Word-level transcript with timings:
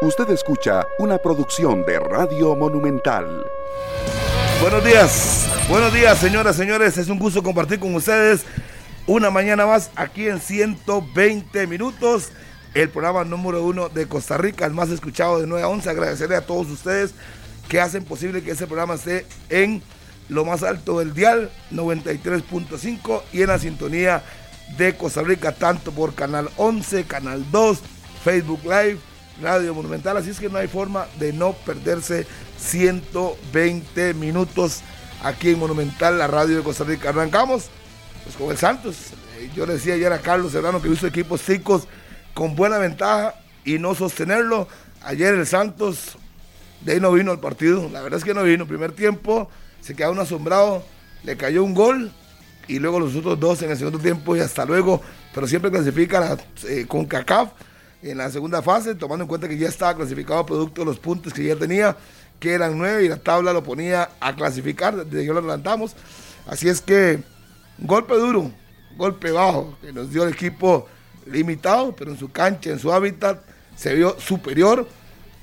Usted 0.00 0.30
escucha 0.30 0.86
una 1.00 1.18
producción 1.18 1.84
de 1.84 1.98
Radio 1.98 2.54
Monumental. 2.54 3.44
Buenos 4.60 4.84
días, 4.84 5.48
buenos 5.68 5.92
días 5.92 6.16
señoras, 6.18 6.54
señores. 6.54 6.96
Es 6.98 7.08
un 7.08 7.18
gusto 7.18 7.42
compartir 7.42 7.80
con 7.80 7.92
ustedes 7.96 8.44
una 9.08 9.28
mañana 9.30 9.66
más 9.66 9.90
aquí 9.96 10.28
en 10.28 10.38
120 10.38 11.66
minutos. 11.66 12.30
El 12.74 12.90
programa 12.90 13.24
número 13.24 13.64
uno 13.64 13.88
de 13.88 14.06
Costa 14.06 14.38
Rica, 14.38 14.66
el 14.66 14.72
más 14.72 14.90
escuchado 14.90 15.40
de 15.40 15.48
9 15.48 15.64
a 15.64 15.68
11. 15.68 15.90
Agradecerle 15.90 16.36
a 16.36 16.46
todos 16.46 16.68
ustedes 16.70 17.12
que 17.68 17.80
hacen 17.80 18.04
posible 18.04 18.44
que 18.44 18.52
ese 18.52 18.68
programa 18.68 18.94
esté 18.94 19.26
en 19.48 19.82
lo 20.28 20.44
más 20.44 20.62
alto 20.62 21.00
del 21.00 21.12
dial, 21.12 21.50
93.5 21.72 23.22
y 23.32 23.42
en 23.42 23.48
la 23.48 23.58
sintonía 23.58 24.22
de 24.76 24.96
Costa 24.96 25.22
Rica, 25.22 25.50
tanto 25.50 25.90
por 25.90 26.14
Canal 26.14 26.50
11, 26.56 27.02
Canal 27.02 27.44
2, 27.50 27.80
Facebook 28.22 28.60
Live, 28.62 28.98
Radio 29.40 29.74
Monumental. 29.74 30.16
Así 30.16 30.30
es 30.30 30.40
que 30.40 30.48
no 30.48 30.58
hay 30.58 30.68
forma 30.68 31.06
de 31.18 31.32
no 31.32 31.52
perderse 31.52 32.26
120 32.58 34.14
minutos 34.14 34.80
aquí 35.22 35.50
en 35.50 35.58
Monumental, 35.58 36.18
la 36.18 36.26
radio 36.26 36.56
de 36.56 36.62
Costa 36.62 36.84
Rica. 36.84 37.10
Arrancamos 37.10 37.66
pues, 38.24 38.36
con 38.36 38.50
el 38.50 38.56
Santos. 38.56 38.96
Eh, 39.38 39.50
yo 39.54 39.66
le 39.66 39.74
decía 39.74 39.94
ayer 39.94 40.12
a 40.12 40.18
Carlos 40.18 40.52
Serrano 40.52 40.82
que 40.82 40.88
visto 40.88 41.06
equipos 41.06 41.44
chicos 41.44 41.86
con 42.34 42.56
buena 42.56 42.78
ventaja 42.78 43.34
y 43.64 43.78
no 43.78 43.94
sostenerlo. 43.94 44.68
Ayer 45.02 45.34
el 45.34 45.46
Santos 45.46 46.16
de 46.80 46.92
ahí 46.92 47.00
no 47.00 47.12
vino 47.12 47.30
al 47.30 47.40
partido. 47.40 47.88
La 47.92 48.00
verdad 48.00 48.18
es 48.18 48.24
que 48.24 48.34
no 48.34 48.42
vino. 48.42 48.66
Primer 48.66 48.92
tiempo 48.92 49.48
se 49.80 49.94
quedó 49.94 50.12
un 50.12 50.18
asombrado, 50.18 50.84
le 51.24 51.36
cayó 51.36 51.64
un 51.64 51.74
gol 51.74 52.12
y 52.66 52.78
luego 52.78 53.00
los 53.00 53.16
otros 53.16 53.40
dos 53.40 53.62
en 53.62 53.70
el 53.70 53.78
segundo 53.78 53.98
tiempo 53.98 54.36
y 54.36 54.40
hasta 54.40 54.64
luego. 54.64 55.00
Pero 55.34 55.46
siempre 55.46 55.70
clasifica 55.70 56.36
eh, 56.68 56.86
con 56.86 57.06
CACAF 57.06 57.50
en 58.02 58.18
la 58.18 58.30
segunda 58.30 58.62
fase, 58.62 58.94
tomando 58.94 59.24
en 59.24 59.28
cuenta 59.28 59.48
que 59.48 59.58
ya 59.58 59.68
estaba 59.68 59.96
clasificado 59.96 60.46
producto 60.46 60.82
de 60.82 60.86
los 60.86 60.98
puntos 60.98 61.32
que 61.32 61.44
ya 61.44 61.56
tenía, 61.56 61.96
que 62.38 62.52
eran 62.52 62.78
nueve, 62.78 63.04
y 63.04 63.08
la 63.08 63.16
tabla 63.16 63.52
lo 63.52 63.62
ponía 63.62 64.10
a 64.20 64.34
clasificar, 64.34 64.94
desde 65.06 65.26
que 65.26 65.32
lo 65.32 65.40
adelantamos. 65.40 65.96
Así 66.46 66.68
es 66.68 66.80
que, 66.80 67.22
golpe 67.78 68.14
duro, 68.14 68.50
golpe 68.96 69.30
bajo, 69.30 69.76
que 69.80 69.92
nos 69.92 70.10
dio 70.10 70.24
el 70.24 70.32
equipo 70.32 70.86
limitado, 71.26 71.94
pero 71.94 72.10
en 72.10 72.18
su 72.18 72.30
cancha, 72.30 72.70
en 72.70 72.78
su 72.78 72.92
hábitat, 72.92 73.42
se 73.76 73.94
vio 73.94 74.18
superior 74.18 74.88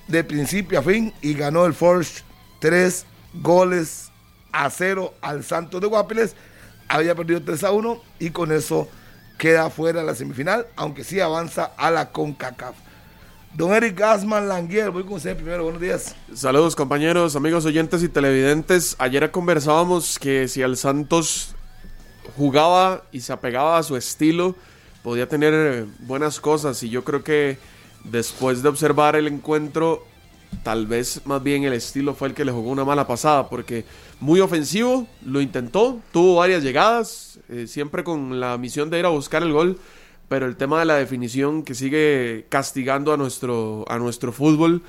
de 0.08 0.23
principio 0.23 0.80
a 0.80 0.83
fin 0.83 1.13
y 1.21 1.33
ganó 1.33 1.65
el 1.65 1.73
Forge 1.73 2.23
tres 2.59 3.05
goles 3.33 4.11
a 4.52 4.69
cero 4.69 5.13
al 5.21 5.43
Santos 5.43 5.81
de 5.81 5.87
Guapiles. 5.87 6.35
Había 6.87 7.15
perdido 7.15 7.41
3 7.43 7.63
a 7.63 7.71
1 7.71 8.02
y 8.19 8.30
con 8.30 8.52
eso 8.52 8.87
queda 9.38 9.69
fuera 9.69 10.02
de 10.02 10.05
la 10.05 10.16
semifinal, 10.16 10.67
aunque 10.75 11.03
sí 11.03 11.19
avanza 11.19 11.72
a 11.78 11.91
la 11.91 12.11
CONCACAF. 12.11 12.75
Don 13.53 13.73
Eric 13.73 13.97
Gasman 13.97 14.50
Languier, 14.50 14.92
voy 14.92 15.03
con 15.03 15.14
usted 15.14 15.36
primero, 15.36 15.64
buenos 15.64 15.81
días. 15.81 16.16
Saludos 16.33 16.75
compañeros, 16.75 17.38
amigos 17.38 17.66
oyentes 17.66 18.03
y 18.03 18.09
televidentes. 18.09 18.97
Ayer 19.00 19.31
conversábamos 19.31 20.19
que 20.19 20.50
si 20.50 20.61
el 20.61 20.75
Santos 20.75 21.55
jugaba 22.36 23.03
y 23.14 23.22
se 23.22 23.31
apegaba 23.31 23.77
a 23.77 23.83
su 23.83 23.95
estilo, 23.95 24.55
podía 25.03 25.30
tener 25.30 25.86
buenas 25.99 26.42
cosas 26.42 26.83
y 26.83 26.89
yo 26.89 27.05
creo 27.05 27.23
que 27.23 27.58
después 28.03 28.61
de 28.61 28.70
observar 28.70 29.16
el 29.16 29.27
encuentro, 29.27 30.05
tal 30.64 30.86
vez 30.86 31.22
más 31.25 31.42
bien 31.42 31.64
el 31.64 31.73
estilo 31.73 32.14
fue 32.14 32.27
el 32.30 32.33
que 32.33 32.44
le 32.44 32.52
jugó 32.52 32.72
una 32.72 32.83
mala 32.83 33.08
pasada 33.08 33.47
porque 33.47 33.86
muy 34.19 34.39
ofensivo, 34.39 35.08
lo 35.25 35.41
intentó, 35.41 35.99
tuvo 36.11 36.35
varias 36.35 36.63
llegadas, 36.63 37.39
eh, 37.49 37.67
siempre 37.67 38.03
con 38.03 38.39
la 38.39 38.58
misión 38.58 38.89
de 38.89 38.99
ir 38.99 39.05
a 39.05 39.09
buscar 39.09 39.44
el 39.44 39.52
gol, 39.52 39.80
pero 40.27 40.45
el 40.45 40.55
tema 40.55 40.80
de 40.80 40.85
la 40.85 40.95
definición 40.95 41.63
que 41.63 41.75
sigue 41.75 42.45
castigando 42.49 43.13
a 43.13 43.17
nuestro, 43.17 43.86
a 43.88 43.97
nuestro 43.97 44.31
fútbol, 44.31 44.81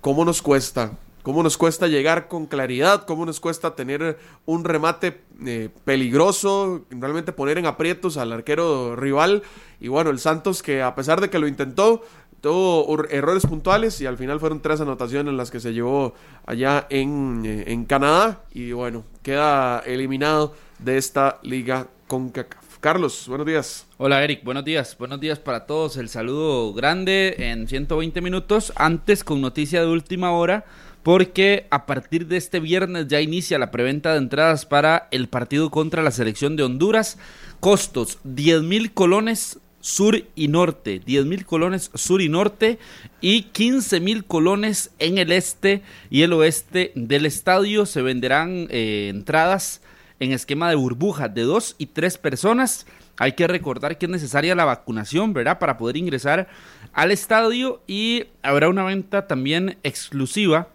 ¿cómo 0.00 0.24
nos 0.24 0.42
cuesta? 0.42 0.92
¿Cómo 1.26 1.42
nos 1.42 1.56
cuesta 1.56 1.88
llegar 1.88 2.28
con 2.28 2.46
claridad? 2.46 3.04
¿Cómo 3.04 3.26
nos 3.26 3.40
cuesta 3.40 3.74
tener 3.74 4.16
un 4.44 4.62
remate 4.62 5.22
eh, 5.44 5.70
peligroso? 5.84 6.84
Realmente 6.88 7.32
poner 7.32 7.58
en 7.58 7.66
aprietos 7.66 8.16
al 8.16 8.32
arquero 8.32 8.94
rival. 8.94 9.42
Y 9.80 9.88
bueno, 9.88 10.10
el 10.10 10.20
Santos 10.20 10.62
que 10.62 10.82
a 10.82 10.94
pesar 10.94 11.20
de 11.20 11.28
que 11.28 11.40
lo 11.40 11.48
intentó, 11.48 12.04
tuvo 12.46 13.04
errores 13.10 13.44
puntuales 13.44 14.00
y 14.00 14.06
al 14.06 14.16
final 14.16 14.38
fueron 14.38 14.62
tres 14.62 14.80
anotaciones 14.80 15.34
las 15.34 15.50
que 15.50 15.58
se 15.58 15.72
llevó 15.72 16.14
allá 16.46 16.86
en, 16.90 17.42
eh, 17.44 17.64
en 17.72 17.84
Canadá 17.86 18.44
y 18.52 18.70
bueno, 18.70 19.02
queda 19.24 19.80
eliminado 19.80 20.54
de 20.78 20.96
esta 20.96 21.40
liga 21.42 21.88
con 22.06 22.32
Carlos, 22.80 23.24
buenos 23.26 23.48
días. 23.48 23.86
Hola 23.96 24.22
Eric, 24.22 24.44
buenos 24.44 24.64
días. 24.64 24.96
Buenos 24.96 25.18
días 25.18 25.40
para 25.40 25.66
todos. 25.66 25.96
El 25.96 26.08
saludo 26.08 26.72
grande 26.72 27.34
en 27.36 27.66
120 27.66 28.20
minutos. 28.20 28.72
Antes 28.76 29.24
con 29.24 29.40
noticia 29.40 29.80
de 29.80 29.88
última 29.88 30.30
hora, 30.30 30.66
porque 31.02 31.66
a 31.70 31.84
partir 31.84 32.28
de 32.28 32.36
este 32.36 32.60
viernes 32.60 33.08
ya 33.08 33.20
inicia 33.20 33.58
la 33.58 33.72
preventa 33.72 34.12
de 34.12 34.18
entradas 34.18 34.66
para 34.66 35.08
el 35.10 35.28
partido 35.28 35.68
contra 35.72 36.04
la 36.04 36.12
selección 36.12 36.54
de 36.54 36.62
Honduras. 36.62 37.18
Costos 37.58 38.20
10 38.22 38.62
mil 38.62 38.92
colones 38.92 39.58
sur 39.86 40.20
y 40.34 40.48
norte, 40.48 40.98
10 40.98 41.26
mil 41.26 41.46
colones 41.46 41.92
sur 41.94 42.20
y 42.20 42.28
norte 42.28 42.80
y 43.20 43.42
15 43.42 44.00
mil 44.00 44.24
colones 44.24 44.90
en 44.98 45.16
el 45.16 45.30
este 45.30 45.80
y 46.10 46.22
el 46.22 46.32
oeste 46.32 46.90
del 46.96 47.24
estadio. 47.24 47.86
Se 47.86 48.02
venderán 48.02 48.66
eh, 48.70 49.06
entradas 49.14 49.82
en 50.18 50.32
esquema 50.32 50.68
de 50.68 50.74
burbuja 50.74 51.28
de 51.28 51.42
dos 51.42 51.76
y 51.78 51.86
tres 51.86 52.18
personas. 52.18 52.84
Hay 53.16 53.34
que 53.34 53.46
recordar 53.46 53.96
que 53.96 54.06
es 54.06 54.10
necesaria 54.10 54.56
la 54.56 54.64
vacunación, 54.64 55.32
¿verdad? 55.32 55.60
Para 55.60 55.78
poder 55.78 55.96
ingresar 55.96 56.48
al 56.92 57.12
estadio 57.12 57.80
y 57.86 58.24
habrá 58.42 58.68
una 58.68 58.82
venta 58.82 59.28
también 59.28 59.78
exclusiva. 59.84 60.66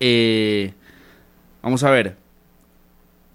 Eh, 0.00 0.72
vamos 1.60 1.84
a 1.84 1.90
ver, 1.90 2.16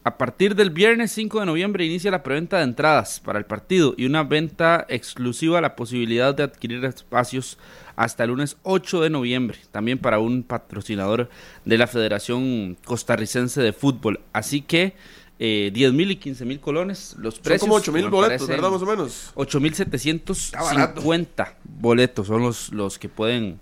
a 0.03 0.17
partir 0.17 0.55
del 0.55 0.71
viernes 0.71 1.11
5 1.11 1.41
de 1.41 1.45
noviembre 1.45 1.85
inicia 1.85 2.09
la 2.09 2.23
preventa 2.23 2.57
de 2.57 2.63
entradas 2.63 3.19
para 3.19 3.37
el 3.37 3.45
partido 3.45 3.93
y 3.97 4.05
una 4.05 4.23
venta 4.23 4.85
exclusiva 4.89 5.61
la 5.61 5.75
posibilidad 5.75 6.33
de 6.33 6.43
adquirir 6.43 6.83
espacios 6.85 7.59
hasta 7.95 8.23
el 8.23 8.31
lunes 8.31 8.57
8 8.63 9.01
de 9.01 9.09
noviembre, 9.11 9.59
también 9.71 9.99
para 9.99 10.17
un 10.17 10.41
patrocinador 10.41 11.29
de 11.65 11.77
la 11.77 11.85
Federación 11.85 12.77
Costarricense 12.83 13.61
de 13.61 13.73
Fútbol. 13.73 14.21
Así 14.33 14.61
que 14.61 14.95
eh, 15.37 15.69
10 15.71 15.93
mil 15.93 16.09
y 16.09 16.15
15 16.15 16.45
mil 16.45 16.59
colones, 16.59 17.15
los 17.19 17.39
precios. 17.39 17.61
Son 17.61 17.69
como 17.69 17.77
8 17.77 17.91
mil 17.91 18.09
boletos, 18.09 18.47
¿verdad? 18.47 18.71
Más 18.71 18.81
o 18.81 18.85
menos. 18.85 19.31
8 19.35 19.59
mil 19.59 19.75
750 19.75 21.57
boletos 21.63 22.25
son 22.25 22.41
los, 22.41 22.71
los 22.71 22.97
que 22.97 23.09
pueden 23.09 23.59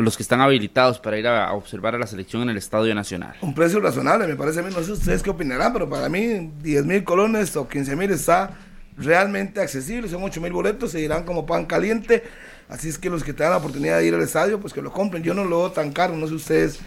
los 0.00 0.16
que 0.16 0.22
están 0.22 0.40
habilitados 0.40 0.98
para 0.98 1.18
ir 1.18 1.26
a, 1.26 1.52
observar 1.52 1.94
a 1.94 1.98
la 1.98 2.06
selección 2.06 2.42
en 2.42 2.50
el 2.50 2.56
Estadio 2.56 2.94
Nacional. 2.94 3.34
Un 3.40 3.54
precio 3.54 3.80
razonable, 3.80 4.26
me 4.26 4.36
parece 4.36 4.60
a 4.60 4.62
mí, 4.62 4.70
no 4.74 4.82
sé 4.82 4.92
ustedes 4.92 5.22
qué 5.22 5.30
opinarán, 5.30 5.72
pero 5.72 5.88
para 5.88 6.08
mí 6.08 6.52
10 6.62 6.84
mil 6.86 7.04
colones 7.04 7.56
o 7.56 7.68
15 7.68 7.96
mil 7.96 8.10
está 8.10 8.56
realmente 8.96 9.60
accesible, 9.60 10.08
son 10.08 10.22
8 10.22 10.40
mil 10.40 10.52
boletos, 10.52 10.92
se 10.92 11.00
irán 11.00 11.24
como 11.24 11.46
pan 11.46 11.66
caliente, 11.66 12.24
así 12.68 12.88
es 12.88 12.98
que 12.98 13.10
los 13.10 13.24
que 13.24 13.32
tengan 13.32 13.52
la 13.52 13.58
oportunidad 13.58 13.98
de 13.98 14.06
ir 14.06 14.14
al 14.14 14.22
estadio, 14.22 14.60
pues 14.60 14.72
que 14.72 14.82
lo 14.82 14.92
compren, 14.92 15.22
yo 15.22 15.34
no 15.34 15.44
lo 15.44 15.58
veo 15.60 15.72
tan 15.72 15.92
caro, 15.92 16.16
no 16.16 16.26
sé 16.26 16.34
ustedes 16.34 16.80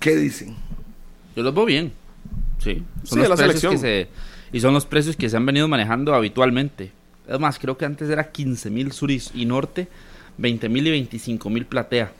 qué 0.00 0.16
dicen. 0.16 0.56
Yo 1.36 1.42
los 1.42 1.54
veo 1.54 1.64
bien, 1.64 1.92
sí, 2.58 2.84
son 3.02 3.28
los 3.28 3.40
precios 3.40 3.72
que 3.72 3.78
se, 3.78 4.08
y 4.52 4.60
son 4.60 4.72
los 4.72 4.86
precios 4.86 5.16
que 5.16 5.28
se 5.28 5.36
han 5.36 5.44
venido 5.44 5.66
manejando 5.68 6.14
habitualmente. 6.14 6.92
Es 7.26 7.40
más, 7.40 7.58
creo 7.58 7.76
que 7.76 7.86
antes 7.86 8.08
era 8.10 8.30
15 8.30 8.70
mil 8.70 8.92
sur 8.92 9.10
y 9.10 9.46
norte, 9.46 9.88
20 10.38 10.68
mil 10.68 10.86
y 10.86 10.90
25 10.90 11.50
mil 11.50 11.66
platea. 11.66 12.12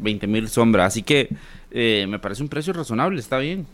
20 0.00 0.26
mil 0.26 0.48
sombras. 0.48 0.88
Así 0.88 1.02
que 1.02 1.28
eh, 1.70 2.06
me 2.08 2.18
parece 2.18 2.42
un 2.42 2.48
precio 2.48 2.72
razonable, 2.72 3.20
está 3.20 3.38
bien. 3.38 3.66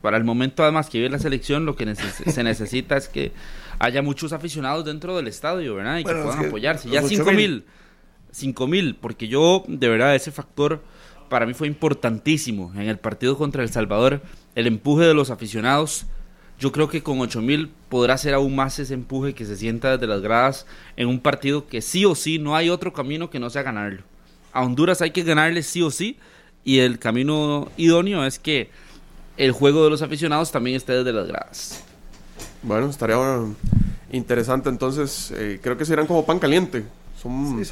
Para 0.00 0.16
el 0.16 0.24
momento, 0.24 0.62
además, 0.62 0.90
que 0.90 0.98
vive 0.98 1.10
la 1.10 1.18
selección, 1.18 1.64
lo 1.64 1.76
que 1.76 1.94
se 2.26 2.42
necesita 2.42 2.96
es 2.96 3.08
que 3.08 3.32
haya 3.78 4.02
muchos 4.02 4.32
aficionados 4.32 4.84
dentro 4.84 5.16
del 5.16 5.28
estadio, 5.28 5.74
¿verdad? 5.74 5.98
Y 5.98 6.04
que 6.04 6.12
puedan 6.12 6.46
apoyarse. 6.46 6.88
Ya 6.88 7.02
5 7.02 7.32
mil, 7.32 7.64
5 8.32 8.66
mil, 8.66 8.96
porque 8.96 9.28
yo, 9.28 9.64
de 9.68 9.88
verdad, 9.88 10.14
ese 10.14 10.32
factor 10.32 10.82
para 11.28 11.46
mí 11.46 11.54
fue 11.54 11.66
importantísimo 11.66 12.72
en 12.74 12.88
el 12.88 12.98
partido 12.98 13.38
contra 13.38 13.62
El 13.62 13.70
Salvador. 13.70 14.20
El 14.54 14.66
empuje 14.66 15.04
de 15.04 15.14
los 15.14 15.30
aficionados. 15.30 16.06
Yo 16.58 16.70
creo 16.72 16.88
que 16.88 17.02
con 17.02 17.20
8 17.20 17.40
mil 17.40 17.70
podrá 17.88 18.16
ser 18.18 18.34
aún 18.34 18.54
más 18.54 18.78
ese 18.78 18.94
empuje 18.94 19.34
que 19.34 19.44
se 19.44 19.56
sienta 19.56 19.92
desde 19.92 20.06
las 20.06 20.20
gradas 20.20 20.66
en 20.96 21.08
un 21.08 21.18
partido 21.18 21.66
que 21.66 21.80
sí 21.80 22.04
o 22.04 22.14
sí 22.14 22.38
no 22.38 22.54
hay 22.54 22.70
otro 22.70 22.92
camino 22.92 23.30
que 23.30 23.40
no 23.40 23.50
sea 23.50 23.62
ganarlo 23.62 24.04
a 24.52 24.62
Honduras 24.62 25.00
hay 25.02 25.10
que 25.10 25.22
ganarle 25.22 25.62
sí 25.62 25.82
o 25.82 25.90
sí 25.90 26.18
y 26.64 26.78
el 26.78 26.98
camino 26.98 27.70
idóneo 27.76 28.24
es 28.24 28.38
que 28.38 28.70
el 29.36 29.52
juego 29.52 29.84
de 29.84 29.90
los 29.90 30.02
aficionados 30.02 30.52
también 30.52 30.76
esté 30.76 30.92
desde 30.92 31.12
las 31.12 31.26
gradas. 31.26 31.82
Bueno, 32.62 32.88
estaría 32.88 33.16
interesante 34.12 34.68
entonces, 34.68 35.32
eh, 35.34 35.58
creo 35.62 35.76
que 35.76 35.84
serán 35.84 36.06
como 36.06 36.24
pan 36.24 36.38
caliente. 36.38 36.84
Son, 37.20 37.62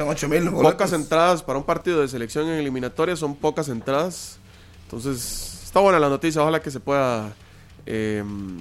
pocas 0.53 0.93
entradas 0.93 1.43
para 1.43 1.59
un 1.59 1.65
partido 1.65 2.01
de 2.01 2.09
selección 2.09 2.49
en 2.49 2.55
eliminatoria, 2.61 3.17
son 3.17 3.35
pocas 3.35 3.69
entradas. 3.69 4.39
Entonces, 4.85 5.63
está 5.65 5.81
buena 5.81 5.99
la 5.99 6.09
noticia, 6.09 6.41
ojalá 6.41 6.63
que 6.63 6.71
se 6.71 6.79
pueda 6.79 7.35
em, 7.85 8.59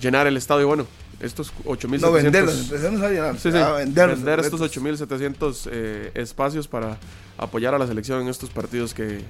llenar 0.00 0.26
el 0.26 0.36
estadio. 0.36 0.66
Bueno, 0.66 0.86
estos 1.20 1.52
No, 1.64 1.70
8.700. 1.72 2.12
venderlos, 2.12 2.60
empecemos 2.60 3.00
a 3.02 3.08
llenar. 3.10 3.38
Sí, 3.38 3.50
sí, 3.52 3.58
a 3.58 3.72
venderlos, 3.72 4.16
vender 4.18 4.40
estos 4.40 4.60
boletos. 4.60 4.82
8.700 5.10 5.68
eh, 5.72 6.10
espacios 6.14 6.68
para 6.68 6.98
apoyar 7.38 7.74
a 7.74 7.78
la 7.78 7.86
selección 7.86 8.22
en 8.22 8.28
estos 8.28 8.50
partidos 8.50 8.94
que 8.94 9.20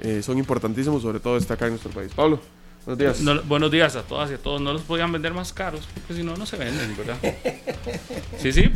eh, 0.00 0.22
son 0.22 0.38
importantísimos, 0.38 1.02
sobre 1.02 1.20
todo 1.20 1.36
acá 1.36 1.66
en 1.66 1.72
nuestro 1.72 1.90
país. 1.90 2.10
Pablo, 2.14 2.40
buenos 2.86 2.98
días. 2.98 3.20
No- 3.20 3.42
buenos 3.42 3.70
días 3.70 3.96
a 3.96 4.02
todas 4.02 4.30
y 4.30 4.34
a 4.34 4.38
todos. 4.38 4.60
No 4.60 4.72
los 4.72 4.82
podían 4.82 5.12
vender 5.12 5.32
más 5.34 5.52
caros, 5.52 5.86
porque 5.94 6.14
si 6.14 6.22
no, 6.22 6.36
no 6.36 6.46
se 6.46 6.56
venden, 6.56 6.96
¿verdad? 6.96 7.16
Sí, 8.38 8.52
sí. 8.52 8.70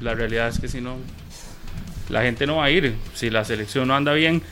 La 0.00 0.14
realidad 0.14 0.48
es 0.48 0.60
que 0.60 0.68
si 0.68 0.80
no, 0.80 0.96
la 2.08 2.22
gente 2.22 2.46
no 2.46 2.56
va 2.56 2.64
a 2.66 2.70
ir. 2.70 2.94
Si 3.14 3.30
la 3.30 3.44
selección 3.44 3.88
no 3.88 3.96
anda 3.96 4.12
bien 4.12 4.42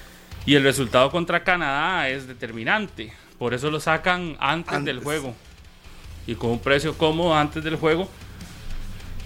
y 0.45 0.55
el 0.57 0.63
resultado 0.65 1.11
contra 1.11 1.45
Canadá 1.45 2.09
es 2.09 2.27
determinante. 2.27 3.13
Por 3.39 3.55
eso 3.55 3.71
lo 3.71 3.79
sacan 3.81 4.37
antes, 4.41 4.73
del 4.85 4.97
Antes. 4.99 5.05
juego. 5.05 5.35
Y 6.27 6.35
con 6.35 6.51
un 6.51 6.59
precio 6.59 6.97
cómodo 6.99 7.35
antes 7.35 7.63
del 7.65 7.77
juego. 7.77 8.09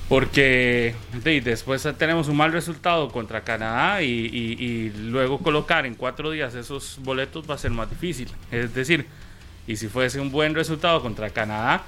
Porque 0.08 0.94
de, 1.23 1.41
después 1.41 1.87
tenemos 1.97 2.26
un 2.29 2.37
mal 2.37 2.50
resultado 2.52 3.08
contra 3.11 3.43
Canadá 3.43 4.02
y, 4.02 4.08
y- 4.08 4.64
y 4.64 4.91
luego 5.08 5.38
colocar 5.38 5.87
en 5.87 5.94
cuatro 5.94 6.32
días 6.32 6.55
esos 6.56 6.99
boletos 7.02 7.49
va 7.49 7.55
a 7.55 7.58
ser 7.58 7.70
más 7.70 7.88
difícil. 7.88 8.29
Es 8.50 8.75
decir, 8.75 9.06
y 9.69 9.76
si 9.76 9.87
fuese 9.87 10.19
un 10.19 10.32
buen 10.32 10.56
resultado 10.56 11.00
contra 11.00 11.31
Canadá, 11.31 11.85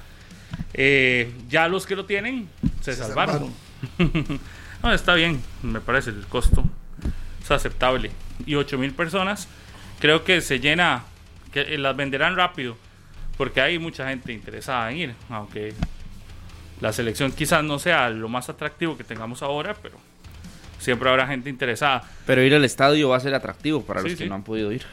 eh, 0.73 1.33
ya 1.49 1.67
los 1.67 1.85
que 1.85 1.97
lo 1.97 2.05
tienen 2.05 2.47
se, 2.79 2.93
Se 2.93 2.99
salvaron. 3.03 3.51
no, 4.83 4.93
está 4.93 5.15
bien, 5.15 5.41
me 5.61 5.81
parece 5.81 6.11
el 6.11 6.25
costo 6.27 6.63
es 7.43 7.51
aceptable. 7.51 8.09
Y 8.45 8.55
8 8.55 8.77
mil 8.77 8.93
personas, 8.93 9.49
creo 9.99 10.23
que 10.23 10.39
se 10.39 10.61
llena, 10.61 11.03
que 11.51 11.59
eh, 11.59 11.77
las 11.77 11.93
venderán 11.97 12.37
rápido, 12.37 12.77
porque 13.37 13.61
hay 13.61 13.79
mucha 13.79 14.07
gente 14.09 14.31
interesada 14.33 14.91
en 14.91 14.97
ir, 14.97 15.13
aunque 15.29 15.73
la 16.81 16.91
selección 16.93 17.31
quizás 17.31 17.63
no 17.63 17.79
sea 17.79 18.09
lo 18.09 18.29
más 18.29 18.49
atractivo 18.49 18.97
que 18.97 19.03
tengamos 19.03 19.41
ahora, 19.41 19.73
pero 19.81 19.95
siempre 20.79 21.09
habrá 21.09 21.27
gente 21.27 21.49
interesada. 21.49 22.03
Pero 22.25 22.43
ir 22.43 22.53
al 22.53 22.65
estadio 22.65 23.09
va 23.09 23.17
a 23.17 23.19
ser 23.21 23.33
atractivo 23.33 23.83
para 23.83 24.01
Sí, 24.01 24.09
los 24.09 24.17
que 24.17 24.23
sí. 24.25 24.29
no 24.29 24.35
han 24.35 24.43
podido 24.43 24.71
ir. 24.71 24.83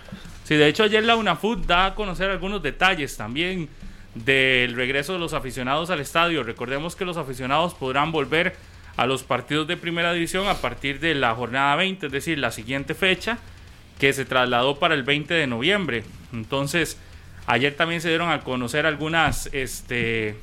Sí, 0.45 0.57
de 0.57 0.67
hecho 0.69 0.85
ayer 0.85 1.05
la 1.05 1.17
UNAFUT 1.17 1.67
da 1.67 1.87
a 1.87 1.95
conocer 1.95 2.31
algunos 2.31 2.63
detalles 2.63 3.17
también 3.17 3.69
del 4.15 4.75
regreso 4.75 5.13
de 5.13 5.19
los 5.19 5.33
aficionados 5.33 5.91
al 5.91 6.01
estadio. 6.01 6.43
Recordemos 6.43 6.97
que 6.97 7.05
los 7.05 7.17
aficionados 7.17 7.75
podrán 7.75 8.11
volver 8.13 8.57
a 8.97 9.07
los 9.07 9.23
partidos 9.23 9.67
de 9.69 9.77
primera 9.77 10.13
división 10.13 10.49
a 10.49 10.55
partir 10.55 10.99
de 11.01 11.15
la 11.15 11.35
jornada 11.35 11.77
20, 11.77 12.07
es 12.07 12.13
decir, 12.13 12.39
la 12.39 12.51
siguiente 12.51 12.95
fecha 12.95 13.39
que 13.99 14.13
se 14.13 14.25
trasladó 14.25 14.79
para 14.79 14.95
el 14.95 15.03
20 15.05 15.33
de 15.35 15.47
noviembre. 15.47 16.05
Entonces, 16.33 16.99
ayer 17.51 17.75
también 17.75 18.01
se 18.01 18.09
dieron 18.09 18.31
a 18.31 18.43
conocer 18.43 18.87
algunas, 18.87 19.49
este, 19.53 20.37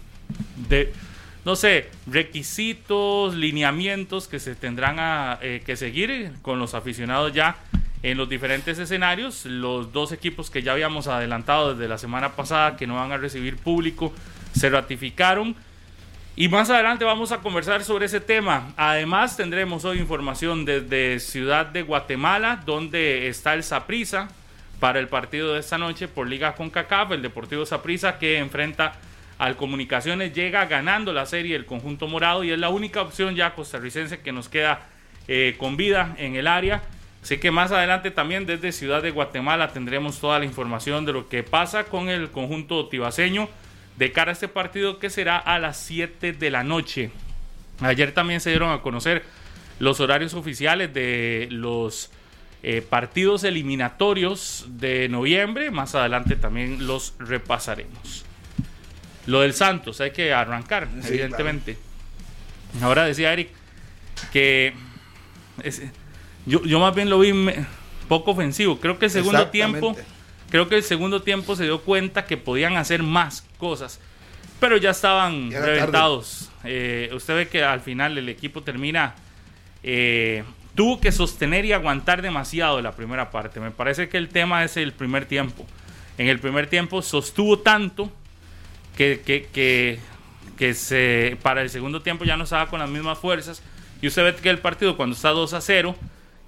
no 1.45 1.55
sé, 1.55 1.89
requisitos, 2.05 3.33
lineamientos 3.33 4.27
que 4.27 4.39
se 4.39 4.55
tendrán 4.55 4.99
a, 4.99 5.39
eh, 5.41 5.63
que 5.65 5.77
seguir 5.77 6.33
con 6.41 6.59
los 6.59 6.73
aficionados 6.73 7.31
ya 7.33 7.55
en 8.03 8.17
los 8.17 8.27
diferentes 8.27 8.77
escenarios. 8.77 9.45
Los 9.45 9.93
dos 9.93 10.11
equipos 10.11 10.49
que 10.49 10.61
ya 10.61 10.73
habíamos 10.73 11.07
adelantado 11.07 11.73
desde 11.73 11.87
la 11.87 11.97
semana 11.97 12.35
pasada 12.35 12.75
que 12.75 12.85
no 12.85 12.95
van 12.95 13.13
a 13.13 13.17
recibir 13.17 13.55
público 13.55 14.13
se 14.53 14.69
ratificaron. 14.69 15.55
Y 16.35 16.49
más 16.49 16.69
adelante 16.69 17.05
vamos 17.05 17.31
a 17.31 17.37
conversar 17.37 17.85
sobre 17.85 18.07
ese 18.07 18.19
tema. 18.19 18.73
Además 18.75 19.37
tendremos 19.37 19.85
hoy 19.85 19.97
información 19.99 20.65
desde 20.65 21.21
Ciudad 21.21 21.67
de 21.67 21.83
Guatemala, 21.83 22.61
donde 22.65 23.29
está 23.29 23.53
el 23.53 23.63
Saprisa 23.63 24.27
para 24.79 24.99
el 24.99 25.07
partido 25.07 25.53
de 25.53 25.59
esta 25.59 25.77
noche 25.77 26.07
por 26.07 26.27
Liga 26.27 26.55
CONCACAF, 26.55 27.11
el 27.11 27.21
Deportivo 27.21 27.65
Saprisa 27.65 28.19
que 28.19 28.37
enfrenta 28.37 28.93
al 29.37 29.55
Comunicaciones, 29.55 30.33
llega 30.33 30.65
ganando 30.65 31.13
la 31.13 31.25
serie 31.25 31.55
el 31.55 31.65
conjunto 31.65 32.07
morado 32.07 32.43
y 32.43 32.51
es 32.51 32.59
la 32.59 32.69
única 32.69 33.01
opción 33.01 33.35
ya 33.35 33.53
costarricense 33.53 34.19
que 34.19 34.31
nos 34.31 34.49
queda 34.49 34.81
eh, 35.27 35.55
con 35.57 35.77
vida 35.77 36.15
en 36.17 36.35
el 36.35 36.47
área. 36.47 36.83
Así 37.21 37.37
que 37.37 37.51
más 37.51 37.71
adelante 37.71 38.11
también 38.11 38.45
desde 38.45 38.71
Ciudad 38.71 39.01
de 39.01 39.11
Guatemala 39.11 39.73
tendremos 39.73 40.19
toda 40.19 40.39
la 40.39 40.45
información 40.45 41.05
de 41.05 41.13
lo 41.13 41.27
que 41.27 41.43
pasa 41.43 41.83
con 41.85 42.09
el 42.09 42.29
conjunto 42.29 42.87
tibaseño 42.87 43.49
de 43.97 44.11
cara 44.11 44.31
a 44.31 44.33
este 44.33 44.47
partido 44.47 44.99
que 44.99 45.09
será 45.09 45.37
a 45.37 45.59
las 45.59 45.77
7 45.77 46.33
de 46.33 46.51
la 46.51 46.63
noche. 46.63 47.11
Ayer 47.81 48.11
también 48.11 48.39
se 48.39 48.51
dieron 48.51 48.71
a 48.71 48.81
conocer 48.81 49.23
los 49.79 49.99
horarios 49.99 50.33
oficiales 50.33 50.93
de 50.93 51.47
los 51.51 52.11
eh, 52.63 52.81
partidos 52.81 53.43
eliminatorios 53.43 54.65
de 54.69 55.09
noviembre. 55.09 55.71
Más 55.71 55.95
adelante 55.95 56.35
también 56.35 56.85
los 56.87 57.13
repasaremos. 57.19 58.25
Lo 59.25 59.41
del 59.41 59.53
Santos, 59.53 59.99
hay 60.01 60.11
que 60.11 60.33
arrancar, 60.33 60.87
Sí, 61.01 61.09
evidentemente. 61.09 61.77
Ahora 62.81 63.05
decía 63.05 63.33
Eric 63.33 63.49
que 64.31 64.73
es- 65.63 65.81
yo, 66.45 66.63
yo 66.63 66.79
más 66.79 66.95
bien 66.95 67.09
lo 67.09 67.19
vi 67.19 67.33
me- 67.33 67.65
poco 68.07 68.31
ofensivo. 68.31 68.79
Creo 68.79 68.97
que 68.99 69.05
el 69.05 69.11
segundo 69.11 69.47
tiempo. 69.47 69.95
Creo 70.49 70.69
que 70.69 70.75
el 70.75 70.83
segundo 70.83 71.21
tiempo 71.21 71.57
se 71.57 71.65
dio 71.65 71.81
cuenta 71.81 72.25
que 72.25 72.37
podían 72.37 72.77
hacer 72.77 73.03
más 73.03 73.45
cosas, 73.57 73.99
pero 74.61 74.77
ya 74.77 74.91
estaban 74.91 75.49
Ya 75.51 75.59
reventados. 75.59 76.49
Eh, 76.63 77.09
usted 77.13 77.35
ve 77.35 77.47
que 77.49 77.63
al 77.65 77.81
final 77.81 78.17
el 78.17 78.29
equipo 78.29 78.63
termina, 78.63 79.13
eh, 79.83 80.45
tuvo 80.77 81.01
que 81.01 81.11
sostener 81.11 81.65
y 81.65 81.73
aguantar 81.73 82.21
demasiado 82.21 82.79
la 82.83 82.91
primera 82.91 83.31
parte. 83.31 83.59
Me 83.59 83.71
parece 83.71 84.09
que 84.09 84.17
el 84.17 84.29
tema 84.29 84.63
es 84.63 84.77
el 84.77 84.93
primer 84.93 85.25
tiempo. 85.25 85.65
En 86.19 86.27
el 86.27 86.39
primer 86.39 86.67
tiempo 86.67 87.01
sostuvo 87.01 87.57
tanto 87.57 88.11
que, 88.95 89.23
que, 89.25 89.99
que, 90.55 90.73
se, 90.75 91.35
para 91.41 91.63
el 91.63 91.71
segundo 91.71 92.03
tiempo 92.03 92.25
ya 92.25 92.37
no 92.37 92.43
estaba 92.43 92.67
con 92.67 92.79
las 92.79 92.89
mismas 92.91 93.17
fuerzas. 93.17 93.63
Y 94.03 94.07
usted 94.07 94.23
ve 94.23 94.35
que 94.35 94.51
el 94.51 94.59
partido 94.59 94.95
cuando 94.95 95.15
está 95.15 95.29
2 95.29 95.51
a 95.53 95.61
0, 95.61 95.95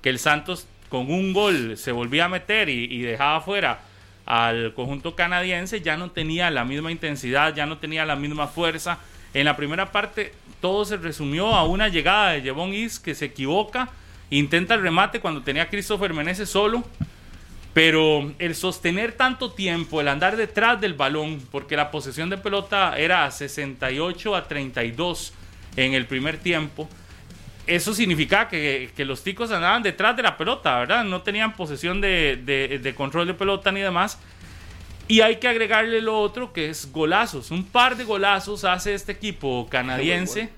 que 0.04 0.10
el 0.10 0.20
Santos 0.20 0.68
con 0.90 1.12
un 1.12 1.34
gol 1.34 1.76
se 1.76 1.92
volvía 1.92 2.26
a 2.26 2.30
meter 2.30 2.70
y, 2.70 2.84
y 2.84 3.02
dejaba 3.02 3.42
fuera 3.42 3.80
al 4.28 4.76
conjunto 4.76 5.16
canadiense, 5.16 5.82
ya 5.82 5.98
no 5.98 6.12
tenía 6.12 6.52
la 6.52 6.66
misma 6.66 6.92
intensidad, 6.92 7.56
ya 7.56 7.66
no 7.66 7.80
tenía 7.80 8.06
la 8.06 8.16
misma 8.16 8.46
fuerza. 8.46 9.00
En 9.34 9.46
la 9.46 9.58
primera 9.58 9.92
parte 9.92 10.34
todo 10.62 10.86
se 10.86 10.98
resumió 10.98 11.48
a 11.56 11.64
una 11.64 11.88
llegada 11.88 12.34
de 12.34 12.42
Jevon 12.42 12.76
Is 12.76 13.00
que 13.00 13.16
se 13.16 13.26
equivoca, 13.26 13.90
intenta 14.30 14.76
el 14.76 14.82
remate 14.82 15.20
cuando 15.20 15.42
tenía 15.42 15.64
a 15.64 15.70
Christopher 15.70 16.14
Meneses 16.14 16.50
solo, 16.50 16.84
pero 17.74 18.32
el 18.40 18.56
sostener 18.56 19.14
tanto 19.14 19.52
tiempo, 19.52 20.02
el 20.02 20.08
andar 20.08 20.36
detrás 20.36 20.82
del 20.82 20.94
balón, 20.96 21.42
porque 21.52 21.76
la 21.76 21.92
posesión 21.92 22.30
de 22.30 22.38
pelota 22.38 22.98
era 22.98 23.30
68 23.30 24.36
a 24.36 24.48
32 24.48 25.34
en 25.76 25.94
el 25.94 26.06
primer 26.06 26.38
tiempo, 26.38 26.90
eso 27.68 27.94
significaba 27.94 28.50
que, 28.50 28.90
que 28.96 29.06
los 29.06 29.24
ticos 29.24 29.52
andaban 29.52 29.84
detrás 29.84 30.16
de 30.18 30.24
la 30.24 30.36
pelota, 30.36 30.80
¿verdad? 30.80 31.04
No 31.04 31.22
tenían 31.22 31.54
posesión 31.54 32.02
de, 32.02 32.40
de- 32.44 32.80
de 32.80 32.96
control 32.96 33.28
de 33.28 33.36
pelota 33.36 33.72
ni 33.72 33.80
demás. 33.82 34.18
Y 35.08 35.22
hay 35.22 35.36
que 35.38 35.48
agregarle 35.48 36.02
lo 36.02 36.20
otro 36.20 36.52
que 36.52 36.70
es 36.70 36.92
golazos. 36.92 37.52
Un 37.52 37.64
par 37.64 37.96
de 37.96 38.04
golazos 38.06 38.64
hace 38.64 38.94
este 38.96 39.12
equipo 39.12 39.68
canadiense 39.70 40.50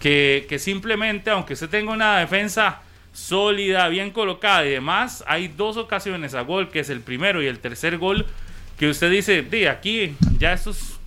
que, 0.00 0.46
que 0.48 0.58
simplemente, 0.58 1.30
aunque 1.30 1.52
usted 1.54 1.68
tenga 1.68 1.92
una 1.92 2.18
defensa 2.18 2.80
sólida, 3.12 3.88
bien 3.88 4.10
colocada 4.10 4.64
y 4.66 4.70
demás, 4.70 5.24
hay 5.26 5.48
dos 5.48 5.76
ocasiones 5.76 6.34
a 6.34 6.42
gol, 6.42 6.70
que 6.70 6.80
es 6.80 6.90
el 6.90 7.00
primero 7.00 7.42
y 7.42 7.46
el 7.46 7.58
tercer 7.58 7.98
gol, 7.98 8.26
que 8.78 8.88
usted 8.88 9.10
dice, 9.10 9.42
de 9.42 9.68
aquí 9.68 10.16
ya 10.38 10.52
esto 10.52 10.70
es 10.70 11.00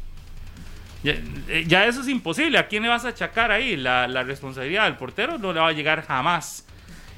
ya, 1.03 1.13
eh, 1.50 1.65
ya 1.67 1.86
eso 1.86 2.01
es 2.01 2.07
imposible. 2.07 2.57
¿A 2.57 2.67
quién 2.67 2.83
le 2.83 2.89
vas 2.89 3.03
a 3.05 3.10
achacar 3.10 3.51
ahí? 3.51 3.75
La, 3.75 4.07
la 4.07 4.24
responsabilidad 4.24 4.86
del 4.86 4.95
portero 4.95 5.38
no 5.38 5.51
le 5.51 5.60
va 5.60 5.67
a 5.67 5.74
llegar 5.74 6.05
jamás. 6.05 6.65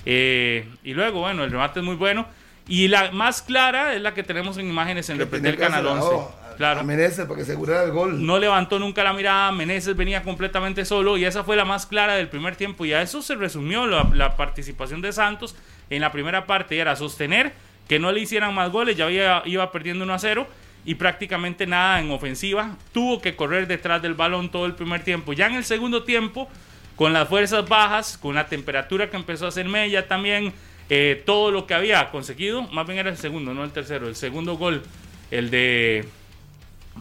Eh, 0.06 0.68
y 0.84 0.94
luego, 0.94 1.22
bueno, 1.22 1.44
el 1.44 1.52
remate 1.52 1.80
es 1.80 1.86
muy 1.86 1.96
bueno. 1.96 2.26
Y 2.68 2.88
la 2.88 3.12
más 3.12 3.44
clara 3.44 3.94
es 3.94 4.02
la 4.02 4.14
que 4.14 4.24
tenemos 4.24 4.58
en 4.58 4.68
imágenes 4.68 5.10
en 5.10 5.20
Repetir 5.20 5.58
Canal 5.58 5.88
hacer 5.88 6.14
11. 6.14 6.45
Claro. 6.56 6.80
A 6.80 6.84
Menezes 6.84 7.26
para 7.26 7.36
que 7.36 7.42
asegurara 7.42 7.84
el 7.84 7.92
gol. 7.92 8.26
No 8.26 8.40
levantó 8.40 8.80
nunca 8.80 9.04
la 9.04 9.14
mirada, 9.14 9.52
Meneses 9.52 9.96
venía 9.96 10.24
completamente 10.24 10.86
solo 10.86 11.18
y 11.18 11.26
esa 11.26 11.44
fue 11.44 11.56
la 11.56 11.66
más 11.66 11.86
clara 11.86 12.16
del 12.16 12.28
primer 12.28 12.56
tiempo 12.56 12.86
y 12.86 12.94
a 12.94 13.02
eso 13.02 13.22
se 13.22 13.36
resumió 13.36 13.86
la, 13.86 14.10
la 14.14 14.36
participación 14.36 15.02
de 15.02 15.12
Santos 15.12 15.56
en 15.90 16.02
la 16.02 16.12
primera 16.12 16.46
parte, 16.46 16.78
era 16.78 16.96
sostener 16.96 17.54
que 17.88 18.00
no 18.00 18.12
le 18.12 18.22
hicieran 18.22 18.54
más 18.54 18.72
goles, 18.72 18.98
ya 18.98 19.06
había, 19.06 19.44
iba 19.46 19.72
perdiendo 19.72 20.04
1 20.04 20.14
a 20.14 20.20
0 20.20 20.48
y 20.86 20.96
prácticamente 20.96 21.66
nada 21.66 22.00
en 22.00 22.12
ofensiva, 22.12 22.78
tuvo 22.92 23.22
que 23.22 23.36
correr 23.36 23.68
detrás 23.68 24.02
del 24.02 24.14
balón 24.14 24.50
todo 24.50 24.66
el 24.66 24.74
primer 24.74 25.04
tiempo, 25.04 25.34
ya 25.34 25.48
en 25.48 25.56
el 25.56 25.64
segundo 25.64 26.04
tiempo, 26.04 26.48
con 26.96 27.12
las 27.12 27.28
fuerzas 27.28 27.68
bajas, 27.68 28.18
con 28.18 28.36
la 28.36 28.48
temperatura 28.48 29.10
que 29.10 29.18
empezó 29.18 29.46
a 29.46 29.50
hacer 29.50 29.68
Mella 29.68 30.08
también, 30.08 30.54
eh, 30.90 31.24
todo 31.26 31.52
lo 31.52 31.66
que 31.66 31.74
había 31.74 32.10
conseguido, 32.12 32.64
más 32.64 32.86
bien 32.86 33.00
era 33.00 33.10
el 33.10 33.18
segundo, 33.18 33.54
no 33.54 33.64
el 33.64 33.72
tercero, 33.72 34.08
el 34.08 34.16
segundo 34.16 34.58
gol, 34.58 34.84
el 35.32 35.50
de... 35.50 36.06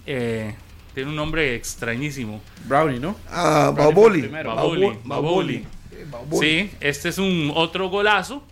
eh, 0.06 0.54
tiene 0.94 1.10
un 1.10 1.16
nombre 1.16 1.54
extrañísimo. 1.54 2.40
Brownie, 2.66 2.98
¿no? 2.98 3.16
Ah, 3.30 3.72
Baboli. 3.76 4.22
Baboli. 4.28 4.86
Eh, 4.86 4.98
Baboli. 5.04 5.66
Sí, 6.40 6.70
este 6.80 7.08
es 7.08 7.18
un 7.18 7.52
otro 7.54 7.88
golazo. 7.88 8.42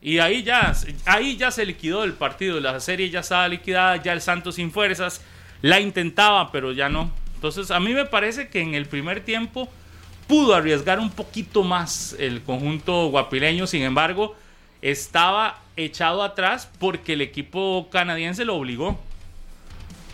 Y 0.00 0.18
ahí 0.18 0.42
ya, 0.42 0.74
ahí 1.06 1.36
ya 1.36 1.50
se 1.50 1.64
liquidó 1.64 2.04
el 2.04 2.12
partido. 2.14 2.60
La 2.60 2.80
serie 2.80 3.10
ya 3.10 3.20
estaba 3.20 3.48
liquidada, 3.48 3.96
ya 4.02 4.12
el 4.12 4.20
Santos 4.20 4.56
sin 4.56 4.70
fuerzas. 4.70 5.22
La 5.60 5.80
intentaba, 5.80 6.50
pero 6.50 6.72
ya 6.72 6.88
no. 6.88 7.12
Entonces, 7.34 7.70
a 7.70 7.80
mí 7.80 7.92
me 7.92 8.04
parece 8.04 8.48
que 8.48 8.60
en 8.60 8.74
el 8.74 8.86
primer 8.86 9.24
tiempo 9.24 9.68
pudo 10.26 10.54
arriesgar 10.54 10.98
un 10.98 11.10
poquito 11.10 11.62
más 11.62 12.16
el 12.18 12.42
conjunto 12.42 13.08
guapileño, 13.08 13.66
sin 13.66 13.82
embargo, 13.82 14.34
estaba 14.80 15.60
echado 15.76 16.22
atrás 16.22 16.70
porque 16.78 17.14
el 17.14 17.20
equipo 17.20 17.88
canadiense 17.90 18.44
lo 18.44 18.56
obligó. 18.56 18.98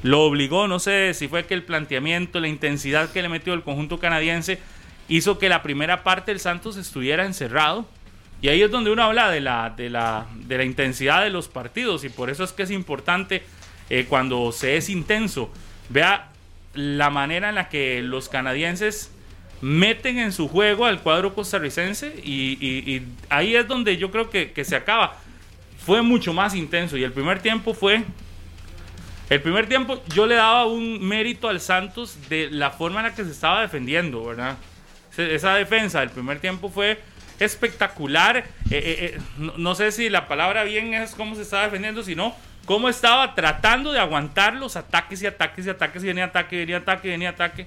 Lo 0.03 0.23
obligó, 0.23 0.69
no 0.69 0.79
sé 0.79 1.13
si 1.15 1.27
fue 1.27 1.45
que 1.47 1.55
el 1.55 1.65
planteamiento, 1.65 2.39
la 2.39 2.49
intensidad 2.49 3.11
que 3.11 3.23
le 3.23 3.29
metió 3.29 3.53
el 3.55 3.63
conjunto 3.63 3.99
canadiense 3.99 4.59
hizo 5.09 5.39
que 5.39 5.49
la 5.49 5.63
primera 5.63 6.05
parte 6.05 6.31
del 6.31 6.41
Santos 6.41 6.77
estuviera 6.77 7.25
encerrado. 7.25 7.87
Y 8.41 8.49
ahí 8.49 8.63
es 8.63 8.71
donde 8.71 8.91
uno 8.91 9.03
habla 9.03 9.31
de 9.31 9.41
la, 9.41 9.71
de 9.71 9.91
la, 9.91 10.27
de 10.35 10.59
la 10.59 10.65
intensidad 10.65 11.25
de 11.25 11.31
los 11.31 11.49
partidos 11.49 12.05
y 12.05 12.09
por 12.09 12.31
eso 12.31 12.45
es 12.45 12.53
que 12.53 12.63
es 12.63 12.71
importante 12.71 13.43
eh, 13.91 14.07
cuando 14.09 14.53
se 14.53 14.77
es 14.77 14.89
intenso. 14.89 15.51
Vea 15.89 16.29
la 16.75 17.11
manera 17.11 17.49
en 17.49 17.57
la 17.57 17.69
que 17.69 18.01
los 18.03 18.29
canadienses 18.29 19.11
meten 19.61 20.21
en 20.21 20.31
su 20.31 20.47
juego 20.47 20.85
al 20.85 21.01
cuadro 21.01 21.35
costarricense 21.35 22.15
y, 22.23 23.03
ahí 23.29 23.57
es 23.57 23.67
donde 23.67 23.97
yo 23.97 24.13
creo 24.13 24.31
que, 24.31 24.53
que, 24.53 24.65
se 24.65 24.77
acaba. 24.77 25.17
Fue 25.85 26.03
mucho 26.03 26.33
más 26.33 26.55
intenso 26.55 26.97
y 26.97 27.03
el 27.03 27.11
primer 27.11 27.41
tiempo 27.41 27.75
fue... 27.75 28.05
El 29.31 29.43
primer 29.43 29.69
tiempo 29.69 30.03
yo 30.15 30.27
le 30.27 30.37
daba 30.37 30.65
un 30.65 31.07
mérito 31.07 31.49
al 31.49 31.61
Santos 31.61 32.17
de 32.31 32.51
la 32.51 32.71
forma 32.71 33.01
en 33.01 33.07
la 33.07 33.15
que 33.15 33.25
se 33.25 33.31
estaba 33.31 33.61
defendiendo, 33.61 34.25
¿verdad? 34.25 34.57
Esa 35.17 35.55
defensa 35.55 36.01
del 36.01 36.11
primer 36.11 36.41
tiempo 36.41 36.71
fue 36.71 36.99
espectacular. 37.39 38.39
Eh, 38.39 38.45
eh, 38.71 39.17
eh, 39.17 39.19
no, 39.37 39.75
sé 39.75 39.93
si 39.93 40.09
la 40.09 40.29
palabra 40.29 40.65
bien 40.65 40.95
es 40.95 41.15
cómo 41.15 41.35
se 41.35 41.43
estaba 41.43 41.65
defendiendo, 41.65 42.03
sino 42.03 42.35
cómo 42.65 42.89
estaba 42.89 43.35
tratando 43.35 43.93
de 43.93 43.99
aguantar 43.99 44.55
los 44.55 44.77
ataques 44.77 45.23
y 45.23 45.27
ataques 45.27 45.67
y 45.67 45.71
ataques 45.71 46.05
y 46.05 46.07
venía 46.07 46.27
ataque, 46.27 46.57
venía 46.57 46.79
ataque, 46.79 47.09
venía 47.09 47.31
ataque. 47.31 47.67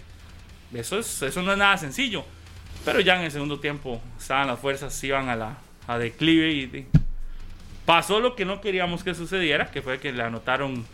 Eso, 0.74 0.98
es, 0.98 1.22
eso 1.22 1.42
no 1.44 1.52
es 1.52 1.58
nada 1.58 1.78
sencillo. 1.78 2.24
Pero 2.86 3.02
ya 3.02 3.18
en 3.18 3.24
el 3.24 3.32
segundo 3.32 3.60
tiempo 3.60 4.02
estaban 4.20 4.48
las 4.48 4.60
fuerzas, 4.60 5.04
iban 5.04 5.30
a 5.30 5.36
la 5.36 5.58
a 5.88 5.98
declive 5.98 6.52
y 6.52 6.88
pasó 7.86 8.20
lo 8.20 8.36
que 8.36 8.46
no 8.46 8.62
queríamos 8.62 9.04
que 9.04 9.14
sucediera, 9.14 9.70
que 9.70 9.82
fue 9.82 10.00
que 10.00 10.12
le 10.12 10.24
anotaron 10.24 10.86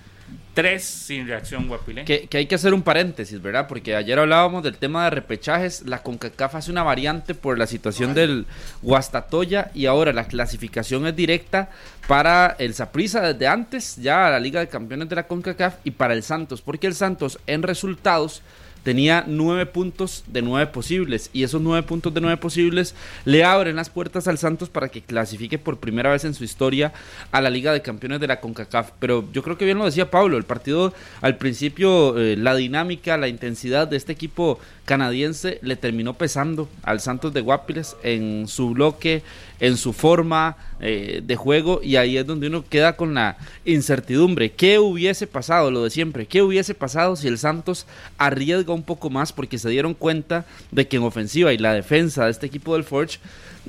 tres 0.53 0.83
sin 0.83 1.27
reacción 1.27 1.67
Guapilé. 1.67 2.03
Que, 2.03 2.27
que, 2.27 2.39
hay 2.39 2.45
que 2.47 2.55
hacer 2.55 2.73
un 2.73 2.81
paréntesis, 2.81 3.39
¿verdad? 3.41 3.67
Porque 3.67 3.95
ayer 3.95 4.17
hablábamos 4.17 4.63
del 4.63 4.77
tema 4.77 5.03
de 5.03 5.11
repechajes. 5.11 5.83
La 5.85 6.01
CONCACAF 6.01 6.55
hace 6.55 6.71
una 6.71 6.81
variante 6.81 7.35
por 7.35 7.59
la 7.59 7.67
situación 7.67 8.15
del 8.15 8.47
Guastatoya 8.81 9.69
y 9.75 9.85
ahora 9.85 10.13
la 10.13 10.27
clasificación 10.27 11.05
es 11.05 11.15
directa 11.15 11.69
para 12.07 12.55
el 12.57 12.73
Saprissa 12.73 13.21
desde 13.21 13.47
antes, 13.47 13.97
ya 13.97 14.27
a 14.27 14.31
la 14.31 14.39
Liga 14.39 14.59
de 14.59 14.67
Campeones 14.67 15.09
de 15.09 15.15
la 15.15 15.27
CONCACAF 15.27 15.75
y 15.83 15.91
para 15.91 16.15
el 16.15 16.23
Santos, 16.23 16.61
porque 16.61 16.87
el 16.87 16.95
Santos 16.95 17.39
en 17.45 17.61
resultados 17.61 18.41
tenía 18.87 19.25
nueve 19.27 19.65
puntos 19.65 20.23
de 20.27 20.41
nueve 20.41 20.71
posibles 20.71 21.29
y 21.33 21.43
esos 21.43 21.59
nueve 21.59 21.85
puntos 21.85 22.13
de 22.13 22.21
nueve 22.21 22.37
posibles 22.37 22.95
le 23.25 23.43
abren 23.43 23.75
las 23.75 23.89
puertas 23.89 24.29
al 24.29 24.37
Santos 24.37 24.69
para 24.69 24.87
que 24.87 25.01
clasifique 25.01 25.59
por 25.59 25.77
primera 25.77 26.09
vez 26.09 26.23
en 26.23 26.33
su 26.33 26.45
historia 26.45 26.93
a 27.33 27.41
la 27.41 27.49
Liga 27.49 27.73
de 27.73 27.81
Campeones 27.81 28.21
de 28.21 28.27
la 28.27 28.39
CONCACAF. 28.39 28.91
Pero 28.97 29.27
yo 29.33 29.43
creo 29.43 29.57
que 29.57 29.65
bien 29.65 29.77
lo 29.77 29.83
decía 29.83 30.09
Pablo, 30.09 30.37
el 30.37 30.45
partido 30.45 30.93
al 31.19 31.35
principio, 31.35 32.17
eh, 32.17 32.37
la 32.37 32.55
dinámica, 32.55 33.17
la 33.17 33.27
intensidad 33.27 33.89
de 33.89 33.97
este 33.97 34.13
equipo 34.13 34.57
canadiense 34.85 35.59
le 35.63 35.75
terminó 35.75 36.13
pesando 36.13 36.69
al 36.83 37.01
Santos 37.01 37.33
de 37.33 37.41
Guapiles 37.41 37.97
en 38.03 38.47
su 38.47 38.69
bloque, 38.69 39.21
en 39.59 39.77
su 39.77 39.93
forma 39.93 40.57
eh, 40.79 41.21
de 41.23 41.35
juego 41.35 41.81
y 41.83 41.95
ahí 41.95 42.17
es 42.17 42.25
donde 42.25 42.47
uno 42.47 42.63
queda 42.67 42.95
con 42.95 43.13
la 43.13 43.37
incertidumbre. 43.65 44.51
¿Qué 44.51 44.79
hubiese 44.79 45.27
pasado? 45.27 45.71
Lo 45.71 45.83
de 45.83 45.89
siempre. 45.89 46.25
¿Qué 46.25 46.41
hubiese 46.41 46.73
pasado 46.73 47.15
si 47.15 47.27
el 47.27 47.37
Santos 47.37 47.87
arriesga 48.17 48.73
un 48.73 48.83
poco 48.83 49.09
más 49.09 49.33
porque 49.33 49.57
se 49.57 49.69
dieron 49.69 49.93
cuenta 49.93 50.45
de 50.71 50.87
que 50.87 50.97
en 50.97 51.03
ofensiva 51.03 51.53
y 51.53 51.57
la 51.57 51.73
defensa 51.73 52.25
de 52.25 52.31
este 52.31 52.45
equipo 52.45 52.73
del 52.73 52.83
Forge 52.83 53.19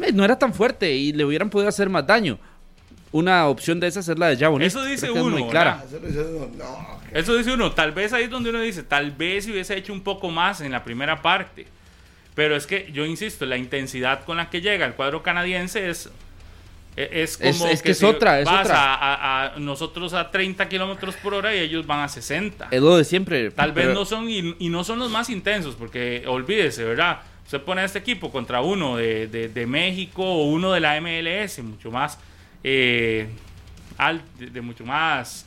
eh, 0.02 0.12
no 0.12 0.24
era 0.24 0.38
tan 0.38 0.52
fuerte 0.54 0.94
y 0.94 1.12
le 1.12 1.24
hubieran 1.24 1.50
podido 1.50 1.68
hacer 1.68 1.88
más 1.88 2.06
daño? 2.06 2.38
Una 3.10 3.48
opción 3.48 3.80
de 3.80 3.86
esas 3.86 4.06
es 4.08 4.18
la 4.18 4.28
de 4.28 4.36
Jabón. 4.36 4.60
Eso 4.60 4.84
dice 4.84 5.10
uno. 5.10 5.30
muy 5.30 5.48
clara. 5.48 5.82
Eso 7.12 7.36
dice 7.36 7.52
uno. 7.54 7.72
Tal 7.72 7.92
vez 7.92 8.12
ahí 8.12 8.24
es 8.24 8.30
donde 8.30 8.50
uno 8.50 8.60
dice, 8.60 8.82
tal 8.82 9.12
vez 9.12 9.44
si 9.44 9.52
hubiese 9.52 9.76
hecho 9.78 9.94
un 9.94 10.02
poco 10.02 10.30
más 10.30 10.60
en 10.60 10.72
la 10.72 10.84
primera 10.84 11.22
parte. 11.22 11.66
Pero 12.38 12.54
es 12.54 12.68
que 12.68 12.88
yo 12.92 13.04
insisto, 13.04 13.46
la 13.46 13.56
intensidad 13.56 14.24
con 14.24 14.36
la 14.36 14.48
que 14.48 14.60
llega 14.60 14.86
el 14.86 14.94
cuadro 14.94 15.24
canadiense 15.24 15.90
es 15.90 16.08
e, 16.96 17.22
es 17.24 17.36
como 17.36 17.66
es, 17.66 17.82
que, 17.82 17.90
es 17.90 18.00
otra, 18.04 18.38
es 18.38 18.44
vas 18.44 18.66
otra. 18.66 19.54
A, 19.54 19.58
nosotros 19.58 20.14
a 20.14 20.30
30 20.30 20.68
kilómetros 20.68 21.16
por 21.16 21.34
hora 21.34 21.52
y 21.52 21.58
ellos 21.58 21.84
van 21.84 21.98
a 21.98 22.08
60. 22.08 22.68
Es 22.70 22.80
lo 22.80 22.96
de 22.96 23.02
siempre. 23.02 23.50
Tal 23.50 23.72
vez 23.72 23.92
no 23.92 24.04
son 24.04 24.30
y, 24.30 24.68
no 24.68 24.84
son 24.84 25.00
los 25.00 25.10
más 25.10 25.30
intensos, 25.30 25.74
porque 25.74 26.22
olvídese, 26.28 26.84
¿verdad? 26.84 27.22
Usted 27.44 27.60
pone 27.62 27.80
a 27.80 27.84
este 27.84 27.98
equipo 27.98 28.30
contra 28.30 28.60
uno 28.60 28.98
de, 28.98 29.26
de 29.26 29.66
México 29.66 30.22
o 30.22 30.44
uno 30.44 30.70
de 30.70 30.78
la 30.78 31.00
MLS, 31.00 31.58
mucho 31.64 31.90
más 31.90 32.20
eh, 32.62 33.26
de, 34.38 34.60
mucho 34.60 34.84
más 34.84 35.44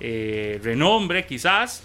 eh, 0.00 0.58
renombre 0.64 1.24
quizás 1.26 1.84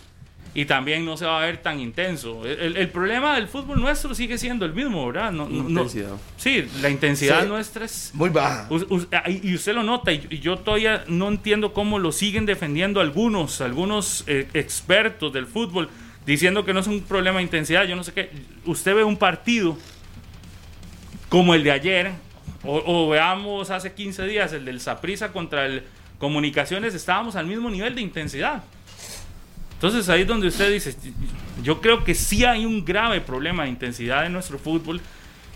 y 0.55 0.65
también 0.65 1.03
no 1.03 1.17
se 1.17 1.25
va 1.25 1.41
a 1.41 1.45
ver 1.45 1.57
tan 1.57 1.79
intenso. 1.79 2.45
El, 2.45 2.87
problema 2.89 3.35
del 3.35 3.47
fútbol 3.47 3.81
nuestro 3.81 4.13
sigue 4.13 4.37
siendo 4.37 4.65
el 4.65 4.73
mismo, 4.73 5.07
¿verdad? 5.07 5.31
No, 5.31 5.49
intensidad. 5.49 6.11
sí, 6.37 6.67
la 6.81 6.89
intensidad 6.89 7.47
nuestra 7.47 7.85
es 7.85 8.11
muy 8.13 8.29
baja. 8.29 8.69
Ah, 9.11 9.29
y 9.29 9.55
usted 9.55 9.73
lo 9.73 9.83
nota, 9.83 10.11
y, 10.11 10.39
yo 10.39 10.57
todavía 10.57 11.05
no 11.07 11.27
entiendo 11.27 11.73
cómo 11.73 11.97
lo 11.97 12.11
siguen 12.11 12.45
defendiendo 12.45 13.01
algunos, 13.01 13.61
algunos 13.61 14.23
eh, 14.27 14.47
expertos 14.53 15.33
del 15.33 15.47
fútbol, 15.47 15.89
diciendo 16.25 16.63
que 16.63 16.73
no 16.73 16.81
es 16.81 16.87
un 16.87 17.01
problema 17.01 17.37
de 17.37 17.43
intensidad. 17.43 17.85
Yo 17.85 17.95
no 17.95 18.03
sé 18.03 18.13
qué. 18.13 18.29
Usted 18.65 18.95
ve 18.95 19.03
un 19.03 19.17
partido 19.17 19.75
como 21.29 21.55
el 21.55 21.63
de 21.63 21.71
ayer, 21.71 22.11
o, 22.63 23.09
veamos 23.09 23.71
hace 23.71 23.91
15 23.91 24.23
días 24.25 24.53
el 24.53 24.65
del 24.65 24.79
Saprisa 24.79 25.33
contra 25.33 25.65
el 25.65 25.83
Comunicaciones, 26.19 26.93
estábamos 26.93 27.35
al 27.35 27.47
mismo 27.47 27.69
nivel 27.69 27.95
de 27.95 28.01
intensidad. 28.01 28.63
Entonces 29.83 30.07
ahí 30.07 30.21
es 30.21 30.27
donde 30.27 30.47
usted 30.47 30.71
dice, 30.71 30.95
yo 31.61 31.81
creo 31.81 32.05
que 32.05 32.15
sí 32.15 32.45
hay 32.45 32.65
un 32.65 32.85
grave 32.85 33.19
problema 33.19 33.63
de 33.63 33.69
intensidad 33.69 34.25
en 34.25 34.31
nuestro 34.31 34.57
fútbol 34.57 35.01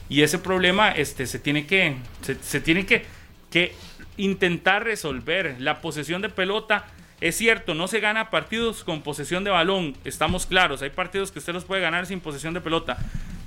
y 0.09 0.21
ese 0.21 0.37
problema 0.37 0.91
este, 0.91 1.25
se 1.25 1.39
tiene 1.39 1.65
que, 1.65 1.95
se, 2.41 2.59
tiene 2.59 2.85
que, 2.85 3.05
que 3.49 3.73
intentar 4.17 4.83
resolver. 4.83 5.55
La 5.59 5.79
posesión 5.79 6.21
de 6.21 6.27
pelota, 6.27 6.87
es 7.21 7.37
cierto, 7.37 7.73
no 7.73 7.87
se 7.87 8.01
gana 8.01 8.29
partidos 8.29 8.83
con 8.83 9.01
posesión 9.01 9.45
de 9.45 9.51
balón, 9.51 9.95
estamos 10.03 10.45
claros, 10.45 10.81
hay 10.81 10.89
partidos 10.89 11.31
que 11.31 11.39
usted 11.39 11.53
los 11.53 11.63
puede 11.63 11.81
ganar 11.81 12.05
sin 12.05 12.19
posesión 12.19 12.53
de 12.53 12.59
pelota, 12.59 12.97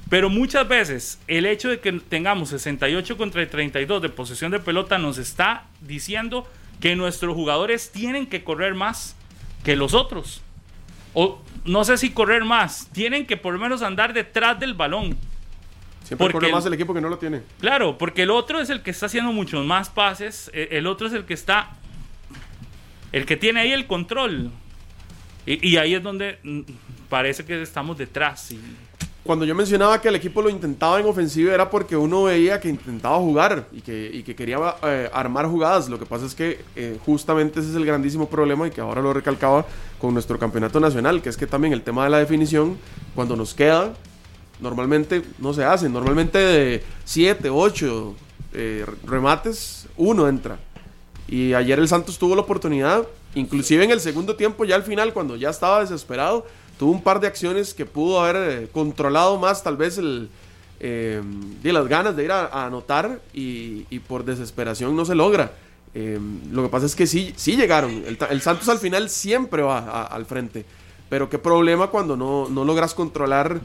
pero 0.09 0.31
muchas 0.31 0.67
veces 0.67 1.21
el 1.27 1.45
hecho 1.45 1.69
de 1.69 1.81
que 1.81 1.93
tengamos 1.93 2.49
68 2.49 3.19
contra 3.19 3.47
32 3.47 4.01
de 4.01 4.09
posesión 4.09 4.51
de 4.51 4.61
pelota 4.61 4.97
nos 4.97 5.19
está 5.19 5.67
diciendo 5.83 6.51
que 6.81 6.97
nuestros 6.97 7.35
jugadores 7.35 7.91
tienen 7.93 8.27
que 8.27 8.43
correr 8.43 8.75
más 8.75 9.15
que 9.63 9.77
los 9.77 9.93
otros. 9.93 10.41
O 11.15 11.41
no 11.65 11.85
sé 11.85 11.99
si 11.99 12.11
correr 12.11 12.45
más, 12.45 12.89
tienen 12.93 13.27
que 13.27 13.37
por 13.37 13.53
lo 13.53 13.61
menos 13.61 13.83
andar 13.83 14.13
detrás 14.13 14.59
del 14.59 14.75
balón. 14.75 15.17
Siempre 16.05 16.33
corre 16.33 16.51
más 16.51 16.67
el 16.67 16.75
equipo 16.75 16.95
que 16.95 17.01
no 17.01 17.09
lo 17.09 17.19
tiene. 17.19 17.43
Claro, 17.61 17.99
porque 17.99 18.23
el 18.23 18.31
otro 18.31 18.61
es 18.61 18.71
el 18.71 18.83
que 18.83 18.91
está 18.91 19.07
haciendo 19.07 19.33
muchos 19.33 19.65
más 19.65 19.91
pases, 19.91 20.51
e, 20.53 20.69
el 20.73 20.87
otro 20.87 21.07
es 21.07 21.13
el 21.13 21.25
que 21.25 21.35
está, 21.35 21.71
el 23.13 23.27
que 23.27 23.37
tiene 23.37 23.61
ahí 23.61 23.73
el 23.73 23.87
control. 23.87 24.51
Y, 25.47 25.69
y 25.69 25.77
ahí 25.77 25.95
es 25.95 26.03
donde 26.03 26.39
mm, 26.43 26.61
parece 27.09 27.45
que 27.45 27.63
estamos 27.63 27.99
detrás. 27.99 28.51
Y, 28.53 28.61
cuando 29.23 29.45
yo 29.45 29.55
mencionaba 29.55 30.01
que 30.01 30.09
el 30.09 30.17
equipo 30.17 30.41
lo 30.41 30.49
intentaba 30.49 30.99
en 30.99 31.07
ofensiva 31.07 31.53
era 31.53 31.69
porque 31.69 31.95
uno 31.95 32.25
veía 32.25 32.59
que 32.59 32.69
intentaba 32.71 33.19
jugar 33.19 33.67
y 33.71 33.83
que, 33.83 34.23
que 34.25 34.35
quería 34.35 34.59
eh, 34.83 35.11
armar 35.13 35.47
jugadas. 35.47 35.91
Lo 35.91 35.99
que 35.99 36.07
pasa 36.07 36.25
es 36.25 36.35
que 36.35 36.65
eh, 36.75 36.99
justamente 37.05 37.61
ese 37.61 37.71
es 37.71 37.77
el 37.77 37.85
grandísimo 37.85 38.29
problema 38.31 38.67
y 38.67 38.71
que 38.71 38.81
ahora 38.81 39.03
lo 39.03 39.13
recalcaba 39.13 39.67
con 39.99 40.15
nuestro 40.15 40.39
campeonato 40.39 40.81
nacional, 40.81 41.21
que 41.21 41.29
es 41.29 41.37
que 41.37 41.47
también 41.47 41.75
el 41.75 41.83
tema 41.83 42.05
de 42.05 42.11
la 42.11 42.19
definición, 42.19 42.79
cuando 43.15 43.37
nos 43.37 43.53
queda, 43.53 43.93
normalmente 44.59 45.23
no 45.39 45.53
se 45.53 45.65
hace. 45.65 45.91
Normalmente 45.91 46.39
de 46.39 46.83
7, 47.05 47.51
8 47.51 48.15
eh, 48.55 48.87
remates, 49.05 49.87
uno 49.99 50.29
entra. 50.29 50.59
Y 51.29 51.53
ayer 51.53 51.79
el 51.79 51.89
Santos 51.89 52.19
tuvo 52.19 52.35
la 52.35 52.41
oportunidad, 52.41 53.07
inclusive 53.35 53.85
en 53.85 53.91
el 53.91 54.01
segundo 54.01 54.35
tiempo, 54.35 54.65
ya 54.65 54.77
al 54.77 54.83
final, 54.83 55.13
cuando 55.13 55.37
ya 55.37 55.51
estaba 55.51 55.81
desesperado, 55.81 56.47
tuvo 56.81 56.93
un 56.93 57.03
par 57.03 57.21
de 57.21 57.27
acciones 57.27 57.75
que 57.75 57.85
pudo 57.85 58.23
haber 58.23 58.37
eh, 58.63 58.69
controlado 58.73 59.39
más 59.39 59.63
tal 59.63 59.77
vez 59.77 59.99
el, 59.99 60.31
eh, 60.81 61.23
las 61.63 61.87
ganas 61.89 62.17
de 62.17 62.25
ir 62.25 62.33
a, 62.33 62.65
anotar 62.65 63.21
y, 63.35 63.83
por 64.09 64.25
desesperación 64.25 64.97
no 64.97 65.05
se 65.05 65.15
logra. 65.15 65.53
Eh, 65.93 66.19
lo 66.51 66.63
que 66.63 66.69
pasa 66.71 66.87
es 66.87 66.97
que 66.97 67.07
sí, 67.07 67.35
sí 67.37 67.55
llegaron. 67.55 68.03
El, 68.31 68.41
Santos 68.41 68.67
al 68.71 68.79
final 68.79 69.11
siempre 69.11 69.61
va 69.61 70.07
al 70.07 70.25
frente. 70.25 70.65
Pero 71.11 71.29
qué 71.29 71.39
problema 71.39 71.89
cuando 71.89 72.17
no, 72.17 72.49
no 72.49 72.65
logras 72.65 72.95
controlar 72.95 73.61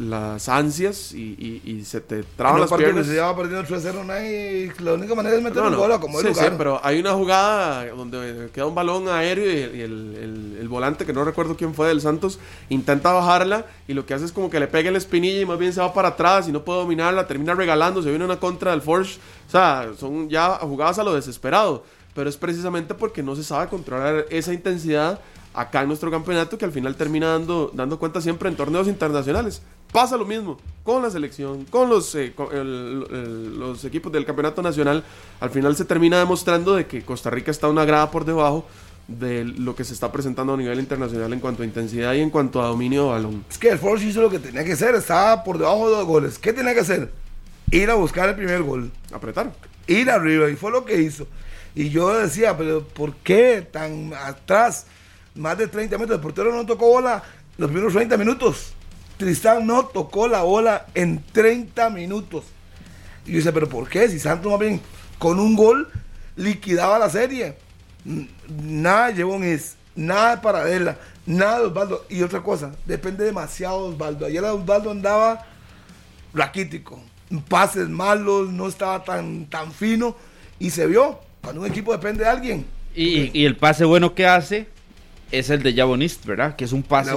las 0.00 0.48
ansias 0.48 1.12
y, 1.12 1.36
y- 1.38 1.70
y 1.70 1.84
se 1.84 2.00
te 2.00 2.22
traban 2.22 2.60
las 2.60 2.72
piernas. 2.72 3.06
se 3.06 3.12
lleva 3.12 3.36
perdiendo 3.36 3.64
3-0, 3.68 4.04
nadie- 4.04 4.72
la 4.80 4.94
única 4.94 5.14
manera 5.14 5.36
es 5.36 5.42
meter 5.42 5.58
No, 5.62 5.68
un 5.68 5.72
no. 5.74 5.78
gol 5.78 6.00
como 6.00 6.20
Sí, 6.20 6.28
el 6.28 6.34
sí, 6.34 6.44
pero 6.56 6.80
hay 6.82 6.98
una 7.00 7.12
jugada 7.12 7.86
donde 7.90 8.48
queda 8.52 8.66
un 8.66 8.74
balón 8.74 9.08
aéreo 9.08 9.44
y, 9.44 9.78
y 9.78 9.80
el, 9.82 10.16
el- 10.16 10.56
el 10.60 10.68
volante, 10.68 11.04
que 11.04 11.12
no 11.12 11.22
recuerdo 11.24 11.56
quién 11.56 11.74
fue 11.74 11.88
del 11.88 12.00
Santos, 12.00 12.38
intenta 12.70 13.12
bajarla 13.12 13.66
y 13.88 13.92
lo 13.94 14.06
que 14.06 14.14
hace 14.14 14.24
es 14.24 14.32
como 14.32 14.48
que 14.48 14.58
le 14.58 14.68
pega 14.68 14.90
la 14.90 14.98
espinilla 14.98 15.40
y 15.40 15.46
más 15.46 15.58
bien 15.58 15.72
se 15.72 15.80
va 15.80 15.92
para 15.92 16.08
atrás 16.08 16.48
y 16.48 16.52
no 16.52 16.64
puede 16.64 16.80
dominarla, 16.80 17.26
termina 17.26 17.54
regalando, 17.54 18.02
se 18.02 18.08
viene 18.08 18.24
una 18.24 18.40
contra 18.40 18.70
del 18.70 18.82
Forge. 18.82 19.18
O 19.46 19.50
sea, 19.50 19.90
son 19.98 20.28
ya 20.30 20.54
jugadas 20.60 20.98
a 20.98 21.04
lo 21.04 21.14
desesperado, 21.14 21.84
pero 22.14 22.28
es 22.30 22.36
precisamente 22.36 22.94
porque 22.94 23.22
no 23.22 23.36
se 23.36 23.44
sabe 23.44 23.68
controlar 23.68 24.26
esa 24.30 24.52
intensidad 24.54 25.20
acá 25.52 25.82
en 25.82 25.88
nuestro 25.88 26.10
campeonato 26.12 26.56
que 26.56 26.64
al 26.64 26.70
final 26.72 26.94
termina 26.94 27.26
dando, 27.32 27.70
dando 27.74 27.98
cuenta 27.98 28.20
siempre 28.20 28.48
en 28.48 28.56
torneos 28.56 28.86
internacionales. 28.86 29.62
Pasa 29.92 30.16
lo 30.16 30.24
mismo 30.24 30.58
con 30.84 31.02
la 31.02 31.10
selección, 31.10 31.64
con 31.64 31.88
los, 31.88 32.14
eh, 32.14 32.32
con 32.34 32.48
el- 32.56 33.06
el- 33.10 33.58
los 33.58 33.84
equipos 33.84 34.12
del 34.12 34.24
campeonato 34.24 34.62
nacional. 34.62 35.04
Al 35.40 35.50
final 35.50 35.76
se 35.76 35.84
termina 35.84 36.18
demostrando 36.18 36.74
de 36.74 36.86
que 36.86 37.02
Costa 37.02 37.28
Rica 37.30 37.50
está 37.50 37.68
una 37.68 37.84
grada 37.84 38.10
por 38.10 38.24
debajo 38.24 38.66
de 39.08 39.44
lo 39.44 39.74
que 39.74 39.82
se 39.84 39.92
está 39.92 40.12
presentando 40.12 40.54
a 40.54 40.56
nivel 40.56 40.78
internacional 40.78 41.32
en 41.32 41.40
cuanto 41.40 41.62
a 41.62 41.66
intensidad 41.66 42.12
y 42.14 42.20
en 42.20 42.30
cuanto 42.30 42.62
a 42.62 42.66
dominio 42.66 43.04
de 43.06 43.10
balón. 43.10 43.44
Es 43.50 43.58
que 43.58 43.68
el 43.70 43.78
Force 43.78 44.04
hizo 44.06 44.20
lo 44.22 44.30
que 44.30 44.38
tenía 44.38 44.64
que 44.64 44.72
hacer, 44.72 44.94
estaba 44.94 45.42
por 45.42 45.58
debajo 45.58 45.90
de 45.90 45.96
dos 45.96 46.06
goles. 46.06 46.38
¿Qué 46.38 46.52
tenía 46.52 46.72
que 46.74 46.80
hacer? 46.80 47.12
Ir 47.72 47.90
a 47.90 47.94
buscar 47.94 48.28
el 48.28 48.36
primer 48.36 48.62
gol, 48.62 48.90
Apretar. 49.12 49.52
ir 49.88 50.08
arriba, 50.10 50.48
y 50.48 50.54
fue 50.56 50.70
lo 50.70 50.84
que 50.84 51.00
hizo. 51.02 51.26
Y 51.74 51.90
yo 51.90 52.12
decía, 52.16 52.56
pero 52.56 52.84
¿por 52.84 53.14
qué 53.16 53.66
tan 53.70 54.12
atrás? 54.14 54.86
Más 55.34 55.58
de 55.58 55.66
30 55.66 55.98
metros, 55.98 56.16
el 56.16 56.22
portero 56.22 56.54
no 56.54 56.64
tocó 56.66 56.86
bola 56.88 57.22
los 57.58 57.68
primeros 57.68 57.92
30 57.92 58.16
minutos. 58.16 58.72
Tristán 59.20 59.66
no 59.66 59.84
tocó 59.84 60.28
la 60.28 60.42
bola 60.42 60.86
en 60.94 61.22
30 61.32 61.90
minutos. 61.90 62.46
Y 63.26 63.32
yo 63.32 63.36
decía, 63.36 63.52
pero 63.52 63.68
¿por 63.68 63.86
qué? 63.86 64.08
Si 64.08 64.18
Santos 64.18 64.50
más 64.50 64.58
bien 64.58 64.80
con 65.18 65.38
un 65.38 65.54
gol 65.54 65.90
liquidaba 66.36 66.98
la 66.98 67.10
serie. 67.10 67.58
Nada 68.48 69.08
de 69.08 69.14
Jevon 69.16 69.44
nada 69.94 70.36
de 70.36 70.42
Paradela, 70.42 70.96
nada 71.26 71.58
de 71.58 71.66
Osvaldo. 71.66 72.06
Y 72.08 72.22
otra 72.22 72.42
cosa, 72.42 72.72
depende 72.86 73.22
demasiado 73.22 73.88
de 73.88 73.94
Osvaldo. 73.94 74.24
Ayer 74.24 74.42
Osvaldo 74.42 74.90
andaba 74.90 75.44
raquítico, 76.32 76.98
pases 77.46 77.90
malos, 77.90 78.48
no 78.48 78.68
estaba 78.68 79.04
tan, 79.04 79.44
tan 79.50 79.70
fino. 79.70 80.16
Y 80.58 80.70
se 80.70 80.86
vio, 80.86 81.20
cuando 81.42 81.60
un 81.60 81.66
equipo 81.66 81.92
depende 81.92 82.24
de 82.24 82.30
alguien. 82.30 82.66
Y, 82.94 83.38
y 83.38 83.44
el 83.44 83.58
pase 83.58 83.84
bueno 83.84 84.14
que 84.14 84.26
hace 84.26 84.66
es 85.30 85.50
el 85.50 85.62
de 85.62 85.74
Jabonist, 85.74 86.24
¿verdad? 86.26 86.56
Que 86.56 86.64
es 86.64 86.72
un 86.72 86.82
pase 86.82 87.10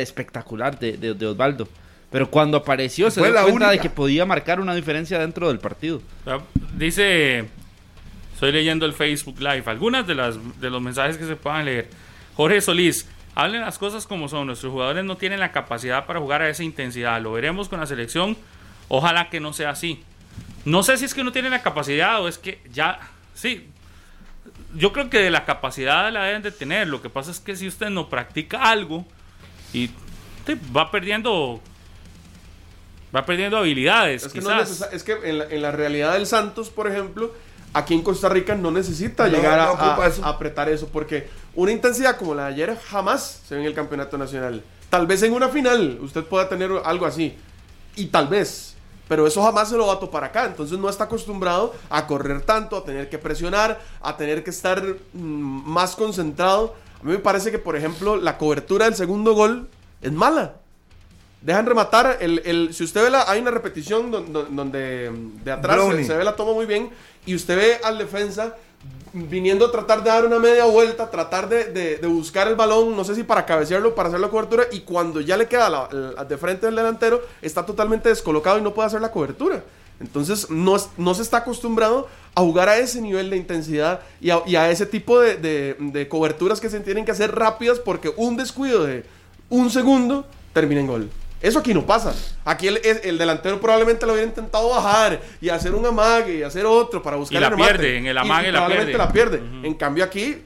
espectacular 0.00 0.78
de, 0.78 0.96
de- 0.96 1.14
de 1.14 1.26
Osvaldo. 1.26 1.68
Pero 2.10 2.30
cuando 2.30 2.58
apareció 2.58 3.10
se 3.10 3.20
Fue 3.20 3.28
dio 3.28 3.34
la 3.34 3.42
cuenta 3.42 3.66
de 3.66 3.76
única. 3.76 3.82
que 3.82 3.90
podía 3.90 4.24
marcar 4.24 4.60
una 4.60 4.74
diferencia 4.74 5.18
dentro 5.18 5.48
del 5.48 5.58
partido. 5.58 6.00
Dice, 6.76 7.44
estoy 8.34 8.52
leyendo 8.52 8.86
el 8.86 8.92
Facebook 8.92 9.38
Live, 9.40 9.64
algunas 9.66 10.06
de, 10.06 10.14
las, 10.14 10.36
de 10.60 10.70
los 10.70 10.80
mensajes 10.80 11.16
que 11.16 11.26
se 11.26 11.36
puedan 11.36 11.64
leer. 11.64 11.88
Jorge 12.36 12.60
Solís, 12.60 13.08
hablen 13.34 13.60
las 13.62 13.78
cosas 13.78 14.06
como 14.06 14.28
son, 14.28 14.46
nuestros 14.46 14.72
jugadores 14.72 15.04
no 15.04 15.16
tienen 15.16 15.40
la 15.40 15.52
capacidad 15.52 16.06
para 16.06 16.20
jugar 16.20 16.42
a 16.42 16.48
esa 16.48 16.62
intensidad, 16.62 17.20
lo 17.20 17.32
veremos 17.32 17.68
con 17.68 17.80
la 17.80 17.86
selección, 17.86 18.36
ojalá 18.88 19.28
que 19.30 19.40
no 19.40 19.52
sea 19.52 19.70
así. 19.70 20.02
No 20.64 20.82
sé 20.82 20.96
si 20.96 21.04
es 21.04 21.14
que 21.14 21.24
no 21.24 21.32
tienen 21.32 21.50
la 21.50 21.62
capacidad 21.62 22.22
o 22.22 22.28
es 22.28 22.38
que 22.38 22.60
ya, 22.72 22.98
sí, 23.34 23.68
yo 24.74 24.92
creo 24.92 25.08
que 25.10 25.18
de 25.18 25.30
la 25.30 25.44
capacidad 25.44 26.10
la 26.12 26.24
deben 26.24 26.42
de 26.42 26.50
tener, 26.50 26.88
lo 26.88 27.00
que 27.02 27.10
pasa 27.10 27.30
es 27.30 27.40
que 27.40 27.56
si 27.56 27.66
usted 27.68 27.90
no 27.90 28.08
practica 28.08 28.62
algo 28.70 29.04
y 29.72 29.88
sí, 30.46 30.58
va 30.76 30.90
perdiendo... 30.90 31.60
Va 33.14 33.24
perdiendo 33.24 33.56
habilidades. 33.56 34.24
Es 34.26 34.32
que, 34.32 34.40
no 34.40 34.50
es, 34.50 34.68
quizás. 34.68 34.80
necesa- 34.90 34.92
es 34.92 35.04
que 35.04 35.12
en, 35.30 35.38
la, 35.38 35.44
en 35.44 35.62
la 35.62 35.70
realidad 35.70 36.14
del 36.14 36.26
Santos, 36.26 36.68
por 36.70 36.88
ejemplo, 36.90 37.32
aquí 37.72 37.94
en 37.94 38.02
Costa 38.02 38.28
Rica 38.28 38.56
no 38.56 38.72
necesita 38.72 39.28
No, 39.28 39.36
llegar 39.36 39.60
a, 39.60 39.66
no 39.66 39.72
ocupa 39.74 40.04
a- 40.04 40.08
eso. 40.08 40.24
a 40.24 40.30
apretar 40.30 40.68
eso, 40.68 40.88
porque 40.88 41.28
una 41.54 41.70
intensidad 41.70 42.16
como 42.16 42.34
la 42.34 42.46
de 42.46 42.54
ayer 42.54 42.76
jamás 42.90 43.42
se 43.46 43.54
ve 43.54 43.60
en 43.60 43.66
el 43.68 43.74
campeonato 43.74 44.18
nacional. 44.18 44.64
Tal 44.90 45.06
vez 45.06 45.22
en 45.22 45.32
una 45.32 45.48
final 45.48 45.98
usted 46.00 46.24
pueda 46.24 46.48
tener 46.48 46.70
algo 46.84 47.06
así, 47.06 47.36
y 47.94 48.06
tal 48.06 48.26
vez, 48.26 48.73
pero 49.08 49.26
eso 49.26 49.42
jamás 49.42 49.68
se 49.68 49.76
lo 49.76 49.86
va 49.86 49.94
a 49.94 49.98
topar 50.00 50.24
acá, 50.24 50.46
entonces 50.46 50.78
no 50.78 50.88
está 50.88 51.04
acostumbrado 51.04 51.74
a 51.90 52.06
correr 52.06 52.40
tanto, 52.42 52.76
a 52.76 52.84
tener 52.84 53.08
que 53.10 53.18
presionar, 53.18 53.80
a 54.00 54.16
tener 54.16 54.42
que 54.44 54.50
estar 54.50 54.82
mm, 55.12 55.18
más 55.18 55.94
concentrado. 55.96 56.74
A 57.00 57.04
mí 57.04 57.12
me 57.12 57.18
parece 57.18 57.50
que, 57.50 57.58
por 57.58 57.76
ejemplo, 57.76 58.16
la 58.16 58.38
cobertura 58.38 58.86
del 58.86 58.94
segundo 58.94 59.34
gol 59.34 59.68
es 60.00 60.12
mala. 60.12 60.54
Dejan 61.42 61.66
rematar. 61.66 62.16
El, 62.20 62.40
el- 62.46 62.72
si 62.72 62.84
usted 62.84 63.02
ve 63.04 63.10
la, 63.10 63.30
hay 63.30 63.40
una 63.42 63.50
repetición 63.50 64.10
don- 64.10 64.32
don- 64.32 64.56
donde, 64.56 65.10
mm, 65.10 65.44
de 65.44 65.52
atrás 65.52 65.76
se, 65.76 66.04
se 66.06 66.16
ve 66.16 66.24
la 66.24 66.34
toma 66.36 66.52
muy 66.54 66.64
bien. 66.64 66.88
Y 67.26 67.34
usted 67.34 67.56
ve 67.56 67.80
al 67.84 67.98
defensa 67.98 68.56
viniendo 69.12 69.66
a 69.66 69.70
tratar 69.70 70.02
de 70.02 70.10
dar 70.10 70.26
una 70.26 70.38
media 70.40 70.64
vuelta, 70.64 71.08
tratar 71.10 71.48
de, 71.48 71.98
buscar 72.08 72.48
el 72.48 72.56
balón, 72.56 72.96
no 72.96 73.04
sé 73.04 73.14
si 73.14 73.22
para 73.22 73.46
cabecearlo 73.46 73.94
para 73.94 74.08
hacer 74.08 74.20
la 74.20 74.28
cobertura. 74.28 74.64
Y 74.72 74.80
cuando 74.80 75.20
ya 75.20 75.36
le 75.36 75.46
queda 75.46 75.70
la- 75.70 75.88
la- 75.92 76.24
de 76.24 76.36
frente 76.36 76.66
del 76.66 76.74
delantero, 76.76 77.22
está 77.40 77.64
totalmente 77.64 78.08
descolocado 78.08 78.58
y 78.58 78.62
no 78.62 78.74
puede 78.74 78.88
hacer 78.88 79.00
la 79.00 79.12
cobertura. 79.12 79.62
Entonces 80.00 80.50
no, 80.50 80.76
se 80.78 81.22
está 81.22 81.38
acostumbrado 81.38 82.08
a 82.34 82.40
jugar 82.40 82.68
a 82.68 82.76
ese 82.78 83.00
nivel 83.00 83.30
de 83.30 83.36
intensidad 83.36 84.00
y 84.20 84.30
a, 84.30 84.68
ese 84.70 84.86
tipo 84.86 85.20
de 85.20 86.06
coberturas 86.10 86.60
que 86.60 86.68
se 86.68 86.80
tienen 86.80 87.04
que 87.04 87.12
hacer 87.12 87.32
rápidas 87.32 87.78
porque 87.78 88.12
un 88.16 88.36
descuido 88.36 88.84
de 88.84 89.04
un 89.48 89.70
segundo 89.70 90.26
termina 90.52 90.80
en 90.80 90.86
gol. 90.88 91.10
Eso 91.44 91.58
aquí 91.58 91.74
no 91.74 91.84
pasa. 91.84 92.14
Aquí 92.44 92.68
el, 92.68 92.78
el- 92.82 93.00
el 93.04 93.18
delantero 93.18 93.60
probablemente 93.60 94.06
lo 94.06 94.12
hubiera 94.12 94.26
intentado 94.28 94.70
bajar 94.70 95.20
y 95.40 95.50
hacer 95.50 95.74
un 95.74 95.84
amague 95.84 96.38
y 96.38 96.42
hacer 96.42 96.64
otro 96.64 97.02
para 97.02 97.16
buscar 97.16 97.36
Y 97.36 97.40
la 97.40 97.46
el 97.48 97.52
remate. 97.52 97.72
pierde, 97.72 97.98
en 97.98 98.06
el 98.06 98.16
amague 98.18 98.48
y 98.48 98.52
la 98.52 98.58
probablemente 98.60 98.92
pierde. 98.92 99.06
la 99.06 99.12
pierde. 99.12 99.66
En 99.68 99.74
cambio 99.74 100.04
aquí, 100.04 100.42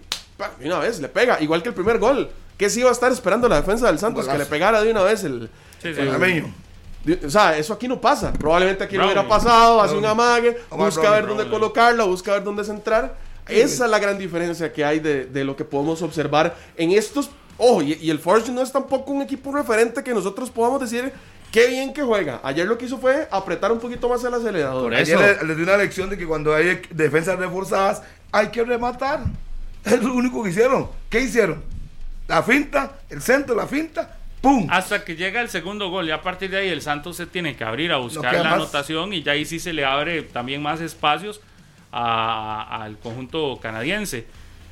de 0.59 0.67
una 0.67 0.79
vez 0.81 1.01
le 1.01 1.09
pega, 1.09 1.41
igual 1.41 1.63
que 1.63 1.69
el 1.69 1.75
primer 1.75 1.99
gol. 1.99 2.29
¿Qué 2.57 2.69
se 2.69 2.81
iba 2.81 2.89
a 2.89 2.93
estar 2.93 3.13
esperando 3.13 3.49
la 3.49 3.61
defensa 3.61 3.87
del 3.87 4.01
Santos? 4.01 4.27
Que 4.27 4.37
le 4.37 4.47
pegara 4.47 4.83
de 4.83 4.91
una 4.91 5.03
vez 5.05 5.23
el... 5.23 5.49
Sí, 5.81 5.95
sí. 5.95 6.01
el- 6.01 7.25
O 7.25 7.31
sea, 7.31 7.57
eso 7.57 7.73
aquí 7.75 7.87
no 7.87 8.01
pasa. 8.01 8.33
Probablemente 8.33 8.83
aquí 8.85 8.97
Brownie. 8.97 9.15
lo 9.15 9.21
hubiera 9.23 9.37
pasado, 9.37 9.81
hace 9.81 9.95
un 9.95 10.05
amague, 10.05 10.59
Omar 10.69 10.87
busca 10.91 11.11
ver 11.13 11.27
dónde 11.29 11.49
colocarla, 11.49 12.05
busca 12.05 12.33
ver 12.33 12.43
dónde 12.43 12.65
centrar. 12.65 13.15
Esa 13.47 13.85
es 13.87 13.91
la 13.91 13.99
gran 13.99 14.19
diferencia 14.19 14.73
que 14.73 14.85
hay 14.85 14.99
de, 14.99 15.25
de 15.27 15.45
lo 15.45 15.57
que 15.57 15.65
podemos 15.65 16.03
observar 16.03 16.55
en 16.77 16.91
estos. 16.91 17.31
Ojo, 17.59 17.83
y, 17.83 17.95
y 18.01 18.11
el 18.11 18.19
Forge 18.19 18.51
no 18.53 18.63
es 18.63 18.71
tampoco 18.73 19.13
un 19.13 19.23
equipo 19.23 19.53
referente 19.53 20.03
que 20.05 20.15
nosotros 20.15 20.51
podamos 20.51 20.81
decir 20.81 21.13
qué 21.51 21.67
bien 21.69 21.93
que 21.93 22.03
juega. 22.03 22.41
Ayer 22.45 22.67
lo 22.67 22.79
que 22.79 22.87
hizo 22.87 22.99
fue 22.99 23.27
apretar 23.31 23.73
un 23.73 23.81
poquito 23.81 24.09
más 24.09 24.23
el 24.25 24.33
acelerador. 24.33 24.85
Por 24.85 24.95
Ayer 24.95 25.19
le- 25.19 25.45
les 25.49 25.57
di 25.57 25.63
una 25.65 25.77
lección 25.77 26.09
de 26.09 26.17
que 26.17 26.27
cuando 26.27 26.55
hay 26.55 26.81
defensas 26.91 27.39
reforzadas 27.39 28.03
hay 28.33 28.49
que 28.49 28.65
rematar. 28.65 29.21
Es 29.85 30.03
lo 30.03 30.13
único 30.15 30.43
que 30.43 30.51
hicieron. 30.51 30.89
¿Qué 31.09 31.21
hicieron? 31.21 31.63
La 32.27 32.43
finta, 32.43 32.99
el 33.09 33.23
centro, 33.23 33.55
la 33.55 33.67
finta, 33.67 34.17
¡pum! 34.43 34.67
Hasta 34.71 35.03
que 35.05 35.17
llega 35.17 35.41
el 35.41 35.49
segundo 35.49 35.89
gol, 35.89 36.07
y 36.09 36.11
a 36.11 36.21
partir 36.21 36.51
de 36.51 36.59
ahí 36.59 36.69
el 36.69 36.83
Santos 36.83 37.17
se 37.17 37.27
tiene 37.27 37.57
que 37.57 37.65
abrir 37.65 37.91
a 37.93 37.97
buscar 37.97 38.35
la 38.35 38.43
más. 38.45 38.53
anotación 38.55 39.13
y 39.15 39.23
ya 39.23 39.33
ahí 39.33 39.45
sí 39.47 39.59
se 39.59 39.73
le 39.73 39.85
abre 39.87 40.23
también 40.23 40.61
más 40.63 40.81
espacios 40.83 41.41
a- 41.91 42.83
al 42.83 42.99
conjunto 42.99 43.59
canadiense. 43.63 44.27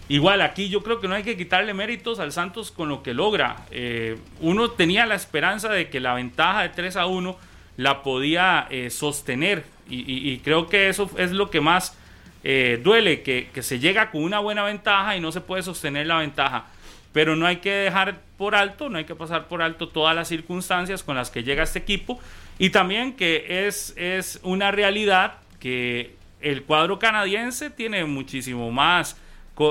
Igual 0.08 0.40
aquí 0.40 0.68
yo 0.68 0.82
creo 0.82 1.00
que 1.00 1.08
no 1.08 1.14
hay 1.14 1.24
que 1.24 1.36
quitarle 1.36 1.74
méritos 1.74 2.20
al 2.20 2.30
Santos 2.30 2.70
con 2.70 2.88
lo 2.88 3.02
que 3.02 3.12
logra. 3.12 3.56
Eh, 3.70 4.18
uno 4.40 4.70
tenía 4.70 5.04
la 5.06 5.16
esperanza 5.16 5.68
de 5.68 5.88
que 5.88 5.98
la 5.98 6.14
ventaja 6.14 6.62
de 6.62 6.68
3 6.68 6.96
a 6.96 7.06
1 7.06 7.36
la 7.76 8.02
podía 8.02 8.68
eh, 8.70 8.90
sostener 8.90 9.64
y, 9.88 10.38
creo 10.38 10.66
que 10.66 10.88
eso 10.88 11.08
es 11.16 11.30
lo 11.30 11.48
que 11.48 11.60
más 11.60 11.96
eh, 12.42 12.80
duele, 12.82 13.22
que, 13.22 13.50
que 13.54 13.62
se 13.62 13.78
llega 13.78 14.10
con 14.10 14.24
una 14.24 14.40
buena 14.40 14.64
ventaja 14.64 15.16
y 15.16 15.20
no 15.20 15.30
se 15.30 15.40
puede 15.40 15.62
sostener 15.62 16.06
la 16.06 16.18
ventaja. 16.18 16.66
Pero 17.12 17.36
no 17.36 17.46
hay 17.46 17.56
que 17.56 17.70
dejar 17.70 18.20
por 18.36 18.54
alto, 18.56 18.88
no 18.88 18.98
hay 18.98 19.04
que 19.04 19.14
pasar 19.14 19.46
por 19.46 19.62
alto 19.62 19.88
todas 19.88 20.14
las 20.14 20.28
circunstancias 20.28 21.02
con 21.02 21.16
las 21.16 21.30
que 21.30 21.44
llega 21.44 21.62
este 21.62 21.78
equipo. 21.78 22.20
Y 22.58 22.70
también 22.70 23.14
que 23.14 23.66
es, 23.66 23.94
es 23.96 24.40
una 24.42 24.70
realidad 24.70 25.34
que 25.60 26.16
el 26.40 26.64
cuadro 26.64 26.98
canadiense 26.98 27.70
tiene 27.70 28.04
muchísimo 28.04 28.70
más, 28.70 29.16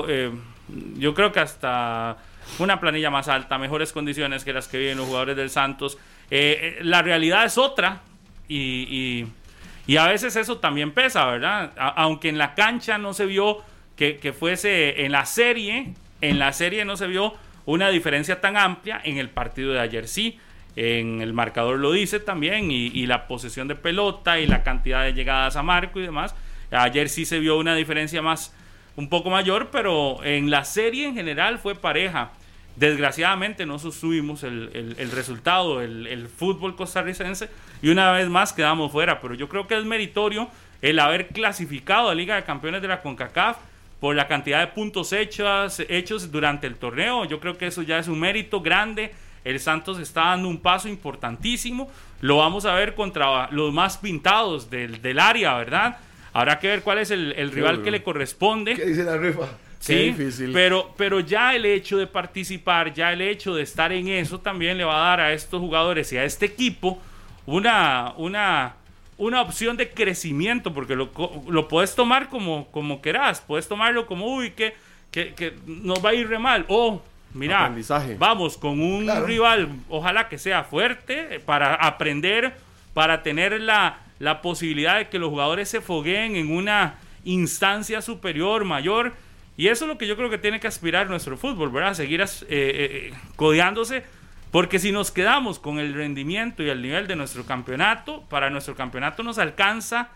eh, 0.08 0.30
yo 0.96 1.14
creo 1.14 1.32
que 1.32 1.40
hasta 1.40 2.16
una 2.58 2.80
planilla 2.80 3.10
más 3.10 3.28
alta, 3.28 3.58
mejores 3.58 3.92
condiciones 3.92 4.44
que 4.44 4.52
las 4.52 4.68
que 4.68 4.78
viven 4.78 4.96
los 4.98 5.06
jugadores 5.06 5.36
del 5.36 5.50
Santos. 5.50 5.98
Eh, 6.30 6.76
eh, 6.78 6.84
la 6.84 7.02
realidad 7.02 7.44
es 7.44 7.58
otra 7.58 8.00
y, 8.48 9.26
y- 9.86 9.96
a 9.96 10.08
veces 10.08 10.34
eso 10.36 10.58
también 10.58 10.90
pesa, 10.90 11.24
¿verdad? 11.26 11.72
Aunque 11.76 12.28
en 12.28 12.38
la 12.38 12.54
cancha 12.54 12.98
no 12.98 13.14
se 13.14 13.24
vio 13.26 13.62
que, 13.96 14.16
que 14.16 14.32
fuese 14.32 15.04
en 15.04 15.12
la 15.12 15.24
serie, 15.26 15.94
en 16.20 16.38
la 16.40 16.52
serie 16.52 16.84
no 16.84 16.96
se 16.96 17.06
vio 17.06 17.34
una 17.66 17.88
diferencia 17.90 18.40
tan 18.40 18.56
amplia, 18.56 19.00
en 19.04 19.18
el 19.18 19.28
partido 19.30 19.72
de 19.72 19.80
ayer 19.80 20.08
sí. 20.08 20.38
En 20.74 21.22
el 21.22 21.32
marcador 21.32 21.78
lo 21.78 21.92
dice 21.92 22.18
también, 22.20 22.70
y 22.70 23.06
la 23.06 23.28
posesión 23.28 23.68
de 23.68 23.76
pelota 23.76 24.40
y 24.40 24.46
la 24.46 24.62
cantidad 24.64 25.04
de 25.04 25.14
llegadas 25.14 25.54
a 25.56 25.62
marco 25.62 26.00
y 26.00 26.02
demás. 26.02 26.34
Ayer 26.72 27.08
sí 27.08 27.24
se 27.24 27.38
vio 27.38 27.56
una 27.56 27.74
diferencia 27.76 28.20
más, 28.22 28.54
un 28.96 29.08
poco 29.08 29.30
mayor, 29.30 29.68
pero 29.70 30.24
en 30.24 30.50
la 30.50 30.64
serie 30.64 31.06
en 31.06 31.14
general 31.14 31.58
fue 31.58 31.74
pareja. 31.74 32.30
Desgraciadamente 32.76 33.64
no 33.64 33.78
sostuvimos 33.78 34.42
el, 34.42 34.94
el- 34.98 35.10
resultado, 35.10 35.80
el, 35.80 36.06
el 36.06 36.28
fútbol 36.28 36.76
costarricense, 36.76 37.48
y 37.80 37.88
una 37.88 38.12
vez 38.12 38.28
más 38.28 38.52
quedamos 38.52 38.92
fuera. 38.92 39.20
Pero 39.20 39.34
yo 39.34 39.48
creo 39.48 39.66
que 39.66 39.78
es 39.78 39.84
meritorio 39.84 40.48
el 40.82 40.98
haber 40.98 41.28
clasificado 41.28 42.10
a 42.10 42.14
Liga 42.14 42.36
de 42.36 42.44
Campeones 42.44 42.82
de 42.82 42.88
la 42.88 43.00
CONCACAF 43.00 43.56
por 43.98 44.14
la 44.14 44.28
cantidad 44.28 44.60
de 44.60 44.66
puntos 44.66 45.14
hechos, 45.14 45.80
hechos 45.88 46.30
durante 46.30 46.66
el 46.66 46.76
torneo. 46.76 47.24
Yo 47.24 47.40
creo 47.40 47.56
que 47.56 47.66
eso 47.68 47.80
ya 47.80 47.98
es 47.98 48.08
un 48.08 48.20
mérito 48.20 48.60
grande. 48.60 49.14
El 49.42 49.58
Santos 49.58 49.98
está 49.98 50.26
dando 50.26 50.48
un 50.48 50.58
paso 50.58 50.86
importantísimo. 50.88 51.90
Lo 52.20 52.38
vamos 52.38 52.66
a 52.66 52.74
ver 52.74 52.94
contra 52.94 53.48
los 53.52 53.72
más 53.72 53.96
pintados 53.96 54.68
del, 54.68 55.00
del 55.00 55.18
área, 55.18 55.54
¿verdad? 55.54 55.96
Habrá 56.36 56.58
que 56.58 56.68
ver 56.68 56.82
cuál 56.82 56.98
es 56.98 57.10
el, 57.10 57.32
el 57.36 57.50
rival 57.50 57.82
que 57.82 57.90
le 57.90 58.02
corresponde. 58.02 58.74
¿Qué 58.74 58.84
dice 58.84 59.04
la 59.04 59.16
rifa? 59.16 59.46
Sí, 59.78 59.92
Qué 59.94 60.02
difícil. 60.04 60.52
Pero, 60.52 60.92
pero 60.96 61.20
ya 61.20 61.54
el 61.54 61.64
hecho 61.64 61.96
de 61.96 62.06
participar, 62.06 62.92
ya 62.92 63.12
el 63.12 63.20
hecho 63.22 63.54
de 63.54 63.62
estar 63.62 63.92
en 63.92 64.08
eso 64.08 64.40
también 64.40 64.76
le 64.78 64.84
va 64.84 64.96
a 64.96 65.08
dar 65.10 65.20
a 65.20 65.32
estos 65.32 65.60
jugadores 65.60 66.12
y 66.12 66.18
a 66.18 66.24
este 66.24 66.46
equipo 66.46 67.00
una, 67.46 68.12
una, 68.16 68.74
una 69.16 69.40
opción 69.40 69.76
de 69.76 69.90
crecimiento, 69.90 70.74
porque 70.74 70.94
lo, 70.96 71.10
lo 71.48 71.68
puedes 71.68 71.94
tomar 71.94 72.28
como, 72.28 72.66
como 72.70 73.00
querás, 73.00 73.40
puedes 73.40 73.68
tomarlo 73.68 74.06
como, 74.06 74.26
uy, 74.26 74.50
que, 74.50 74.74
que, 75.10 75.32
que 75.34 75.54
nos 75.66 76.04
va 76.04 76.10
a 76.10 76.14
ir 76.14 76.28
re 76.28 76.38
mal, 76.38 76.64
o 76.68 77.02
mira, 77.32 77.72
vamos 78.18 78.56
con 78.58 78.80
un 78.80 79.04
Claro. 79.04 79.26
rival, 79.26 79.68
ojalá 79.88 80.28
que 80.28 80.38
sea 80.38 80.64
fuerte, 80.64 81.40
para 81.46 81.74
aprender, 81.76 82.54
para 82.94 83.22
tener 83.22 83.60
la, 83.60 84.00
la 84.18 84.40
posibilidad 84.42 84.96
de 84.98 85.08
que 85.08 85.18
los 85.18 85.30
jugadores 85.30 85.68
se 85.68 85.80
fogueen 85.80 86.36
en 86.36 86.50
una 86.50 86.96
instancia 87.24 88.00
superior, 88.02 88.64
mayor. 88.64 89.14
Y 89.56 89.68
eso 89.68 89.84
es 89.84 89.88
lo 89.88 89.98
que 89.98 90.06
yo 90.06 90.16
creo 90.16 90.30
que 90.30 90.38
tiene 90.38 90.60
que 90.60 90.66
aspirar 90.68 91.08
nuestro 91.08 91.36
fútbol, 91.36 91.70
¿verdad? 91.70 91.94
Seguir 91.94 92.22
as- 92.22 92.42
eh, 92.42 92.46
eh, 92.50 93.14
codeándose, 93.36 94.04
porque 94.50 94.78
si 94.78 94.92
nos 94.92 95.10
quedamos 95.10 95.58
con 95.58 95.78
el 95.78 95.94
rendimiento 95.94 96.62
y 96.62 96.68
el 96.70 96.82
nivel 96.82 97.06
de 97.06 97.16
nuestro 97.16 97.44
campeonato, 97.44 98.22
para 98.28 98.48
nuestro 98.50 98.74
campeonato 98.74 99.22
nos 99.22 99.38
alcanza 99.38 100.10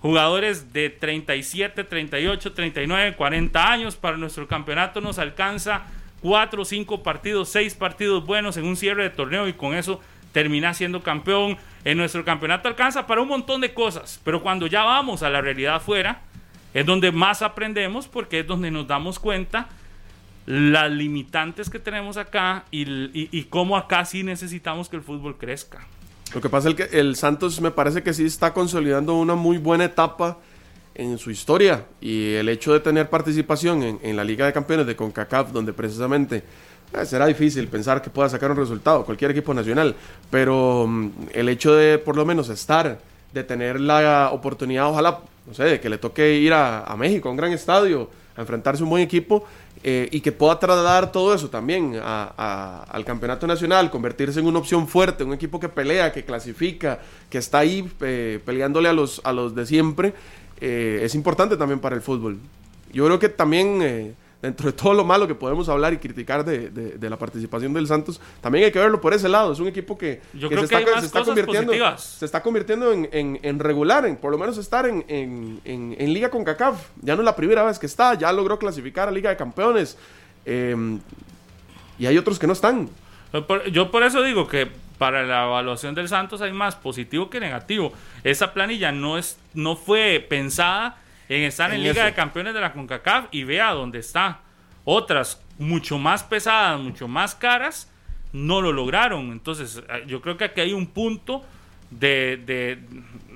jugadores 0.00 0.72
de 0.72 0.90
37, 0.90 1.84
38, 1.84 2.52
39, 2.52 3.14
40 3.16 3.70
años. 3.72 3.96
Para 3.96 4.16
nuestro 4.16 4.46
campeonato 4.48 5.00
nos 5.00 5.18
alcanza 5.18 5.82
4, 6.22 6.64
5 6.64 7.02
partidos, 7.02 7.48
6 7.50 7.74
partidos 7.74 8.24
buenos 8.26 8.56
en 8.56 8.64
un 8.64 8.76
cierre 8.76 9.04
de 9.04 9.10
torneo 9.10 9.46
y 9.48 9.52
con 9.52 9.74
eso 9.74 10.00
termina 10.32 10.74
siendo 10.74 11.02
campeón. 11.02 11.56
En 11.84 11.98
nuestro 11.98 12.24
campeonato 12.24 12.68
alcanza 12.68 13.06
para 13.06 13.20
un 13.20 13.28
montón 13.28 13.60
de 13.60 13.74
cosas, 13.74 14.20
pero 14.24 14.42
cuando 14.42 14.66
ya 14.66 14.84
vamos 14.84 15.22
a 15.22 15.30
la 15.30 15.40
realidad 15.40 15.76
afuera, 15.76 16.22
es 16.74 16.86
donde 16.86 17.12
más 17.12 17.42
aprendemos 17.42 18.06
porque 18.06 18.40
es 18.40 18.46
donde 18.46 18.70
nos 18.70 18.86
damos 18.86 19.18
cuenta 19.18 19.68
las 20.46 20.90
limitantes 20.90 21.70
que 21.70 21.78
tenemos 21.78 22.16
acá 22.16 22.64
y, 22.70 23.44
cómo 23.44 23.76
acá 23.76 24.04
sí 24.04 24.22
necesitamos 24.22 24.88
que 24.88 24.96
el 24.96 25.02
fútbol 25.02 25.36
crezca. 25.36 25.86
Lo 26.34 26.40
que 26.40 26.48
pasa 26.48 26.70
es 26.70 26.74
que 26.74 26.98
el 26.98 27.14
Santos 27.16 27.60
me 27.60 27.70
parece 27.70 28.02
que 28.02 28.14
sí 28.14 28.24
está 28.24 28.54
consolidando 28.54 29.14
una 29.14 29.34
muy 29.34 29.58
buena 29.58 29.84
etapa 29.84 30.38
en 30.94 31.18
su 31.18 31.30
historia 31.30 31.86
y 32.00 32.34
el 32.34 32.48
hecho 32.48 32.72
de 32.72 32.80
tener 32.80 33.10
participación 33.10 33.82
en, 33.82 33.98
en 34.02 34.16
la 34.16 34.24
Liga 34.24 34.46
de 34.46 34.52
Campeones 34.52 34.86
de 34.86 34.96
CONCACAF, 34.96 35.52
donde 35.52 35.72
precisamente 35.72 36.42
eh, 36.94 37.06
será 37.06 37.26
difícil 37.26 37.68
pensar 37.68 38.02
que 38.02 38.10
pueda 38.10 38.28
sacar 38.28 38.50
un 38.50 38.56
resultado 38.56 39.04
cualquier 39.04 39.30
equipo 39.30 39.54
nacional, 39.54 39.94
pero 40.30 40.86
mm, 40.86 41.10
el 41.32 41.48
hecho 41.48 41.74
de 41.74 41.98
por 41.98 42.16
lo 42.16 42.24
menos 42.24 42.48
estar, 42.48 42.98
de 43.32 43.44
tener 43.44 43.80
la 43.80 44.30
oportunidad, 44.32 44.88
ojalá, 44.88 45.20
no 45.46 45.54
sé, 45.54 45.64
de 45.64 45.80
que 45.80 45.88
le 45.88 45.98
toque 45.98 46.34
ir 46.34 46.52
a, 46.52 46.94
México, 46.98 47.28
a 47.28 47.32
un 47.32 47.36
gran 47.36 47.52
estadio, 47.52 48.10
a 48.36 48.42
enfrentarse 48.42 48.82
a 48.82 48.84
un 48.84 48.90
buen 48.90 49.02
equipo 49.02 49.44
eh, 49.82 50.08
y 50.12 50.20
que 50.20 50.32
pueda 50.32 50.58
trasladar 50.58 51.10
todo 51.10 51.34
eso 51.34 51.48
también 51.48 51.98
al 52.02 53.04
campeonato 53.04 53.46
nacional, 53.46 53.90
convertirse 53.90 54.40
en 54.40 54.46
una 54.46 54.58
opción 54.58 54.86
fuerte, 54.86 55.24
un 55.24 55.32
equipo 55.32 55.58
que 55.58 55.68
pelea, 55.68 56.12
que 56.12 56.24
clasifica, 56.24 57.00
que 57.30 57.38
está 57.38 57.58
ahí 57.60 57.90
eh, 58.00 58.38
peleándole 58.44 58.88
a 58.88 58.92
los, 58.92 59.20
a 59.24 59.32
los 59.32 59.54
de 59.54 59.66
siempre, 59.66 60.14
eh, 60.60 61.00
es 61.02 61.14
importante 61.14 61.56
también 61.56 61.80
para 61.80 61.96
el 61.96 62.02
fútbol. 62.02 62.38
Yo 62.92 63.06
creo 63.06 63.18
que 63.18 63.30
también, 63.30 64.14
dentro 64.42 64.66
de 64.66 64.72
todo 64.76 64.92
lo 64.92 65.04
malo 65.04 65.26
que 65.28 65.34
podemos 65.36 65.68
hablar 65.68 65.92
y 65.94 65.98
criticar 65.98 66.44
de, 66.44 66.68
de- 66.68 66.98
de 66.98 67.10
la 67.10 67.16
participación 67.16 67.72
del 67.72 67.86
Santos, 67.86 68.20
también 68.40 68.64
hay 68.64 68.72
que 68.72 68.78
verlo 68.80 69.00
por 69.00 69.14
ese 69.14 69.28
lado. 69.28 69.52
Es 69.52 69.60
un 69.60 69.68
equipo 69.68 69.96
que, 69.96 70.20
Yo 70.34 70.48
que 70.48 70.56
creo 70.56 70.66
se, 70.66 70.68
que 70.70 70.76
hay 70.76 70.82
está, 70.82 70.94
más 70.96 71.00
se 71.02 71.06
está 71.06 71.18
cosas 71.20 71.28
convirtiendo, 71.34 71.68
positivas. 71.68 72.02
se 72.02 72.24
está 72.26 72.42
convirtiendo 72.42 72.92
en, 72.92 73.08
en- 73.12 73.38
en 73.42 73.58
regular, 73.60 74.04
en 74.04 74.16
por 74.16 74.32
lo 74.32 74.38
menos 74.38 74.58
estar 74.58 74.84
en, 74.86 75.04
en- 75.08 75.60
en- 75.64 76.12
Liga 76.12 76.28
con 76.28 76.42
CACAF. 76.44 76.88
Ya 77.00 77.14
no 77.14 77.22
es 77.22 77.24
la 77.24 77.36
primera 77.36 77.62
vez 77.62 77.78
que 77.78 77.86
está, 77.86 78.14
ya 78.14 78.32
logró 78.32 78.58
clasificar 78.58 79.08
a 79.08 79.10
Liga 79.12 79.30
de 79.30 79.36
Campeones. 79.36 79.96
eh, 80.44 80.98
y 81.98 82.06
hay 82.06 82.18
otros 82.18 82.38
que 82.38 82.46
no 82.48 82.52
están. 82.52 82.88
Yo 83.70 83.90
por 83.90 84.02
eso 84.02 84.22
digo 84.22 84.48
que 84.48 84.68
para 84.98 85.22
la 85.24 85.46
evaluación 85.46 85.94
del 85.94 86.08
Santos 86.08 86.40
hay 86.42 86.52
más 86.52 86.74
positivo 86.76 87.30
que 87.30 87.40
negativo. 87.40 87.92
Esa 88.24 88.52
planilla 88.52 88.92
no 88.92 89.18
es 89.18 89.38
no 89.54 89.76
fue 89.76 90.24
pensada 90.28 90.98
en 91.34 91.42
estar 91.44 91.70
en, 91.70 91.76
En 91.76 91.82
Liga 91.82 91.92
eso. 91.94 92.04
de 92.04 92.14
Campeones 92.14 92.54
de 92.54 92.60
la 92.60 92.72
CONCACAF 92.72 93.26
y 93.30 93.44
vea 93.44 93.70
dónde 93.72 93.98
está. 93.98 94.40
Otras 94.84 95.40
mucho 95.58 95.98
más 95.98 96.22
pesadas, 96.24 96.80
mucho 96.80 97.06
más 97.08 97.34
caras, 97.34 97.90
no 98.32 98.60
lo 98.60 98.72
lograron. 98.72 99.30
Entonces, 99.32 99.82
eh, 99.88 100.04
yo 100.06 100.20
creo 100.20 100.36
que 100.36 100.44
aquí 100.44 100.60
hay 100.60 100.72
un 100.72 100.86
punto 100.86 101.44
de, 101.90 102.38
de- 102.44 102.78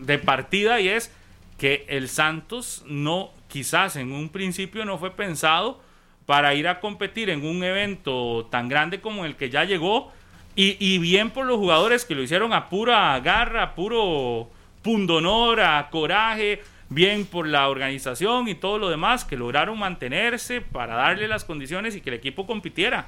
de 0.01 0.19
partida 0.19 0.81
y 0.81 0.89
es 0.89 1.13
que 1.59 1.85
el 1.89 2.09
Santos 2.09 2.85
no, 2.87 3.31
quizás 3.49 3.97
en 3.97 4.13
un 4.13 4.29
principio 4.29 4.85
no 4.85 4.99
fue 4.99 5.11
pensado 5.13 5.81
para 6.27 6.55
ir 6.55 6.67
a 6.69 6.81
competir 6.81 7.31
en 7.31 7.47
un 7.47 7.63
evento 7.63 8.47
tan 8.51 8.69
grande 8.69 9.01
como 9.01 9.25
el 9.25 9.37
que 9.37 9.49
ya 9.51 9.65
llegó 9.65 10.13
y, 10.57 10.77
y 10.85 10.99
bien 10.99 11.31
por 11.31 11.47
los 11.47 11.57
jugadores 11.59 12.05
que 12.05 12.15
lo 12.15 12.23
hicieron 12.23 12.53
a 12.53 12.69
pura 12.69 13.19
garra, 13.21 13.63
a 13.63 13.75
puro 13.75 14.51
pundonor, 14.83 15.61
a 15.61 15.89
coraje, 15.91 16.63
bien 16.89 17.27
por 17.27 17.47
la 17.47 17.69
organización 17.69 18.49
y 18.49 18.55
todo 18.55 18.79
lo 18.79 18.89
demás 18.89 19.25
que 19.25 19.37
lograron 19.37 19.79
mantenerse 19.79 20.61
para 20.61 20.95
darle 20.95 21.27
las 21.29 21.45
condiciones 21.45 21.97
y 21.97 22.01
que 22.01 22.11
el 22.11 22.17
equipo 22.17 22.47
compitiera. 22.47 23.07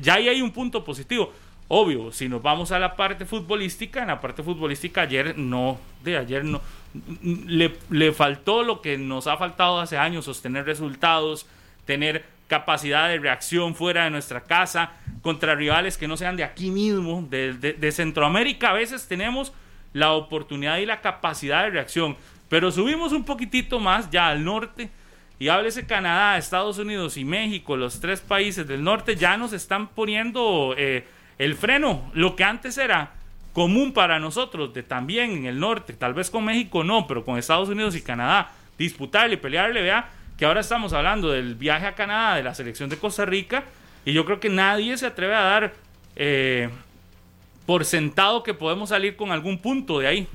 Ya 0.00 0.14
ahí 0.14 0.28
hay 0.28 0.42
un 0.42 0.50
punto 0.50 0.84
positivo. 0.84 1.32
Obvio, 1.68 2.12
si 2.12 2.28
nos 2.28 2.42
vamos 2.42 2.72
a 2.72 2.78
la 2.78 2.94
parte 2.96 3.24
futbolística, 3.24 4.02
en 4.02 4.08
la 4.08 4.20
parte 4.20 4.42
futbolística 4.42 5.02
ayer 5.02 5.38
no, 5.38 5.78
de 6.02 6.18
ayer 6.18 6.44
no, 6.44 6.60
le, 7.22 7.74
le 7.90 8.12
faltó 8.12 8.62
lo 8.62 8.82
que 8.82 8.98
nos 8.98 9.26
ha 9.26 9.36
faltado 9.36 9.80
hace 9.80 9.96
años, 9.96 10.26
sostener 10.26 10.66
resultados, 10.66 11.46
tener 11.86 12.24
capacidad 12.48 13.08
de 13.08 13.18
reacción 13.18 13.74
fuera 13.74 14.04
de 14.04 14.10
nuestra 14.10 14.42
casa, 14.42 14.92
contra 15.22 15.54
rivales 15.54 15.96
que 15.96 16.06
no 16.06 16.16
sean 16.18 16.36
de 16.36 16.44
aquí 16.44 16.70
mismo, 16.70 17.26
de, 17.30 17.54
de- 17.54 17.72
de 17.72 17.92
Centroamérica. 17.92 18.70
A 18.70 18.74
veces 18.74 19.08
tenemos 19.08 19.52
la 19.94 20.12
oportunidad 20.12 20.76
y 20.78 20.86
la 20.86 21.00
capacidad 21.00 21.64
de 21.64 21.70
reacción, 21.70 22.16
pero 22.54 22.70
subimos 22.70 23.10
un 23.10 23.24
poquitito 23.24 23.80
más 23.80 24.08
ya 24.12 24.28
al 24.28 24.44
norte 24.44 24.88
y 25.40 25.48
háblese 25.48 25.88
Canadá, 25.88 26.38
Estados 26.38 26.78
Unidos 26.78 27.16
y 27.16 27.24
México, 27.24 27.76
los 27.76 27.98
tres 27.98 28.20
países 28.20 28.68
del 28.68 28.84
norte 28.84 29.16
ya 29.16 29.36
nos 29.36 29.52
están 29.52 29.88
poniendo 29.88 30.72
eh, 30.78 31.04
el 31.36 31.56
freno. 31.56 32.12
Lo 32.14 32.36
que 32.36 32.44
antes 32.44 32.78
era 32.78 33.10
común 33.52 33.92
para 33.92 34.20
nosotros, 34.20 34.72
de 34.72 34.84
también 34.84 35.32
en 35.32 35.46
el 35.46 35.58
norte, 35.58 35.94
tal 35.94 36.14
vez 36.14 36.30
con 36.30 36.44
México 36.44 36.84
no, 36.84 37.08
pero 37.08 37.24
con 37.24 37.38
Estados 37.38 37.70
Unidos 37.70 37.96
y 37.96 38.02
Canadá, 38.02 38.52
disputarle, 38.78 39.36
pelearle, 39.36 39.82
vea 39.82 40.08
que 40.38 40.44
ahora 40.44 40.60
estamos 40.60 40.92
hablando 40.92 41.32
del 41.32 41.56
viaje 41.56 41.86
a 41.86 41.96
Canadá 41.96 42.36
de 42.36 42.44
la 42.44 42.54
selección 42.54 42.88
de 42.88 42.98
Costa 42.98 43.24
Rica 43.24 43.64
y 44.04 44.12
yo 44.12 44.24
creo 44.24 44.38
que 44.38 44.48
nadie 44.48 44.96
se 44.96 45.06
atreve 45.06 45.34
a 45.34 45.40
dar 45.40 45.72
eh, 46.14 46.70
por 47.66 47.84
sentado 47.84 48.44
que 48.44 48.54
podemos 48.54 48.90
salir 48.90 49.16
con 49.16 49.32
algún 49.32 49.58
punto 49.58 49.98
de 49.98 50.06
ahí. 50.06 50.28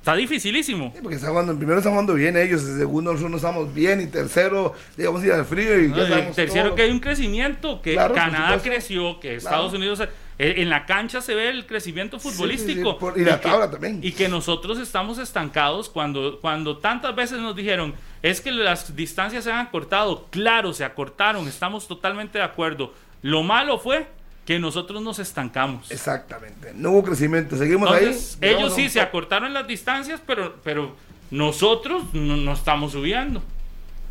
Está 0.00 0.16
dificilísimo. 0.16 0.92
Sí, 0.94 1.00
porque 1.02 1.16
está 1.16 1.28
jugando, 1.28 1.54
primero 1.56 1.78
están 1.78 1.92
jugando 1.92 2.14
bien 2.14 2.34
ellos, 2.36 2.62
en 2.62 2.78
segundo 2.78 3.12
nosotros 3.12 3.30
no 3.30 3.36
estamos 3.36 3.74
bien, 3.74 4.00
y 4.00 4.06
tercero, 4.06 4.74
digamos, 4.96 5.22
ir 5.22 5.32
al 5.32 5.44
frío 5.44 5.78
y 5.78 5.90
ya 5.90 6.08
No, 6.24 6.32
tercero 6.32 6.68
todo. 6.68 6.74
que 6.74 6.82
hay 6.82 6.90
un 6.90 7.00
crecimiento, 7.00 7.82
que 7.82 7.92
Claro, 7.92 8.14
Canadá 8.14 8.58
creció, 8.62 9.20
que 9.20 9.34
Estados 9.36 9.72
Unidos... 9.74 10.00
eh, 10.00 10.08
En 10.38 10.70
la 10.70 10.86
cancha 10.86 11.20
se 11.20 11.34
ve 11.34 11.50
el 11.50 11.66
crecimiento 11.66 12.18
sí, 12.18 12.30
futbolístico. 12.30 12.92
sí, 12.92 12.96
por- 12.98 13.18
y 13.18 13.24
la 13.26 13.38
que- 13.42 13.48
tabla 13.50 13.70
también. 13.70 14.00
Y 14.02 14.12
que 14.12 14.26
nosotros 14.30 14.78
estamos 14.78 15.18
estancados 15.18 15.90
cuando, 15.90 16.38
cuando 16.40 16.78
tantas 16.78 17.14
veces 17.14 17.38
nos 17.40 17.54
dijeron, 17.54 17.92
es 18.22 18.40
que 18.40 18.50
las 18.52 18.96
distancias 18.96 19.44
se 19.44 19.52
han 19.52 19.58
acortado. 19.66 20.28
Claro, 20.30 20.72
se 20.72 20.82
acortaron, 20.82 21.46
estamos 21.46 21.86
totalmente 21.86 22.38
de 22.38 22.44
acuerdo. 22.44 22.94
Lo 23.20 23.42
malo 23.42 23.78
fue 23.78 24.06
que 24.50 24.58
nosotros 24.58 25.00
nos 25.00 25.20
estancamos. 25.20 25.88
Exactamente, 25.92 26.72
no 26.74 26.90
hubo 26.90 27.04
crecimiento, 27.04 27.56
seguimos 27.56 27.88
Entonces, 27.88 28.36
ahí. 28.42 28.48
ellos 28.48 28.74
sí 28.74 28.88
se 28.88 29.00
acortaron 29.00 29.54
las 29.54 29.64
distancias, 29.64 30.20
pero, 30.26 30.56
pero 30.64 30.96
nosotros 31.30 32.02
no, 32.14 32.36
no 32.36 32.52
estamos 32.52 32.90
subiendo. 32.90 33.44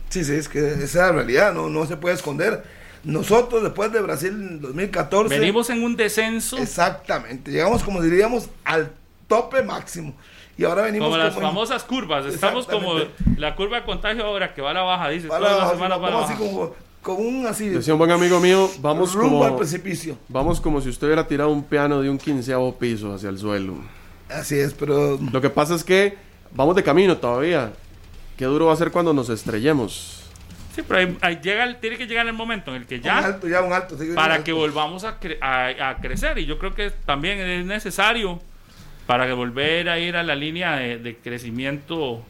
Sí, 0.08 0.23
sí, 0.23 0.36
es 0.36 0.47
que 0.47 0.60
esa 0.65 0.84
es 0.84 0.95
la 0.95 1.12
realidad, 1.12 1.54
no, 1.54 1.67
no 1.67 1.86
se 1.86 1.97
puede 1.97 2.15
esconder. 2.15 2.63
Nosotros, 3.04 3.63
después 3.63 3.91
de 3.91 3.99
Brasil 3.99 4.30
en 4.30 4.62
2014, 4.62 5.38
Venimos 5.38 5.69
en 5.71 5.84
un 5.84 5.97
descenso. 5.97 6.58
exactamente, 6.58 7.52
llegamos, 7.52 7.84
como 7.84 8.02
diríamos, 8.02 8.47
al 8.63 8.93
tope 9.28 9.62
máximo. 9.62 10.13
Y 10.58 10.63
ahora 10.63 10.84
venimos 10.84 11.08
Como 11.10 11.17
las 11.17 11.36
en- 11.36 11.41
famosas 11.41 11.84
curvas. 11.84 12.25
Estamos 12.28 12.65
como 12.65 12.93
la 13.36 13.56
curva 13.58 13.82
de 13.82 13.84
contagio 13.84 14.23
ahora 14.25 14.54
que 14.54 14.62
va 14.62 14.71
a 14.71 14.73
la 14.73 14.84
baja, 14.84 15.10
dice. 15.10 15.28
a 15.28 15.32
la 15.32 15.38
todas 15.38 15.52
las 15.52 15.60
baja, 15.63 15.73
semanas 15.73 16.02
va 16.02 16.08
a 16.08 16.10
la 16.12 16.15
como 16.15 16.23
así 16.25 16.34
baja. 16.34 16.45
como 16.45 16.75
con 17.02 17.18
un 17.26 17.48
así. 17.48 17.70
Decía 17.70 17.94
un 17.94 18.00
buen 18.00 18.12
amigo 18.12 18.40
mío, 18.40 18.70
vamos 18.82 19.14
rumbo 19.14 19.44
al 19.44 19.50
como, 19.52 19.60
precipicio. 19.60 20.18
vamos 20.28 20.60
como 20.62 20.82
si 20.82 20.90
usted 20.90 21.08
hubiera 21.08 21.28
tirado 21.28 21.50
un 21.50 21.64
piano 21.64 22.02
de 22.02 22.10
un 22.10 22.18
quinceavo 22.18 22.78
piso 22.78 23.14
hacia 23.14 23.30
el 23.30 23.38
suelo. 23.38 23.76
Así 24.30 24.58
es, 24.60 24.74
pero. 24.74 25.18
Lo 25.32 25.42
que 25.42 25.50
pasa 25.50 25.76
es 25.76 25.84
que 25.84 26.18
vamos 26.54 26.76
de 26.76 26.84
camino 26.84 27.18
todavía. 27.18 27.72
Qué 28.38 28.46
duro 28.46 28.68
va 28.68 28.74
a 28.74 28.76
ser 28.78 28.92
cuando 28.92 29.14
nos 29.14 29.30
estrellemos. 29.30 30.24
Sí, 30.76 30.84
pero 30.88 31.00
ahí- 31.00 31.18
ahí 31.22 31.40
llega 31.42 31.64
el- 31.64 31.78
tiene 31.80 31.98
que 31.98 32.06
llegar 32.06 32.28
el 32.28 32.34
momento 32.34 32.72
en 32.74 32.82
el 32.82 32.88
que 32.88 32.96
Un 32.98 33.02
ya, 33.02 33.18
alto, 33.18 33.48
ya 33.48 33.62
un 33.62 33.74
alto. 33.74 33.98
sí, 33.98 34.10
un 34.10 34.16
para 34.16 34.36
alto. 34.36 34.46
que 34.46 34.54
volvamos 34.54 35.04
a, 35.04 35.20
cre- 35.20 35.38
a- 35.42 35.90
a 35.90 35.96
crecer. 35.98 36.38
Y 36.38 36.46
yo 36.46 36.58
creo 36.60 36.74
que 36.76 36.92
también 37.06 37.40
es 37.40 37.66
necesario 37.66 38.40
para 39.08 39.26
que 39.26 39.34
volver 39.34 39.90
a 39.90 40.00
ir 40.00 40.16
a 40.16 40.24
la 40.24 40.36
línea 40.36 40.76
de, 40.76 41.00
de 41.00 41.18
crecimiento 41.18 42.22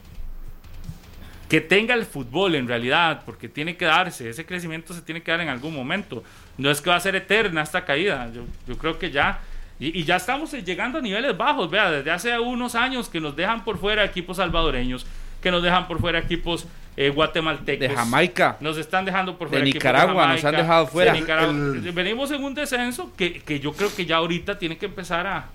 que 1.49 1.59
tenga 1.61 1.95
el 1.95 2.05
fútbol 2.05 2.53
en 2.55 2.67
realidad, 2.67 3.23
porque 3.25 3.49
tiene 3.49 3.75
que 3.75 3.85
darse, 3.85 4.29
ese 4.29 4.45
crecimiento 4.45 4.93
se 4.93 5.01
tiene 5.01 5.21
que 5.23 5.31
dar 5.31 5.41
en 5.41 5.49
algún 5.49 5.73
momento. 5.75 6.23
No 6.57 6.69
es 6.69 6.79
que 6.79 6.89
va 6.91 6.95
a 6.95 6.99
ser 6.99 7.15
eterna 7.15 7.63
esta 7.63 7.83
caída. 7.85 8.29
Yo, 8.33 8.43
yo 8.67 8.77
creo 8.77 8.99
que 8.99 9.09
ya, 9.09 9.39
y, 9.79 9.99
y 9.99 10.03
ya 10.03 10.17
estamos 10.17 10.51
llegando 10.51 10.99
a 10.99 11.01
niveles 11.01 11.35
bajos, 11.35 11.71
vea, 11.71 11.89
desde 11.89 12.11
hace 12.11 12.37
unos 12.39 12.75
años 12.75 13.09
que 13.09 13.19
nos 13.19 13.35
dejan 13.35 13.65
por 13.65 13.79
fuera 13.79 14.03
equipos 14.05 14.37
salvadoreños, 14.37 15.07
que 15.41 15.49
nos 15.51 15.63
dejan 15.63 15.87
por 15.87 15.99
fuera 15.99 16.19
equipos 16.19 16.67
eh, 16.95 17.09
guatemaltecos. 17.09 17.87
De 17.89 17.95
Jamaica. 17.95 18.57
Nos 18.59 18.77
están 18.77 19.05
dejando 19.05 19.37
por 19.37 19.47
De 19.47 19.51
fuera. 19.53 19.63
equipos 19.65 19.83
Nicaragua, 19.83 20.13
nos 20.13 20.41
Jamaica, 20.41 20.49
han 20.49 20.55
dejado 20.55 20.87
fuera. 20.87 21.13
de 21.13 21.19
Nicaragua. 21.21 21.51
El- 21.53 21.91
Venimos 21.93 22.29
en 22.31 22.43
un 22.43 22.53
descenso 22.53 23.11
que, 23.17 23.41
que 23.41 23.59
yo 23.59 23.73
creo 23.73 23.89
que 23.95 24.05
ya 24.05 24.17
ahorita 24.17 24.59
tiene 24.59 24.77
que 24.77 24.85
empezar 24.85 25.25
a... 25.25 25.45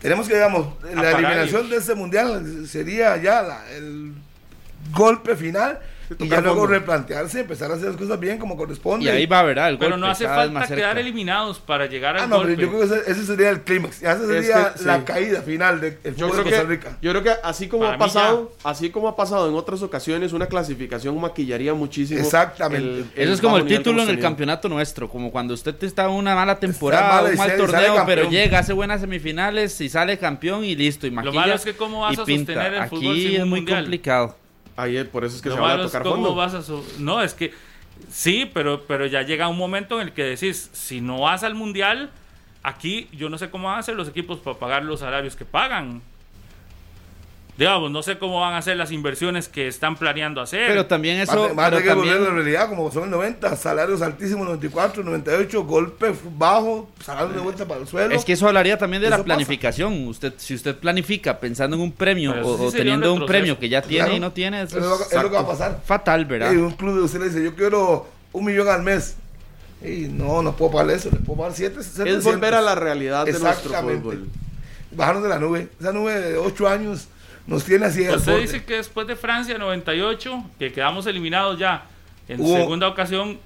Tenemos 0.00 0.28
que, 0.28 0.34
digamos, 0.34 0.66
la 0.94 1.10
eliminación 1.10 1.66
y- 1.66 1.70
de 1.70 1.76
este 1.76 1.94
mundial 1.94 2.66
sería 2.68 3.16
ya 3.16 3.42
la- 3.42 3.70
el 3.72 4.12
golpe 4.92 5.36
final 5.36 5.78
y 6.18 6.26
ya 6.26 6.40
luego 6.40 6.62
fondo. 6.62 6.74
replantearse, 6.74 7.38
empezar 7.38 7.70
a 7.70 7.74
hacer 7.74 7.86
las 7.90 7.96
cosas 7.96 8.18
bien 8.18 8.36
como 8.36 8.56
corresponde. 8.56 9.04
Y 9.04 9.08
ahí 9.08 9.26
va, 9.26 9.44
¿verdad? 9.44 9.68
El 9.68 9.78
Pero 9.78 9.90
golpe, 9.92 10.00
no 10.06 10.10
hace 10.10 10.24
falta 10.26 10.66
quedar 10.66 10.98
eliminados 10.98 11.60
para 11.60 11.86
llegar 11.86 12.16
al 12.16 12.24
Ah, 12.24 12.26
no, 12.26 12.38
pero 12.38 12.48
golpe. 12.48 12.62
yo 12.62 12.68
creo 12.68 12.80
que 12.80 12.86
ese, 12.98 13.12
ese 13.12 13.26
sería 13.26 13.50
el 13.50 13.60
clímax. 13.60 14.00
Ya 14.00 14.14
ese 14.14 14.22
Es 14.24 14.28
sería 14.46 14.74
que, 14.76 14.84
la 14.86 14.96
sí. 14.98 15.02
caída 15.04 15.42
final 15.42 15.80
del 15.80 15.98
Yo 16.16 16.26
fútbol 16.26 16.30
creo, 16.30 16.36
de 16.38 16.42
Costa 16.50 16.62
que, 16.62 16.66
Rica. 16.68 16.98
yo 17.00 17.10
creo 17.12 17.22
que 17.22 17.30
así 17.44 17.68
como 17.68 17.84
Para 17.84 17.94
ha 17.94 17.98
pasado, 17.98 18.52
así 18.64 18.90
como 18.90 19.06
ha 19.06 19.14
pasado 19.14 19.48
en 19.48 19.54
otras 19.54 19.82
ocasiones, 19.82 20.32
una 20.32 20.46
clasificación 20.46 21.20
maquillaría 21.20 21.74
muchísimo. 21.74 22.18
Exactamente. 22.18 23.04
Eso 23.14 23.32
es 23.32 23.40
como 23.40 23.58
el 23.58 23.66
título 23.66 24.02
en 24.02 24.08
el 24.08 24.18
campeonato 24.18 24.68
nuestro, 24.68 25.08
como 25.08 25.30
cuando 25.30 25.54
usted 25.54 25.76
está 25.84 26.06
en 26.06 26.10
una 26.10 26.34
mala 26.34 26.58
temporada, 26.58 27.30
un 27.30 27.36
mal 27.36 27.56
torneo, 27.56 28.02
pero 28.04 28.28
llega, 28.28 28.58
hace 28.58 28.72
buenas 28.72 29.00
semifinales 29.00 29.80
y 29.80 29.88
sale 29.88 30.18
campeón 30.18 30.64
y 30.64 30.74
listo, 30.74 31.06
y 31.06 31.10
Lo 31.10 31.16
maquilla 31.16 31.40
malo 31.40 31.54
es 31.54 31.64
que 31.64 31.74
cómo 31.76 32.00
vas 32.00 32.18
y 32.18 32.20
a 32.20 32.24
pinta. 32.24 32.52
sostener 32.54 32.82
el 32.82 32.88
fútbol 32.88 33.12
Aquí 33.12 33.22
sin 33.28 33.36
es 33.36 33.42
un 33.44 33.48
muy 33.48 33.60
mundial. 33.60 33.82
complicado. 33.84 34.39
Ahí 34.82 34.96
es 34.96 35.06
por 35.06 35.24
eso 35.24 35.36
es 35.36 35.42
que 35.42 35.48
Lo 35.50 35.56
se 35.56 35.60
van 35.60 35.70
a 35.70 35.74
malo 35.74 35.84
es 35.86 35.92
tocar 35.92 36.04
fondo. 36.06 36.34
vas 36.34 36.54
a... 36.54 36.62
su- 36.62 36.84
No, 36.98 37.20
es 37.22 37.34
que... 37.34 37.52
Sí, 38.10 38.50
pero, 38.54 38.84
pero 38.86 39.06
ya 39.06 39.22
llega 39.22 39.48
un 39.48 39.58
momento 39.58 40.00
en 40.00 40.08
el 40.08 40.12
que 40.14 40.22
decís, 40.24 40.70
si 40.72 41.00
no 41.02 41.20
vas 41.20 41.42
al 41.44 41.54
mundial, 41.54 42.10
aquí 42.62 43.08
yo 43.12 43.28
no 43.28 43.36
sé 43.36 43.50
cómo 43.50 43.68
van 43.68 43.76
a 43.76 43.80
hacer 43.80 43.94
los 43.94 44.08
equipos 44.08 44.38
para 44.38 44.58
pagar 44.58 44.84
los 44.84 45.00
salarios 45.00 45.36
que 45.36 45.44
pagan. 45.44 46.00
Digamos, 47.60 47.90
no 47.90 48.02
sé 48.02 48.16
cómo 48.18 48.40
van 48.40 48.54
a 48.54 48.56
hacer 48.56 48.78
las 48.78 48.90
inversiones 48.90 49.46
que 49.46 49.68
están 49.68 49.94
planeando 49.94 50.40
hacer. 50.40 50.66
Pero 50.66 50.86
también 50.86 51.20
eso, 51.20 51.48
Más, 51.48 51.54
más 51.54 51.70
pero 51.70 51.82
que 51.82 51.92
volver 51.92 52.12
a 52.12 52.18
la 52.18 52.24
también, 52.24 52.34
realidad, 52.44 52.68
como 52.70 52.90
son 52.90 53.04
el 53.04 53.10
90, 53.10 53.54
salarios 53.54 54.00
altísimos 54.00 54.46
94, 54.46 55.02
98, 55.04 55.62
golpe 55.64 56.14
bajo, 56.38 56.88
salarios 57.04 57.34
de 57.34 57.40
vuelta 57.40 57.66
para 57.66 57.82
el 57.82 57.86
suelo. 57.86 58.14
es 58.14 58.24
que 58.24 58.32
eso 58.32 58.46
hablaría 58.48 58.78
también 58.78 59.02
de 59.02 59.08
Eso 59.08 59.10
la 59.10 59.16
pasa. 59.18 59.24
planificación. 59.26 60.08
Usted, 60.08 60.32
si 60.38 60.54
usted 60.54 60.74
planifica 60.76 61.38
pensando 61.38 61.76
en 61.76 61.82
un 61.82 61.92
premio 61.92 62.32
Pero 62.32 62.48
o, 62.48 62.70
sí 62.70 62.78
teniendo 62.78 63.12
un 63.12 63.26
premio 63.26 63.58
que 63.58 63.68
ya 63.68 63.82
tiene 63.82 64.04
Claro. 64.04 64.16
y 64.16 64.20
no 64.20 64.32
tiene, 64.32 64.62
eso 64.62 64.76
Pero 64.76 64.94
es 64.94 64.98
lo- 64.98 65.06
es 65.18 65.22
lo 65.22 65.28
que 65.30 65.36
va 65.36 65.42
a 65.42 65.46
pasar. 65.46 65.80
fatal, 65.84 66.24
¿verdad? 66.24 66.52
Y 66.52 66.56
un 66.56 66.72
club 66.72 66.94
de 66.96 67.02
usted 67.02 67.20
le 67.20 67.26
dice, 67.28 67.44
yo 67.44 67.54
quiero 67.54 68.06
un 68.32 68.44
millón 68.46 68.68
al 68.68 68.82
mes. 68.82 69.16
Y 69.84 70.08
no, 70.08 70.40
no 70.42 70.56
puedo 70.56 70.72
pagar 70.72 70.90
eso, 70.96 71.10
le 71.10 71.18
puedo 71.18 71.40
pagar 71.40 71.52
siete, 71.54 71.80
Es 71.80 72.24
volver 72.24 72.54
a 72.54 72.62
la 72.62 72.74
realidad 72.74 73.26
de 73.26 73.32
nuestro 73.38 73.70
fútbol. 73.82 74.28
Bajarnos 74.92 75.22
de 75.24 75.28
la 75.28 75.38
nube. 75.38 75.68
Esa 75.78 75.92
nube 75.92 76.18
de 76.18 76.36
8 76.38 76.66
años 76.66 77.06
nos 77.46 77.64
tiene 77.64 77.86
así. 77.86 78.08
Usted 78.08 78.32
borde. 78.32 78.42
dice 78.42 78.64
que 78.64 78.74
después 78.74 79.06
de 79.06 79.16
Francia 79.16 79.58
98, 79.58 80.44
que 80.58 80.72
quedamos 80.72 81.06
eliminados 81.06 81.58
ya 81.58 81.84
en 82.28 82.40
Hubo- 82.40 82.56
segunda 82.56 82.88
ocasión, 82.88 83.38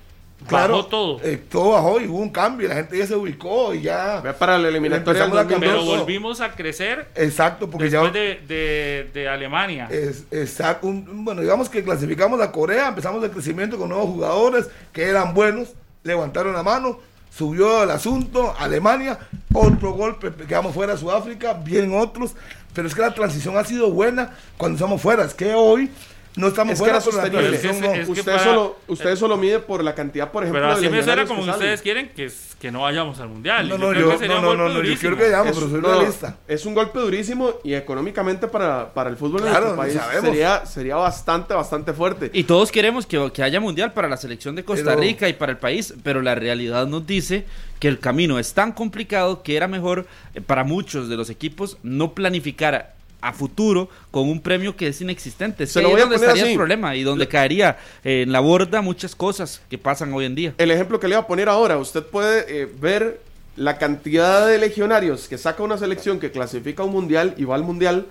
Claro, 0.48 0.76
bajó 0.78 0.86
todo. 0.88 1.20
eh, 1.22 1.40
todo 1.50 1.70
bajó 1.70 2.00
y 2.00 2.06
hubo 2.08 2.18
un 2.18 2.28
cambio. 2.28 2.68
La 2.68 2.74
gente 2.74 2.98
ya 2.98 3.06
se 3.06 3.14
ubicó 3.14 3.72
y 3.72 3.82
ya. 3.82 4.20
Para 4.38 4.58
la 4.58 4.68
eliminatoria 4.68 5.22
del 5.22 5.30
Empezamos 5.30 5.38
a 5.38 5.42
cambiar 5.42 5.60
pero 5.60 5.72
2002. 5.76 5.94
todo. 5.94 5.98
volvimos 6.04 6.40
a 6.42 6.52
crecer 6.54 7.08
Exacto, 7.14 7.70
porque 7.70 7.88
después 7.88 8.12
ya. 8.12 8.18
de, 8.18 8.40
de- 8.46 9.10
de 9.14 9.28
Alemania. 9.28 9.88
Es, 9.90 10.24
exacto, 10.32 10.88
un- 10.88 11.24
bueno, 11.24 11.40
digamos 11.40 11.70
que 11.70 11.82
clasificamos 11.82 12.40
a 12.42 12.50
Corea, 12.52 12.88
empezamos 12.88 13.22
el 13.24 13.30
crecimiento 13.30 13.78
con 13.78 13.88
nuevos 13.88 14.08
jugadores 14.10 14.68
que 14.92 15.04
eran 15.04 15.32
buenos, 15.32 15.68
levantaron 16.02 16.52
la 16.52 16.62
mano, 16.62 16.98
subió 17.34 17.84
el 17.84 17.90
asunto, 17.90 18.54
Alemania, 18.58 19.18
otro 19.54 19.92
golpe, 19.92 20.30
quedamos 20.46 20.74
fuera 20.74 20.92
de 20.94 20.98
Sudáfrica, 20.98 21.54
bien 21.54 21.96
otros, 21.96 22.34
pero 22.74 22.88
es 22.88 22.94
que 22.94 23.00
la 23.00 23.14
transición 23.14 23.56
ha 23.56 23.64
sido 23.64 23.90
buena 23.90 24.32
cuando 24.56 24.76
estamos 24.76 25.00
fuera, 25.00 25.24
es 25.24 25.34
que 25.34 25.54
hoy 25.54 25.90
no 26.36 26.48
estamos 26.48 26.72
Es 26.72 26.78
que 26.80 26.84
fuera, 26.90 26.96
era 26.98 27.04
pero 27.04 27.16
la 27.16 27.22
sostenible. 27.22 27.58
transición 27.58 27.74
Es 27.74 27.80
que- 27.80 27.86
no. 27.86 27.94
es 27.94 28.06
que 28.06 28.10
usted, 28.20 28.32
para- 28.32 28.44
solo, 28.44 28.76
usted 28.88 29.10
eh, 29.10 29.16
solo 29.16 29.36
mide 29.36 29.58
por 29.60 29.84
la 29.84 29.94
cantidad, 29.94 30.30
por 30.32 30.42
ejemplo, 30.42 30.62
Pero 30.62 30.72
así 30.72 30.82
de 30.84 30.90
me 30.90 31.02
suena 31.02 31.26
como 31.26 31.44
que 31.44 31.50
ustedes 31.50 31.80
quieren 31.82 32.08
que, 32.10 32.30
que 32.60 32.70
no 32.72 32.80
vayamos 32.82 33.20
al 33.20 33.28
mundial. 33.28 33.68
No, 33.68 33.78
no, 33.78 33.90
creo 33.90 34.00
yo, 34.02 34.10
que 34.10 34.18
sería 34.18 34.40
no, 34.40 34.40
un 34.40 34.42
no, 34.44 34.48
golpe 34.50 34.62
no, 34.64 34.68
yo 34.70 34.74
durísimo. 34.76 35.00
quiero 35.00 35.16
que 35.16 35.22
vayamos, 35.24 35.48
Es, 35.48 35.54
pero 35.58 35.70
soy 35.70 35.80
no, 35.80 35.88
realista. 36.00 36.36
es 36.48 36.66
un 36.66 36.74
golpe 36.74 36.98
durísimo 36.98 37.50
y 37.62 37.74
económicamente 37.74 38.48
para, 38.48 38.92
para 38.92 39.10
el 39.10 39.16
fútbol 39.16 39.42
Claro, 39.42 39.56
en 39.70 39.76
nuestro 39.76 39.76
país 39.82 39.94
sabemos. 39.94 40.24
sería, 40.30 40.66
sería 40.66 40.96
bastante, 40.96 41.54
bastante 41.54 41.92
fuerte. 41.92 42.30
Y 42.32 42.44
todos 42.44 42.72
queremos 42.72 43.06
que, 43.06 43.30
que 43.32 43.42
haya 43.42 43.60
mundial 43.60 43.92
para 43.92 44.08
la 44.08 44.16
selección 44.16 44.56
de 44.56 44.64
Costa 44.64 44.90
Pero- 44.90 45.00
Rica 45.02 45.28
y 45.28 45.34
para 45.34 45.52
el 45.52 45.58
país, 45.58 45.94
pero 46.02 46.20
la 46.20 46.34
realidad 46.34 46.86
nos 46.86 47.06
dice 47.06 47.46
que 47.78 47.86
el 47.88 47.98
camino 48.00 48.38
es 48.38 48.54
tan 48.54 48.72
complicado 48.72 49.42
que 49.42 49.56
era 49.56 49.68
mejor 49.68 50.06
eh, 50.34 50.40
para 50.40 50.64
muchos 50.64 51.08
de 51.08 51.16
los 51.16 51.30
equipos 51.30 51.76
no 51.82 52.12
planificar 52.14 52.94
a 53.24 53.32
futuro 53.32 53.88
con 54.10 54.28
un 54.28 54.40
premio 54.40 54.76
que 54.76 54.88
es 54.88 55.00
inexistente. 55.00 55.66
Se 55.66 55.80
lo 55.80 55.88
voy 55.88 55.98
a 55.98 56.02
donde 56.02 56.16
poner 56.16 56.28
estaría 56.28 56.42
así. 56.44 56.52
el 56.52 56.58
problema 56.58 56.94
y 56.94 57.02
donde 57.02 57.26
caería 57.26 57.78
eh, 58.04 58.22
en 58.22 58.32
la 58.32 58.40
borda 58.40 58.82
muchas 58.82 59.16
cosas 59.16 59.62
que 59.70 59.78
pasan 59.78 60.12
hoy 60.12 60.26
en 60.26 60.34
día. 60.34 60.54
El 60.58 60.70
ejemplo 60.70 61.00
que 61.00 61.08
le 61.08 61.16
voy 61.16 61.24
a 61.24 61.26
poner 61.26 61.48
ahora, 61.48 61.78
usted 61.78 62.02
puede 62.02 62.44
eh, 62.48 62.68
ver 62.80 63.20
la 63.56 63.78
cantidad 63.78 64.46
de 64.46 64.58
legionarios 64.58 65.26
que 65.26 65.38
saca 65.38 65.62
una 65.62 65.78
selección 65.78 66.20
que 66.20 66.30
clasifica 66.30 66.82
a 66.82 66.86
un 66.86 66.92
mundial 66.92 67.34
y 67.38 67.44
va 67.44 67.54
al 67.54 67.62
mundial 67.62 68.06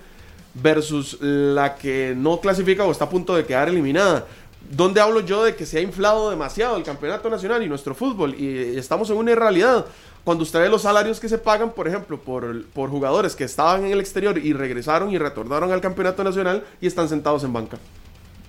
versus 0.55 1.17
la 1.21 1.75
que 1.75 2.13
no 2.15 2.39
clasifica 2.39 2.83
o 2.83 2.91
está 2.91 3.05
a 3.05 3.09
punto 3.09 3.35
de 3.35 3.45
quedar 3.45 3.69
eliminada. 3.69 4.25
¿Dónde 4.71 5.01
hablo 5.01 5.19
yo 5.19 5.43
de 5.43 5.55
que 5.55 5.65
se 5.65 5.77
ha 5.77 5.81
inflado 5.81 6.29
demasiado 6.29 6.77
el 6.77 6.83
campeonato 6.83 7.29
nacional 7.29 7.61
y 7.61 7.67
nuestro 7.67 7.93
fútbol? 7.93 8.33
Y 8.35 8.77
estamos 8.77 9.09
en 9.09 9.17
una 9.17 9.31
irrealidad. 9.31 9.85
Cuando 10.23 10.43
usted 10.43 10.59
ve 10.59 10.69
los 10.69 10.83
salarios 10.83 11.19
que 11.19 11.27
se 11.27 11.37
pagan, 11.37 11.71
por 11.71 11.87
ejemplo, 11.87 12.19
por, 12.19 12.65
por 12.67 12.89
jugadores 12.89 13.35
que 13.35 13.43
estaban 13.43 13.85
en 13.85 13.91
el 13.91 13.99
exterior 13.99 14.37
y 14.37 14.53
regresaron 14.53 15.11
y 15.11 15.17
retornaron 15.17 15.71
al 15.71 15.81
campeonato 15.81 16.23
nacional 16.23 16.63
y 16.79 16.87
están 16.87 17.09
sentados 17.09 17.43
en 17.43 17.51
banca. 17.51 17.77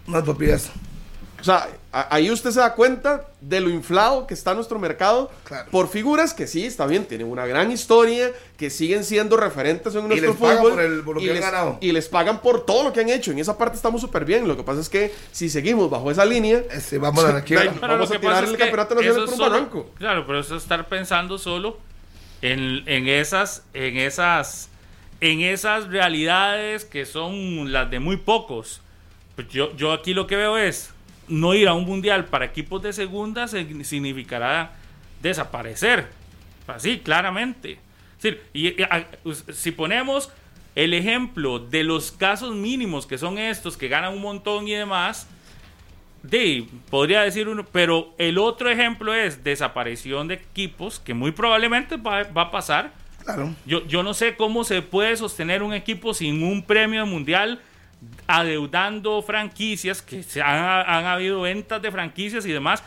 Una 0.07 0.21
utopías. 0.21 0.71
O 1.45 1.47
sea, 1.47 1.69
ahí 1.93 2.31
usted 2.31 2.53
se 2.53 2.61
da 2.61 2.73
cuenta 2.73 3.27
de 3.43 3.61
lo 3.61 3.69
inflado 3.69 4.27
que 4.27 4.33
está 4.33 4.55
nuestro 4.55 4.79
mercado 4.79 5.31
Claro. 5.45 5.71
por 5.71 5.89
figuras 5.91 6.33
que 6.33 6.47
sí, 6.47 6.65
está 6.65 6.87
bien, 6.87 7.05
tienen 7.05 7.27
una 7.31 7.45
gran 7.45 7.71
historia, 7.71 8.31
que 8.57 8.71
siguen 8.71 9.05
siendo 9.05 9.37
referentes 9.37 9.95
en 9.95 10.09
nuestro 10.09 10.31
les 10.31 10.41
pagan 10.41 10.57
fútbol. 10.57 10.73
por 10.73 10.81
el- 10.83 11.03
por 11.03 11.15
lo 11.17 11.21
y 11.21 11.25
que 11.25 11.31
han 11.33 11.37
les, 11.37 11.45
ganado. 11.45 11.77
y 11.83 11.93
les 11.93 12.09
pagan 12.09 12.41
por 12.41 12.65
todo 12.65 12.83
lo 12.83 12.95
que 12.95 13.01
han 13.01 13.11
hecho. 13.11 13.31
En 13.31 13.39
esa 13.41 13.59
parte 13.59 13.77
estamos 13.77 14.01
súper 14.01 14.25
bien. 14.25 14.49
Lo 14.49 14.57
que 14.57 14.63
pasa 14.63 14.81
es 14.81 14.89
que 14.89 15.13
si 15.33 15.51
seguimos 15.51 15.91
bajo 15.91 16.11
esa 16.11 16.25
línea, 16.25 16.63
Este, 16.71 16.97
vamos 16.97 17.23
a 17.23 17.31
la 17.35 17.43
quiebra. 17.45 17.71
Pero 17.79 17.89
Vamos 17.93 18.09
lo 18.09 18.17
a 18.17 18.19
tirar 18.19 18.39
el 18.39 18.45
es 18.45 18.51
que 18.53 18.57
campeonato 18.61 18.95
nacional 18.95 19.21
por 19.25 19.29
un 19.29 19.37
solo- 19.37 19.51
barranco. 19.51 19.91
Claro, 19.99 20.27
pero 20.27 20.41
eso 20.41 20.57
es 20.57 20.63
estar 20.63 20.89
pensando 20.89 21.37
solo 21.37 21.77
en, 22.41 22.85
en 22.87 23.07
esas, 23.07 23.65
en 23.75 23.99
esas, 23.99 24.71
en 25.21 25.43
esas 25.43 25.89
realidades 25.89 26.87
que 26.87 27.05
son 27.05 27.71
las 27.71 27.91
de 27.91 27.99
muy 28.01 28.17
pocos. 28.17 28.81
Pues 29.37 29.47
yo, 29.49 29.77
yo 29.77 29.93
aquí 29.93 30.15
lo 30.15 30.27
que 30.27 30.37
veo 30.37 30.57
es 30.57 30.89
no 31.29 31.55
ir 31.55 31.69
a 31.69 31.75
un 31.75 31.85
mundial 31.85 32.27
para 32.27 32.45
equipos 32.45 32.83
de 32.83 32.93
segunda 32.93 33.45
sig- 33.47 33.83
significará 33.85 34.73
desaparecer. 35.23 36.07
Así, 36.67 36.99
claramente. 36.99 37.79
Es 38.17 38.23
decir, 38.23 38.43
y, 38.53 38.69
y, 38.81 38.83
a- 38.85 39.07
us- 39.25 39.45
si 39.53 39.71
ponemos 39.71 40.31
el 40.75 40.93
ejemplo 40.95 41.59
de 41.59 41.85
los 41.85 42.11
casos 42.13 42.55
mínimos 42.55 43.07
que 43.07 43.19
son 43.19 43.39
estos, 43.39 43.77
que 43.77 43.89
ganan 43.89 44.13
un 44.15 44.21
montón 44.23 44.67
y 44.67 44.73
demás, 44.73 45.29
de, 46.23 46.67
podría 46.91 47.21
decir 47.21 47.49
uno, 47.49 47.65
pero 47.71 48.15
el 48.19 48.39
otro 48.39 48.71
ejemplo 48.71 49.13
es 49.13 49.45
desaparición 49.45 50.27
de 50.29 50.35
equipos, 50.35 50.99
que 50.99 51.13
muy 51.13 51.33
probablemente 51.33 51.97
va, 51.97 52.23
va 52.25 52.43
a 52.43 52.51
pasar. 52.51 52.93
Claro. 53.25 53.55
Yo, 53.67 53.87
yo 53.87 54.03
no 54.03 54.15
sé 54.15 54.35
cómo 54.37 54.65
se 54.65 54.81
puede 54.83 55.17
sostener 55.17 55.63
un 55.63 55.75
equipo 55.75 56.13
sin 56.15 56.43
un 56.43 56.63
premio 56.63 57.05
mundial 57.07 57.61
adeudando 58.27 59.21
franquicias, 59.23 60.01
que 60.03 60.23
se 60.23 60.41
han, 60.43 60.57
han 60.89 61.05
habido 61.05 61.43
ventas 61.43 61.81
de 61.83 61.91
franquicias 61.93 62.47
y 62.47 62.53
demás, 62.53 62.83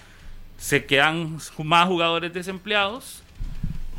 se 0.57 0.85
quedan 0.85 1.37
más 1.63 1.87
jugadores 1.87 2.33
desempleados. 2.33 3.21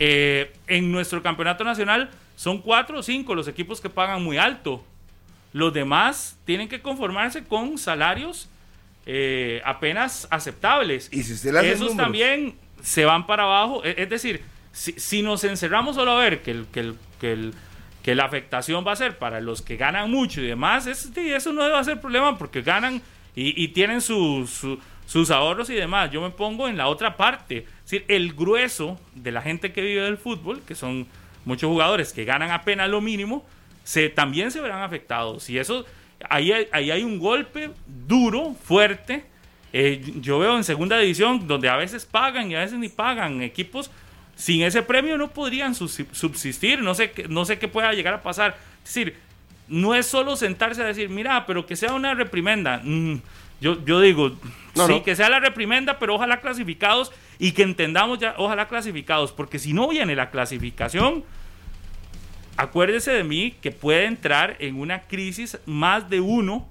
Eh, 0.00 0.52
en 0.68 0.92
nuestro 0.92 1.22
campeonato 1.22 1.64
nacional 1.64 2.10
son 2.36 2.60
cuatro 2.62 3.00
o 3.00 3.02
cinco 3.02 3.34
los 3.34 3.48
equipos 3.48 3.80
que 3.80 3.90
pagan 3.90 4.22
muy 4.22 4.36
alto. 4.38 4.84
Los 5.52 5.72
demás 5.72 6.36
tienen 6.44 6.68
que 6.68 6.80
conformarse 6.80 7.44
con 7.44 7.78
salarios 7.78 8.48
eh, 9.06 9.60
apenas 9.64 10.28
aceptables. 10.30 11.08
Y 11.12 11.22
si 11.22 11.32
usted 11.32 11.54
Esos 11.64 11.80
números. 11.80 11.96
también 11.96 12.54
se 12.82 13.04
van 13.04 13.26
para 13.26 13.44
abajo. 13.44 13.82
E- 13.84 13.94
Es 13.98 14.10
decir, 14.10 14.42
si, 14.72 14.92
si 14.92 15.22
nos 15.22 15.42
encerramos 15.44 15.96
solo 15.96 16.12
a 16.12 16.20
ver 16.20 16.42
que, 16.42 16.50
el, 16.52 16.66
que, 16.66 16.80
el, 16.80 16.94
que, 17.20 17.32
el- 17.32 17.54
que 18.08 18.14
la 18.14 18.24
afectación 18.24 18.86
va 18.86 18.92
a 18.92 18.96
ser 18.96 19.18
para 19.18 19.38
los 19.38 19.60
que 19.60 19.76
ganan 19.76 20.10
mucho 20.10 20.40
y 20.40 20.46
demás, 20.46 20.86
es, 20.86 21.12
eso 21.14 21.52
no 21.52 21.62
debe 21.62 21.84
ser 21.84 22.00
problema 22.00 22.38
porque 22.38 22.62
ganan 22.62 23.02
y, 23.36 23.62
y 23.62 23.68
tienen 23.68 24.00
su- 24.00 24.46
su- 24.50 24.78
sus 25.04 25.30
ahorros 25.30 25.68
y 25.68 25.74
demás. 25.74 26.10
Yo 26.10 26.22
me 26.22 26.30
pongo 26.30 26.68
en 26.68 26.78
la 26.78 26.86
otra 26.88 27.18
parte. 27.18 27.58
Es 27.58 27.82
decir, 27.90 28.06
el 28.08 28.32
grueso 28.32 28.98
de 29.14 29.30
la 29.30 29.42
gente 29.42 29.72
que 29.74 29.82
vive 29.82 30.00
del 30.00 30.16
fútbol, 30.16 30.62
que 30.66 30.74
son 30.74 31.06
muchos 31.44 31.68
jugadores 31.68 32.14
que 32.14 32.24
ganan 32.24 32.50
apenas 32.50 32.88
lo 32.88 33.02
mínimo, 33.02 33.44
se, 33.84 34.08
también 34.08 34.50
se 34.52 34.62
verán 34.62 34.80
afectados. 34.80 35.50
Y 35.50 35.58
eso, 35.58 35.84
ahí 36.30 36.50
hay, 36.50 36.66
ahí 36.72 36.90
hay 36.90 37.02
un 37.02 37.18
golpe 37.18 37.68
duro, 38.06 38.54
fuerte. 38.64 39.26
Eh, 39.74 40.00
yo 40.22 40.38
veo 40.38 40.56
en 40.56 40.64
segunda 40.64 40.98
división 40.98 41.46
donde 41.46 41.68
a 41.68 41.76
veces 41.76 42.06
pagan 42.06 42.50
y 42.50 42.54
a 42.54 42.60
veces 42.60 42.78
ni 42.78 42.88
pagan. 42.88 43.42
Equipos 43.42 43.90
sin 44.38 44.62
ese 44.62 44.82
premio 44.82 45.18
no 45.18 45.30
podrían 45.30 45.74
subsi- 45.74 46.06
subsistir. 46.12 46.80
No 46.80 46.94
sé, 46.94 47.10
qué- 47.10 47.26
no 47.28 47.44
sé 47.44 47.58
qué 47.58 47.66
pueda 47.68 47.92
llegar 47.92 48.14
a 48.14 48.22
pasar. 48.22 48.56
Es 48.84 48.94
decir, 48.94 49.16
no 49.66 49.94
es 49.96 50.06
solo 50.06 50.36
sentarse 50.36 50.80
a 50.80 50.86
decir, 50.86 51.08
mira, 51.10 51.44
pero 51.44 51.66
que 51.66 51.74
sea 51.76 51.92
una 51.92 52.14
reprimenda. 52.14 52.80
Mm, 52.84 53.16
yo, 53.60 53.84
yo 53.84 54.00
digo, 54.00 54.30
No, 54.76 54.86
sí, 54.86 54.92
no. 54.92 55.02
que 55.02 55.16
sea 55.16 55.28
la 55.28 55.40
reprimenda, 55.40 55.98
pero 55.98 56.14
ojalá 56.14 56.40
clasificados 56.40 57.10
y 57.40 57.50
que 57.52 57.64
entendamos 57.64 58.20
ya, 58.20 58.34
ojalá 58.38 58.68
clasificados, 58.68 59.32
porque 59.32 59.58
si 59.58 59.72
no 59.72 59.88
viene 59.88 60.14
la 60.14 60.30
clasificación, 60.30 61.24
acuérdese 62.56 63.12
de 63.12 63.24
mí 63.24 63.54
que 63.60 63.70
puede 63.72 64.04
entrar 64.06 64.56
en 64.60 64.76
una 64.78 65.02
crisis 65.02 65.58
más 65.66 66.08
de 66.10 66.20
uno 66.20 66.66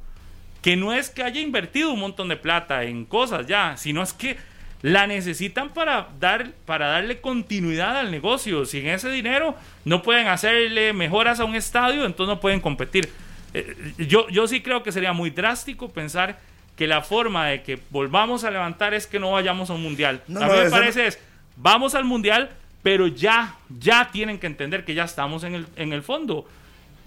que 0.61 0.75
no 0.75 0.91
es 0.93 1.09
que 1.09 1.23
haya 1.23 1.39
invertido 1.39 1.91
un 1.91 1.99
montón 1.99 2.27
de 2.29 2.35
plata 2.35 2.83
en 2.83 3.05
cosas 3.05 3.47
ya, 3.47 3.77
sino 3.77 4.01
es 4.01 4.11
que 4.13 4.37
la 4.81 5.07
necesitan 5.07 5.69
para, 5.69 6.09
dar, 6.19 6.51
para 6.65 6.87
darle 6.87 7.19
continuidad 7.19 7.97
al 7.97 8.11
negocio. 8.11 8.65
Sin 8.65 8.87
ese 8.87 9.09
dinero 9.09 9.55
no 9.85 10.01
pueden 10.01 10.27
hacerle 10.27 10.93
mejoras 10.93 11.39
a 11.39 11.45
un 11.45 11.55
estadio, 11.55 12.05
entonces 12.05 12.35
no 12.35 12.39
pueden 12.39 12.59
competir. 12.59 13.09
Eh, 13.53 13.75
yo, 13.97 14.29
yo 14.29 14.47
sí 14.47 14.61
creo 14.61 14.83
que 14.83 14.91
sería 14.91 15.13
muy 15.13 15.29
drástico 15.29 15.89
pensar 15.89 16.39
que 16.75 16.85
la 16.85 17.01
forma 17.01 17.47
de 17.47 17.63
que 17.63 17.79
volvamos 17.89 18.43
a 18.43 18.51
levantar 18.51 18.93
es 18.93 19.07
que 19.07 19.19
no 19.19 19.31
vayamos 19.31 19.69
a 19.69 19.73
un 19.73 19.81
mundial. 19.81 20.21
No, 20.27 20.41
a 20.41 20.47
mí 20.47 20.53
no, 20.55 20.63
me 20.63 20.69
parece 20.69 21.07
es, 21.07 21.19
vamos 21.55 21.95
al 21.95 22.05
mundial, 22.05 22.51
pero 22.83 23.07
ya, 23.07 23.55
ya 23.79 24.09
tienen 24.11 24.37
que 24.37 24.45
entender 24.45 24.85
que 24.85 24.93
ya 24.93 25.05
estamos 25.05 25.43
en 25.43 25.55
el, 25.55 25.67
en 25.75 25.91
el 25.91 26.03
fondo. 26.03 26.47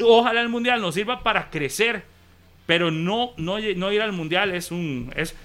Ojalá 0.03 0.41
el 0.41 0.49
mundial 0.49 0.81
nos 0.81 0.97
sirva 0.97 1.23
para 1.23 1.51
crecer, 1.51 2.03
pero 2.67 2.91
no, 2.91 3.33
no, 3.37 3.59
no 3.61 3.93
ir 3.93 4.03
al 4.03 4.13
mundial 4.13 4.53
es 4.53 4.73
un, 4.73 5.13
es 5.15 5.37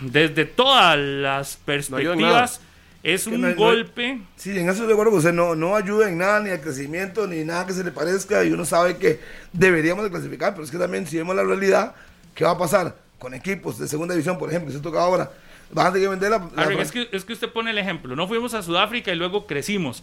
desde 0.00 0.44
todas 0.44 0.98
las 0.98 1.56
perspectivas, 1.56 2.60
es 3.02 3.24
Que 3.24 3.30
un 3.34 3.40
no 3.40 3.46
hay- 3.48 3.54
no 3.54 3.58
golpe. 3.60 4.20
Sí, 4.36 4.50
en 4.50 4.58
eso 4.64 4.72
estoy 4.72 4.86
de 4.88 4.92
acuerdo 4.92 5.10
con 5.12 5.18
usted. 5.18 5.32
No, 5.32 5.54
no 5.54 5.76
ayuda 5.76 6.08
en 6.08 6.18
nada, 6.18 6.40
ni 6.40 6.50
al 6.50 6.60
crecimiento, 6.60 7.26
ni 7.26 7.44
nada 7.44 7.66
que 7.66 7.72
se 7.72 7.82
le 7.84 7.90
parezca. 7.92 8.44
Y 8.44 8.52
uno 8.52 8.64
sabe 8.64 8.96
que 8.98 9.20
deberíamos 9.52 10.04
de 10.04 10.10
clasificar, 10.10 10.52
pero 10.52 10.64
es 10.64 10.70
que 10.70 10.78
también 10.78 11.06
si 11.06 11.16
vemos 11.16 11.34
la 11.34 11.42
realidad, 11.44 11.94
¿qué 12.34 12.44
va 12.44 12.50
a 12.52 12.58
pasar 12.58 12.96
con 13.18 13.32
equipos 13.34 13.78
de 13.78 13.88
segunda 13.88 14.14
división, 14.14 14.38
por 14.38 14.48
ejemplo? 14.50 14.70
que 14.70 14.76
Se 14.76 14.82
toca 14.82 15.00
ahora. 15.00 15.30
Van 15.72 15.86
a 15.86 15.92
tener 15.92 16.06
que 16.06 16.10
vender 16.10 16.30
la... 16.30 16.38
la- 16.54 16.62
Harry, 16.64 16.78
es, 16.80 16.90
que, 16.90 17.08
es 17.12 17.24
que 17.24 17.32
usted 17.32 17.48
pone 17.50 17.70
el 17.70 17.78
ejemplo. 17.78 18.16
No 18.16 18.26
fuimos 18.26 18.54
a 18.54 18.62
Sudáfrica 18.62 19.12
y 19.12 19.16
luego 19.16 19.46
crecimos. 19.46 20.02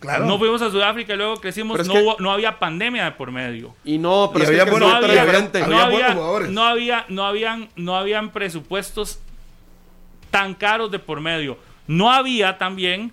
Claro. 0.00 0.24
No 0.26 0.38
fuimos 0.38 0.62
a 0.62 0.70
Sudáfrica 0.70 1.12
y 1.12 1.16
luego 1.18 1.36
crecimos. 1.40 1.86
No, 1.86 1.92
que- 1.92 2.00
hubo- 2.00 2.16
no 2.18 2.32
había 2.32 2.58
pandemia 2.58 3.04
de 3.04 3.10
por 3.12 3.30
medio. 3.30 3.74
Y 3.84 3.98
no, 3.98 4.30
pero 4.32 4.46
Y 4.46 4.48
había 4.48 4.64
buenos- 4.64 4.88
no 4.90 4.96
había, 4.96 5.24
no 5.24 5.64
Había 5.66 5.82
había- 5.84 5.90
buenos 5.90 6.14
jugadores. 6.14 6.50
no 6.50 6.64
había- 6.64 7.04
no 7.08 7.26
habían, 7.26 7.68
no 7.76 7.96
habían 7.96 8.30
presupuestos 8.30 9.20
tan 10.30 10.54
caros 10.54 10.90
de 10.90 10.98
por 10.98 11.20
medio. 11.20 11.58
No 11.86 12.10
había 12.10 12.56
también 12.56 13.12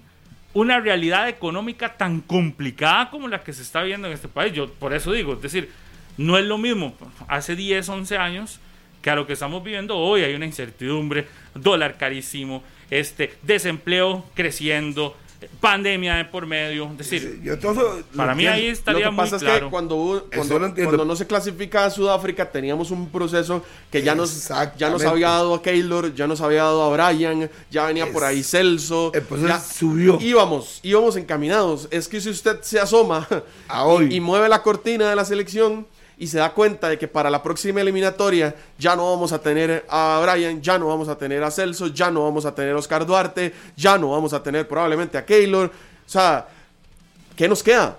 una 0.54 0.80
realidad 0.80 1.28
económica 1.28 1.97
tan 1.97 2.21
complicada 2.21 3.10
como 3.10 3.28
la 3.28 3.43
que 3.43 3.54
se 3.54 3.62
está 3.63 3.84
viendo 3.84 4.08
en 4.08 4.13
este 4.13 4.28
país. 4.28 4.54
Yo 4.54 4.71
por 4.71 4.93
eso 4.93 5.12
digo, 5.12 5.34
es 5.34 5.41
decir, 5.41 5.69
no 6.17 6.38
es 6.38 6.45
lo 6.45 6.58
mismo 6.58 6.95
hace 7.28 7.56
10, 7.56 7.89
11 7.89 8.17
años 8.17 8.60
que 9.02 9.10
a 9.10 9.15
lo 9.15 9.28
que 9.28 9.34
estamos 9.34 9.63
viviendo 9.63 9.97
hoy. 9.97 10.23
Hay 10.23 10.34
una 10.36 10.45
incertidumbre, 10.45 11.28
dólar 11.54 11.97
carísimo, 11.97 12.63
este 12.89 13.38
desempleo 13.43 14.26
creciendo, 14.34 15.15
pandemia 15.60 16.15
de 16.15 16.26
por 16.26 16.45
medio. 16.45 16.89
Es 16.91 16.97
decir, 16.97 17.41
Yo 17.43 17.58
todo 17.60 17.97
lo 18.12 18.17
para 18.17 18.34
mí 18.36 18.45
entiendo. 18.45 18.56
ahí 18.56 18.67
Lo 18.67 18.73
estaría 18.73 19.06
que 19.06 19.12
muy 19.12 19.17
pasa 19.17 19.36
es 19.36 19.43
que 19.43 19.69
cuando, 19.69 20.28
cuando, 20.34 20.60
lo 20.60 21.06
no 21.06 21.15
se 21.15 21.28
clasifica 21.28 21.86
a 21.86 21.89
Sudáfrica 21.89 22.50
teníamos 22.50 22.91
un 22.91 23.10
proceso 23.10 23.63
que 23.91 24.02
ya 24.02 24.15
nos, 24.15 24.50
ya 24.78 24.89
nos 24.89 25.04
había 25.04 25.30
dado 25.30 25.56
a 25.56 25.62
Keylor, 25.62 26.13
ya 26.13 26.28
nos 26.28 26.41
había 26.41 26.63
dado 26.63 26.84
a 26.84 27.12
Brian, 27.12 27.50
ya 27.69 27.86
venía 27.86 28.12
por 28.12 28.23
ahí 28.23 28.43
Celso. 28.43 29.12
el 29.13 29.21
proceso 29.23 29.47
ya 29.47 29.60
subió. 29.60 30.17
Íbamos, 30.19 30.80
íbamos 30.84 31.15
encaminados. 31.15 31.88
Es 31.91 32.08
que 32.08 32.19
si 32.21 32.30
usted 32.30 32.62
se 32.62 32.80
asoma 32.80 33.28
A 33.67 33.86
hoy. 33.86 34.08
Y, 34.12 34.15
y 34.15 34.19
mueve 34.19 34.50
la 34.50 34.63
cortina 34.63 35.10
de 35.10 35.15
la 35.15 35.26
selección 35.26 35.86
y 36.19 36.27
se 36.27 36.39
da 36.39 36.53
cuenta 36.53 36.89
de 36.89 36.97
que 36.97 37.08
para 37.08 37.30
la 37.30 37.43
próxima 37.43 37.82
eliminatoria 37.82 38.56
ya 38.77 38.95
no 38.95 39.12
vamos 39.12 39.32
a 39.32 39.39
tener 39.39 39.86
a 39.89 40.19
Brian, 40.23 40.62
ya 40.62 40.80
no 40.80 40.88
vamos 40.88 41.08
a 41.10 41.17
tener 41.17 41.43
a 41.43 41.51
Celso, 41.51 41.88
ya 41.88 42.10
no 42.10 42.23
vamos 42.23 42.45
a 42.45 42.56
tener 42.56 42.73
a 42.73 42.77
Oscar 42.77 43.06
Duarte, 43.06 43.53
ya 43.75 43.97
no 43.97 44.12
vamos 44.12 44.34
a 44.34 44.41
tener 44.41 44.67
probablemente 44.67 45.17
a 45.17 45.25
Keylor. 45.25 45.67
O 45.67 46.10
sea, 46.10 46.47
¿qué 47.36 47.47
nos 47.47 47.62
queda? 47.62 47.97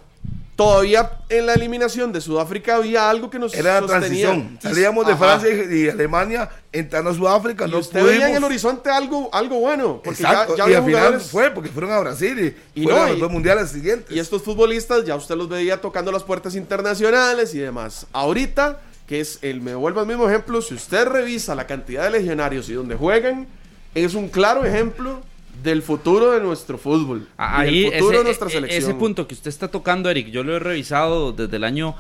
Todavía 0.59 1.13
en 1.29 1.47
la 1.47 1.55
eliminación 1.55 2.11
de 2.11 2.21
Sudáfrica 2.21 2.75
había 2.75 3.09
algo 3.09 3.31
que 3.31 3.39
nos 3.39 3.55
Era 3.55 3.81
la 3.81 3.87
transición. 3.87 4.59
Salíamos 4.61 5.07
de 5.07 5.13
Ajá. 5.13 5.39
Francia 5.39 5.51
y, 5.71 5.85
y 5.85 5.89
Alemania, 5.89 6.51
entrando 6.73 7.11
a 7.11 7.15
Sudáfrica, 7.15 7.69
Y 7.69 7.71
no 7.71 7.79
usted 7.79 8.03
veía 8.05 8.29
en 8.29 8.35
el 8.39 8.43
horizonte 8.43 8.91
algo, 8.91 9.31
algo 9.33 9.61
bueno. 9.61 10.01
Porque 10.03 10.21
Exacto, 10.21 10.57
ya, 10.57 10.65
ya 10.67 10.73
y 10.73 10.75
al 10.75 10.85
final 10.85 11.21
fue 11.21 11.53
porque 11.53 11.71
fueron 11.71 11.93
a 11.93 12.01
Brasil 12.01 12.57
y, 12.75 12.81
Y 12.81 12.83
fueron 12.83 12.99
no, 13.03 13.07
a 13.07 13.09
los 13.11 13.19
y- 13.19 13.21
dos 13.21 13.31
mundiales 13.31 13.71
siguientes. 13.71 14.11
Y 14.11 14.19
estos 14.19 14.43
futbolistas 14.43 15.05
ya 15.05 15.15
usted 15.15 15.37
los 15.37 15.49
veía 15.49 15.81
tocando 15.81 16.11
las 16.11 16.25
puertas 16.25 16.57
internacionales 16.57 17.55
y 17.55 17.59
demás. 17.61 18.09
Ahorita, 18.13 18.81
que 19.07 19.21
es 19.21 19.39
el, 19.43 19.61
me 19.61 19.77
vuelvo 19.77 20.01
al 20.01 20.07
mismo 20.09 20.29
ejemplo, 20.29 20.61
si 20.61 20.75
usted 20.75 21.07
revisa 21.07 21.55
la 21.55 21.69
cantidad 21.69 22.03
de 22.03 22.11
legionarios 22.11 22.69
y 22.69 22.73
donde 22.73 22.97
juegan, 22.97 23.47
es 23.95 24.15
un 24.15 24.29
claro 24.29 24.65
ejemplo 24.65 25.21
del 25.63 25.83
futuro 25.83 26.33
de 26.33 26.41
nuestro 26.41 26.79
fútbol. 26.79 27.21
y 27.21 27.33
Ahí, 27.37 27.81
del 27.91 27.93
futuro 27.95 28.11
ese, 28.11 28.19
de 28.19 28.25
nuestra 28.25 28.49
e- 28.49 28.51
selección. 28.53 28.83
ese 28.83 28.95
punto 28.95 29.27
que 29.29 29.35
usted 29.35 29.49
está 29.49 29.69
tocando, 29.69 30.11
Eric, 30.11 30.29
yo 30.31 30.43
lo 30.45 30.55
he 30.57 30.59
revisado 30.59 31.33
desde 31.33 31.57
el 31.57 31.65
año 31.65 31.95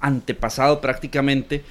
antepasado 0.00 0.80
prácticamente. 0.80 1.64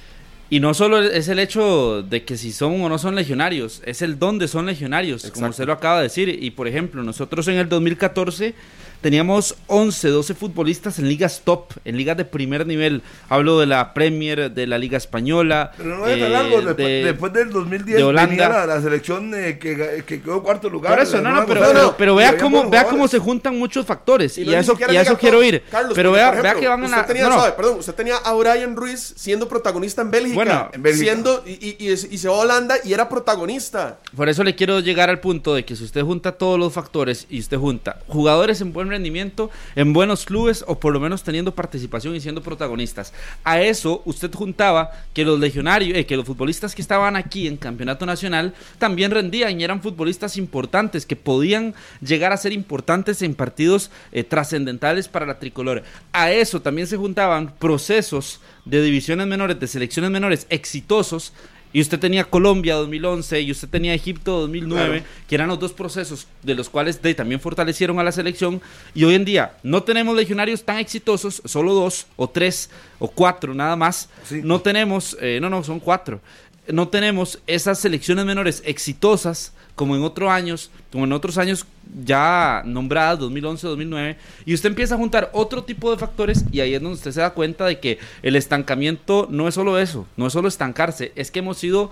Y 0.50 0.60
no 0.60 0.74
solo 0.74 1.00
es 1.00 1.28
el 1.28 1.38
hecho 1.38 2.02
de 2.02 2.24
que 2.24 2.36
si 2.36 2.52
son 2.52 2.82
o 2.82 2.88
no 2.90 2.98
son 2.98 3.14
legionarios, 3.14 3.80
es 3.86 4.02
el 4.02 4.18
dónde 4.18 4.48
son 4.48 4.66
legionarios, 4.66 5.30
como 5.30 5.46
usted 5.48 5.64
lo 5.66 5.72
acaba 5.72 5.96
de 5.98 6.02
decir. 6.04 6.28
Y 6.28 6.50
por 6.50 6.68
ejemplo, 6.68 7.02
nosotros 7.02 7.48
en 7.48 7.56
el 7.56 7.70
2014 7.70 8.54
teníamos 9.02 9.56
11, 9.66 10.08
12 10.08 10.34
futbolistas 10.34 10.98
en 10.98 11.08
ligas 11.08 11.42
top, 11.44 11.72
en 11.84 11.96
ligas 11.98 12.16
de 12.16 12.24
primer 12.24 12.66
nivel. 12.66 13.02
Hablo 13.28 13.58
de 13.60 13.66
la 13.66 13.92
Premier, 13.92 14.50
de 14.50 14.66
la 14.66 14.78
Liga 14.78 14.96
Española. 14.96 15.72
Pero 15.76 15.98
no 15.98 16.06
es 16.06 16.16
eh, 16.18 16.28
largo. 16.28 16.56
Después, 16.62 16.76
de- 16.76 17.04
después 17.04 17.32
del 17.34 17.50
2010 17.50 17.96
de 17.98 18.04
Holanda. 18.04 18.48
la, 18.48 18.66
la 18.66 18.80
selección 18.80 19.34
eh, 19.34 19.58
que, 19.58 20.02
que 20.06 20.22
quedó 20.22 20.42
cuarto 20.42 20.70
lugar. 20.70 20.94
Por 20.94 21.02
eso, 21.02 21.20
no, 21.20 21.30
no, 21.32 21.44
pero, 21.46 21.60
pero, 21.60 21.94
pero 21.98 22.14
y 22.14 22.16
vea 22.18 22.38
cómo, 22.38 22.70
vea 22.70 22.84
cómo 22.86 23.06
se 23.08 23.18
juntan 23.18 23.58
muchos 23.58 23.84
factores. 23.84 24.38
Y, 24.38 24.44
no 24.44 24.52
a 24.52 24.54
ni 24.54 24.60
eso, 24.60 24.76
y 24.90 24.96
a 24.96 25.02
eso 25.02 25.18
quiero 25.18 25.42
ir. 25.42 25.62
Carlos, 25.70 25.92
pero 25.94 26.12
vea, 26.12 26.32
por 26.32 26.42
vea 26.42 26.52
ejemplo, 26.52 26.60
que 26.60 26.68
van 26.68 26.82
usted 26.84 26.96
la. 26.96 27.06
tenía, 27.06 27.28
sabe, 27.28 27.52
perdón, 27.52 27.78
usted 27.80 27.94
tenía 27.94 28.16
a 28.16 28.32
Brian 28.34 28.76
Ruiz 28.76 29.14
siendo 29.16 29.48
protagonista 29.48 30.02
en 30.02 30.10
Bélgica. 30.10 30.34
Bueno, 30.34 30.70
en 30.72 30.82
Bélgica. 30.82 31.04
Siendo, 31.12 31.42
y, 31.44 31.50
y- 31.52 31.76
y- 31.78 31.92
y 31.92 32.18
se 32.18 32.28
va 32.28 32.36
a 32.36 32.38
Holanda 32.38 32.76
y 32.84 32.92
era 32.92 33.08
protagonista. 33.08 33.98
Por 34.16 34.28
eso 34.28 34.44
le 34.44 34.54
quiero 34.54 34.80
llegar 34.80 35.10
al 35.10 35.18
punto 35.20 35.54
de 35.54 35.64
que 35.64 35.74
si 35.74 35.84
usted 35.84 36.02
junta 36.02 36.32
todos 36.32 36.58
los 36.58 36.72
factores 36.72 37.26
y 37.28 37.40
usted 37.40 37.56
junta 37.58 37.98
jugadores 38.08 38.60
en 38.60 38.72
buen 38.72 38.88
rendimiento, 38.92 39.50
en 39.74 39.92
buenos 39.92 40.24
clubes 40.24 40.64
o 40.66 40.78
por 40.78 40.92
lo 40.92 41.00
menos 41.00 41.22
teniendo 41.22 41.54
participación 41.54 42.14
y 42.14 42.20
siendo 42.20 42.42
protagonistas, 42.42 43.12
a 43.44 43.60
eso 43.60 44.02
usted 44.04 44.32
juntaba 44.32 44.90
que 45.12 45.24
los 45.24 45.38
legionarios, 45.38 45.98
eh, 45.98 46.06
que 46.06 46.16
los 46.16 46.26
futbolistas 46.26 46.74
que 46.74 46.82
estaban 46.82 47.16
aquí 47.16 47.46
en 47.46 47.56
campeonato 47.56 48.06
nacional 48.06 48.54
también 48.78 49.10
rendían 49.10 49.60
y 49.60 49.64
eran 49.64 49.82
futbolistas 49.82 50.36
importantes 50.36 51.06
que 51.06 51.16
podían 51.16 51.74
llegar 52.00 52.32
a 52.32 52.36
ser 52.36 52.52
importantes 52.52 53.22
en 53.22 53.34
partidos 53.34 53.90
eh, 54.12 54.24
trascendentales 54.24 55.08
para 55.08 55.26
la 55.26 55.38
tricolor. 55.38 55.82
A 56.12 56.30
eso 56.30 56.62
también 56.62 56.86
se 56.86 56.96
juntaban 56.96 57.54
procesos 57.58 58.40
de 58.64 58.82
divisiones 58.82 59.26
menores, 59.26 59.58
de 59.58 59.66
selecciones 59.66 60.10
menores 60.10 60.46
exitosos 60.48 61.32
y 61.72 61.80
usted 61.80 61.98
tenía 61.98 62.24
Colombia 62.24 62.74
2011 62.74 63.40
y 63.40 63.50
usted 63.50 63.68
tenía 63.68 63.94
Egipto 63.94 64.40
2009, 64.40 65.00
Claro. 65.00 65.04
que 65.28 65.34
eran 65.34 65.48
los 65.48 65.58
dos 65.58 65.72
procesos 65.72 66.26
de 66.42 66.54
los 66.54 66.68
cuales 66.68 67.00
de, 67.00 67.14
también 67.14 67.40
fortalecieron 67.40 67.98
a 67.98 68.02
la 68.04 68.12
selección. 68.12 68.60
Y 68.94 69.04
hoy 69.04 69.14
en 69.14 69.24
día 69.24 69.56
no 69.62 69.82
tenemos 69.82 70.14
legionarios 70.16 70.64
tan 70.64 70.78
exitosos, 70.78 71.40
solo 71.44 71.72
dos 71.74 72.06
o 72.16 72.28
tres 72.28 72.70
o 72.98 73.08
cuatro 73.08 73.54
nada 73.54 73.76
más. 73.76 74.08
Sí. 74.24 74.40
No 74.44 74.60
tenemos, 74.60 75.16
eh, 75.20 75.38
no, 75.40 75.48
no, 75.48 75.64
son 75.64 75.80
cuatro. 75.80 76.20
No 76.68 76.88
tenemos 76.88 77.40
esas 77.46 77.78
selecciones 77.80 78.24
menores 78.24 78.62
exitosas 78.64 79.52
como 79.74 79.96
en 79.96 80.02
otros 80.02 80.30
años, 80.30 80.70
como 80.90 81.04
en 81.04 81.12
otros 81.12 81.38
años 81.38 81.66
ya 82.04 82.62
nombradas, 82.64 83.18
2011, 83.18 83.66
2009, 83.66 84.16
y 84.46 84.54
usted 84.54 84.68
empieza 84.68 84.94
a 84.94 84.98
juntar 84.98 85.30
otro 85.32 85.64
tipo 85.64 85.90
de 85.90 85.98
factores 85.98 86.44
y 86.50 86.60
ahí 86.60 86.74
es 86.74 86.80
donde 86.80 86.96
usted 86.96 87.12
se 87.12 87.20
da 87.20 87.30
cuenta 87.30 87.66
de 87.66 87.80
que 87.80 87.98
el 88.22 88.36
estancamiento 88.36 89.26
no 89.30 89.48
es 89.48 89.54
solo 89.54 89.78
eso, 89.78 90.06
no 90.16 90.26
es 90.26 90.32
solo 90.32 90.48
estancarse, 90.48 91.12
es 91.16 91.30
que 91.30 91.40
hemos 91.40 91.62
ido 91.64 91.90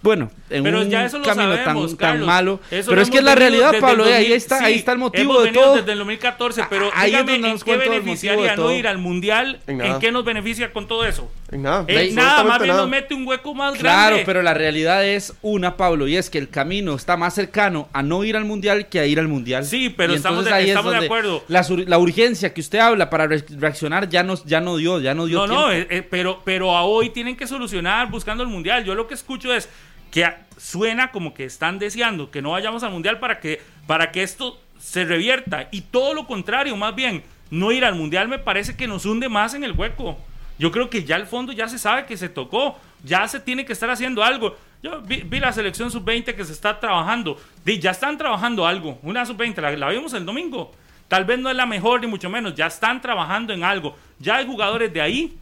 bueno, 0.00 0.30
en 0.50 0.62
Pero 0.62 0.80
un 0.82 0.88
ya 0.90 1.04
eso 1.04 1.18
lo 1.18 1.24
camino 1.24 1.54
sabemos, 1.56 1.96
tan, 1.98 2.24
malo. 2.24 2.60
Eso 2.70 2.90
pero 2.90 3.02
es 3.02 3.10
que 3.10 3.18
es 3.18 3.24
la 3.24 3.34
realidad, 3.34 3.72
Pablo. 3.80 4.04
ahí 4.04 4.10
2000, 4.28 4.32
está, 4.32 4.58
sí, 4.58 4.64
ahí 4.64 4.74
está 4.74 4.92
el 4.92 4.98
motivo 4.98 5.32
hemos 5.34 5.44
de 5.44 5.50
todo. 5.52 5.76
desde 5.76 5.92
el 5.92 5.98
2014, 5.98 6.62
pero 6.70 6.90
Ahí 6.94 7.10
es 7.10 7.16
dígame, 7.16 7.32
donde 7.32 7.46
¿en 7.48 7.52
nos 7.54 7.64
qué 7.64 7.70
cuenta 7.70 7.84
el 7.84 7.90
motivo 7.90 8.04
beneficiaría 8.04 8.50
de 8.52 8.56
no 8.56 8.72
ir 8.72 8.86
al 8.86 8.98
Mundial? 8.98 9.60
En 9.66 9.98
qué 9.98 10.12
nos 10.12 10.24
beneficia 10.24 10.72
con 10.72 10.86
todo 10.86 11.04
eso? 11.04 11.30
En 11.50 11.62
nada. 11.62 11.84
En 11.88 12.14
nada, 12.14 12.44
más 12.44 12.58
bien 12.58 12.68
nada. 12.68 12.80
nos 12.82 12.90
mete 12.90 13.14
un 13.14 13.26
hueco 13.26 13.54
más 13.54 13.76
Claro, 13.78 14.08
grande. 14.16 14.22
pero 14.26 14.42
la 14.42 14.54
realidad 14.54 15.04
es 15.04 15.34
una, 15.42 15.76
Pablo, 15.76 16.06
y 16.06 16.16
es 16.16 16.30
que 16.30 16.38
el 16.38 16.48
camino 16.48 16.94
está 16.94 17.16
más 17.16 17.34
cercano 17.34 17.88
a 17.92 18.02
no 18.02 18.22
ir 18.24 18.36
al 18.36 18.44
mundial 18.44 18.88
que 18.88 19.00
a 19.00 19.06
ir 19.06 19.18
al 19.18 19.28
mundial. 19.28 19.64
Sí, 19.64 19.88
pero 19.90 20.12
Y 20.12 20.16
estamos 20.16 20.44
de- 20.44 20.52
ahí 20.52 20.64
es 20.64 20.68
estamos 20.70 20.92
de 20.92 20.96
donde 20.96 21.06
acuerdo. 21.06 21.44
La, 21.48 21.98
urgencia 21.98 22.54
que 22.54 22.60
usted 22.60 22.78
habla 22.78 23.10
para 23.10 23.26
re- 23.26 23.44
reaccionar 23.56 24.08
ya 24.08 24.22
no, 24.22 24.34
ya 24.44 24.60
no 24.60 24.76
dio, 24.76 25.00
ya 25.00 25.14
no 25.14 25.26
dio 25.26 25.38
No, 25.40 25.44
tiempo. 25.46 25.62
no, 25.66 25.72
eh, 25.72 25.86
eh, 25.90 26.02
pero, 26.08 26.42
pero 26.44 26.76
a 26.76 26.82
hoy 26.84 27.10
tienen 27.10 27.36
que 27.36 27.46
solucionar 27.46 28.10
buscando 28.10 28.42
el 28.42 28.48
mundial. 28.48 28.84
Yo 28.84 28.94
lo 28.94 29.06
que 29.08 29.14
escucho 29.14 29.52
es 29.54 29.68
que 30.10 30.26
suena 30.56 31.10
como 31.10 31.34
que 31.34 31.44
están 31.44 31.78
deseando 31.78 32.30
que 32.30 32.42
no 32.42 32.50
vayamos 32.50 32.82
al 32.82 32.92
mundial 32.92 33.18
para 33.18 33.40
que, 33.40 33.60
para 33.86 34.10
que 34.10 34.22
esto 34.22 34.60
se 34.78 35.04
revierta. 35.04 35.68
Y 35.70 35.82
todo 35.82 36.14
lo 36.14 36.26
contrario, 36.26 36.76
más 36.76 36.94
bien, 36.94 37.22
no 37.50 37.72
ir 37.72 37.84
al 37.84 37.94
mundial 37.94 38.28
me 38.28 38.38
parece 38.38 38.76
que 38.76 38.86
nos 38.86 39.06
hunde 39.06 39.28
más 39.28 39.54
en 39.54 39.64
el 39.64 39.72
hueco. 39.72 40.18
Yo 40.58 40.72
creo 40.72 40.90
que 40.90 41.04
ya 41.04 41.16
al 41.16 41.26
fondo 41.26 41.52
ya 41.52 41.68
se 41.68 41.78
sabe 41.78 42.04
que 42.04 42.16
se 42.16 42.28
tocó, 42.28 42.76
ya 43.04 43.26
se 43.28 43.40
tiene 43.40 43.64
que 43.64 43.72
estar 43.72 43.90
haciendo 43.90 44.24
algo. 44.24 44.56
Yo 44.82 45.00
vi, 45.02 45.22
la 45.40 45.52
selección 45.52 45.90
sub-20 45.90 46.34
que 46.34 46.44
se 46.44 46.52
está 46.52 46.78
trabajando. 46.78 47.40
Ya 47.64 47.90
están 47.90 48.18
trabajando 48.18 48.66
algo. 48.66 48.98
Una 49.02 49.24
sub-20, 49.24 49.60
la, 49.60 49.70
la 49.72 49.88
vimos 49.90 50.12
el 50.14 50.24
domingo. 50.24 50.72
Tal 51.08 51.24
vez 51.24 51.38
no 51.38 51.48
es 51.48 51.56
la 51.56 51.66
mejor, 51.66 52.00
ni 52.00 52.06
mucho 52.06 52.28
menos. 52.28 52.54
Ya 52.54 52.66
están 52.66 53.00
trabajando 53.00 53.52
en 53.52 53.64
algo. 53.64 53.96
Ya 54.18 54.36
hay 54.36 54.46
jugadores 54.46 54.92
de 54.92 55.00
ahí 55.00 55.36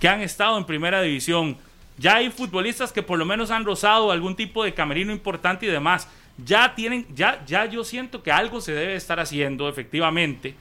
que 0.00 0.08
han 0.08 0.20
estado 0.20 0.58
en 0.58 0.64
primera 0.64 1.00
división. 1.00 1.56
Ya 2.02 2.16
hay 2.16 2.30
futbolistas 2.30 2.90
que 2.90 3.04
por 3.04 3.16
lo 3.16 3.24
menos 3.24 3.52
han 3.52 3.64
rozado 3.64 4.10
algún 4.10 4.34
tipo 4.34 4.64
de 4.64 4.74
camerino 4.74 5.12
importante 5.12 5.66
y 5.66 5.68
demás. 5.68 6.08
Ya 6.44 6.74
tienen, 6.74 7.06
ya, 7.14 7.44
ya 7.46 7.64
yo 7.66 7.84
siento 7.84 8.24
que 8.24 8.32
algo 8.32 8.60
se 8.60 8.72
debe 8.72 8.96
estar 8.96 9.20
haciendo, 9.20 9.68
efectivamente. 9.68 10.56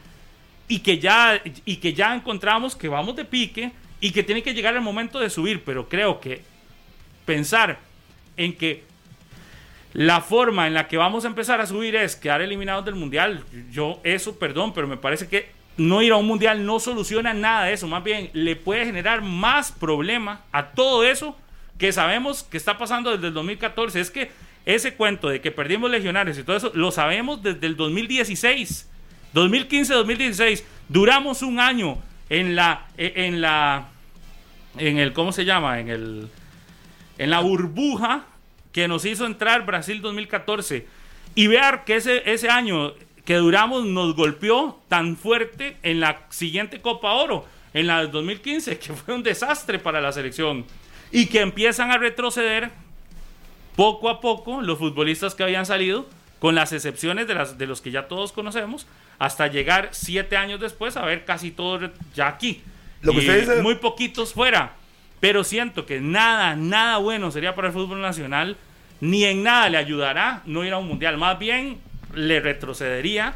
Y 0.67 0.79
que 0.79 0.99
ya, 0.99 1.41
y 1.65 1.77
que 1.77 1.93
ya 1.93 2.13
encontramos 2.13 2.75
que 2.75 2.87
vamos 2.87 3.15
de 3.15 3.25
pique 3.25 3.71
y 3.99 4.11
que 4.11 4.21
tiene 4.21 4.43
que 4.43 4.53
llegar 4.53 4.75
el 4.75 4.81
momento 4.81 5.19
de 5.19 5.31
subir. 5.31 5.63
Pero 5.63 5.89
creo 5.89 6.19
que 6.19 6.43
pensar 7.25 7.79
en 8.37 8.55
que 8.55 8.83
la 9.93 10.21
forma 10.21 10.67
en 10.67 10.75
la 10.75 10.87
que 10.87 10.97
vamos 10.97 11.25
a 11.25 11.27
empezar 11.27 11.59
a 11.59 11.65
subir 11.65 11.95
es 11.95 12.15
quedar 12.15 12.41
eliminados 12.43 12.85
del 12.85 12.93
mundial. 12.93 13.43
Yo, 13.71 13.99
eso, 14.03 14.37
perdón, 14.37 14.73
pero 14.75 14.87
me 14.87 14.97
parece 14.97 15.27
que 15.27 15.49
no 15.77 16.01
ir 16.01 16.11
a 16.11 16.17
un 16.17 16.27
mundial 16.27 16.65
no 16.65 16.79
soluciona 16.79 17.33
nada 17.33 17.65
de 17.65 17.73
eso. 17.73 17.87
Más 17.87 18.03
bien, 18.03 18.29
le 18.33 18.55
puede 18.55 18.85
generar 18.85 19.21
más 19.21 19.71
problema 19.71 20.41
a 20.51 20.67
todo 20.67 21.03
eso 21.03 21.37
que 21.77 21.91
sabemos 21.91 22.43
que 22.43 22.57
está 22.57 22.77
pasando 22.77 23.11
desde 23.11 23.27
el 23.27 23.33
2014. 23.33 23.99
Es 23.99 24.11
que 24.11 24.31
ese 24.65 24.93
cuento 24.93 25.29
de 25.29 25.41
que 25.41 25.51
perdimos 25.51 25.89
legionarios 25.89 26.37
y 26.37 26.43
todo 26.43 26.55
eso, 26.55 26.71
lo 26.75 26.91
sabemos 26.91 27.41
desde 27.41 27.65
el 27.65 27.75
2016. 27.75 28.87
2015-2016. 29.33 30.63
Duramos 30.89 31.41
un 31.41 31.59
año 31.59 31.97
en 32.29 32.55
la, 32.55 32.87
en 32.97 33.41
la, 33.41 33.89
en 34.77 34.97
el, 34.97 35.13
¿cómo 35.13 35.31
se 35.31 35.45
llama? 35.45 35.79
En 35.79 35.89
el, 35.89 36.29
en 37.17 37.29
la 37.29 37.39
burbuja 37.39 38.25
que 38.71 38.87
nos 38.87 39.05
hizo 39.05 39.25
entrar 39.25 39.65
Brasil 39.65 40.01
2014 40.01 40.85
y 41.35 41.47
ver 41.47 41.81
que 41.85 41.95
ese, 41.95 42.29
ese 42.31 42.49
año 42.49 42.93
que 43.25 43.35
duramos 43.35 43.85
nos 43.85 44.15
golpeó 44.15 44.79
tan 44.87 45.15
fuerte 45.17 45.77
en 45.83 45.99
la 45.99 46.21
siguiente 46.29 46.81
Copa 46.81 47.11
Oro, 47.13 47.45
en 47.73 47.87
la 47.87 47.99
del 47.99 48.11
2015, 48.11 48.77
que 48.79 48.93
fue 48.93 49.13
un 49.13 49.23
desastre 49.23 49.79
para 49.79 50.01
la 50.01 50.11
selección 50.11 50.65
y 51.11 51.27
que 51.27 51.41
empiezan 51.41 51.91
a 51.91 51.97
retroceder 51.97 52.71
poco 53.75 54.09
a 54.09 54.19
poco 54.21 54.61
los 54.61 54.77
futbolistas 54.77 55.35
que 55.35 55.43
habían 55.43 55.65
salido, 55.65 56.07
con 56.39 56.55
las 56.55 56.73
excepciones 56.73 57.27
de, 57.27 57.35
las, 57.35 57.57
de 57.57 57.67
los 57.67 57.81
que 57.81 57.91
ya 57.91 58.07
todos 58.07 58.31
conocemos, 58.31 58.87
hasta 59.19 59.47
llegar 59.47 59.89
siete 59.91 60.35
años 60.37 60.59
después 60.59 60.97
a 60.97 61.05
ver 61.05 61.23
casi 61.25 61.51
todos 61.51 61.91
ya 62.15 62.27
aquí. 62.27 62.61
Lo 63.01 63.11
que 63.13 63.19
usted 63.19 63.39
dice- 63.41 63.61
Muy 63.61 63.75
poquitos 63.75 64.33
fuera. 64.33 64.73
Pero 65.19 65.43
siento 65.43 65.85
que 65.85 65.99
nada, 66.01 66.55
nada 66.55 66.97
bueno 66.97 67.29
sería 67.29 67.53
para 67.53 67.67
el 67.67 67.73
fútbol 67.73 68.01
nacional, 68.01 68.57
ni 69.01 69.23
en 69.23 69.43
nada 69.43 69.69
le 69.69 69.77
ayudará 69.77 70.41
no 70.45 70.65
ir 70.65 70.73
a 70.73 70.79
un 70.79 70.87
mundial. 70.87 71.17
Más 71.17 71.37
bien 71.37 71.77
le 72.13 72.39
retrocedería. 72.39 73.35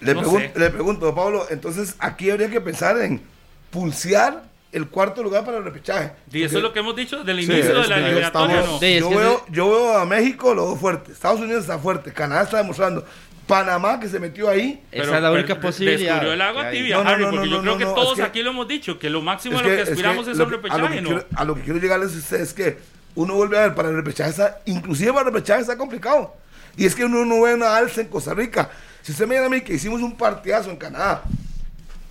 Le, 0.00 0.14
No 0.14 0.22
pregun- 0.22 0.52
sé. 0.52 0.58
le 0.58 0.70
pregunto, 0.70 1.14
Pablo, 1.14 1.46
entonces 1.50 1.94
aquí 1.98 2.30
habría 2.30 2.50
que 2.50 2.60
pensar 2.60 2.98
en 3.00 3.22
pulsear 3.70 4.42
el 4.72 4.88
cuarto 4.88 5.22
lugar 5.22 5.44
para 5.44 5.58
el 5.58 5.64
repechaje. 5.64 6.12
Y 6.32 6.42
eso 6.42 6.56
es 6.56 6.62
lo 6.62 6.72
que 6.72 6.80
hemos 6.80 6.96
dicho 6.96 7.18
desde 7.18 7.32
el 7.32 7.38
Sí, 7.46 7.52
inicio 7.52 7.74
de 7.74 7.80
es 7.82 7.88
la 7.88 7.96
que 7.96 8.04
eliminatoria, 8.06 8.56
estamos- 8.60 8.80
¿no? 8.82 8.86
Sí, 8.86 8.98
yo, 8.98 9.08
que 9.10 9.16
veo, 9.16 9.44
yo 9.50 9.70
veo 9.70 9.98
a 9.98 10.06
México 10.06 10.54
lo 10.54 10.66
veo 10.68 10.76
fuerte, 10.76 11.12
Estados 11.12 11.40
Unidos 11.40 11.62
está 11.62 11.78
fuerte, 11.78 12.12
Canadá 12.12 12.42
está 12.42 12.56
demostrando, 12.56 13.04
Panamá 13.46 14.00
que 14.00 14.08
se 14.08 14.18
metió 14.18 14.48
ahí. 14.48 14.82
Esa 14.90 15.16
es 15.16 15.22
la 15.22 15.30
única 15.30 15.54
pero 15.56 15.60
posibilidad. 15.60 15.98
Descubrió 16.14 16.32
el 16.32 16.40
agua 16.40 16.70
que 16.70 16.76
tibia, 16.78 16.96
No, 16.96 17.04
no, 17.04 17.10
Harry, 17.10 17.22
no, 17.24 17.30
porque 17.30 17.46
no, 17.48 17.50
yo 17.50 17.56
no, 17.56 17.62
creo 17.62 17.72
no, 17.74 17.78
que 17.78 17.84
no, 17.84 17.94
todos 17.94 18.12
es 18.12 18.16
que- 18.16 18.22
aquí 18.22 18.42
lo 18.42 18.50
hemos 18.50 18.68
dicho, 18.68 18.98
que 18.98 19.10
lo 19.10 19.20
máximo 19.20 19.56
Es 19.56 19.60
a 19.60 19.62
lo 19.64 19.68
que 19.68 19.76
que- 19.76 19.82
es 19.82 19.88
aspiramos 19.90 20.24
que 20.24 20.30
es 20.32 20.38
lo 20.38 20.44
un 20.44 20.50
que- 20.50 20.56
a, 20.56 20.58
lo 20.58 20.62
que 20.62 20.68
repechaje, 20.78 21.00
¿no? 21.02 21.08
quiero, 21.08 21.26
a 21.36 21.44
lo 21.44 21.54
que 21.54 21.60
quiero 21.62 21.78
llegarles 21.78 22.14
a 22.14 22.18
ustedes 22.18 22.42
es 22.48 22.54
que 22.54 22.78
uno 23.14 23.34
vuelve 23.34 23.58
a 23.58 23.62
ver 23.62 23.74
para 23.74 23.88
el 23.90 23.96
repechaje, 23.96 24.30
está, 24.30 24.60
inclusive 24.64 25.12
para 25.12 25.28
el 25.28 25.34
repechaje 25.34 25.60
está 25.60 25.76
complicado. 25.76 26.34
Y 26.76 26.86
es 26.86 26.94
que 26.94 27.04
uno 27.04 27.24
no 27.24 27.42
ve 27.42 27.54
una 27.54 27.76
alza 27.76 28.00
en 28.00 28.08
Costa 28.08 28.34
Rica. 28.34 28.70
Si 29.02 29.12
usted 29.12 29.26
me 29.26 29.34
dice 29.34 29.46
a 29.46 29.50
mí 29.50 29.60
que 29.60 29.74
hicimos 29.74 30.00
un 30.00 30.16
partidazo 30.16 30.70
en 30.70 30.76
Canadá, 30.76 31.22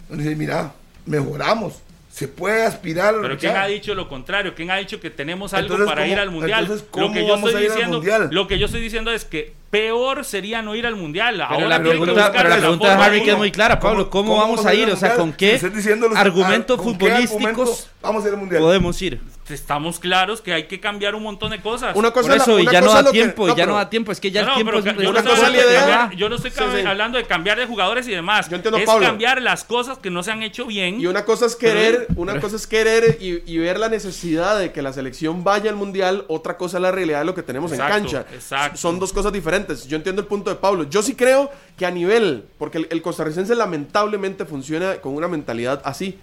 uno 0.10 0.22
dice, 0.22 0.36
mira, 0.36 0.72
mejoramos, 1.06 1.76
se 2.12 2.28
puede 2.28 2.64
aspirar 2.66 3.16
Pero 3.22 3.38
¿quién 3.38 3.56
ha 3.56 3.66
dicho 3.66 3.96
lo 3.96 4.10
contrario? 4.10 4.54
¿Quién 4.54 4.70
ha 4.70 4.76
dicho 4.78 5.00
que 5.00 5.10
tenemos 5.10 5.54
algo 5.54 5.68
Entonces, 5.76 5.88
para 5.88 6.02
¿cómo- 6.02 6.14
ir 6.14 6.20
al 6.20 6.30
mundial? 6.32 6.64
entonces, 6.64 6.86
lo 6.86 6.92
cómo 6.92 7.14
que 7.14 7.22
yo 7.26 7.34
vamos 7.34 7.50
estoy 7.50 7.62
a 7.62 7.66
ir 7.66 7.72
al 7.72 7.76
diciendo, 7.78 7.98
mundial? 7.98 8.30
lo 8.32 8.48
que 8.48 8.60
yo 8.60 8.66
estoy 8.66 8.82
diciendo 8.82 9.12
es 9.12 9.24
que 9.26 9.54
peor 9.72 10.24
sería 10.26 10.62
no 10.62 10.76
ir 10.76 10.86
al 10.86 10.96
mundial. 10.96 11.36
Pero 11.38 11.46
Ahora 11.50 11.68
la 11.70 11.76
tienen 11.82 12.00
que 12.00 12.04
pregunta, 12.06 12.32
pero 12.32 12.44
la 12.50 12.56
la 12.56 12.62
pregunta 12.62 12.96
de 12.98 13.04
Harry 13.04 13.24
que 13.24 13.32
es 13.32 13.38
muy 13.38 13.52
clara, 13.52 13.80
Pablo, 13.80 14.10
¿cómo, 14.10 14.38
vamos 14.38 14.66
a 14.66 14.74
ir? 14.76 14.90
O 14.92 14.96
sea, 14.98 15.16
¿con 15.16 15.34
qué 15.34 15.54
los- 15.54 15.64
argumentos 15.64 16.08
¿con 16.12 16.18
qué 16.18 16.20
argumento 16.20 16.78
futbolísticos 16.78 17.88
vamos 18.02 18.24
a 18.24 18.28
ir 18.28 18.34
al 18.34 18.40
mundial? 18.40 18.62
podemos 18.62 19.02
ir? 19.02 19.20
Estamos 19.50 20.00
claros 20.00 20.40
que 20.40 20.54
hay 20.54 20.64
que 20.68 20.80
cambiar 20.80 21.14
un 21.14 21.24
montón 21.24 21.52
de 21.52 21.60
cosas. 21.60 21.94
Una 21.98 22.12
cosa 22.12 22.28
Por 22.28 22.32
es 22.32 22.38
la- 22.38 22.44
eso, 22.44 22.60
y 22.60 22.62
una 22.62 22.72
ya 22.72 22.80
no 22.80 22.88
cosa 22.88 23.02
da 23.04 23.12
que- 23.12 23.18
tiempo, 23.18 23.46
y 23.48 23.50
ya 23.50 23.56
no 23.56 23.56
pero- 23.64 23.76
da 23.76 23.90
tiempo, 23.90 24.12
es 24.14 24.20
que 24.22 24.32
ya 24.32 24.44
No, 24.44 24.48
el 24.50 24.54
tiempo 24.56 24.72
pero 24.72 24.80
es... 24.80 24.86
yo, 24.86 24.92
no 24.94 25.20
cosa 25.20 25.20
es 25.34 25.40
hablando 25.40 25.58
la 25.58 25.64
de 25.66 25.70
idea. 25.72 25.80
cambiar- 25.98 26.16
yo 26.20 26.30
no 26.30 26.36
estoy 26.36 26.52
Sí, 26.52 26.58
cam- 26.58 26.80
sí. 26.82 26.88
hablando 26.88 27.18
de 27.18 27.24
cambiar 27.26 27.58
de 27.60 27.66
jugadores 27.66 28.08
y 28.08 28.12
demás. 28.12 28.50
Yo 28.50 28.56
entiendo, 28.56 28.78
es 28.78 28.86
Pablo. 28.86 29.06
cambiar 29.08 29.42
las 29.42 29.66
cosas 29.66 29.98
que 29.98 30.10
no 30.10 30.24
se 30.24 30.32
han 30.32 30.42
hecho 30.42 30.66
bien. 30.68 31.02
Y 31.02 31.08
una 31.08 31.26
cosa 31.26 31.48
es 31.48 31.58
Pero- 31.60 31.74
querer, 31.74 32.08
una 32.16 32.32
pero- 32.34 32.44
cosa 32.44 32.56
es 32.56 32.66
querer 32.68 33.18
y, 33.20 33.44
y 33.46 33.58
ver 33.58 33.78
la 33.78 33.90
necesidad 33.90 34.58
de 34.58 34.72
que 34.72 34.82
la 34.82 34.94
selección 34.94 35.44
vaya 35.44 35.70
al 35.70 35.76
mundial, 35.76 36.24
otra 36.30 36.56
cosa 36.56 36.78
es 36.78 36.82
la 36.84 36.92
realidad 36.92 37.20
de 37.20 37.26
lo 37.26 37.36
que 37.36 37.44
tenemos 37.44 37.74
Exacto, 37.74 37.98
en 37.98 38.04
cancha. 38.04 38.26
exacto. 38.34 38.78
Son 38.78 39.00
dos 39.00 39.12
cosas 39.12 39.34
diferentes. 39.34 39.61
Yo 39.88 39.98
entiendo 39.98 40.22
el 40.22 40.28
punto 40.28 40.50
de 40.50 40.56
Pablo. 40.56 40.84
Yo 40.84 41.02
sí 41.02 41.16
creo 41.16 41.52
que 41.78 41.86
a 41.86 41.92
nivel, 41.92 42.46
porque 42.58 42.88
el, 42.90 43.02
costarricense 43.02 43.56
lamentablemente 43.56 44.46
funciona 44.46 44.98
con 44.98 45.16
una 45.16 45.28
mentalidad 45.28 45.82
así. 45.86 46.20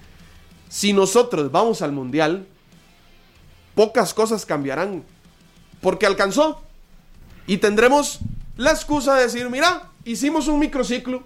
Si 0.69 0.93
nosotros 0.93 1.51
vamos 1.51 1.83
al 1.83 1.93
mundial, 1.93 2.47
pocas 3.75 4.15
cosas 4.15 4.45
cambiarán. 4.45 5.05
Porque 5.81 6.07
alcanzó. 6.07 6.63
Y 7.47 7.59
tendremos 7.59 8.21
la 8.57 8.71
excusa 8.71 9.15
de 9.15 9.23
decir, 9.23 9.49
mira, 9.49 9.91
hicimos 10.05 10.49
un 10.49 10.59
microciclo. 10.59 11.23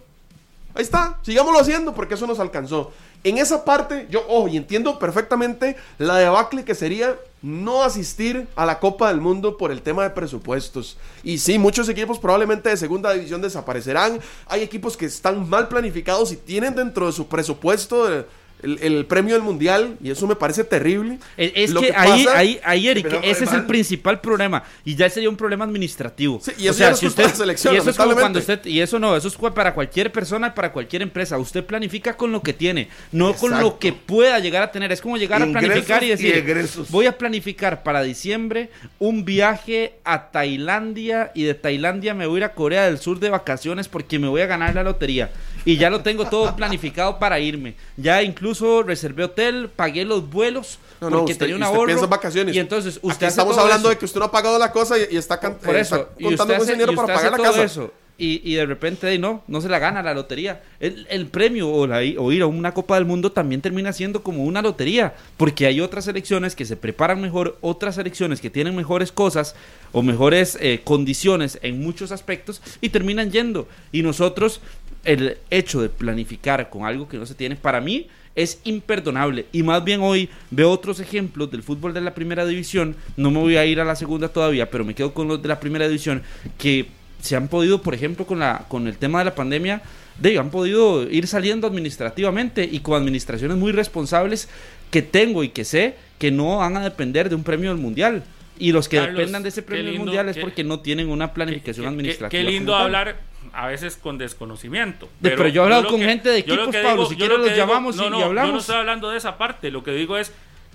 Ahí 0.74 0.82
está, 0.82 1.18
sigámoslo 1.22 1.58
haciendo 1.58 1.94
porque 1.94 2.14
eso 2.14 2.26
nos 2.26 2.38
alcanzó. 2.38 2.92
En 3.24 3.38
esa 3.38 3.64
parte, 3.64 4.06
yo, 4.10 4.24
ojo, 4.28 4.48
y 4.48 4.56
entiendo 4.56 4.98
perfectamente 4.98 5.76
la 5.98 6.16
debacle 6.16 6.64
que 6.64 6.74
sería 6.74 7.16
no 7.42 7.82
asistir 7.82 8.46
a 8.54 8.64
la 8.64 8.78
Copa 8.78 9.08
del 9.08 9.20
Mundo 9.20 9.56
por 9.56 9.72
el 9.72 9.82
tema 9.82 10.04
de 10.04 10.10
presupuestos. 10.10 10.96
Y 11.24 11.38
sí, 11.38 11.58
muchos 11.58 11.88
equipos 11.88 12.18
probablemente 12.18 12.68
de 12.68 12.76
segunda 12.76 13.12
división 13.12 13.42
desaparecerán. 13.42 14.20
Hay 14.46 14.62
equipos 14.62 14.96
que 14.96 15.06
están 15.06 15.48
mal 15.48 15.68
planificados 15.68 16.32
y 16.32 16.36
tienen 16.36 16.74
dentro 16.74 17.06
de 17.06 17.12
su 17.12 17.26
presupuesto 17.26 18.24
el- 18.62 18.78
el 18.82 19.06
premio 19.06 19.34
del 19.34 19.42
mundial. 19.42 19.96
Y 20.02 20.10
eso 20.10 20.26
me 20.26 20.36
parece 20.36 20.64
terrible. 20.64 21.18
Es, 21.36 21.72
que, 21.74 21.92
ahí, 21.94 22.26
ahí, 22.34 22.60
ahí, 22.64 22.88
Eric, 22.88 23.06
ese 23.22 23.44
es 23.44 23.52
el 23.52 23.64
principal 23.66 24.20
problema. 24.20 24.62
Y 24.84 24.94
ya 24.94 25.08
sería 25.10 25.28
un 25.28 25.36
problema 25.36 25.64
administrativo. 25.64 26.40
Sí, 26.42 26.52
y 26.58 26.68
eso 26.68 26.84
no 26.84 26.90
es 26.90 27.00
culpa 27.00 27.22
de 27.22 27.28
la 27.28 27.34
selección, 27.34 27.74
y 27.74 27.78
eso 27.78 27.90
es 27.90 27.96
como 27.96 28.14
cuando 28.14 28.38
usted, 28.38 28.64
y 28.66 28.80
eso 28.80 28.98
no, 28.98 29.16
eso 29.16 29.28
es 29.28 29.36
para 29.54 29.74
cualquier 29.74 30.12
persona 30.12 30.54
para 30.54 30.72
cualquier 30.72 31.02
empresa. 31.02 31.38
Usted 31.38 31.64
planifica 31.64 32.16
con 32.16 32.32
lo 32.32 32.42
que 32.42 32.52
tiene, 32.52 32.88
no 33.10 33.34
con 33.34 33.58
lo 33.60 33.78
que 33.78 33.92
pueda 33.92 34.38
llegar 34.38 34.62
a 34.62 34.70
tener. 34.70 34.92
Es 34.92 35.00
como 35.00 35.16
llegar 35.16 35.42
a 35.42 35.46
planificar 35.46 36.02
y 36.04 36.08
decir, 36.08 36.44
voy 36.90 37.06
a 37.06 37.16
planificar 37.18 37.82
para 37.82 38.02
diciembre 38.02 38.70
un 38.98 39.24
viaje 39.24 39.94
a 40.04 40.30
Tailandia 40.30 41.32
y 41.34 41.44
de 41.44 41.54
Tailandia 41.54 42.14
me 42.14 42.26
voy 42.26 42.36
a 42.36 42.38
ir 42.38 42.44
a 42.44 42.52
Corea 42.54 42.84
del 42.84 42.98
Sur 42.98 43.18
de 43.18 43.30
vacaciones 43.30 43.88
porque 43.88 44.18
me 44.18 44.28
voy 44.28 44.40
a 44.42 44.46
ganar 44.46 44.74
la 44.74 44.82
lotería. 44.82 45.30
Y 45.64 45.76
ya 45.76 45.90
lo 45.90 46.00
tengo 46.02 46.26
todo 46.28 46.54
planificado 46.56 47.18
para 47.18 47.38
irme. 47.40 47.74
Ya 47.96 48.22
incluso 48.22 48.51
reservé 48.82 49.24
hotel, 49.24 49.68
pagué 49.74 50.04
los 50.04 50.28
vuelos 50.30 50.78
No, 51.00 51.10
no, 51.10 51.18
porque 51.18 51.32
usted, 51.32 51.46
tenía 51.46 51.56
un 51.56 51.62
usted 51.62 51.74
ahorro. 51.74 51.86
piensa 51.86 52.04
en 52.04 52.10
vacaciones. 52.10 52.54
Y 52.56 52.58
entonces 52.58 52.96
usted 53.02 53.08
Aquí 53.08 53.24
hace 53.24 53.26
estamos 53.32 53.54
todo 53.54 53.64
hablando 53.64 53.88
eso. 53.88 53.94
de 53.94 53.98
que 53.98 54.04
usted 54.04 54.18
no 54.20 54.26
ha 54.26 54.30
pagado 54.30 54.58
la 54.58 54.70
cosa 54.72 54.98
y, 54.98 55.06
y 55.10 55.16
está, 55.16 55.38
can- 55.40 55.56
Por 55.56 55.76
eso, 55.76 55.96
está 55.96 56.08
y 56.18 56.24
contando 56.24 56.56
con 56.58 56.66
dinero 56.66 56.94
para 56.94 57.14
pagar 57.14 57.30
la 57.32 57.36
todo 57.38 57.46
casa. 57.46 57.62
eso. 57.64 57.92
y, 58.18 58.40
y 58.44 58.54
de 58.54 58.66
repente 58.66 59.18
no, 59.18 59.42
no 59.48 59.60
se 59.60 59.68
la 59.68 59.78
gana 59.80 60.02
la 60.02 60.14
lotería. 60.14 60.62
El, 60.78 61.06
el 61.10 61.26
premio 61.26 61.68
o, 61.70 61.86
la- 61.86 62.02
o 62.18 62.30
ir 62.30 62.42
a 62.42 62.46
una 62.46 62.72
Copa 62.72 62.94
del 62.96 63.04
Mundo 63.04 63.32
también 63.32 63.60
termina 63.62 63.92
siendo 63.92 64.22
como 64.22 64.44
una 64.44 64.62
lotería, 64.62 65.14
porque 65.36 65.66
hay 65.66 65.80
otras 65.80 66.04
selecciones 66.04 66.54
que 66.54 66.64
se 66.64 66.76
preparan 66.76 67.20
mejor, 67.20 67.56
otras 67.62 67.96
selecciones 67.96 68.40
que 68.40 68.50
tienen 68.50 68.76
mejores 68.76 69.10
cosas 69.10 69.56
o 69.92 70.02
mejores 70.02 70.56
eh, 70.60 70.82
condiciones 70.84 71.58
en 71.62 71.80
muchos 71.82 72.12
aspectos 72.12 72.62
y 72.80 72.90
terminan 72.90 73.32
yendo. 73.32 73.66
Y 73.90 74.02
nosotros, 74.02 74.60
el 75.04 75.38
hecho 75.50 75.80
de 75.82 75.88
planificar 75.88 76.70
con 76.70 76.84
algo 76.84 77.08
que 77.08 77.16
no 77.16 77.26
se 77.26 77.34
tiene, 77.34 77.56
para 77.56 77.80
mí 77.80 78.06
es 78.34 78.60
imperdonable. 78.64 79.46
Y 79.52 79.62
más 79.62 79.84
bien 79.84 80.00
hoy 80.00 80.28
veo 80.50 80.70
otros 80.70 81.00
ejemplos 81.00 81.50
del 81.50 81.62
fútbol 81.62 81.92
de 81.94 82.00
la 82.00 82.14
primera 82.14 82.46
división. 82.46 82.96
No 83.16 83.30
me 83.30 83.38
voy 83.40 83.56
a 83.56 83.66
ir 83.66 83.80
a 83.80 83.84
la 83.84 83.96
segunda 83.96 84.28
todavía, 84.28 84.70
pero 84.70 84.84
me 84.84 84.94
quedo 84.94 85.12
con 85.14 85.28
los 85.28 85.40
de 85.42 85.48
la 85.48 85.60
primera 85.60 85.86
división 85.86 86.22
que 86.58 86.86
se 87.20 87.36
han 87.36 87.48
podido, 87.48 87.82
por 87.82 87.94
ejemplo, 87.94 88.26
con, 88.26 88.38
la, 88.40 88.64
con 88.68 88.86
el 88.88 88.96
tema 88.96 89.18
de 89.20 89.26
la 89.26 89.34
pandemia, 89.34 89.82
de, 90.18 90.38
han 90.38 90.50
podido 90.50 91.08
ir 91.10 91.26
saliendo 91.26 91.66
administrativamente 91.66 92.68
y 92.70 92.80
con 92.80 93.00
administraciones 93.00 93.56
muy 93.56 93.72
responsables 93.72 94.48
que 94.90 95.02
tengo 95.02 95.44
y 95.44 95.50
que 95.50 95.64
sé 95.64 95.94
que 96.18 96.30
no 96.30 96.58
van 96.58 96.76
a 96.76 96.82
depender 96.84 97.28
de 97.28 97.34
un 97.34 97.44
premio 97.44 97.70
del 97.70 97.78
mundial. 97.80 98.24
Y 98.58 98.72
los 98.72 98.88
que 98.88 98.98
Carlos, 98.98 99.16
dependan 99.18 99.42
de 99.42 99.48
ese 99.48 99.62
premio 99.62 99.84
del 99.84 99.92
lindo, 99.94 100.04
mundial 100.06 100.28
es 100.28 100.36
qué- 100.36 100.42
porque 100.42 100.64
no 100.64 100.80
tienen 100.80 101.08
una 101.08 101.32
planificación 101.32 101.84
Qué- 101.84 101.88
administrativa. 101.90 102.30
Qué 102.44 102.50
lindo 102.50 102.74
hablar 102.74 103.16
a 103.52 103.66
veces 103.66 103.96
con 103.96 104.18
desconocimiento. 104.18 105.08
De- 105.20 105.30
pero 105.30 105.48
yo 105.48 105.62
he 105.62 105.64
hablado 105.64 105.88
con 105.88 106.00
gente 106.00 106.28
de 106.30 106.38
equipos, 106.38 106.74
Pablo, 106.82 107.06
si 107.06 107.14
yo 107.16 107.18
quieres 107.26 107.38
lo 107.38 107.46
los 107.46 107.56
llamamos 107.56 107.96
no, 107.96 108.06
y- 108.06 108.10
no, 108.10 108.16
y 108.16 108.20
Yo 108.20 108.24
no 108.32 108.40
hablamos. 108.40 108.60
estoy 108.62 108.76
hablando 108.76 109.10
de 109.10 109.18
esa 109.18 109.36
parte. 109.38 109.70
Lo 109.70 109.82
que 109.84 109.92
digo 109.92 110.16
es, 110.16 110.32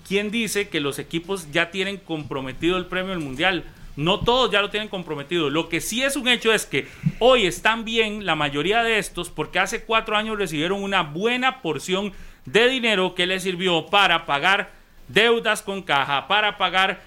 ¿quién 0.07 0.31
dice 0.31 0.69
que 0.69 0.79
los 0.79 0.99
equipos 0.99 1.51
ya 1.51 1.71
tienen 1.71 1.97
comprometido 1.97 2.77
el 2.77 2.85
premio 2.85 3.11
del 3.11 3.19
mundial? 3.23 3.63
No 3.95 4.19
todos 4.19 4.51
ya 4.51 4.61
lo 4.61 4.69
tienen 4.69 4.89
comprometido. 4.89 5.49
Lo 5.49 5.69
que 5.69 5.81
sí 5.81 6.03
es 6.03 6.15
un 6.15 6.27
hecho 6.27 6.53
es 6.53 6.67
que 6.67 6.87
hoy 7.17 7.47
están 7.47 7.83
bien 7.83 8.27
la 8.27 8.35
mayoría 8.35 8.83
de 8.83 8.99
estos 8.99 9.29
porque 9.31 9.57
hace 9.57 9.81
cuatro 9.83 10.15
años 10.15 10.37
recibieron 10.37 10.83
una 10.83 11.01
buena 11.01 11.61
porción 11.63 12.13
de 12.45 12.67
dinero 12.69 13.15
que 13.15 13.25
les 13.25 13.41
sirvió 13.41 13.87
para 13.87 14.27
pagar 14.27 14.71
deudas 15.07 15.63
con 15.63 15.81
caja, 15.81 16.27
para 16.27 16.57
pagar 16.59 17.01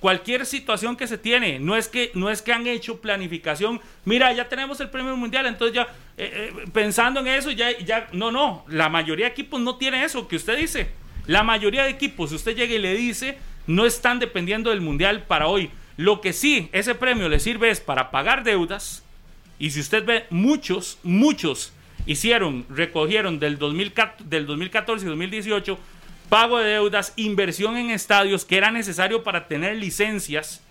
cualquier 0.00 0.46
situación 0.46 0.96
que 0.96 1.06
se 1.06 1.18
tiene. 1.18 1.58
No 1.58 1.76
es 1.76 1.88
que, 1.88 2.10
no 2.14 2.30
es 2.30 2.42
que 2.42 2.52
han 2.52 2.66
hecho 2.66 3.00
planificación. 3.00 3.80
Mira, 4.04 4.32
ya 4.32 4.48
tenemos 4.48 4.80
el 4.80 4.90
premio 4.90 5.16
mundial, 5.16 5.46
entonces 5.46 5.74
ya 5.74 5.82
eh, 6.16 6.52
eh, 6.54 6.64
pensando 6.72 7.20
en 7.20 7.28
eso, 7.28 7.50
ya, 7.50 7.76
ya. 7.78 8.08
No, 8.12 8.30
no. 8.30 8.64
La 8.68 8.88
mayoría 8.88 9.26
de 9.26 9.32
equipos 9.32 9.60
no 9.60 9.76
tiene 9.76 10.04
eso 10.04 10.28
que 10.28 10.36
usted 10.36 10.58
dice. 10.58 10.88
La 11.26 11.42
mayoría 11.42 11.84
de 11.84 11.90
equipos, 11.90 12.30
si 12.30 12.36
usted 12.36 12.56
llega 12.56 12.74
y 12.74 12.78
le 12.78 12.94
dice, 12.94 13.38
no 13.66 13.86
están 13.86 14.18
dependiendo 14.18 14.70
del 14.70 14.80
mundial 14.80 15.24
para 15.24 15.46
hoy. 15.46 15.70
Lo 15.96 16.20
que 16.20 16.32
sí, 16.32 16.68
ese 16.72 16.94
premio 16.94 17.28
le 17.28 17.40
sirve 17.40 17.70
es 17.70 17.80
para 17.80 18.10
pagar 18.10 18.44
deudas. 18.44 19.02
Y 19.58 19.70
si 19.70 19.80
usted 19.80 20.04
ve, 20.04 20.26
muchos, 20.30 20.98
muchos 21.02 21.72
hicieron, 22.06 22.64
recogieron 22.70 23.38
del, 23.38 23.58
2014, 23.58 24.24
del 24.24 24.46
2014 24.46 25.04
y 25.04 25.08
2018 25.08 25.78
pago 26.28 26.58
de 26.58 26.70
deudas, 26.70 27.12
inversión 27.16 27.76
en 27.76 27.90
estadios 27.90 28.44
que 28.44 28.56
era 28.56 28.70
necesario 28.70 29.22
para 29.22 29.48
tener 29.48 29.76
licencias. 29.76 30.62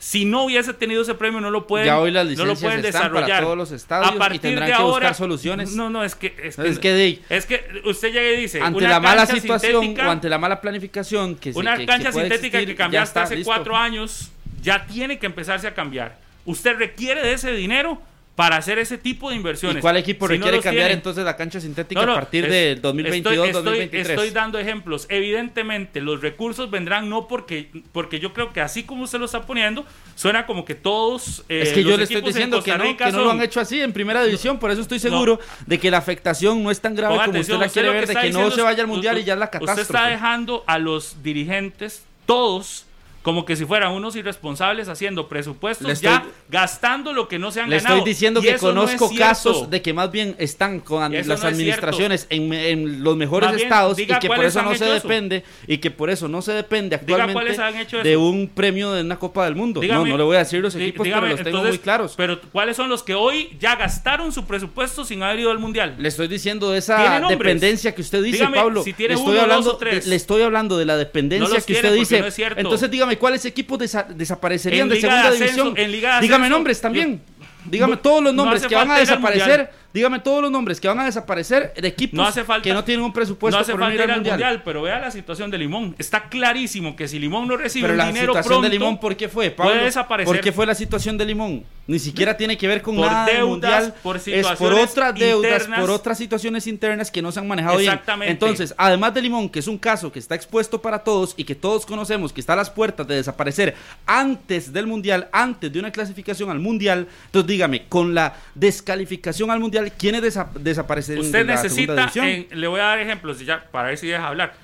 Si 0.00 0.24
no 0.24 0.44
hubiese 0.44 0.72
tenido 0.74 1.02
ese 1.02 1.14
premio, 1.14 1.40
no 1.40 1.50
lo 1.50 1.66
pueden, 1.66 1.86
Ya 1.86 1.98
hoy 1.98 2.12
las 2.12 2.24
no 2.28 2.44
lo 2.44 2.54
pueden 2.54 2.84
están 2.84 2.92
para 2.92 3.08
desarrollar. 3.20 3.42
todos 3.42 3.56
los 3.56 3.72
estadios 3.72 4.12
A 4.12 4.14
y 4.14 4.18
partir 4.18 4.40
tendrán 4.40 4.70
de 4.70 4.76
que 4.76 4.82
buscar 4.82 5.14
soluciones. 5.16 5.74
No, 5.74 5.90
no, 5.90 6.04
es 6.04 6.14
que 6.14 6.36
es 6.40 6.56
que, 6.56 6.68
Es 6.68 6.78
que, 6.78 7.24
es 7.28 7.46
que 7.46 7.82
usted 7.84 8.12
llega 8.12 8.30
y 8.38 8.40
dice 8.42 8.60
ante 8.62 8.78
una 8.78 8.90
la 8.90 9.00
mala 9.00 9.26
situación 9.26 9.96
o 9.98 10.10
ante 10.10 10.28
la 10.28 10.38
mala 10.38 10.60
planificación 10.60 11.34
que 11.34 11.50
una 11.50 11.76
que- 11.76 11.86
cancha 11.86 12.12
sintética 12.12 12.58
existir, 12.58 12.66
que 12.68 12.74
cambiaste 12.76 13.08
está, 13.10 13.22
hace 13.22 13.36
listo. 13.36 13.50
cuatro 13.52 13.76
años 13.76 14.30
ya 14.62 14.86
tiene 14.86 15.18
que 15.18 15.26
empezarse 15.26 15.66
a 15.66 15.74
cambiar. 15.74 16.16
Usted 16.44 16.76
requiere 16.76 17.20
de 17.20 17.32
ese 17.32 17.50
dinero 17.52 18.00
para 18.38 18.56
hacer 18.56 18.78
ese 18.78 18.98
tipo 18.98 19.30
de 19.30 19.34
inversiones. 19.34 19.78
¿Y 19.78 19.80
cuál 19.80 19.96
equipo 19.96 20.28
Si 20.28 20.34
requiere 20.34 20.60
cambiar 20.60 20.92
entonces 20.92 21.24
la 21.24 21.36
cancha 21.36 21.60
sintética 21.60 22.00
No, 22.00 22.06
no, 22.06 22.12
a 22.12 22.14
partir 22.20 22.44
es- 22.44 22.50
de 22.52 22.76
2022, 22.76 23.32
estoy, 23.34 23.48
estoy- 23.48 23.64
2023? 23.64 24.08
Estoy 24.10 24.30
dando 24.30 24.60
ejemplos. 24.60 25.06
Evidentemente, 25.08 26.00
los 26.00 26.20
recursos 26.20 26.70
vendrán 26.70 27.08
no 27.08 27.26
porque, 27.26 27.68
porque 27.90 28.20
yo 28.20 28.32
creo 28.32 28.52
que 28.52 28.60
así 28.60 28.84
como 28.84 29.02
usted 29.02 29.18
lo 29.18 29.24
está 29.24 29.42
poniendo, 29.42 29.84
suena 30.14 30.46
como 30.46 30.64
que 30.64 30.76
todos. 30.76 31.44
eh, 31.48 31.62
es 31.62 31.72
que 31.72 31.82
yo 31.82 31.96
le 31.96 32.04
estoy 32.04 32.20
diciendo 32.20 32.62
que 32.62 32.70
que 32.96 33.10
no 33.10 33.24
lo 33.24 33.30
han 33.32 33.42
hecho 33.42 33.58
así 33.58 33.80
en 33.80 33.92
primera 33.92 34.22
división, 34.22 34.60
por 34.60 34.70
eso 34.70 34.82
estoy 34.82 35.00
seguro 35.00 35.40
de 35.66 35.80
que 35.80 35.90
la 35.90 35.98
afectación 35.98 36.62
no 36.62 36.70
es 36.70 36.80
tan 36.80 36.94
grave 36.94 37.16
como 37.16 37.30
atención, 37.30 37.56
usted 37.56 37.66
la 37.66 37.72
quiere 37.72 37.88
ver, 37.90 38.06
de 38.06 38.12
está 38.12 38.22
que 38.22 38.30
no 38.30 38.52
se 38.52 38.62
vaya 38.62 38.82
al 38.82 38.86
mundial 38.88 39.18
y 39.18 39.24
ya 39.24 39.32
es 39.32 39.38
la 39.40 39.46
Usted 39.46 39.58
catástrofe. 39.58 39.82
está 39.98 40.06
dejando 40.10 40.62
a 40.68 40.78
los 40.78 41.24
dirigentes, 41.24 42.04
todos, 42.24 42.84
como 43.22 43.44
que 43.44 43.56
si 43.56 43.64
fueran 43.66 43.92
unos 43.92 44.16
irresponsables 44.16 44.88
haciendo 44.88 45.28
presupuestos 45.28 45.86
Le 45.86 45.92
estoy- 45.92 46.10
ya 46.10 46.24
gastando 46.48 47.12
lo 47.12 47.28
que 47.28 47.38
no 47.38 47.50
se 47.50 47.60
han 47.60 47.68
Le 47.68 47.76
ganado. 47.76 47.96
estoy 47.98 48.10
diciendo 48.10 48.40
Y 48.40 48.44
que 48.44 48.52
no 48.52 48.58
conozco 48.58 49.10
casos 49.16 49.68
de 49.70 49.82
que 49.82 49.92
más 49.92 50.10
bien 50.10 50.34
están 50.38 50.80
con 50.80 51.12
las 51.12 51.26
no 51.26 51.34
administraciones 51.34 52.26
en, 52.30 52.52
en 52.52 53.02
los 53.02 53.16
mejores 53.16 53.50
bien, 53.50 53.62
estados 53.64 53.98
y 53.98 54.06
que 54.06 54.28
por 54.28 54.44
eso 54.44 54.62
no 54.62 54.74
se 54.74 54.84
eso. 54.84 54.94
depende 54.94 55.44
y 55.66 55.78
que 55.78 55.90
por 55.90 56.10
eso 56.10 56.28
no 56.28 56.40
se 56.42 56.52
depende 56.52 56.96
actualmente 56.96 57.56
de 58.02 58.16
un 58.16 58.48
premio 58.48 58.92
de 58.92 59.02
una 59.02 59.18
Copa 59.18 59.44
del 59.44 59.54
Mundo. 59.56 59.80
Dígame- 59.80 60.04
no, 60.04 60.06
no 60.06 60.16
le 60.18 60.24
voy 60.24 60.36
a 60.36 60.40
decir 60.40 60.60
los 60.60 60.74
equipos, 60.74 61.04
dígame, 61.04 61.22
pero 61.22 61.32
los 61.36 61.44
tengo 61.44 61.58
entonces, 61.58 61.72
muy 61.72 61.78
claros. 61.82 62.14
Pero 62.16 62.40
¿cuáles 62.52 62.76
son 62.76 62.88
los 62.88 63.02
que 63.02 63.14
hoy 63.14 63.56
ya 63.60 63.76
gastaron 63.76 64.32
su 64.32 64.44
presupuesto 64.46 65.04
sin 65.04 65.22
haber 65.22 65.40
ido 65.40 65.50
al 65.50 65.58
mundial? 65.58 65.96
Le 65.98 66.08
estoy 66.08 66.28
diciendo 66.28 66.70
de 66.70 66.80
¿Tiene 66.80 67.04
esa 67.04 67.28
dependencia 67.28 67.94
que 67.94 68.00
usted 68.00 68.22
dice, 68.22 68.38
Dígame 68.38 68.56
Pablo. 68.56 68.82
si 68.82 68.92
tiene 68.92 69.14
le 69.14 69.20
estoy 69.20 69.32
uno, 69.32 69.40
dos 69.42 69.42
hablando, 69.50 69.72
o 69.72 69.76
tres. 69.76 70.06
le 70.06 70.16
estoy 70.16 70.42
hablando 70.42 70.78
de 70.78 70.84
la 70.84 70.96
dependencia 70.96 71.48
No 71.58 71.64
que 71.64 71.72
usted 71.72 71.94
dice. 71.94 72.20
no 72.20 72.26
es 72.26 72.34
cierto. 72.34 72.60
Entonces 72.60 72.90
dígame 72.90 73.17
cuáles 73.18 73.44
equipos 73.44 73.78
desa- 73.78 74.06
desaparecerían 74.08 74.82
En 74.84 74.88
de 74.90 74.94
Liga 74.96 75.08
segunda 75.10 75.30
de 75.30 75.36
ascenso- 75.36 75.64
división. 75.64 75.84
en 75.86 75.92
Liga 75.92 76.14
de 76.16 76.20
dígame 76.22 76.48
nombres 76.48 76.80
también. 76.80 77.20
yo- 77.38 77.46
dígame 77.64 77.96
todos 77.98 78.22
los 78.22 78.34
no 78.34 78.44
nombres 78.44 78.66
que 78.66 78.74
van 78.74 78.90
a 78.90 78.98
desaparecer. 78.98 79.70
Dígame 79.98 80.20
todos 80.20 80.42
los 80.42 80.52
nombres 80.52 80.80
que 80.80 80.86
van 80.86 81.00
a 81.00 81.04
desaparecer 81.06 81.72
de 81.74 81.88
equipos 81.88 82.16
No 82.16 82.24
hace 82.24 82.44
falta- 82.44 82.62
que 82.62 82.72
no 82.72 82.84
tienen 82.84 83.04
un 83.04 83.12
presupuesto 83.12 83.56
no 83.58 83.62
hace 83.62 83.72
por 83.72 83.80
falta 83.80 83.94
ir 83.96 84.02
al 84.02 84.10
al 84.10 84.16
mundial. 84.18 84.34
mundial, 84.38 84.62
pero 84.64 84.82
vea 84.82 85.00
la 85.00 85.10
situación 85.10 85.50
de 85.50 85.58
Limón. 85.58 85.96
Está 85.98 86.28
clarísimo 86.28 86.94
que 86.94 87.08
si 87.08 87.18
Limón 87.18 87.48
no 87.48 87.56
recibe 87.56 87.82
Pero 87.88 87.94
un 87.94 87.98
la 87.98 88.06
dinero 88.06 88.26
situación 88.32 88.48
pronto, 88.60 88.62
de 88.62 88.68
Limón, 88.70 89.00
¿por 89.00 89.16
qué 89.16 89.28
fue, 89.28 89.50
Pablo? 89.50 89.72
puede 89.72 89.84
desaparecer. 89.86 90.32
¿Por 90.32 90.40
qué 90.40 90.52
fue 90.52 90.66
la 90.66 90.76
situación 90.76 91.18
de 91.18 91.24
Limón? 91.24 91.64
Ni 91.88 91.98
siquiera 91.98 92.36
tiene 92.36 92.56
que 92.56 92.68
ver 92.68 92.80
con 92.82 92.94
Por 92.96 93.06
nada 93.06 93.24
deudas, 93.26 93.48
mundial. 93.48 93.94
por 94.02 94.16
es 94.18 94.46
por 94.58 94.72
otras 94.74 95.14
deudas, 95.14 95.52
internas. 95.62 95.80
por 95.80 95.90
otras 95.90 96.18
situaciones 96.18 96.66
internas 96.68 97.10
que 97.10 97.20
no 97.22 97.32
se 97.32 97.40
han 97.40 97.48
manejado 97.48 97.78
bien. 97.78 97.90
Exactamente. 97.90 98.30
Entonces, 98.30 98.74
además 98.78 99.14
de 99.14 99.22
Limón, 99.22 99.48
que 99.48 99.58
es 99.58 99.66
un 99.66 99.78
caso 99.78 100.12
que 100.12 100.18
está 100.20 100.34
expuesto 100.36 100.80
para 100.80 101.02
todos 101.02 101.34
y 101.36 101.42
que 101.44 101.54
todos 101.56 101.86
conocemos 101.86 102.32
que 102.32 102.40
está 102.40 102.52
a 102.52 102.56
las 102.56 102.70
puertas 102.70 103.06
de 103.08 103.16
desaparecer 103.16 103.74
antes 104.06 104.72
del 104.72 104.86
mundial, 104.86 105.28
antes 105.32 105.72
de 105.72 105.78
una 105.80 105.90
clasificación 105.90 106.50
al 106.50 106.60
mundial, 106.60 107.08
entonces 107.26 107.48
dígame, 107.48 107.86
con 107.88 108.14
la 108.14 108.36
descalificación 108.54 109.50
al 109.50 109.58
mundial, 109.58 109.87
¿quiénes 109.90 110.22
desa- 110.22 110.50
desaparecen 110.54 111.18
Usted 111.18 111.38
de 111.40 111.44
la 111.44 111.56
segunda 111.56 111.94
necesita, 111.94 111.94
división? 112.20 112.26
en- 112.52 112.60
le 112.60 112.66
voy 112.66 112.80
a 112.80 112.84
dar 112.84 112.98
ejemplos 112.98 113.38
ya 113.40 113.64
para 113.70 113.88
ver 113.88 113.98
si 113.98 114.06
deja 114.08 114.26
hablar. 114.28 114.54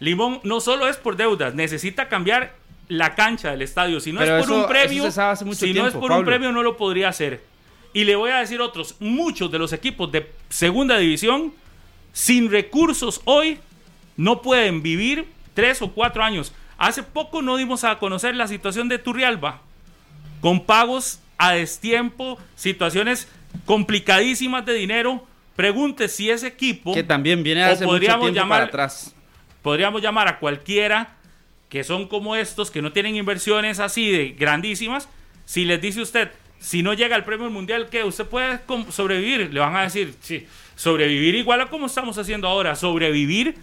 Limón 0.00 0.40
no 0.44 0.60
solo 0.60 0.88
es 0.88 0.96
por 0.96 1.16
deudas, 1.16 1.54
necesita 1.54 2.08
cambiar 2.08 2.52
la 2.88 3.14
cancha 3.14 3.50
del 3.50 3.62
estadio. 3.62 4.00
Si 4.00 4.12
no 4.12 4.20
Pero 4.20 4.38
es 4.38 4.44
por 4.46 4.52
eso- 4.54 4.62
un 4.62 4.68
premio, 4.68 5.10
si 5.54 5.72
no 5.72 5.86
es 5.86 5.94
por 5.94 6.12
un 6.12 6.24
premio 6.24 6.52
no 6.52 6.62
lo 6.62 6.76
podría 6.76 7.08
hacer. 7.08 7.42
Y 7.92 8.04
le 8.04 8.16
voy 8.16 8.30
a 8.30 8.38
decir 8.38 8.60
otros, 8.60 8.96
muchos 8.98 9.50
de 9.52 9.58
los 9.58 9.72
equipos 9.72 10.10
de 10.12 10.30
segunda 10.48 10.98
división 10.98 11.54
sin 12.12 12.50
recursos 12.50 13.20
hoy 13.24 13.58
no 14.16 14.42
pueden 14.42 14.82
vivir 14.82 15.26
tres 15.54 15.80
o 15.80 15.92
cuatro 15.92 16.22
años. 16.22 16.52
Hace 16.76 17.02
poco 17.04 17.40
no 17.40 17.56
dimos 17.56 17.84
a 17.84 17.98
conocer 17.98 18.34
la 18.34 18.48
situación 18.48 18.88
de 18.88 18.98
Turrialba 18.98 19.62
con 20.40 20.64
pagos 20.66 21.20
a 21.38 21.52
destiempo, 21.52 22.38
situaciones 22.56 23.28
complicadísimas 23.64 24.64
de 24.64 24.74
dinero. 24.74 25.26
Pregunte 25.56 26.08
si 26.08 26.30
ese 26.30 26.48
equipo 26.48 26.94
que 26.94 27.02
también 27.04 27.42
viene 27.42 27.62
hace 27.62 27.84
mucho 27.84 27.94
podríamos 27.94 28.22
tiempo 28.26 28.40
llamar- 28.40 28.58
para 28.58 28.64
atrás. 28.64 29.14
podríamos 29.62 30.02
llamar 30.02 30.26
a 30.28 30.38
cualquiera 30.38 31.16
que 31.68 31.84
son 31.84 32.08
como 32.08 32.34
estos, 32.36 32.70
que 32.70 32.82
no 32.82 32.92
tienen 32.92 33.16
inversiones 33.16 33.80
así 33.80 34.10
de 34.10 34.30
grandísimas, 34.30 35.08
si 35.44 35.64
les 35.64 35.80
dice 35.80 36.00
usted, 36.00 36.30
si 36.58 36.82
no 36.82 36.94
llega 36.94 37.16
al 37.16 37.24
premio 37.24 37.50
mundial, 37.50 37.88
¿qué? 37.90 38.04
¿Usted 38.04 38.26
puede 38.26 38.60
sobrevivir? 38.90 39.52
Le 39.52 39.60
van 39.60 39.74
a 39.76 39.82
decir, 39.82 40.14
sí, 40.20 40.46
sobrevivir 40.76 41.34
igual 41.34 41.60
a 41.60 41.66
como 41.66 41.86
estamos 41.86 42.16
haciendo 42.18 42.46
ahora, 42.48 42.74
sobrevivir 42.76 43.56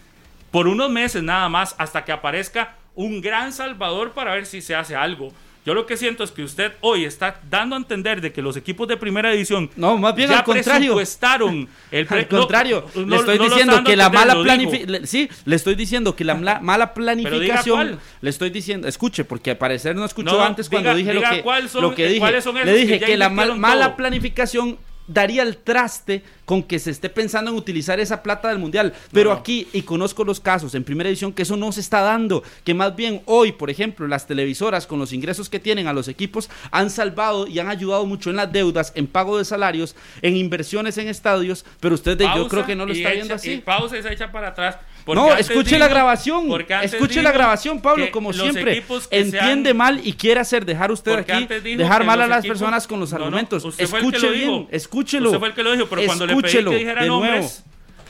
por 0.52 0.68
unos 0.68 0.90
meses 0.92 1.24
nada 1.24 1.48
más 1.50 1.74
hasta 1.78 2.04
que 2.06 2.12
aparezca 2.12 2.76
un 2.96 3.22
gran 3.22 3.54
salvador 3.54 4.12
para 4.12 4.34
ver 4.34 4.46
si 4.46 4.62
se 4.62 4.76
hace 4.76 4.96
algo. 4.96 5.32
Yo 5.64 5.76
lo 5.76 5.86
que 5.86 5.96
siento 5.96 6.24
es 6.24 6.32
que 6.32 6.44
usted 6.44 6.72
hoy 6.82 7.06
está 7.06 7.40
dando 7.50 7.76
a 7.76 7.78
entender 7.78 8.20
de 8.20 8.32
que 8.34 8.42
los 8.42 8.58
equipos 8.58 8.88
de 8.88 8.98
primera 8.98 9.30
división 9.32 9.70
No, 9.76 9.96
más 9.98 10.16
bien 10.16 10.30
ya 10.30 10.40
al 10.40 10.44
contrario. 10.44 10.96
presupuestaron 10.96 11.70
el 11.92 12.06
pre- 12.08 12.20
Al 12.22 12.28
contrario, 12.28 12.86
no, 12.96 13.06
le 13.06 13.16
estoy 13.18 13.38
no 13.38 13.44
diciendo 13.44 13.84
que 13.84 13.96
la 13.96 14.10
mala 14.10 14.42
planificación, 14.42 15.06
sí, 15.06 15.30
le 15.46 15.56
estoy 15.56 15.76
diciendo 15.76 16.16
que 16.16 16.24
la 16.24 16.34
mala 16.34 16.94
planificación, 16.96 18.00
le 18.22 18.30
estoy 18.30 18.50
diciendo, 18.50 18.88
escuche, 18.88 19.24
porque 19.24 19.52
al 19.52 19.58
parecer 19.58 19.96
no 19.96 20.04
escuchó 20.06 20.42
antes 20.42 20.68
cuando 20.68 20.90
diga- 20.90 20.96
dije 20.96 21.12
diga 21.14 21.30
lo 21.36 21.56
que, 21.62 21.68
son- 21.70 21.82
lo 21.84 21.96
que 21.96 22.08
dije. 22.08 22.26
le 22.32 22.42
que 22.64 22.72
dije 22.74 23.00
ya 23.00 23.06
que, 23.08 23.18
la 23.18 23.30
mal- 23.30 23.58
mala 23.58 23.96
planificación 23.96 24.78
daría 25.14 25.44
el 25.44 25.58
traste 25.58 26.24
con 26.46 26.64
que 26.64 26.80
se 26.80 26.92
esté 26.92 27.10
pensando 27.10 27.52
en 27.52 27.58
utilizar 27.58 28.00
esa 28.00 28.22
plata 28.24 28.50
del 28.50 28.60
mundial. 28.60 28.94
Pero 29.12 29.32
aquí, 29.32 29.68
y 29.74 29.84
conozco 29.84 30.24
los 30.24 30.40
casos 30.40 30.76
en 30.76 30.84
primera 30.84 31.10
edición, 31.10 31.32
que 31.34 31.44
eso 31.44 31.56
no 31.56 31.72
se 31.72 31.80
está 31.80 32.02
dando. 32.02 32.44
Que 32.64 32.74
más 32.74 32.96
bien 32.96 33.22
hoy, 33.26 33.54
por 33.54 33.70
ejemplo, 33.70 34.08
las 34.08 34.28
televisoras 34.28 34.86
con 34.88 35.00
los 35.00 35.14
ingresos 35.14 35.50
que 35.50 35.60
tienen 35.60 35.88
a 35.88 35.94
los 35.94 36.08
equipos 36.08 36.50
han 36.72 36.90
salvado 36.90 37.48
y 37.48 37.60
han 37.60 37.70
ayudado 37.70 38.06
mucho 38.06 38.30
en 38.30 38.36
las 38.36 38.52
deudas, 38.52 38.92
en 38.96 39.08
pago 39.08 39.38
de 39.38 39.46
salarios, 39.46 39.96
en 40.22 40.36
inversiones 40.36 40.98
en 40.98 41.08
estadios. 41.08 41.66
Pero 41.80 41.96
usted, 41.96 42.18
yo 42.20 42.26
Pausa 42.26 42.50
creo 42.50 42.66
que 42.66 42.76
no 42.76 42.86
lo 42.86 42.94
y 42.94 42.98
está 42.98 43.12
viendo 43.12 43.34
Y 43.34 43.36
así. 43.36 43.58
pausa 43.58 43.98
y 43.98 44.04
se 44.04 44.12
echa 44.12 44.32
para 44.32 44.50
atrás. 44.50 44.78
No, 45.08 45.36
escuche 45.36 45.70
dijo- 45.72 45.80
la 45.80 45.88
grabación. 45.88 46.48
Escuche 46.84 47.22
la 47.22 47.32
grabación, 47.32 47.82
Pablo, 47.82 48.10
como 48.12 48.32
siempre. 48.34 48.84
Entiende 49.10 49.72
han- 49.72 49.78
mal 49.78 50.02
y 50.04 50.14
quiere 50.14 50.40
hacer 50.40 50.66
dejar 50.66 50.92
usted 50.92 51.14
aquí, 51.20 51.48
dejar 51.76 52.06
mal 52.06 52.22
a 52.22 52.28
las 52.28 52.40
equipos- 52.40 52.60
personas 52.60 52.88
con 52.88 53.00
los 53.00 53.12
No, 53.12 53.18
no, 53.20 53.26
argumentos. 53.26 53.64
fue 53.64 53.72
el 53.72 53.78
que 53.78 53.84
Escuche 53.84 54.20
lo 54.20 54.32
bien, 54.32 54.50
dijo. 54.50 54.68
escúchelo. 54.72 55.30
Usted 55.30 55.40
fue 55.40 55.48
el 55.50 55.54
que 55.54 55.64
lo 55.64 55.72
dijo, 55.74 55.88
pero 55.90 56.06
cuando 56.06 56.26
le 56.26 56.34
pedí 56.34 56.40
Escúchelo, 56.46 56.72
que 56.72 56.78
dijera 56.78 57.06
nombres, 57.06 57.64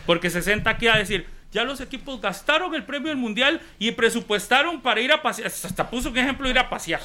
porque 0.05 0.29
se 0.29 0.41
senta 0.41 0.71
aquí 0.71 0.87
a 0.87 0.95
decir, 0.97 1.25
ya 1.51 1.63
los 1.63 1.81
equipos 1.81 2.21
gastaron 2.21 2.73
el 2.75 2.83
premio 2.83 3.09
del 3.09 3.17
mundial 3.17 3.61
y 3.79 3.91
presupuestaron 3.91 4.81
para 4.81 5.01
ir 5.01 5.11
a 5.11 5.21
pasear. 5.21 5.47
Hasta 5.47 5.89
puso 5.89 6.09
un 6.09 6.17
ejemplo 6.17 6.49
ir 6.49 6.57
a 6.59 6.69
pasear. 6.69 7.01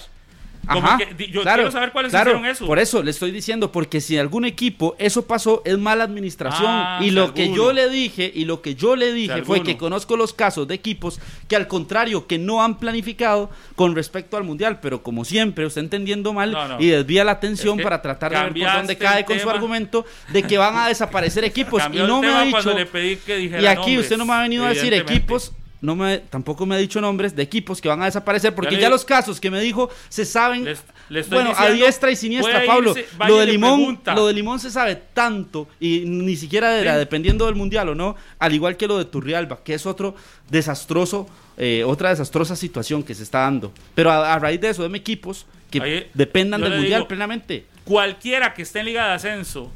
Como 0.66 0.86
Ajá, 0.86 0.98
que 0.98 1.28
yo 1.28 1.42
claro, 1.42 1.62
quiero 1.62 1.70
saber 1.72 1.92
cuáles 1.92 2.10
claro, 2.10 2.30
hicieron 2.30 2.50
eso. 2.50 2.66
Por 2.66 2.78
eso 2.78 3.02
le 3.02 3.10
estoy 3.12 3.30
diciendo, 3.30 3.70
porque 3.70 4.00
si 4.00 4.18
algún 4.18 4.44
equipo 4.44 4.96
eso 4.98 5.26
pasó, 5.26 5.62
es 5.64 5.78
mala 5.78 6.04
administración. 6.04 6.66
Ah, 6.68 7.00
y 7.02 7.10
lo 7.10 7.34
que 7.34 7.52
yo 7.52 7.72
le 7.72 7.88
dije, 7.88 8.30
y 8.34 8.44
lo 8.44 8.62
que 8.62 8.74
yo 8.74 8.96
le 8.96 9.12
dije 9.12 9.42
fue 9.42 9.62
que 9.62 9.76
conozco 9.76 10.16
los 10.16 10.32
casos 10.32 10.66
de 10.66 10.74
equipos 10.74 11.20
que 11.48 11.56
al 11.56 11.68
contrario, 11.68 12.26
que 12.26 12.38
no 12.38 12.62
han 12.62 12.78
planificado 12.78 13.50
con 13.74 13.94
respecto 13.94 14.36
al 14.36 14.44
mundial, 14.44 14.80
pero 14.80 15.02
como 15.02 15.24
siempre, 15.24 15.66
usted 15.66 15.82
entendiendo 15.82 16.32
mal 16.32 16.50
No, 16.52 16.68
no. 16.68 16.80
y 16.80 16.88
desvía 16.88 17.24
la 17.24 17.32
atención 17.32 17.74
Es 17.74 17.78
que 17.78 17.84
para 17.84 18.02
tratar 18.02 18.32
de 18.32 18.38
ver 18.38 18.52
por 18.52 18.72
dónde 18.78 18.98
cae 18.98 19.24
con 19.24 19.38
su 19.38 19.48
argumento 19.48 20.04
de 20.32 20.42
que 20.42 20.58
van 20.58 20.76
a 20.76 20.88
desaparecer 20.88 21.44
equipos. 21.44 21.82
Cambió 21.86 22.04
y 22.04 22.06
no 22.06 22.20
me 22.20 22.28
ha 22.28 22.42
dicho. 22.42 22.52
cuando 22.52 22.74
le 22.74 22.86
pedí 22.86 23.16
que 23.16 23.36
dijera 23.36 23.62
Y 23.62 23.66
aquí 23.66 23.98
usted 23.98 24.16
no 24.16 24.24
me 24.24 24.32
ha 24.32 24.42
venido 24.42 24.64
a 24.64 24.70
decir 24.70 24.92
equipos, 24.94 25.52
no 25.80 25.94
me, 25.94 26.18
tampoco 26.18 26.64
me 26.66 26.74
ha 26.74 26.78
dicho 26.78 27.00
nombres 27.00 27.36
de 27.36 27.42
equipos 27.42 27.80
que 27.80 27.88
van 27.88 28.00
a 28.02 28.06
desaparecer, 28.06 28.54
porque 28.54 28.76
le 28.76 28.80
ya, 28.82 28.88
los 28.88 29.04
casos 29.04 29.38
que 29.40 29.50
me 29.50 29.60
dijo 29.60 29.90
se 30.08 30.24
saben, 30.24 30.64
Les- 31.08 31.28
bueno, 31.30 31.52
a 31.56 31.70
diestra 31.70 32.10
y 32.10 32.16
siniestra, 32.16 32.64
Pablo. 32.66 32.90
irse, 32.96 33.06
lo 33.28 33.36
de 33.38 33.46
Limón, 33.46 33.76
pregunta. 33.78 34.14
lo 34.14 34.26
de 34.26 34.32
Limón 34.32 34.58
se 34.58 34.70
sabe 34.70 34.96
tanto 35.14 35.68
y 35.78 36.00
ni 36.06 36.34
siquiera 36.36 36.78
era 36.80 36.94
Sí. 36.94 36.98
dependiendo 36.98 37.46
del 37.46 37.54
mundial 37.54 37.90
o 37.90 37.94
no, 37.94 38.16
al 38.38 38.54
igual 38.54 38.76
que 38.76 38.86
lo 38.86 38.98
de 38.98 39.04
Turrialba, 39.04 39.62
que 39.62 39.74
es 39.74 39.86
otro 39.86 40.14
desastroso, 40.50 41.28
eh, 41.58 41.84
otra 41.84 42.10
desastrosa 42.10 42.56
situación 42.56 43.02
que 43.02 43.14
se 43.14 43.22
está 43.22 43.40
dando. 43.40 43.72
Pero 43.94 44.10
a, 44.10 44.34
a 44.34 44.38
raíz 44.38 44.60
de 44.60 44.70
eso, 44.70 44.82
deme 44.82 44.98
equipos 44.98 45.46
que 45.70 46.08
dependan 46.14 46.60
del 46.62 46.72
mundial 46.74 47.00
digo- 47.02 47.08
plenamente. 47.08 47.66
cualquiera 47.84 48.54
que 48.54 48.62
esté 48.62 48.80
en 48.80 48.86
Liga 48.86 49.08
de 49.08 49.14
Ascenso 49.14 49.70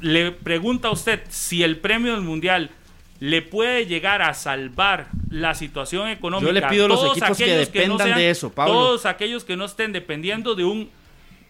le 0.00 0.30
pregunta 0.32 0.88
a 0.88 0.90
usted 0.92 1.20
si 1.28 1.62
el 1.62 1.78
premio 1.78 2.12
del 2.12 2.20
Mundial 2.20 2.70
le 3.20 3.42
puede 3.42 3.86
llegar 3.86 4.22
a 4.22 4.32
salvar 4.34 5.08
la 5.30 5.54
situación 5.54 6.08
económica. 6.08 6.46
Yo 6.46 6.52
le 6.52 6.62
pido 6.62 6.84
a 6.84 6.88
los 6.88 7.04
equipos 7.16 7.36
que 7.36 7.56
dependan 7.56 8.14
de 8.14 8.30
eso, 8.30 8.50
Pablo. 8.50 8.74
Todos 8.74 9.06
aquellos 9.06 9.44
que 9.44 9.56
no 9.56 9.64
estén 9.64 9.92
dependiendo 9.92 10.54
de 10.54 10.64
un 10.64 10.88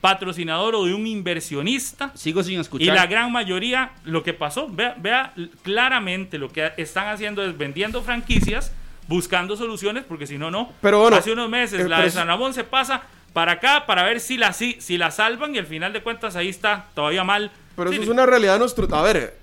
patrocinador 0.01 0.75
o 0.75 0.85
de 0.85 0.95
un 0.95 1.07
inversionista. 1.07 2.13
Sigo 2.15 2.43
sin 2.43 2.55
Y 2.55 2.61
escuchar. 2.61 2.95
la 2.95 3.07
gran 3.07 3.33
mayoría, 3.33 3.93
lo 4.05 4.23
que 4.23 4.33
pasó, 4.33 4.69
vea, 4.69 4.95
vea 4.99 5.35
claramente 5.63 6.39
lo 6.39 6.51
que 6.51 6.73
están 6.77 7.09
haciendo 7.09 7.45
es 7.45 7.57
vendiendo 7.59 8.03
franquicias, 8.03 8.73
buscando 9.07 9.57
soluciones, 9.57 10.05
porque 10.05 10.27
si 10.27 10.39
no, 10.39 10.51
no. 10.51 10.73
Pero 10.81 11.01
bueno, 11.01 11.17
Hace 11.17 11.33
unos 11.33 11.51
meses 11.51 11.81
eh, 11.81 11.89
la 11.89 12.03
de 12.03 12.11
San 12.11 12.29
Ramón 12.29 12.55
se 12.55 12.65
pasa 12.65 13.03
para 13.33 13.53
acá 13.53 13.85
para 13.87 14.05
ver 14.05 14.21
si 14.21 14.37
la, 14.39 14.53
si, 14.53 14.77
si 14.81 14.97
la 14.97 15.11
salvan 15.11 15.55
y 15.55 15.59
al 15.59 15.67
final 15.67 15.93
de 15.93 16.03
cuentas 16.03 16.37
ahí 16.37 16.49
está 16.49 16.87
todavía 16.95 17.25
mal. 17.25 17.51
Pero 17.77 17.91
Sí, 17.91 17.97
eso 17.97 18.05
es 18.05 18.09
una 18.09 18.25
realidad 18.25 18.59
nuestro. 18.59 18.89
A 18.95 19.03
ver, 19.03 19.37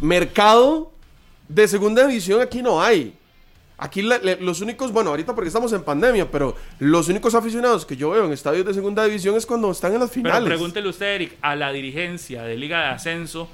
mercado 0.00 0.92
de 1.48 1.68
segunda 1.68 2.06
división 2.06 2.40
aquí 2.40 2.62
no 2.62 2.80
hay. 2.82 3.14
Aquí 3.80 4.02
la- 4.02 4.18
le- 4.18 4.40
los 4.40 4.60
únicos, 4.60 4.90
bueno, 4.92 5.10
ahorita 5.10 5.34
porque 5.36 5.48
estamos 5.48 5.72
en 5.72 5.82
pandemia, 5.84 6.28
pero 6.30 6.56
los 6.80 7.08
únicos 7.08 7.34
aficionados 7.36 7.86
que 7.86 7.96
yo 7.96 8.10
veo 8.10 8.24
en 8.24 8.32
estadios 8.32 8.66
de 8.66 8.74
segunda 8.74 9.04
división 9.04 9.36
es 9.36 9.46
cuando 9.46 9.70
están 9.70 9.92
en 9.94 10.00
las 10.00 10.10
Pero 10.10 10.22
finales. 10.24 10.48
pregúntele 10.48 10.88
usted, 10.88 11.14
Eric, 11.14 11.36
a 11.40 11.54
la 11.54 11.70
dirigencia 11.72 12.42
de 12.42 12.56
Liga 12.56 12.80
de 12.80 12.86
Ascenso, 12.86 13.48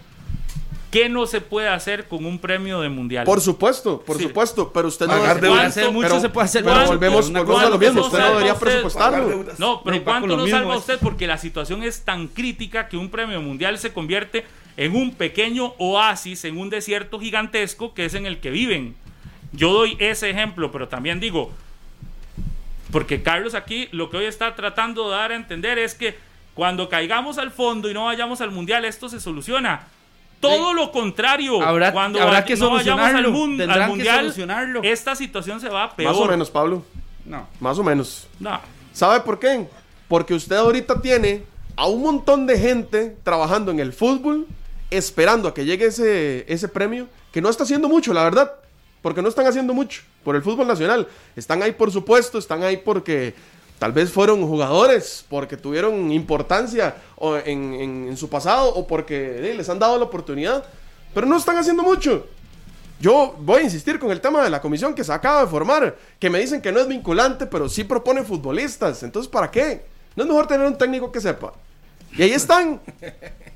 ¿qué 0.94 1.08
no 1.08 1.26
se 1.26 1.40
puede 1.40 1.68
hacer 1.68 2.06
con 2.06 2.24
un 2.24 2.38
premio 2.38 2.80
de 2.80 2.88
mundial? 2.88 3.24
Por 3.26 3.40
supuesto, 3.40 4.00
por 4.00 4.16
Sí. 4.16 4.22
supuesto, 4.22 4.72
pero 4.72 4.88
usted 4.88 5.06
no 5.06 5.12
Pagar 5.12 5.40
deudas. 5.40 5.66
hacer 5.66 5.90
mucho 5.90 6.08
pero- 6.08 6.20
se 6.20 6.28
puede 6.28 6.44
hacer 6.46 6.62
pero 6.64 6.86
volvemos, 6.86 7.28
a 7.28 7.32
lo 7.32 7.44
¿cuánto 7.44 7.78
mismo, 7.78 8.00
no 8.00 8.06
usted 8.06 8.18
no 8.20 8.28
debería 8.30 8.52
usted? 8.52 8.64
Presupuestarlo. 8.66 9.44
No, 9.58 9.82
pero 9.82 9.96
No, 9.96 10.04
¿cuánto 10.04 10.36
no 10.36 10.46
salva 10.46 10.74
es. 10.74 10.80
usted? 10.80 10.98
Porque 11.02 11.26
la 11.26 11.36
situación 11.38 11.82
es 11.82 12.04
tan 12.04 12.28
crítica 12.28 12.88
que 12.88 12.96
un 12.96 13.10
premio 13.10 13.42
mundial 13.42 13.76
se 13.78 13.92
convierte 13.92 14.44
en 14.76 14.94
un 14.96 15.12
pequeño 15.14 15.74
oasis, 15.78 16.44
en 16.44 16.58
un 16.58 16.70
desierto 16.70 17.18
gigantesco 17.18 17.92
que 17.92 18.04
es 18.04 18.14
en 18.14 18.24
el 18.26 18.38
que 18.38 18.50
viven. 18.50 18.94
Yo 19.52 19.72
doy 19.72 19.96
ese 20.00 20.30
ejemplo, 20.30 20.70
pero 20.72 20.88
también 20.88 21.18
digo, 21.20 21.50
porque 22.92 23.22
Carlos 23.22 23.54
aquí 23.54 23.88
lo 23.92 24.10
que 24.10 24.18
hoy 24.18 24.24
está 24.26 24.54
tratando 24.54 25.10
de 25.10 25.16
dar 25.16 25.32
a 25.32 25.36
entender 25.36 25.78
es 25.78 25.94
que 25.94 26.16
cuando 26.54 26.88
caigamos 26.88 27.38
al 27.38 27.50
fondo 27.50 27.90
y 27.90 27.94
no 27.94 28.04
vayamos 28.04 28.40
al 28.40 28.52
mundial, 28.52 28.84
esto 28.84 29.08
se 29.08 29.18
soluciona. 29.20 29.88
Todo 30.40 30.70
Sí. 30.70 30.76
lo 30.76 30.92
contrario, 30.92 31.62
Habrá- 31.62 31.92
cuando 31.92 32.20
habrá 32.20 32.44
que 32.44 32.54
no 32.56 32.70
vayamos 32.70 33.04
al, 33.04 33.12
solucionarlo. 33.24 33.30
mun- 33.32 33.60
al 33.62 33.80
que 33.80 33.86
mundial, 33.86 34.18
solucionarlo. 34.20 34.82
esta 34.82 35.14
situación 35.16 35.60
se 35.60 35.68
va 35.68 35.84
a 35.84 35.96
peor. 35.96 36.12
Más 36.12 36.20
o 36.20 36.26
menos, 36.26 36.50
Pablo. 36.50 36.82
No. 37.24 37.46
Más 37.60 37.78
o 37.78 37.82
menos. 37.82 38.26
No. 38.38 38.60
¿Sabe 38.92 39.20
por 39.20 39.38
qué? 39.38 39.66
Porque 40.08 40.34
usted 40.34 40.56
ahorita 40.56 41.00
tiene 41.00 41.42
a 41.76 41.86
un 41.86 42.02
montón 42.02 42.46
de 42.46 42.58
gente 42.58 43.16
trabajando 43.24 43.70
en 43.70 43.80
el 43.80 43.92
fútbol, 43.94 44.46
esperando 44.90 45.48
a 45.48 45.54
que 45.54 45.64
llegue 45.64 45.86
ese, 45.86 46.44
ese 46.52 46.68
premio, 46.68 47.08
que 47.32 47.40
no 47.40 47.48
está 47.48 47.64
haciendo 47.64 47.88
mucho, 47.88 48.12
la 48.12 48.22
verdad. 48.24 48.52
Porque 49.02 49.20
no 49.20 49.28
están 49.28 49.46
haciendo 49.46 49.74
mucho 49.74 50.02
por 50.22 50.34
el 50.36 50.42
fútbol 50.42 50.66
nacional. 50.66 51.06
Están 51.36 51.62
ahí 51.62 51.72
por 51.72 51.90
supuesto, 51.90 52.38
están 52.38 52.62
ahí 52.62 52.78
porque 52.78 53.34
tal 53.78 53.92
vez 53.92 54.10
fueron 54.10 54.46
jugadores, 54.46 55.24
porque 55.28 55.56
tuvieron 55.56 56.10
importancia 56.12 56.96
en, 57.44 58.14
su 58.16 58.28
pasado 58.28 58.68
o 58.74 58.86
porque 58.86 59.50
eh, 59.50 59.54
les 59.54 59.68
han 59.68 59.78
dado 59.78 59.98
la 59.98 60.04
oportunidad. 60.04 60.64
Pero 61.12 61.26
no 61.26 61.36
están 61.36 61.56
haciendo 61.56 61.82
mucho. 61.82 62.26
Yo 63.00 63.34
voy 63.38 63.60
a 63.60 63.64
insistir 63.64 63.98
con 63.98 64.10
el 64.10 64.20
tema 64.20 64.42
de 64.42 64.50
la 64.50 64.60
comisión 64.60 64.94
que 64.94 65.04
se 65.04 65.12
acaba 65.12 65.42
de 65.42 65.46
formar, 65.48 65.96
que 66.18 66.30
me 66.30 66.38
dicen 66.38 66.60
que 66.62 66.72
no 66.72 66.80
es 66.80 66.88
vinculante, 66.88 67.46
pero 67.46 67.68
sí 67.68 67.84
propone 67.84 68.22
futbolistas. 68.22 69.02
Entonces, 69.02 69.30
¿para 69.30 69.50
qué? 69.50 69.84
¿No 70.16 70.22
es 70.22 70.28
mejor 70.28 70.46
tener 70.46 70.66
un 70.66 70.78
técnico 70.78 71.10
que 71.12 71.20
sepa? 71.20 71.52
Y 72.16 72.22
ahí 72.22 72.30
están. 72.32 72.80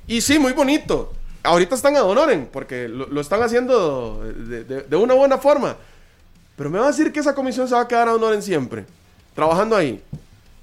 Y 0.07 0.21
sí, 0.21 0.37
muy 0.37 0.51
bonito. 0.53 1.13
Ahorita 1.41 1.73
están 1.75 1.95
a 1.95 2.03
honoren, 2.03 2.49
porque 2.51 2.89
lo, 2.89 3.07
lo 3.07 3.21
están 3.21 3.41
haciendo 3.41 4.21
de, 4.23 4.63
de- 4.65 4.95
una 4.97 5.13
buena 5.13 5.37
forma. 5.37 5.77
Pero 6.57 6.69
me 6.69 6.77
va 6.77 6.85
a 6.85 6.91
decir 6.91 7.13
que 7.13 7.21
esa 7.21 7.33
comisión 7.33 7.67
se 7.67 7.75
va 7.75 7.81
a 7.81 7.87
quedar 7.87 8.09
a 8.09 8.15
honoren 8.15 8.41
siempre, 8.41 8.85
trabajando 9.39 9.77
ahí. 9.77 10.03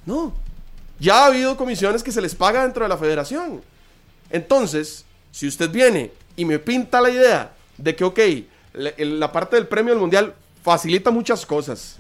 No. 0.05 0.35
Ya 1.01 1.23
ha 1.23 1.27
habido 1.29 1.57
comisiones 1.57 2.03
que 2.03 2.13
se 2.13 2.21
les 2.21 2.35
paga 2.35 2.63
dentro 2.63 2.83
de 2.83 2.91
la 2.91 2.99
federación. 2.99 3.63
Entonces, 4.29 5.07
si 5.33 5.49
usted 5.49 5.71
viene 5.71 6.11
y 6.37 6.45
me 6.45 6.59
pinta 6.59 7.01
la 7.01 7.09
idea 7.09 7.53
de 7.79 7.97
que, 7.97 8.05
ok, 8.05 8.21
la, 8.75 9.33
parte 9.33 9.57
del 9.57 9.67
premio 9.67 9.95
del 9.95 10.01
mundial 10.01 10.35
facilita 10.63 11.11
muchas 11.11 11.47
cosas, 11.47 11.97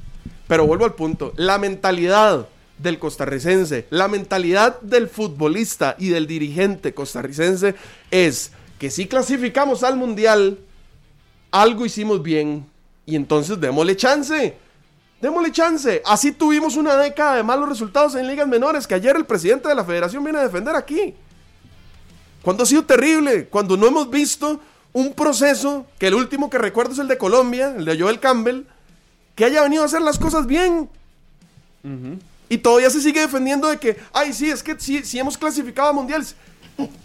pero 0.46 0.66
vuelvo 0.66 0.84
al 0.84 0.92
punto, 0.92 1.32
la 1.36 1.56
mentalidad 1.56 2.46
del 2.76 2.98
costarricense, 2.98 3.86
la 3.88 4.06
mentalidad 4.06 4.78
del 4.82 5.08
futbolista 5.08 5.96
y 5.98 6.10
del 6.10 6.26
dirigente 6.26 6.92
costarricense 6.92 7.74
es 8.10 8.52
que 8.78 8.90
si 8.90 9.06
clasificamos 9.06 9.82
al 9.82 9.96
mundial, 9.96 10.58
algo 11.50 11.86
hicimos 11.86 12.22
bien 12.22 12.66
y 13.06 13.16
entonces 13.16 13.58
démosle 13.58 13.96
chance. 13.96 14.65
Démosle 15.20 15.50
chance. 15.50 16.02
Así 16.04 16.32
tuvimos 16.32 16.76
una 16.76 16.96
década 16.96 17.36
de 17.36 17.42
malos 17.42 17.68
resultados 17.68 18.14
en 18.14 18.26
ligas 18.26 18.46
menores 18.46 18.86
que 18.86 18.94
ayer 18.94 19.16
el 19.16 19.24
presidente 19.24 19.68
de 19.68 19.74
la 19.74 19.84
federación 19.84 20.22
viene 20.22 20.38
a 20.38 20.42
defender 20.42 20.76
aquí. 20.76 21.14
Cuando 22.42 22.62
ha 22.62 22.66
sido 22.66 22.84
terrible, 22.84 23.48
cuando 23.48 23.76
no 23.76 23.86
hemos 23.86 24.10
visto 24.10 24.60
un 24.92 25.12
proceso, 25.14 25.86
que 25.98 26.06
el 26.06 26.14
último 26.14 26.48
que 26.48 26.58
recuerdo 26.58 26.92
es 26.92 26.98
el 26.98 27.08
de 27.08 27.18
Colombia, 27.18 27.74
el 27.76 27.84
de 27.84 27.98
Joel 27.98 28.20
Campbell, 28.20 28.62
que 29.34 29.44
haya 29.44 29.62
venido 29.62 29.82
a 29.82 29.86
hacer 29.86 30.00
las 30.00 30.18
cosas 30.18 30.46
bien. 30.46 30.88
Y 32.48 32.58
todavía 32.58 32.90
se 32.90 33.00
sigue 33.00 33.20
defendiendo 33.20 33.68
de 33.68 33.78
que, 33.78 33.96
ay, 34.12 34.32
sí, 34.32 34.50
es 34.50 34.62
que 34.62 34.78
si, 34.78 35.02
si 35.04 35.18
hemos 35.18 35.36
clasificado 35.36 35.88
a 35.88 35.92
mundiales. 35.92 36.36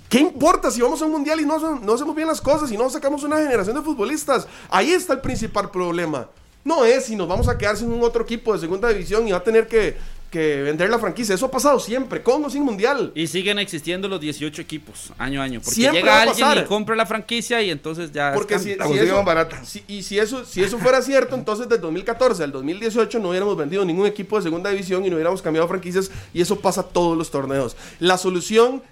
¿Qué 0.09 0.19
importa 0.19 0.69
si 0.69 0.81
vamos 0.81 1.01
a 1.01 1.05
un 1.05 1.11
mundial 1.11 1.39
y 1.39 1.45
no, 1.45 1.57
no 1.79 1.93
hacemos 1.93 2.15
bien 2.15 2.27
las 2.27 2.41
cosas 2.41 2.71
y 2.71 2.77
no 2.77 2.89
sacamos 2.89 3.23
una 3.23 3.37
generación 3.37 3.75
de 3.75 3.81
futbolistas? 3.81 4.45
Ahí 4.69 4.91
está 4.91 5.13
el 5.13 5.21
principal 5.21 5.71
problema. 5.71 6.27
No 6.63 6.85
es 6.85 7.05
si 7.05 7.15
nos 7.15 7.27
vamos 7.27 7.47
a 7.47 7.57
quedar 7.57 7.75
sin 7.77 7.91
un 7.91 8.03
otro 8.03 8.23
equipo 8.23 8.53
de 8.53 8.59
segunda 8.59 8.89
división 8.89 9.27
y 9.27 9.31
va 9.31 9.39
a 9.39 9.43
tener 9.43 9.67
que, 9.67 9.97
que 10.29 10.61
vender 10.61 10.89
la 10.89 10.99
franquicia. 10.99 11.33
Eso 11.33 11.47
ha 11.47 11.51
pasado 11.51 11.79
siempre, 11.79 12.21
con 12.21 12.45
o 12.45 12.49
sin 12.49 12.63
mundial. 12.63 13.11
Y 13.15 13.25
siguen 13.27 13.57
existiendo 13.59 14.07
los 14.07 14.21
18 14.21 14.61
equipos, 14.61 15.11
año 15.17 15.41
a 15.41 15.45
año. 15.45 15.59
Porque 15.59 15.75
Siempre 15.75 16.01
llega 16.01 16.11
va 16.11 16.17
a 16.19 16.21
alguien 16.23 16.47
pasar. 16.47 16.63
y 16.63 16.67
compra 16.67 16.95
la 16.95 17.05
franquicia 17.07 17.61
y 17.61 17.71
entonces 17.71 18.11
ya. 18.11 18.31
Porque 18.33 18.59
si, 18.59 18.71
eso, 18.71 19.23
barata. 19.23 19.65
si- 19.65 19.83
y 19.87 20.03
si 20.03 20.19
eso, 20.19 20.45
si 20.45 20.63
eso 20.63 20.77
fuera 20.77 21.01
cierto, 21.01 21.35
entonces 21.35 21.67
del 21.67 21.81
2014 21.81 22.43
al 22.43 22.51
2018 22.51 23.17
no 23.19 23.29
hubiéramos 23.29 23.57
vendido 23.57 23.83
ningún 23.83 24.05
equipo 24.05 24.37
de 24.37 24.43
segunda 24.43 24.69
división 24.69 25.03
y 25.03 25.09
no 25.09 25.15
hubiéramos 25.15 25.41
cambiado 25.41 25.67
franquicias 25.67 26.11
y 26.33 26.41
eso 26.41 26.59
pasa 26.59 26.83
todos 26.83 27.17
los 27.17 27.31
torneos. 27.31 27.75
La 27.99 28.17
solución 28.19 28.83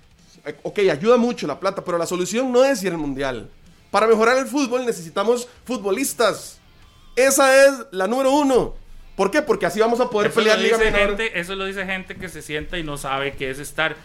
eh, 0.46 0.56
ok, 0.64 0.80
ayuda 0.92 1.18
mucho 1.18 1.46
la 1.48 1.60
plata, 1.60 1.84
pero 1.84 1.98
la 1.98 2.06
solución 2.08 2.52
no 2.52 2.64
es 2.66 2.82
ir 2.84 2.92
al 2.92 2.98
mundial. 2.98 3.48
Para 3.92 4.08
mejorar 4.08 4.38
el 4.38 4.46
fútbol 4.48 4.86
necesitamos 4.86 5.48
futbolistas. 5.66 6.59
Esa 7.28 7.66
es 7.66 7.74
la 7.92 8.08
número 8.08 8.32
uno. 8.32 8.76
¿Por 9.16 9.32
qué? 9.32 9.42
Porque 9.42 9.66
así 9.66 9.80
vamos 9.80 10.00
a 10.00 10.10
poder 10.10 10.30
Eso 10.32 10.40
pelear 10.40 10.58
Liga 10.60 10.78
Menor. 10.78 11.18
gente, 11.18 11.40
eso 11.40 11.56
lo 11.56 11.66
dice 11.66 11.86
gente 11.86 12.16
que 12.16 12.30
se 12.30 12.42
sienta 12.42 12.78
y 12.78 12.84
no 12.84 12.98
sabe 12.98 13.34
qué 13.34 13.50
es 13.50 13.60
estar 13.60 13.96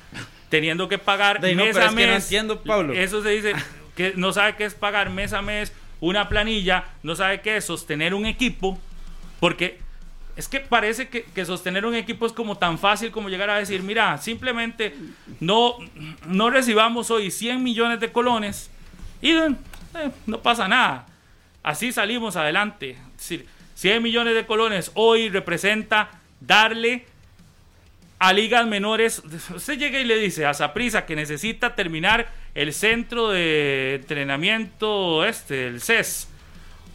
teniendo 0.48 0.88
que 0.88 0.98
pagar 0.98 1.40
De 1.40 1.48
ahí 1.48 1.54
no, 1.54 1.64
mes 1.64 1.74
pero 1.74 1.86
a 1.86 1.88
es 1.90 1.94
que 1.94 2.06
no 2.06 2.12
mes. 2.12 2.24
entiendo, 2.24 2.60
Pablo. 2.62 2.92
Eso 2.92 3.22
se 3.22 3.28
dice 3.30 3.52
que 3.94 4.14
no 4.16 4.32
sabe 4.32 4.56
qué 4.56 4.64
es 4.64 4.74
pagar 4.74 5.10
mes 5.10 5.32
a 5.32 5.40
mes 5.42 5.72
una 6.00 6.28
planilla, 6.28 6.84
no 7.04 7.14
sabe 7.14 7.40
qué 7.40 7.56
es 7.56 7.64
sostener 7.64 8.12
un 8.12 8.26
equipo, 8.26 8.78
porque 9.38 9.78
es 10.36 10.48
que 10.48 10.58
parece 10.60 11.08
que, 11.08 11.22
que 11.22 11.44
sostener 11.44 11.86
un 11.86 11.94
equipo 11.94 12.26
es 12.26 12.32
como 12.32 12.58
tan 12.58 12.78
fácil 12.78 13.12
como 13.12 13.28
llegar 13.28 13.48
a 13.50 13.58
decir, 13.58 13.82
mira, 13.84 14.18
simplemente 14.18 14.96
no, 15.38 15.76
no 16.26 16.50
recibamos 16.50 17.10
hoy 17.12 17.30
100 17.30 17.62
millones 17.62 18.00
de 18.00 18.10
colones 18.10 18.68
y 19.22 19.30
eh, 19.30 19.54
no 20.26 20.42
pasa 20.42 20.66
nada. 20.66 21.06
Así 21.64 21.90
salimos 21.92 22.36
adelante. 22.36 22.90
Es 22.90 23.16
decir, 23.18 23.46
100 23.74 24.02
millones 24.02 24.34
de 24.34 24.46
colones 24.46 24.92
hoy 24.94 25.30
representa 25.30 26.10
darle 26.40 27.06
a 28.18 28.32
ligas 28.32 28.66
menores. 28.66 29.22
Usted 29.54 29.78
llega 29.78 29.98
y 29.98 30.04
le 30.04 30.16
dice 30.18 30.46
a 30.46 30.54
Saprisa 30.54 31.06
que 31.06 31.16
necesita 31.16 31.74
terminar 31.74 32.28
el 32.54 32.72
centro 32.72 33.30
de 33.30 33.96
entrenamiento 33.96 35.24
este, 35.24 35.66
el 35.66 35.80
CES. 35.80 36.28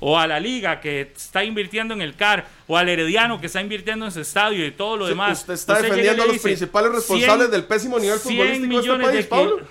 O 0.01 0.17
a 0.17 0.28
la 0.28 0.39
liga 0.39 0.80
que 0.80 1.11
está 1.13 1.43
invirtiendo 1.43 1.93
en 1.93 2.01
el 2.01 2.15
CAR, 2.15 2.47
o 2.67 2.78
al 2.78 2.88
Herediano 2.88 3.41
que 3.41 3.47
está 3.47 3.59
invirtiendo 3.59 4.05
en 4.05 4.11
su 4.13 4.22
estadio 4.22 4.65
y 4.65 4.72
todo 4.72 4.95
lo 4.95 5.05
Sí, 5.07 5.09
demás. 5.09 5.39
usted 5.39 5.55
está 5.55 5.82
defendiendo 5.82 6.24
a 6.24 6.28
los 6.28 6.38
principales 6.39 6.91
responsables 6.93 7.47
100 7.47 7.51
del 7.51 7.63
pésimo 7.65 7.99
nivel 7.99 8.17
100 8.17 8.38
futbolístico 8.38 8.72
de 8.72 8.80
este 8.88 9.03
país, 9.03 9.13
de 9.13 9.22
que- 9.24 9.28
Pablo. 9.28 9.67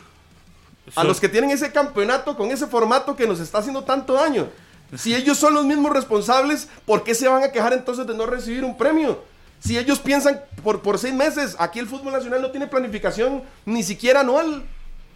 A 0.97 1.05
los 1.05 1.19
que 1.19 1.31
tienen 1.31 1.51
ese 1.51 1.73
campeonato 1.73 2.37
con 2.37 2.51
ese 2.51 2.67
formato 2.67 3.17
que 3.17 3.27
nos 3.27 3.41
está 3.41 3.59
haciendo 3.59 3.85
tanto 3.85 4.13
daño. 4.13 4.49
Si 4.97 5.15
ellos 5.15 5.37
son 5.39 5.55
los 5.55 5.65
mismos 5.67 5.93
responsables, 5.93 6.69
¿por 6.87 7.05
qué 7.05 7.15
se 7.15 7.29
van 7.29 7.43
a 7.43 7.53
quejar 7.53 7.73
entonces 7.75 8.07
de 8.07 8.15
no 8.15 8.27
recibir 8.27 8.65
un 8.65 8.77
premio? 8.77 9.23
Si 9.61 9.77
ellos 9.77 9.99
piensan 9.99 10.41
por, 10.63 10.81
por 10.83 10.99
seis 10.99 11.13
meses, 11.15 11.57
aquí 11.59 11.79
el 11.79 11.87
fútbol 11.87 12.13
nacional 12.13 12.41
no 12.41 12.51
tiene 12.51 12.67
planificación 12.69 13.43
ni 13.67 13.83
siquiera 13.83 14.21
anual. 14.21 14.63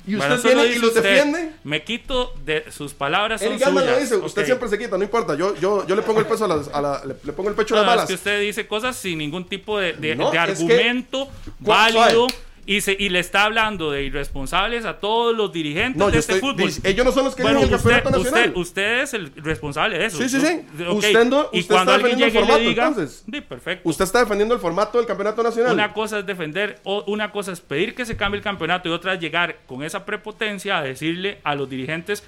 Y 0.04 0.16
Bueno, 0.16 0.34
usted 0.34 0.54
lo 0.56 0.62
viene 0.62 0.66
y 0.66 0.74
dice 0.74 0.80
los 0.86 0.96
usted. 0.96 1.02
defiende. 1.14 1.52
Me 1.62 1.84
quito 1.84 2.34
de 2.44 2.64
sus 2.72 2.92
palabras. 2.92 3.40
Son 3.40 3.52
lo 3.52 3.58
suyas. 3.58 4.00
dice, 4.00 4.16
usted 4.16 4.44
siempre 4.44 4.68
se 4.68 4.76
quita, 4.76 4.98
no 4.98 5.04
importa. 5.04 5.36
Yo, 5.36 5.54
yo, 5.56 5.86
yo 5.86 5.94
le 5.94 6.02
pongo 6.02 6.18
el 6.18 6.26
peso 6.26 6.44
a 6.44 6.48
las, 6.48 6.66
a 6.68 6.82
la- 6.82 7.04
le, 7.04 7.14
le 7.22 7.32
pongo 7.32 7.48
el 7.50 7.54
pecho 7.54 7.74
a 7.74 7.78
No, 7.78 7.82
las 7.84 7.86
no, 7.86 7.90
balas. 7.92 8.04
es 8.04 8.08
que 8.08 8.14
usted 8.14 8.40
dice 8.40 8.66
cosas 8.66 8.96
sin 8.96 9.18
ningún 9.18 9.48
tipo 9.48 9.78
de, 9.78 9.92
de- 9.92 10.16
No, 10.16 10.32
de 10.32 10.38
es 10.38 10.58
que- 10.58 10.64
argumento 10.64 11.28
¿Cuál- 11.62 11.94
válido? 11.94 12.26
Y, 12.64 12.80
se, 12.80 12.96
y 12.98 13.08
le 13.08 13.18
está 13.18 13.42
hablando 13.44 13.90
de 13.90 14.04
irresponsables 14.04 14.84
a 14.84 15.00
todos 15.00 15.36
los 15.36 15.52
dirigentes 15.52 15.98
No, 15.98 16.10
de 16.10 16.18
este 16.18 16.34
estoy- 16.34 16.40
fútbol. 16.50 16.66
dice- 16.68 16.88
ellos 16.88 17.04
no 17.04 17.10
son 17.12 17.24
los 17.24 17.34
que 17.34 17.42
bueno, 17.42 17.58
el 17.60 17.64
usted, 17.64 17.76
campeonato 17.78 18.10
nacional. 18.10 18.52
usted, 18.54 18.60
usted 18.60 19.00
es 19.02 19.14
el 19.14 19.32
responsable 19.36 19.98
de 19.98 20.06
eso. 20.06 20.18
Sí, 20.18 20.28
sí, 20.28 20.40
sí. 20.40 20.60
Usted 20.88 21.24
no- 21.26 21.48
y 21.52 21.60
usted 21.60 21.74
cuando 21.74 21.92
está 21.92 22.06
alguien 22.06 22.18
llegue 22.18 22.38
el 22.38 22.44
y 22.44 22.46
le 22.46 22.52
formato, 22.52 22.68
diga, 22.70 22.86
entonces. 22.88 23.24
sí, 23.30 23.40
perfecto. 23.40 23.88
Usted 23.88 24.04
está 24.04 24.20
defendiendo 24.20 24.54
el 24.54 24.60
formato 24.60 24.98
del 24.98 25.06
campeonato 25.06 25.42
nacional. 25.42 25.72
Una 25.74 25.92
cosa 25.92 26.20
es 26.20 26.26
defender, 26.26 26.78
o 26.84 27.02
una 27.08 27.32
cosa 27.32 27.50
es 27.52 27.60
pedir 27.60 27.94
que 27.94 28.06
se 28.06 28.16
cambie 28.16 28.38
el 28.38 28.44
campeonato 28.44 28.88
y 28.88 28.92
otra 28.92 29.14
es 29.14 29.20
llegar 29.20 29.58
con 29.66 29.82
esa 29.82 30.04
prepotencia 30.04 30.78
a 30.78 30.82
decirle 30.82 31.38
a 31.42 31.54
los 31.56 31.68
dirigentes 31.68 32.22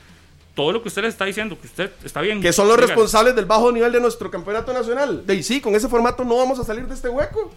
todo 0.57 0.73
lo 0.73 0.83
que 0.83 0.89
usted 0.89 1.03
les 1.03 1.15
está 1.15 1.25
diciendo, 1.25 1.57
que 1.61 1.67
usted 1.67 1.91
está 2.05 2.21
bien. 2.21 2.41
que 2.41 2.53
son 2.53 2.69
los 2.69 2.77
responsables 2.77 3.35
del 3.35 3.45
bajo 3.45 3.71
nivel 3.73 3.91
de 3.93 4.01
nuestro 4.01 4.31
campeonato 4.31 4.73
nacional. 4.73 5.27
De 5.27 5.35
y 5.35 5.43
sí, 5.43 5.61
con 5.61 5.75
ese 5.75 5.89
formato 5.89 6.25
no 6.25 6.37
vamos 6.37 6.59
a 6.61 6.65
salir 6.65 6.87
de 6.87 6.95
este 6.95 7.09
hueco. 7.09 7.53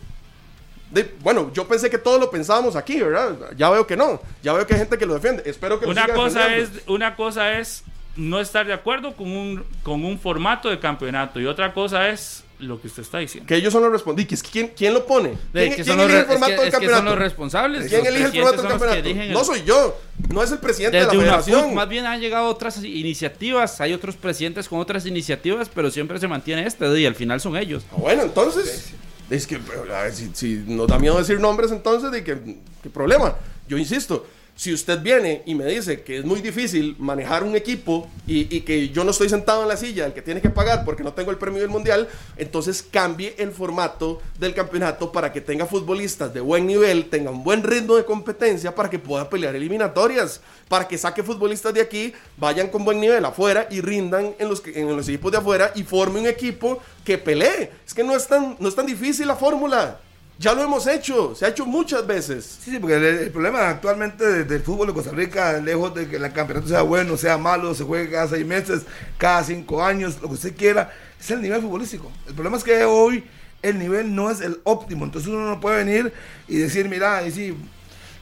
De- 0.92 1.14
bueno, 1.22 1.52
yo 1.54 1.68
pensé 1.68 1.90
que 1.90 1.98
todos 1.98 2.20
lo 2.20 2.30
pensábamos 2.32 2.76
aquí, 2.76 3.00
¿verdad? 3.00 3.36
Ya 3.58 3.70
veo 3.70 3.86
que 3.86 3.98
no. 3.98 4.22
Ya 4.42 4.54
veo 4.54 4.66
que 4.66 4.74
hay 4.74 4.80
gente 4.80 4.98
que 4.98 5.06
lo 5.06 5.14
defiende. 5.16 5.44
Espero 5.46 5.80
que 5.80 5.86
lo 5.86 5.92
Una 5.92 6.08
cosa, 6.08 6.56
es, 6.56 6.70
una 6.88 7.16
cosa 7.16 7.60
es 7.60 7.84
no 8.16 8.40
estar 8.40 8.66
de 8.66 8.74
acuerdo 8.74 9.14
con 9.16 9.28
un, 9.30 9.64
con 9.84 10.04
un 10.06 10.18
formato 10.20 10.70
de 10.70 10.80
campeonato 10.80 11.40
y 11.40 11.46
otra 11.46 11.74
cosa 11.74 12.10
es 12.10 12.44
lo 12.60 12.82
que 12.82 12.88
usted 12.88 13.04
está 13.04 13.20
diciendo. 13.20 13.48
Que 13.48 13.56
ellos 13.56 13.72
son 13.72 13.84
los 13.84 13.92
respondientes. 13.92 14.42
¿Quién, 14.42 14.70
¿Quién 14.76 14.94
lo 14.96 15.06
pone? 15.06 15.30
De 15.30 15.36
¿Quién, 15.36 15.76
que 15.76 15.82
elige 15.92 16.04
el 16.06 16.12
es 16.22 16.26
formato 16.26 16.46
que- 16.48 16.58
del 16.58 16.60
es 16.60 16.66
que 16.66 16.72
son 16.72 16.72
campeonato? 16.72 17.04
los 17.06 17.20
responsables. 17.20 17.88
¿Quién 17.88 18.00
Los 18.00 18.08
elige 18.08 18.26
el 18.26 18.32
formato 18.32 18.62
del 18.64 18.72
campeonato? 18.72 19.10
el- 19.10 19.32
No 19.34 19.44
soy 19.44 19.64
yo. 19.64 20.00
No 20.30 20.42
es 20.42 20.52
el 20.52 20.58
presidente 20.58 20.98
Desde 20.98 21.12
de 21.12 21.18
la 21.18 21.22
federación. 21.42 21.76
más 21.76 21.88
bien 21.88 22.06
han 22.08 22.20
llegado 22.20 22.48
otras 22.48 22.84
iniciativas, 22.84 23.80
hay 23.82 23.94
otros 23.94 24.16
presidentes 24.16 24.68
con 24.68 24.80
otras 24.80 25.06
iniciativas, 25.06 25.70
pero 25.74 25.92
siempre 25.92 26.18
se 26.20 26.28
mantiene 26.28 26.66
este 26.66 26.88
y 27.00 27.06
al 27.06 27.14
final 27.14 27.40
son 27.40 27.56
ellos. 27.58 27.84
Ah, 27.92 27.96
Bueno, 27.98 28.24
entonces, 28.24 28.94
es 29.30 29.47
que 29.47 29.55
a 29.55 30.01
ver, 30.03 30.13
si, 30.13 30.32
si 30.34 30.63
nos 30.67 30.88
da 30.88 30.99
miedo 30.99 31.17
decir 31.17 31.39
nombres, 31.39 31.71
entonces, 31.71 32.11
¿de 32.11 32.23
qué, 32.23 32.57
qué 32.82 32.89
problema? 32.89 33.36
Yo 33.67 33.78
insisto, 33.78 34.25
si 34.58 34.74
usted 34.74 34.99
viene 35.03 35.43
y 35.45 35.53
me 35.53 35.66
dice 35.66 36.01
que 36.01 36.18
es 36.18 36.26
muy 36.26 36.41
difícil 36.41 36.95
manejar 36.97 37.43
un 37.43 37.55
equipo 37.55 38.10
y, 38.26 38.62
que 38.62 38.89
yo 38.89 39.03
no 39.03 39.12
estoy 39.12 39.30
sentado 39.30 39.62
en 39.62 39.68
la 39.68 39.78
silla, 39.78 40.08
el 40.08 40.14
que 40.14 40.24
tiene 40.24 40.41
que 40.41 40.49
pagar 40.49 40.84
porque 40.84 41.03
no 41.03 41.14
tengo 41.14 41.30
el 41.30 41.38
premio 41.38 41.62
del 41.62 41.70
mundial, 41.70 42.10
entonces 42.38 42.82
cambie 42.82 43.36
el 43.38 43.51
formato 43.51 44.20
del 44.39 44.55
campeonato 44.55 45.12
para 45.12 45.32
que 45.32 45.41
tenga 45.41 45.68
futbolistas 45.68 46.34
de 46.34 46.41
buen 46.41 46.66
nivel, 46.66 47.08
tenga 47.08 47.30
un 47.30 47.43
buen 47.43 47.62
ritmo 47.62 47.97
de 47.97 48.03
competencia 48.03 48.74
para 48.74 48.89
que 48.89 48.97
pueda 48.97 49.30
pelear 49.30 49.55
eliminatorias, 49.55 50.41
para 50.68 50.88
que 50.88 50.97
saque 50.97 51.22
futbolistas 51.22 51.76
de 51.76 51.82
aquí, 51.82 52.12
vayan 52.38 52.70
con 52.70 52.84
buen 52.84 52.99
nivel 52.99 53.24
afuera 53.26 53.68
y 53.70 53.82
rindan 53.82 54.34
en 54.39 54.49
los, 54.49 54.64
en 54.66 54.88
los 54.88 55.08
equipos 55.08 55.32
de 55.32 55.38
afuera 55.38 55.72
y 55.76 55.84
forme 55.84 56.20
un 56.20 56.26
equipo 56.26 56.80
que 57.05 57.20
pelee. 57.20 57.70
Es 57.86 57.93
que 57.93 58.03
no 58.03 58.16
es 58.16 58.26
tan, 58.26 58.58
no 58.60 58.68
es 58.68 58.74
tan 58.74 58.88
difícil 58.88 59.28
la 59.28 59.36
fórmula. 59.36 59.99
Ya 60.40 60.54
lo 60.54 60.64
hemos 60.64 60.86
hecho, 60.86 61.34
se 61.34 61.46
ha 61.46 61.50
hecho 61.50 61.66
muchas 61.66 62.06
veces. 62.06 62.60
Sí, 62.64 62.70
sí, 62.72 62.80
porque 62.80 62.96
el, 62.96 63.32
problema 63.32 63.70
actualmente 63.70 64.24
de- 64.24 64.44
del 64.44 64.62
fútbol 64.62 64.88
de 64.88 64.94
Costa 64.94 65.12
Rica, 65.12 65.54
lejos 65.60 65.96
de 65.96 66.08
que 66.08 66.18
el 66.18 66.32
campeonato 66.32 66.68
sea 66.68 66.84
bueno, 66.84 67.18
sea 67.18 67.40
malo, 67.40 67.74
se 67.74 67.84
juegue 67.84 68.12
cada 68.12 68.28
seis 68.28 68.46
meses, 68.46 68.84
cada 69.18 69.44
cinco 69.44 69.84
años, 69.84 70.20
lo 70.22 70.28
que 70.28 70.36
usted 70.36 70.56
quiera, 70.56 70.94
es 71.20 71.32
el 71.32 71.42
nivel 71.42 71.62
futbolístico. 71.62 72.12
El 72.28 72.36
problema 72.36 72.58
es 72.58 72.64
que 72.64 72.84
hoy 72.86 73.24
el 73.64 73.80
nivel 73.80 74.14
no 74.14 74.30
es 74.30 74.42
el 74.42 74.60
óptimo, 74.64 75.06
entonces 75.06 75.28
uno 75.28 75.44
no 75.48 75.60
puede 75.60 75.84
venir 75.84 76.14
y 76.48 76.58
decir, 76.58 76.88
mira, 76.88 77.26
y 77.26 77.32
sí, 77.32 77.58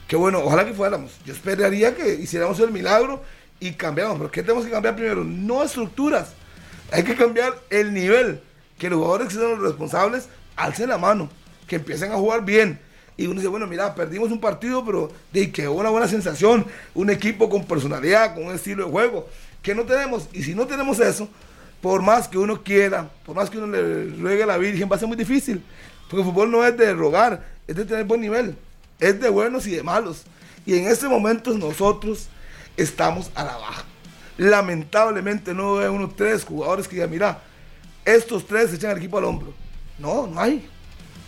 qué 0.08 0.16
bueno, 0.16 0.38
ojalá 0.42 0.64
que 0.64 0.72
fuéramos. 0.72 1.12
Yo 1.26 1.34
esperaría 1.34 1.94
que 1.94 2.14
hiciéramos 2.14 2.58
el 2.60 2.70
milagro 2.70 3.22
y 3.60 3.72
cambiamos, 3.72 4.16
pero 4.16 4.30
¿qué 4.30 4.42
tenemos 4.42 4.64
que 4.64 4.70
cambiar 4.70 4.96
primero? 4.96 5.22
No 5.22 5.62
estructuras, 5.62 6.28
hay 6.90 7.02
que 7.04 7.14
cambiar 7.14 7.52
el 7.68 7.92
nivel, 7.92 8.40
que 8.78 8.88
los 8.88 8.96
jugadores 8.98 9.28
que 9.28 9.34
son 9.34 9.50
los 9.50 9.60
responsables 9.60 10.30
alcen 10.56 10.88
la 10.88 10.96
mano, 10.96 11.28
que 11.66 11.76
empiecen 11.76 12.12
a 12.12 12.16
jugar 12.16 12.44
bien. 12.44 12.78
Y 13.16 13.26
uno 13.26 13.36
dice, 13.36 13.48
bueno, 13.48 13.66
mira, 13.66 13.94
perdimos 13.94 14.30
un 14.30 14.40
partido, 14.40 14.84
pero 14.84 15.10
de 15.32 15.50
que 15.50 15.66
una 15.68 15.88
buena 15.88 16.06
sensación, 16.06 16.66
un 16.94 17.10
equipo 17.10 17.48
con 17.48 17.64
personalidad, 17.64 18.34
con 18.34 18.44
un 18.44 18.54
estilo 18.54 18.84
de 18.84 18.90
juego, 18.90 19.28
que 19.62 19.74
no 19.74 19.84
tenemos. 19.84 20.28
Y 20.32 20.42
si 20.42 20.54
no 20.54 20.66
tenemos 20.66 21.00
eso, 21.00 21.28
por 21.80 22.02
más 22.02 22.28
que 22.28 22.36
uno 22.36 22.62
quiera, 22.62 23.08
por 23.24 23.34
más 23.34 23.48
que 23.48 23.58
uno 23.58 23.66
le 23.68 24.10
ruegue 24.16 24.42
a 24.42 24.46
la 24.46 24.58
Virgen, 24.58 24.88
va 24.90 24.96
a 24.96 24.98
ser 24.98 25.08
muy 25.08 25.16
difícil. 25.16 25.62
Porque 26.08 26.22
el 26.22 26.28
fútbol 26.28 26.50
no 26.50 26.64
es 26.64 26.76
de 26.76 26.92
rogar, 26.92 27.44
es 27.66 27.74
de 27.74 27.84
tener 27.84 28.04
buen 28.04 28.20
nivel, 28.20 28.56
es 29.00 29.18
de 29.18 29.28
buenos 29.28 29.66
y 29.66 29.70
de 29.70 29.82
malos. 29.82 30.24
Y 30.66 30.76
en 30.76 30.86
este 30.86 31.08
momento 31.08 31.56
nosotros 31.56 32.28
estamos 32.76 33.30
a 33.34 33.44
la 33.44 33.56
baja. 33.56 33.84
Lamentablemente 34.36 35.54
no 35.54 35.76
veo 35.76 35.92
unos 35.92 36.14
tres 36.16 36.44
jugadores 36.44 36.86
que 36.86 36.96
digan, 36.96 37.10
mira, 37.10 37.42
estos 38.04 38.46
tres 38.46 38.70
se 38.70 38.76
echan 38.76 38.90
el 38.90 38.98
equipo 38.98 39.18
al 39.18 39.24
hombro. 39.24 39.54
No, 39.98 40.26
no 40.26 40.40
hay. 40.40 40.68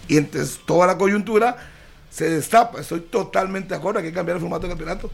Y 0.08 0.16
entonces 0.16 0.58
toda 0.66 0.86
la 0.86 0.96
coyuntura 0.98 1.56
se 2.10 2.28
destapa. 2.30 2.80
Estoy 2.80 3.00
totalmente 3.00 3.68
de 3.70 3.76
acuerdo, 3.76 4.00
hay 4.00 4.06
que 4.06 4.12
cambiar 4.12 4.36
el 4.36 4.40
formato 4.40 4.62
del 4.66 4.70
campeonato. 4.70 5.10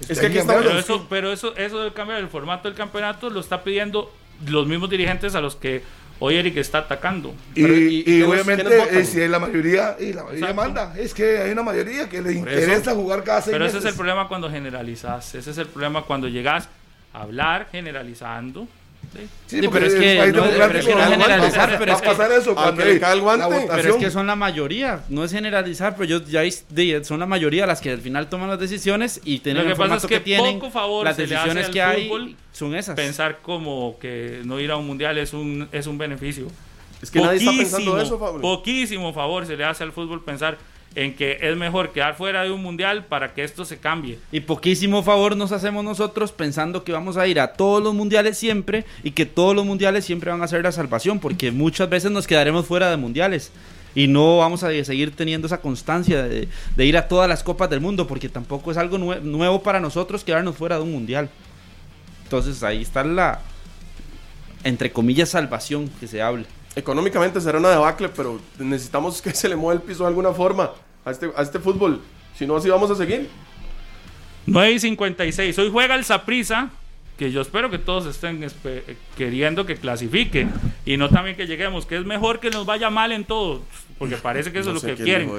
Es 0.00 0.18
que 0.18 0.26
Hay 0.26 0.32
aquí 0.32 0.38
cambiarlo. 0.38 0.66
Pero 0.68 0.78
eso, 0.80 1.06
pero 1.08 1.32
eso, 1.32 1.56
eso 1.56 1.80
de 1.82 1.92
cambiar 1.92 2.18
el 2.20 2.28
formato 2.28 2.68
del 2.68 2.76
campeonato 2.76 3.30
lo 3.30 3.40
está 3.40 3.62
pidiendo 3.62 4.12
los 4.48 4.66
mismos 4.66 4.90
dirigentes 4.90 5.34
a 5.36 5.40
los 5.40 5.54
que 5.54 5.82
hoy 6.18 6.34
Eric 6.36 6.56
está 6.56 6.78
atacando. 6.78 7.32
Y, 7.54 7.62
Pero, 7.62 7.74
¿y- 7.74 8.04
y 8.06 8.22
obviamente, 8.22 8.64
eh, 9.00 9.04
si 9.04 9.20
es 9.20 9.30
la 9.30 9.38
mayoría, 9.38 9.96
y 10.00 10.12
la 10.12 10.24
mayoría 10.24 10.48
Exacto. 10.50 10.54
manda, 10.62 10.94
es 10.98 11.14
que 11.14 11.38
hay 11.38 11.50
una 11.52 11.62
mayoría 11.62 12.08
que 12.08 12.20
le 12.20 12.30
eso. 12.30 12.38
interesa 12.40 12.92
jugar 12.94 13.22
cada 13.22 13.40
seis 13.40 13.52
Pero 13.52 13.64
ese 13.66 13.74
meses. 13.76 13.86
es 13.88 13.92
el 13.92 13.96
problema 13.96 14.26
cuando 14.28 14.50
generalizas. 14.50 15.34
Ese 15.34 15.50
es 15.52 15.58
el 15.58 15.66
problema 15.66 16.02
cuando 16.02 16.28
llegas 16.28 16.68
a 17.12 17.22
hablar 17.22 17.68
generalizando. 17.70 18.66
¿Sí? 19.46 19.60
Sí, 19.60 19.68
pero 19.72 19.86
es 19.86 19.94
que 19.94 20.32
no- 20.32 20.42
pero 20.44 20.78
es 20.78 20.86
que 20.86 20.92
generalizar, 20.94 21.76
pero 21.78 21.92
es 21.92 22.00
que- 22.00 22.06
pasar 22.06 22.32
eso 22.32 22.54
cuando 22.54 22.76
que 22.76 22.84
le 22.84 22.90
hay 22.92 23.00
cae 23.00 23.14
el 23.14 23.20
guante, 23.20 23.66
pero 23.74 23.94
es 23.94 23.96
que 23.96 24.10
son 24.10 24.26
la 24.26 24.36
mayoría, 24.36 25.04
no 25.08 25.24
es 25.24 25.32
generalizar, 25.32 25.94
pero 25.96 26.04
yo 26.04 26.24
ya 26.24 26.42
son 27.04 27.20
la 27.20 27.26
mayoría 27.26 27.66
las 27.66 27.80
que 27.80 27.90
al 27.90 28.00
final 28.00 28.28
toman 28.28 28.48
las 28.48 28.58
decisiones 28.58 29.20
y 29.24 29.38
tienen 29.38 29.62
Lo 29.62 29.66
que 29.66 29.72
el 29.72 29.76
pasa 29.76 29.88
formato 29.88 30.06
es 30.06 30.10
que 30.12 30.20
tienen, 30.20 30.58
poco 30.58 30.70
favor 30.70 31.04
las 31.04 31.16
decisiones 31.16 31.68
que 31.68 31.82
hay 31.82 32.36
son 32.52 32.74
esas. 32.74 32.94
Pensar 32.96 33.38
como 33.42 33.96
que 34.00 34.40
no 34.44 34.60
ir 34.60 34.70
a 34.70 34.76
un 34.76 34.86
mundial 34.86 35.18
es 35.18 35.32
un, 35.32 35.68
es 35.72 35.86
un 35.86 35.98
beneficio. 35.98 36.46
Es 37.02 37.10
que 37.10 37.20
nadie 37.20 37.38
está 37.38 37.50
pensando 37.50 38.00
eso, 38.00 38.18
Pablo. 38.18 38.40
poquísimo 38.40 39.12
favor 39.12 39.46
se 39.46 39.56
le 39.56 39.64
hace 39.64 39.82
al 39.84 39.92
fútbol 39.92 40.24
pensar 40.24 40.56
en 40.94 41.14
que 41.14 41.38
es 41.40 41.56
mejor 41.56 41.92
quedar 41.92 42.16
fuera 42.16 42.44
de 42.44 42.50
un 42.50 42.62
mundial 42.62 43.04
para 43.06 43.34
que 43.34 43.42
esto 43.42 43.64
se 43.64 43.78
cambie. 43.78 44.18
Y 44.30 44.40
poquísimo 44.40 45.02
favor 45.02 45.36
nos 45.36 45.52
hacemos 45.52 45.84
nosotros 45.84 46.32
pensando 46.32 46.84
que 46.84 46.92
vamos 46.92 47.16
a 47.16 47.26
ir 47.26 47.40
a 47.40 47.54
todos 47.54 47.82
los 47.82 47.94
mundiales 47.94 48.38
siempre 48.38 48.84
y 49.02 49.10
que 49.10 49.26
todos 49.26 49.56
los 49.56 49.66
mundiales 49.66 50.04
siempre 50.04 50.30
van 50.30 50.42
a 50.42 50.48
ser 50.48 50.62
la 50.62 50.72
salvación, 50.72 51.18
porque 51.18 51.50
muchas 51.50 51.88
veces 51.88 52.10
nos 52.10 52.26
quedaremos 52.26 52.66
fuera 52.66 52.90
de 52.90 52.96
mundiales. 52.96 53.52
y 53.96 54.08
no 54.08 54.38
vamos 54.38 54.64
a 54.64 54.70
seguir 54.84 55.14
teniendo 55.14 55.46
esa 55.46 55.60
constancia 55.60 56.24
de, 56.24 56.48
ir 56.78 56.96
a 56.96 57.06
todas 57.06 57.28
las 57.28 57.44
copas 57.44 57.70
del 57.70 57.80
mundo 57.80 58.08
porque 58.08 58.28
tampoco 58.28 58.72
es 58.72 58.76
algo 58.76 58.98
nuevo 58.98 59.62
para 59.62 59.78
nosotros 59.78 60.24
quedarnos 60.24 60.56
fuera 60.56 60.76
de 60.76 60.82
un 60.82 60.90
mundial. 60.90 61.30
Entonces 62.24 62.62
ahí 62.64 62.82
está 62.82 63.04
la, 63.04 63.40
entre 64.64 64.90
comillas, 64.90 65.28
salvación 65.28 65.88
que 66.00 66.08
se 66.08 66.22
habla. 66.22 66.44
Económicamente 66.76 67.40
será 67.40 67.58
una 67.58 67.70
debacle, 67.70 68.08
pero 68.08 68.40
necesitamos 68.58 69.22
que 69.22 69.30
se 69.34 69.48
le 69.48 69.56
mueva 69.56 69.80
el 69.80 69.86
piso 69.86 70.04
de 70.04 70.08
alguna 70.08 70.32
forma 70.32 70.72
a 71.04 71.10
este, 71.10 71.30
a 71.36 71.42
este 71.42 71.58
fútbol. 71.58 72.00
Si 72.36 72.46
no, 72.46 72.56
así 72.56 72.68
vamos 72.68 72.90
a 72.90 72.96
seguir. 72.96 73.28
9 74.46 74.72
y 74.72 74.78
56. 74.78 75.58
Hoy 75.58 75.70
juega 75.70 75.94
el 75.94 76.04
Saprisa, 76.04 76.70
que 77.16 77.30
yo 77.30 77.40
espero 77.40 77.70
que 77.70 77.78
todos 77.78 78.06
estén 78.06 78.44
queriendo 79.16 79.64
que 79.64 79.76
clasifique 79.76 80.48
y 80.84 80.96
no 80.96 81.08
también 81.08 81.36
que 81.36 81.46
lleguemos, 81.46 81.86
que 81.86 81.96
es 81.96 82.04
mejor 82.04 82.40
que 82.40 82.50
nos 82.50 82.66
vaya 82.66 82.90
mal 82.90 83.12
en 83.12 83.24
todo, 83.24 83.62
porque 83.98 84.16
parece 84.16 84.52
que 84.52 84.58
eso 84.58 84.72
es 84.72 84.82
lo 84.82 84.88
que 84.88 85.02
quieren. 85.02 85.30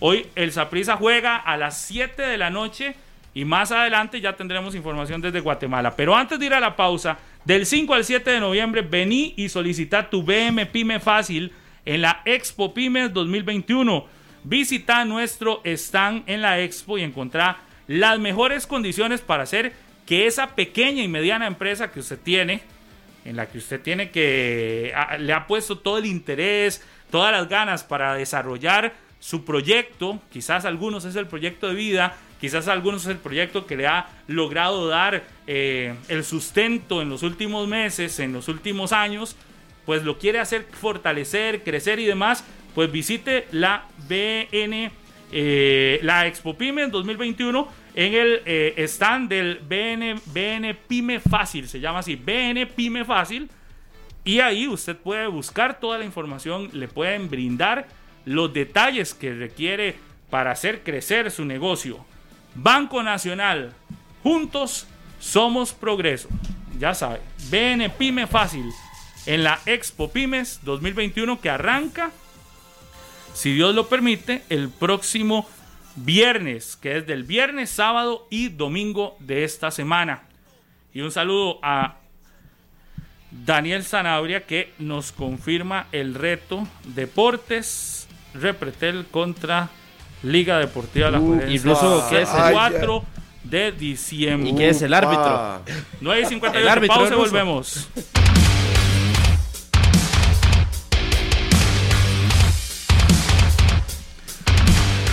Hoy 0.00 0.26
el 0.34 0.52
Saprisa 0.52 0.96
juega 0.96 1.36
a 1.36 1.56
las 1.56 1.80
7 1.82 2.20
de 2.20 2.36
la 2.36 2.50
noche 2.50 2.96
y 3.32 3.44
más 3.44 3.72
adelante 3.72 4.20
ya 4.20 4.36
tendremos 4.36 4.74
información 4.74 5.20
desde 5.20 5.40
Guatemala. 5.40 5.94
Pero 5.96 6.14
antes 6.14 6.38
de 6.38 6.46
ir 6.46 6.54
a 6.54 6.60
la 6.60 6.76
pausa, 6.76 7.18
del 7.44 7.66
5 7.66 7.92
al 7.94 8.04
7 8.04 8.30
de 8.30 8.40
noviembre, 8.40 8.82
vení 8.82 9.34
y 9.36 9.48
solicita 9.48 10.08
tu 10.08 10.22
BM 10.22 10.66
Pyme 10.66 10.98
Fácil 10.98 11.52
en 11.84 12.00
la 12.00 12.22
Expo 12.24 12.72
Pymes 12.72 13.12
2021. 13.12 14.06
Visita 14.44 15.04
nuestro 15.04 15.60
stand 15.64 16.22
en 16.26 16.40
la 16.40 16.60
Expo 16.60 16.98
y 16.98 17.02
encontrá 17.02 17.58
las 17.86 18.18
mejores 18.18 18.66
condiciones 18.66 19.20
para 19.20 19.42
hacer 19.42 19.72
que 20.06 20.26
esa 20.26 20.54
pequeña 20.54 21.02
y 21.02 21.08
mediana 21.08 21.46
empresa 21.46 21.90
que 21.90 22.00
usted 22.00 22.18
tiene, 22.18 22.62
en 23.24 23.36
la 23.36 23.46
que 23.46 23.58
usted 23.58 23.80
tiene 23.80 24.10
que 24.10 24.92
le 25.18 25.32
ha 25.32 25.46
puesto 25.46 25.78
todo 25.78 25.98
el 25.98 26.06
interés, 26.06 26.82
todas 27.10 27.32
las 27.32 27.48
ganas 27.48 27.84
para 27.84 28.14
desarrollar 28.14 28.94
su 29.18 29.44
proyecto, 29.44 30.20
quizás 30.30 30.66
algunos 30.66 31.06
es 31.06 31.16
el 31.16 31.26
proyecto 31.26 31.68
de 31.68 31.74
vida, 31.74 32.16
quizás 32.44 32.68
algunos 32.68 33.04
es 33.04 33.08
el 33.08 33.16
proyecto 33.16 33.64
que 33.64 33.74
le 33.74 33.86
ha 33.86 34.06
logrado 34.26 34.86
dar 34.86 35.24
eh, 35.46 35.94
el 36.08 36.24
sustento 36.24 37.00
en 37.00 37.08
los 37.08 37.22
últimos 37.22 37.66
meses, 37.66 38.20
en 38.20 38.34
los 38.34 38.48
últimos 38.48 38.92
años, 38.92 39.34
pues 39.86 40.04
lo 40.04 40.18
quiere 40.18 40.40
hacer 40.40 40.66
fortalecer, 40.70 41.64
crecer 41.64 41.98
y 42.00 42.04
demás, 42.04 42.44
pues 42.74 42.92
visite 42.92 43.46
la 43.50 43.86
BN, 44.10 44.90
eh, 45.32 45.98
la 46.02 46.26
Expo 46.26 46.54
Pyme 46.54 46.86
2021 46.88 47.66
en 47.94 48.12
el 48.12 48.42
eh, 48.44 48.74
stand 48.88 49.30
del 49.30 49.60
BN, 49.66 50.20
BN 50.26 50.74
Pyme 50.86 51.20
Fácil, 51.20 51.66
se 51.66 51.80
llama 51.80 52.00
así, 52.00 52.14
BN 52.14 52.66
Pyme 52.66 53.06
Fácil. 53.06 53.48
Y 54.22 54.40
ahí 54.40 54.68
usted 54.68 54.98
puede 54.98 55.28
buscar 55.28 55.80
toda 55.80 55.96
la 55.96 56.04
información, 56.04 56.68
le 56.74 56.88
pueden 56.88 57.30
brindar 57.30 57.86
los 58.26 58.52
detalles 58.52 59.14
que 59.14 59.32
requiere 59.32 59.94
para 60.28 60.50
hacer 60.50 60.82
crecer 60.82 61.30
su 61.30 61.46
negocio. 61.46 62.04
Banco 62.54 63.02
Nacional, 63.02 63.72
juntos 64.22 64.86
somos 65.18 65.72
progreso. 65.72 66.28
Ya 66.78 66.94
sabe, 66.94 67.20
BN 67.50 67.90
Pyme 67.90 68.26
Fácil 68.26 68.70
en 69.26 69.44
la 69.44 69.60
Expo 69.66 70.10
Pymes 70.10 70.60
2021 70.62 71.40
que 71.40 71.50
arranca, 71.50 72.10
si 73.32 73.54
Dios 73.54 73.74
lo 73.74 73.88
permite, 73.88 74.42
el 74.48 74.68
próximo 74.68 75.48
viernes, 75.96 76.76
que 76.76 76.98
es 76.98 77.06
del 77.06 77.24
viernes, 77.24 77.70
sábado 77.70 78.26
y 78.30 78.48
domingo 78.48 79.16
de 79.20 79.44
esta 79.44 79.70
semana. 79.70 80.22
Y 80.92 81.00
un 81.00 81.10
saludo 81.10 81.58
a 81.62 81.96
Daniel 83.30 83.84
Zanabria 83.84 84.46
que 84.46 84.72
nos 84.78 85.10
confirma 85.10 85.86
el 85.90 86.14
reto 86.14 86.66
Deportes 86.84 88.06
Repretel 88.34 89.06
contra 89.10 89.70
Liga 90.24 90.58
Deportiva 90.58 91.10
La 91.10 91.20
uh, 91.20 91.40
Incluso 91.48 92.06
que 92.08 92.22
es 92.22 92.30
el 92.32 92.52
4 92.52 93.04
de 93.44 93.72
diciembre. 93.72 94.50
¿Y 94.50 94.56
qué 94.56 94.70
es 94.70 94.80
el 94.80 94.94
árbitro? 94.94 95.60
9 96.00 96.22
y 96.22 96.24
58, 96.24 96.86
pausa 96.86 97.14
y 97.14 97.16
volvemos. 97.16 97.88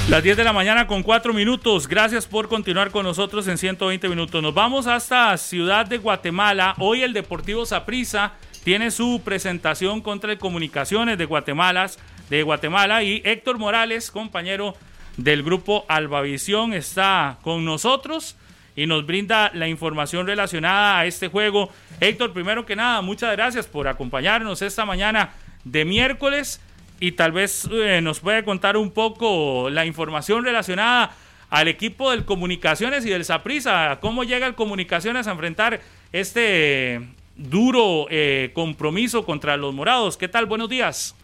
Las 0.08 0.24
10 0.24 0.38
de 0.38 0.44
la 0.44 0.54
mañana 0.54 0.88
con 0.88 1.04
4 1.04 1.34
minutos. 1.34 1.88
Gracias 1.88 2.26
por 2.26 2.48
continuar 2.48 2.92
con 2.92 3.06
nosotros 3.06 3.48
en 3.48 3.58
120 3.58 4.08
minutos. 4.10 4.42
Nos 4.42 4.54
vamos 4.54 4.88
hasta 4.88 5.38
Ciudad 5.38 5.86
de 5.86 5.98
Guatemala. 5.98 6.74
Hoy 6.80 7.04
el 7.04 7.12
Deportivo 7.14 7.66
Saprissa 7.66 8.34
tiene 8.64 8.92
su 8.92 9.22
presentación 9.24 10.02
contra 10.02 10.32
el 10.32 10.38
Comunicaciones 10.38 11.18
de 11.18 11.26
Guatemala, 11.26 11.90
de 12.30 12.44
Guatemala 12.44 13.04
y 13.04 13.22
Héctor 13.26 13.58
Morales, 13.58 14.10
compañero 14.12 14.76
del 15.24 15.44
grupo 15.44 15.86
Albavisión, 15.88 16.74
está 16.74 17.38
con 17.44 17.64
nosotros 17.64 18.36
y 18.76 18.88
nos 18.88 19.06
brinda 19.06 19.52
la 19.54 19.68
información 19.68 20.26
relacionada 20.26 21.00
a 21.00 21.06
este 21.06 21.28
juego. 21.28 21.70
Héctor, 22.00 22.34
primero 22.34 22.66
que 22.66 22.76
nada, 22.76 23.02
muchas 23.02 23.32
gracias 23.34 23.68
por 23.68 23.88
acompañarnos 23.88 24.62
esta 24.62 24.86
mañana 24.86 25.34
de 25.64 25.86
miércoles 25.86 26.60
y 27.00 27.12
tal 27.12 27.32
vez 27.32 27.70
eh, 27.72 28.00
nos 28.02 28.20
puede 28.20 28.44
contar 28.44 28.78
un 28.78 28.92
poco 28.92 29.70
la 29.70 29.86
información 29.86 30.44
relacionada 30.44 31.12
al 31.50 31.68
equipo 31.68 32.12
del 32.12 32.26
Comunicaciones 32.26 33.06
y 33.06 33.10
del 33.10 33.26
Saprisa. 33.26 34.00
¿Cómo 34.02 34.24
llega 34.24 34.48
el 34.48 34.56
Comunicaciones 34.56 35.28
a 35.28 35.32
enfrentar 35.32 35.82
este 36.12 37.02
duro 37.36 38.08
eh, 38.10 38.52
compromiso 38.54 39.26
contra 39.26 39.58
los 39.58 39.74
morados? 39.74 40.18
¿Qué 40.18 40.28
tal? 40.28 40.46
Buenos 40.46 40.70
días. 40.70 41.16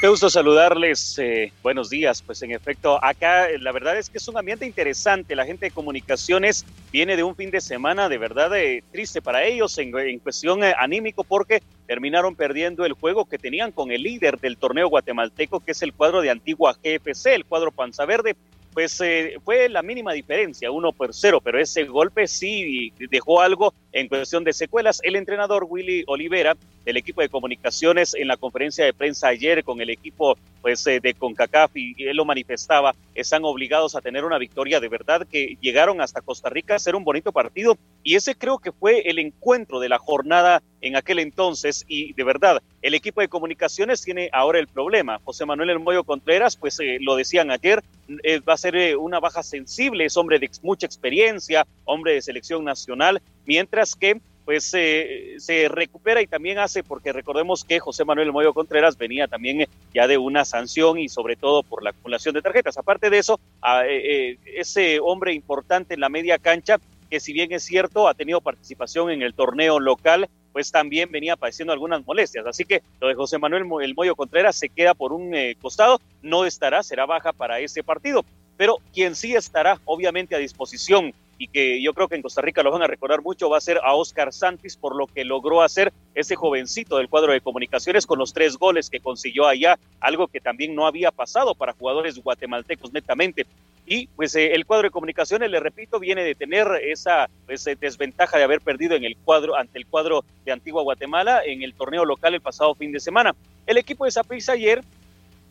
Qué 0.00 0.08
gusto 0.08 0.30
saludarles. 0.30 1.18
Eh, 1.18 1.52
buenos 1.62 1.90
días. 1.90 2.22
Pues 2.22 2.40
en 2.40 2.52
efecto, 2.52 2.98
acá 3.04 3.48
la 3.60 3.70
verdad 3.70 3.98
es 3.98 4.08
que 4.08 4.16
es 4.16 4.26
un 4.28 4.38
ambiente 4.38 4.64
interesante. 4.64 5.36
La 5.36 5.44
gente 5.44 5.66
de 5.66 5.72
comunicaciones 5.72 6.64
viene 6.90 7.16
de 7.16 7.22
un 7.22 7.36
fin 7.36 7.50
de 7.50 7.60
semana 7.60 8.08
de 8.08 8.16
verdad 8.16 8.50
triste 8.90 9.20
para 9.20 9.44
ellos 9.44 9.76
en, 9.76 9.90
cuestión 10.20 10.62
anímico 10.64 11.22
porque 11.22 11.62
terminaron 11.86 12.34
perdiendo 12.34 12.86
el 12.86 12.94
juego 12.94 13.26
que 13.26 13.36
tenían 13.36 13.72
con 13.72 13.90
el 13.90 14.02
líder 14.02 14.38
del 14.40 14.56
torneo 14.56 14.88
guatemalteco, 14.88 15.60
que 15.60 15.72
es 15.72 15.82
el 15.82 15.92
cuadro 15.92 16.22
de 16.22 16.30
Antigua 16.30 16.74
GFC, 16.82 17.34
el 17.34 17.44
cuadro 17.44 17.70
Panza 17.70 18.06
Verde. 18.06 18.36
Pues 18.72 18.98
eh, 19.02 19.34
fue 19.44 19.68
la 19.68 19.82
mínima 19.82 20.14
diferencia, 20.14 20.70
uno 20.70 20.92
por 20.92 21.12
cero, 21.12 21.42
pero 21.44 21.60
ese 21.60 21.84
golpe 21.84 22.26
sí 22.26 22.90
dejó 23.10 23.42
algo 23.42 23.74
en 23.92 24.08
cuestión 24.08 24.44
de 24.44 24.52
secuelas. 24.52 25.00
El 25.02 25.16
entrenador 25.16 25.66
Willy 25.68 26.04
Olivera 26.06 26.56
del 26.84 26.96
equipo 26.96 27.20
de 27.20 27.28
comunicaciones 27.28 28.14
en 28.14 28.28
la 28.28 28.36
conferencia 28.36 28.84
de 28.84 28.92
prensa 28.92 29.28
ayer 29.28 29.62
con 29.64 29.80
el 29.80 29.90
equipo 29.90 30.36
pues 30.62 30.86
eh, 30.86 31.00
de 31.00 31.14
CONCACAF 31.14 31.74
y 31.74 31.94
él 32.04 32.16
lo 32.16 32.24
manifestaba, 32.24 32.94
están 33.14 33.44
obligados 33.44 33.96
a 33.96 34.00
tener 34.00 34.24
una 34.24 34.38
victoria 34.38 34.80
de 34.80 34.88
verdad 34.88 35.26
que 35.30 35.56
llegaron 35.60 36.00
hasta 36.00 36.20
Costa 36.20 36.50
Rica 36.50 36.74
a 36.74 36.76
hacer 36.76 36.94
un 36.94 37.04
bonito 37.04 37.32
partido 37.32 37.78
y 38.02 38.16
ese 38.16 38.34
creo 38.34 38.58
que 38.58 38.72
fue 38.72 39.00
el 39.10 39.18
encuentro 39.18 39.80
de 39.80 39.88
la 39.88 39.98
jornada 39.98 40.62
en 40.82 40.96
aquel 40.96 41.18
entonces 41.18 41.84
y 41.88 42.12
de 42.14 42.24
verdad 42.24 42.62
el 42.82 42.94
equipo 42.94 43.20
de 43.20 43.28
comunicaciones 43.28 44.02
tiene 44.02 44.30
ahora 44.32 44.58
el 44.58 44.66
problema. 44.66 45.20
José 45.24 45.44
Manuel 45.44 45.70
Hermoyo 45.70 46.04
Contreras, 46.04 46.56
pues 46.56 46.80
eh, 46.80 46.98
lo 47.00 47.14
decían 47.14 47.50
ayer, 47.50 47.82
eh, 48.22 48.40
va 48.40 48.54
a 48.54 48.56
ser 48.56 48.96
una 48.96 49.20
baja 49.20 49.42
sensible, 49.42 50.06
es 50.06 50.16
hombre 50.16 50.38
de 50.38 50.50
mucha 50.62 50.86
experiencia, 50.86 51.66
hombre 51.84 52.14
de 52.14 52.22
selección 52.22 52.64
nacional, 52.64 53.20
mientras 53.50 53.96
que 53.96 54.20
pues 54.44 54.64
se 54.64 55.68
recupera 55.68 56.22
y 56.22 56.28
también 56.28 56.58
hace, 56.58 56.84
porque 56.84 57.12
recordemos 57.12 57.64
que 57.64 57.80
José 57.80 58.04
Manuel 58.04 58.30
Moyo 58.30 58.54
Contreras 58.54 58.96
venía 58.96 59.26
también 59.26 59.66
ya 59.92 60.06
de 60.06 60.18
una 60.18 60.44
sanción 60.44 60.98
y 60.98 61.08
sobre 61.08 61.34
todo 61.34 61.64
por 61.64 61.82
la 61.82 61.90
acumulación 61.90 62.34
de 62.34 62.42
tarjetas. 62.42 62.78
Aparte 62.78 63.10
de 63.10 63.18
eso, 63.18 63.40
eh, 63.84 63.86
eh, 63.88 64.38
ese 64.56 65.00
hombre 65.00 65.34
importante 65.34 65.94
en 65.94 66.00
la 66.00 66.08
media 66.08 66.38
cancha, 66.38 66.78
que 67.10 67.18
si 67.18 67.32
bien 67.32 67.52
es 67.52 67.64
cierto, 67.64 68.06
ha 68.06 68.14
tenido 68.14 68.40
participación 68.40 69.10
en 69.10 69.22
el 69.22 69.34
torneo 69.34 69.80
local, 69.80 70.28
pues 70.52 70.70
también 70.70 71.10
venía 71.10 71.36
padeciendo 71.36 71.72
algunas 71.72 72.06
molestias. 72.06 72.46
Así 72.46 72.64
que 72.64 72.82
lo 73.00 73.08
de 73.08 73.14
José 73.14 73.38
Manuel 73.38 73.66
El 73.82 73.94
Moyo 73.96 74.14
Contreras 74.14 74.56
se 74.56 74.68
queda 74.68 74.94
por 74.94 75.12
un 75.12 75.34
eh, 75.34 75.56
costado, 75.60 76.00
no 76.22 76.44
estará, 76.44 76.84
será 76.84 77.04
baja 77.04 77.32
para 77.32 77.58
ese 77.58 77.82
partido. 77.82 78.24
Pero 78.56 78.78
quien 78.92 79.16
sí 79.16 79.34
estará, 79.34 79.80
obviamente, 79.84 80.36
a 80.36 80.38
disposición 80.38 81.12
y 81.40 81.48
que 81.48 81.82
yo 81.82 81.94
creo 81.94 82.06
que 82.06 82.16
en 82.16 82.22
Costa 82.22 82.42
Rica 82.42 82.62
lo 82.62 82.70
van 82.70 82.82
a 82.82 82.86
recordar 82.86 83.22
mucho, 83.22 83.48
va 83.48 83.56
a 83.56 83.62
ser 83.62 83.80
a 83.82 83.94
Oscar 83.94 84.30
Santis 84.30 84.76
por 84.76 84.94
lo 84.94 85.06
que 85.06 85.24
logró 85.24 85.62
hacer 85.62 85.90
ese 86.14 86.36
jovencito 86.36 86.98
del 86.98 87.08
cuadro 87.08 87.32
de 87.32 87.40
comunicaciones 87.40 88.04
con 88.04 88.18
los 88.18 88.34
tres 88.34 88.58
goles 88.58 88.90
que 88.90 89.00
consiguió 89.00 89.46
allá, 89.46 89.78
algo 90.00 90.28
que 90.28 90.42
también 90.42 90.74
no 90.74 90.86
había 90.86 91.10
pasado 91.10 91.54
para 91.54 91.72
jugadores 91.72 92.18
guatemaltecos 92.18 92.92
netamente. 92.92 93.46
Y 93.86 94.06
pues 94.08 94.34
eh, 94.34 94.52
el 94.52 94.66
cuadro 94.66 94.88
de 94.88 94.90
comunicaciones, 94.90 95.50
le 95.50 95.60
repito, 95.60 95.98
viene 95.98 96.24
de 96.24 96.34
tener 96.34 96.68
esa 96.82 97.30
pues, 97.46 97.66
eh, 97.66 97.74
desventaja 97.74 98.36
de 98.36 98.44
haber 98.44 98.60
perdido 98.60 98.94
en 98.94 99.04
el 99.04 99.16
cuadro 99.16 99.56
ante 99.56 99.78
el 99.78 99.86
cuadro 99.86 100.26
de 100.44 100.52
Antigua 100.52 100.82
Guatemala 100.82 101.40
en 101.46 101.62
el 101.62 101.72
torneo 101.72 102.04
local 102.04 102.34
el 102.34 102.42
pasado 102.42 102.74
fin 102.74 102.92
de 102.92 103.00
semana. 103.00 103.34
El 103.66 103.78
equipo 103.78 104.04
de 104.04 104.10
Zaprisa 104.10 104.52
ayer 104.52 104.82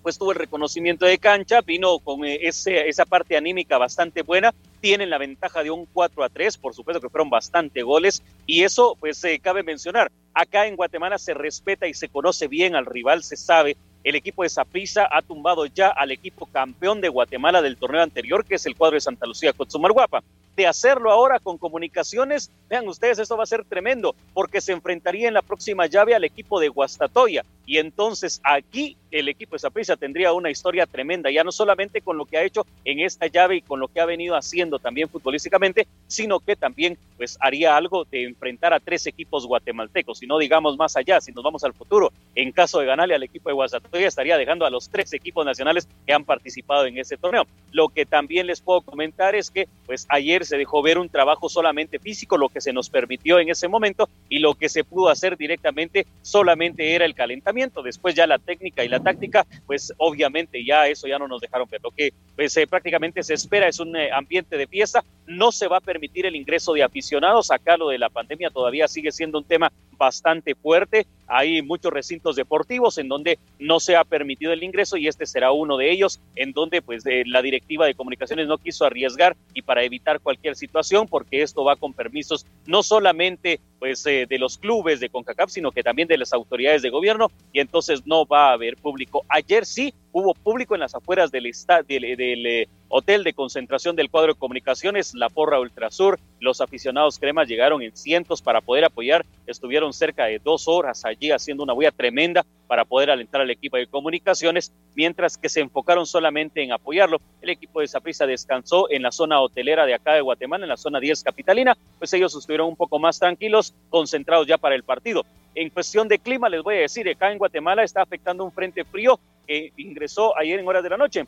pues 0.02 0.18
tuvo 0.18 0.32
el 0.32 0.38
reconocimiento 0.38 1.06
de 1.06 1.18
cancha, 1.18 1.62
vino 1.62 2.00
con 2.00 2.26
eh, 2.26 2.40
ese, 2.42 2.88
esa 2.88 3.06
parte 3.06 3.38
anímica 3.38 3.78
bastante 3.78 4.22
buena, 4.22 4.54
tienen 4.82 5.10
la 5.10 5.18
ventaja 5.18 5.64
de 5.64 5.72
un 5.72 5.86
4 5.86 6.24
a 6.24 6.30
3, 6.30 6.58
por 6.58 6.74
supuesto 6.74 7.02
que 7.02 7.10
fueron 7.10 7.30
bastante 7.30 7.84
goles, 7.84 8.24
y 8.46 8.64
eso 8.64 8.96
pues 9.00 9.18
se 9.18 9.40
cabe 9.40 9.64
mencionar. 9.64 10.12
Acá 10.34 10.68
en 10.68 10.76
Guatemala 10.76 11.18
se 11.18 11.34
respeta 11.34 11.88
y 11.88 11.94
se 11.94 12.10
conoce 12.10 12.48
bien 12.48 12.76
al 12.76 12.86
rival, 12.86 13.24
se 13.24 13.36
sabe 13.36 13.78
el 14.04 14.16
equipo 14.16 14.44
de 14.44 14.50
Saprissa 14.50 15.08
ha 15.12 15.22
tumbado 15.22 15.66
ya 15.66 15.90
al 15.90 16.12
equipo 16.12 16.46
campeón 16.46 17.02
de 17.02 17.10
Guatemala 17.10 17.62
del 17.62 17.78
torneo 17.78 18.02
anterior, 18.02 18.46
que 18.46 18.56
es 18.56 18.66
el 18.66 18.76
cuadro 18.76 18.96
de 18.96 19.02
Santa 19.02 19.26
Lucía 19.26 19.54
Guapa 19.54 20.24
de 20.60 20.68
hacerlo 20.68 21.10
ahora 21.10 21.40
con 21.40 21.58
comunicaciones, 21.58 22.52
vean 22.70 22.86
ustedes, 22.90 23.18
esto 23.18 23.38
va 23.38 23.44
a 23.44 23.46
ser 23.46 23.64
tremendo, 23.64 24.14
porque 24.34 24.60
se 24.60 24.74
enfrentaría 24.74 25.30
en 25.30 25.34
la 25.34 25.42
próxima 25.42 25.86
llave 25.86 26.16
al 26.16 26.26
equipo 26.26 26.60
de 26.60 26.68
Guastatoya. 26.68 27.46
Y 27.66 27.78
entonces 27.78 28.42
aquí 28.44 28.98
el 29.10 29.30
equipo 29.30 29.56
de 29.56 29.60
Saprissa 29.60 29.96
tendría 29.96 30.34
una 30.34 30.52
historia 30.52 30.86
tremenda, 30.86 31.32
ya 31.32 31.46
no 31.46 31.52
solamente 31.52 32.02
con 32.02 32.18
lo 32.18 32.26
que 32.26 32.38
ha 32.38 32.44
hecho 32.44 32.66
en 32.84 33.00
esta 33.00 33.28
llave 33.28 33.56
y 33.56 33.62
con 33.62 33.80
lo 33.80 33.88
que 33.88 34.02
ha 34.02 34.06
venido 34.06 34.36
haciendo 34.36 34.80
también 34.80 35.08
futbolísticamente, 35.08 35.88
sino 36.08 36.42
que 36.42 36.58
también 36.58 36.98
pues 37.16 37.38
haría 37.40 37.78
algo 37.78 38.06
de 38.06 38.26
enfrentar 38.26 38.74
a 38.74 38.80
tres 38.80 39.08
equipos 39.08 39.48
guatemaltecos, 39.48 40.22
y 40.24 40.28
no 40.28 40.38
digamos 40.38 40.78
más 40.78 40.98
allá, 40.98 41.22
si 41.22 41.32
nos 41.32 41.44
vamos 41.44 41.64
al 41.64 41.74
futuro, 41.74 42.12
en 42.36 42.52
caso 42.52 42.80
de 42.80 42.86
ganarle 42.86 43.16
al 43.16 43.24
equipo 43.24 43.50
de 43.50 43.54
Guastatoya 43.54 44.08
estaría 44.08 44.38
dejando 44.38 44.66
a 44.66 44.70
los 44.70 44.90
tres 44.90 45.14
equipos 45.14 45.46
nacionales 45.46 45.88
que 46.06 46.14
han 46.14 46.26
participado 46.26 46.86
en 46.86 46.98
ese 46.98 47.16
torneo. 47.16 47.46
Lo 47.72 47.88
que 47.88 48.06
también 48.06 48.48
les 48.48 48.60
puedo 48.60 48.82
comentar 48.82 49.36
es 49.36 49.50
que 49.50 49.68
pues 49.86 50.06
ayer 50.10 50.44
se 50.50 50.58
dejó 50.58 50.82
ver 50.82 50.98
un 50.98 51.10
trabajo 51.10 51.48
solamente 51.48 52.00
físico, 52.00 52.38
lo 52.38 52.50
que 52.50 52.60
se 52.60 52.74
nos 52.74 52.90
permitió 52.90 53.40
en 53.40 53.50
ese 53.50 53.68
momento 53.68 54.10
y 54.28 54.40
lo 54.40 54.56
que 54.56 54.68
se 54.68 54.84
pudo 54.84 55.10
hacer 55.10 55.38
directamente 55.38 56.06
solamente 56.22 56.96
era 56.96 57.06
el 57.06 57.16
calentamiento. 57.16 57.82
Después 57.82 58.16
ya 58.16 58.28
la 58.28 58.40
técnica 58.40 58.84
y 58.84 58.90
la 58.90 59.00
táctica, 59.00 59.46
pues 59.66 59.94
obviamente 59.98 60.66
ya 60.66 60.88
eso 60.88 61.08
ya 61.08 61.20
no 61.20 61.28
nos 61.28 61.42
dejaron 61.42 61.70
ver. 61.70 61.82
Lo 61.84 61.92
que 61.92 62.14
pues 62.36 62.56
eh, 62.58 62.68
prácticamente 62.68 63.24
se 63.24 63.36
espera 63.36 63.68
es 63.68 63.80
un 63.80 63.96
eh, 63.96 64.12
ambiente 64.12 64.58
de 64.58 64.68
fiesta. 64.68 65.04
No 65.28 65.52
se 65.52 65.68
va 65.68 65.78
a 65.78 65.82
permitir 65.82 66.26
el 66.26 66.36
ingreso 66.36 66.74
de 66.74 66.84
aficionados. 66.84 67.52
Acá 67.52 67.78
lo 67.78 67.90
de 67.90 68.00
la 68.00 68.10
pandemia 68.10 68.50
todavía 68.50 68.88
sigue 68.88 69.12
siendo 69.12 69.38
un 69.38 69.46
tema 69.46 69.72
bastante 70.00 70.56
fuerte. 70.56 71.06
Hay 71.28 71.62
muchos 71.62 71.94
recintos 71.94 72.36
deportivos 72.36 72.98
en 72.98 73.08
donde 73.08 73.38
no 73.60 73.80
se 73.80 73.96
ha 73.96 74.04
permitido 74.04 74.52
el 74.52 74.64
ingreso 74.64 74.98
y 74.98 75.08
este 75.08 75.28
será 75.28 75.52
uno 75.52 75.78
de 75.78 75.92
ellos 75.92 76.20
en 76.36 76.54
donde 76.54 76.82
pues 76.82 77.04
la 77.06 77.42
directiva 77.44 77.86
de 77.86 77.94
comunicaciones 77.94 78.48
no 78.48 78.58
quiso 78.58 78.86
arriesgar 78.86 79.36
y 79.54 79.62
para 79.62 79.84
evitar 79.84 80.22
cualquier 80.22 80.39
situación 80.54 81.08
porque 81.08 81.42
esto 81.42 81.64
va 81.64 81.76
con 81.76 81.94
permisos 81.94 82.46
no 82.66 82.84
solamente 82.84 83.60
pues 83.78 84.06
eh, 84.06 84.26
de 84.28 84.40
los 84.40 84.58
clubes 84.58 85.00
de 85.00 85.10
CONCACAF 85.10 85.50
sino 85.50 85.72
que 85.72 85.84
también 85.84 86.08
de 86.08 86.18
las 86.18 86.34
autoridades 86.34 86.82
de 86.82 86.90
gobierno 86.90 87.28
y 87.54 87.60
entonces 87.60 88.06
no 88.06 88.26
va 88.26 88.50
a 88.50 88.54
haber 88.54 88.78
público. 88.78 89.24
Ayer 89.30 89.66
sí 89.66 89.94
hubo 90.12 90.34
público 90.34 90.76
en 90.76 90.82
las 90.82 90.96
afueras 90.96 91.32
del, 91.32 91.52
del, 91.88 92.18
del 92.18 92.46
eh, 92.46 92.68
hotel 92.90 93.24
de 93.24 93.34
concentración 93.34 93.96
del 93.96 94.10
cuadro 94.10 94.34
de 94.34 94.40
comunicaciones, 94.40 95.14
la 95.14 95.30
Porra 95.30 95.60
Ultrasur. 95.60 96.20
Los 96.40 96.60
aficionados 96.60 97.20
cremas 97.20 97.48
llegaron 97.48 97.82
en 97.82 97.96
cientos 97.96 98.42
para 98.42 98.62
poder 98.62 98.84
apoyar. 98.84 99.26
Estuvieron 99.48 99.94
cerca 99.94 100.26
de 100.26 100.40
dos 100.40 100.68
horas 100.68 101.06
allí 101.06 101.32
haciendo 101.32 101.64
una 101.64 101.74
huella 101.74 101.92
tremenda 101.92 102.46
para 102.68 102.86
poder 102.86 103.10
alentar 103.10 103.42
al 103.42 103.50
equipo 103.50 103.78
de 103.78 103.88
comunicaciones, 103.88 104.72
mientras 104.96 105.38
que 105.38 105.50
se 105.50 105.60
enfocaron 105.60 106.06
solamente 106.06 106.62
en 106.62 106.72
apoyarlo. 106.72 107.20
El 107.42 107.50
equipo 107.50 107.80
de 107.80 107.88
Zaprisa 107.88 108.26
descansó 108.26 108.90
en 108.92 109.04
la 109.04 109.12
zona 109.12 109.40
hotelera 109.40 109.86
de 109.86 109.94
acá 109.94 110.14
de 110.14 110.22
Guatemala, 110.22 110.66
en 110.66 110.70
la 110.70 110.78
zona 110.78 111.00
10 111.00 111.24
capitalina, 111.24 111.78
pues 111.98 112.14
ellos 112.14 112.36
estuvieron 112.36 112.68
un 112.68 112.76
poco 112.76 113.00
más 113.00 113.20
tranquilos, 113.20 113.74
concentrados 113.90 114.48
ya 114.48 114.58
para 114.58 114.76
el 114.76 114.84
partido. 114.84 115.26
En 115.56 115.70
cuestión 115.70 116.08
de 116.08 116.20
clima, 116.20 116.48
les 116.48 116.62
voy 116.62 116.76
a 116.76 116.82
decir, 116.82 117.10
acá 117.10 117.32
en 117.32 117.38
Guatemala 117.38 117.84
está 117.84 118.02
afectando 118.02 118.44
un 118.44 118.52
frente 118.52 118.84
frío 118.84 119.20
que 119.48 119.74
ingresó 119.78 120.38
ayer 120.38 120.60
en 120.60 120.68
horas 120.68 120.84
de 120.84 120.90
la 120.90 120.98
noche. 120.98 121.26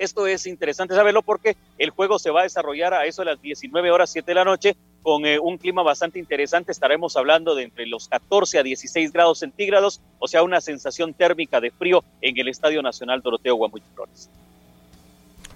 Esto 0.00 0.26
es 0.26 0.46
interesante 0.46 0.94
saberlo 0.94 1.20
porque 1.20 1.58
el 1.76 1.90
juego 1.90 2.18
se 2.18 2.30
va 2.30 2.40
a 2.40 2.44
desarrollar 2.44 2.94
a 2.94 3.04
eso 3.04 3.20
de 3.20 3.26
las 3.26 3.42
19 3.42 3.90
horas 3.90 4.08
7 4.08 4.30
de 4.30 4.34
la 4.34 4.46
noche 4.46 4.74
con 5.02 5.26
eh, 5.26 5.38
un 5.38 5.58
clima 5.58 5.82
bastante 5.82 6.18
interesante. 6.18 6.72
Estaremos 6.72 7.18
hablando 7.18 7.54
de 7.54 7.64
entre 7.64 7.86
los 7.86 8.08
14 8.08 8.60
a 8.60 8.62
16 8.62 9.12
grados 9.12 9.40
centígrados, 9.40 10.00
o 10.18 10.26
sea, 10.26 10.42
una 10.42 10.62
sensación 10.62 11.12
térmica 11.12 11.60
de 11.60 11.70
frío 11.70 12.02
en 12.22 12.38
el 12.38 12.48
Estadio 12.48 12.80
Nacional 12.80 13.20
Doroteo 13.20 13.56
Guamuch 13.56 13.82
Flores. 13.94 14.30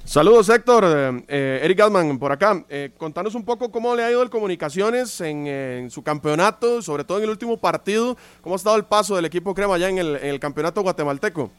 Saludos 0.04 0.50
Héctor, 0.50 0.84
eh, 0.86 1.24
eh, 1.28 1.60
Eric 1.62 1.78
Galman 1.78 2.18
por 2.18 2.30
acá. 2.30 2.66
contanos 2.98 3.34
un 3.34 3.46
poco 3.46 3.70
cómo 3.70 3.96
le 3.96 4.04
ha 4.04 4.10
ido 4.10 4.22
el 4.22 4.28
Comunicaciones 4.28 5.22
en, 5.22 5.90
su 5.90 6.02
campeonato, 6.02 6.82
sobre 6.82 7.04
todo 7.04 7.16
en 7.16 7.24
el 7.24 7.30
último 7.30 7.56
partido. 7.56 8.18
¿Cómo 8.42 8.56
ha 8.56 8.56
estado 8.56 8.76
el 8.76 8.84
paso 8.84 9.16
del 9.16 9.24
equipo 9.24 9.54
Crema 9.54 9.78
ya 9.78 9.88
en 9.88 9.96
el, 9.96 10.16
en 10.16 10.28
el 10.28 10.38
campeonato 10.38 10.82
guatemalteco? 10.82 11.50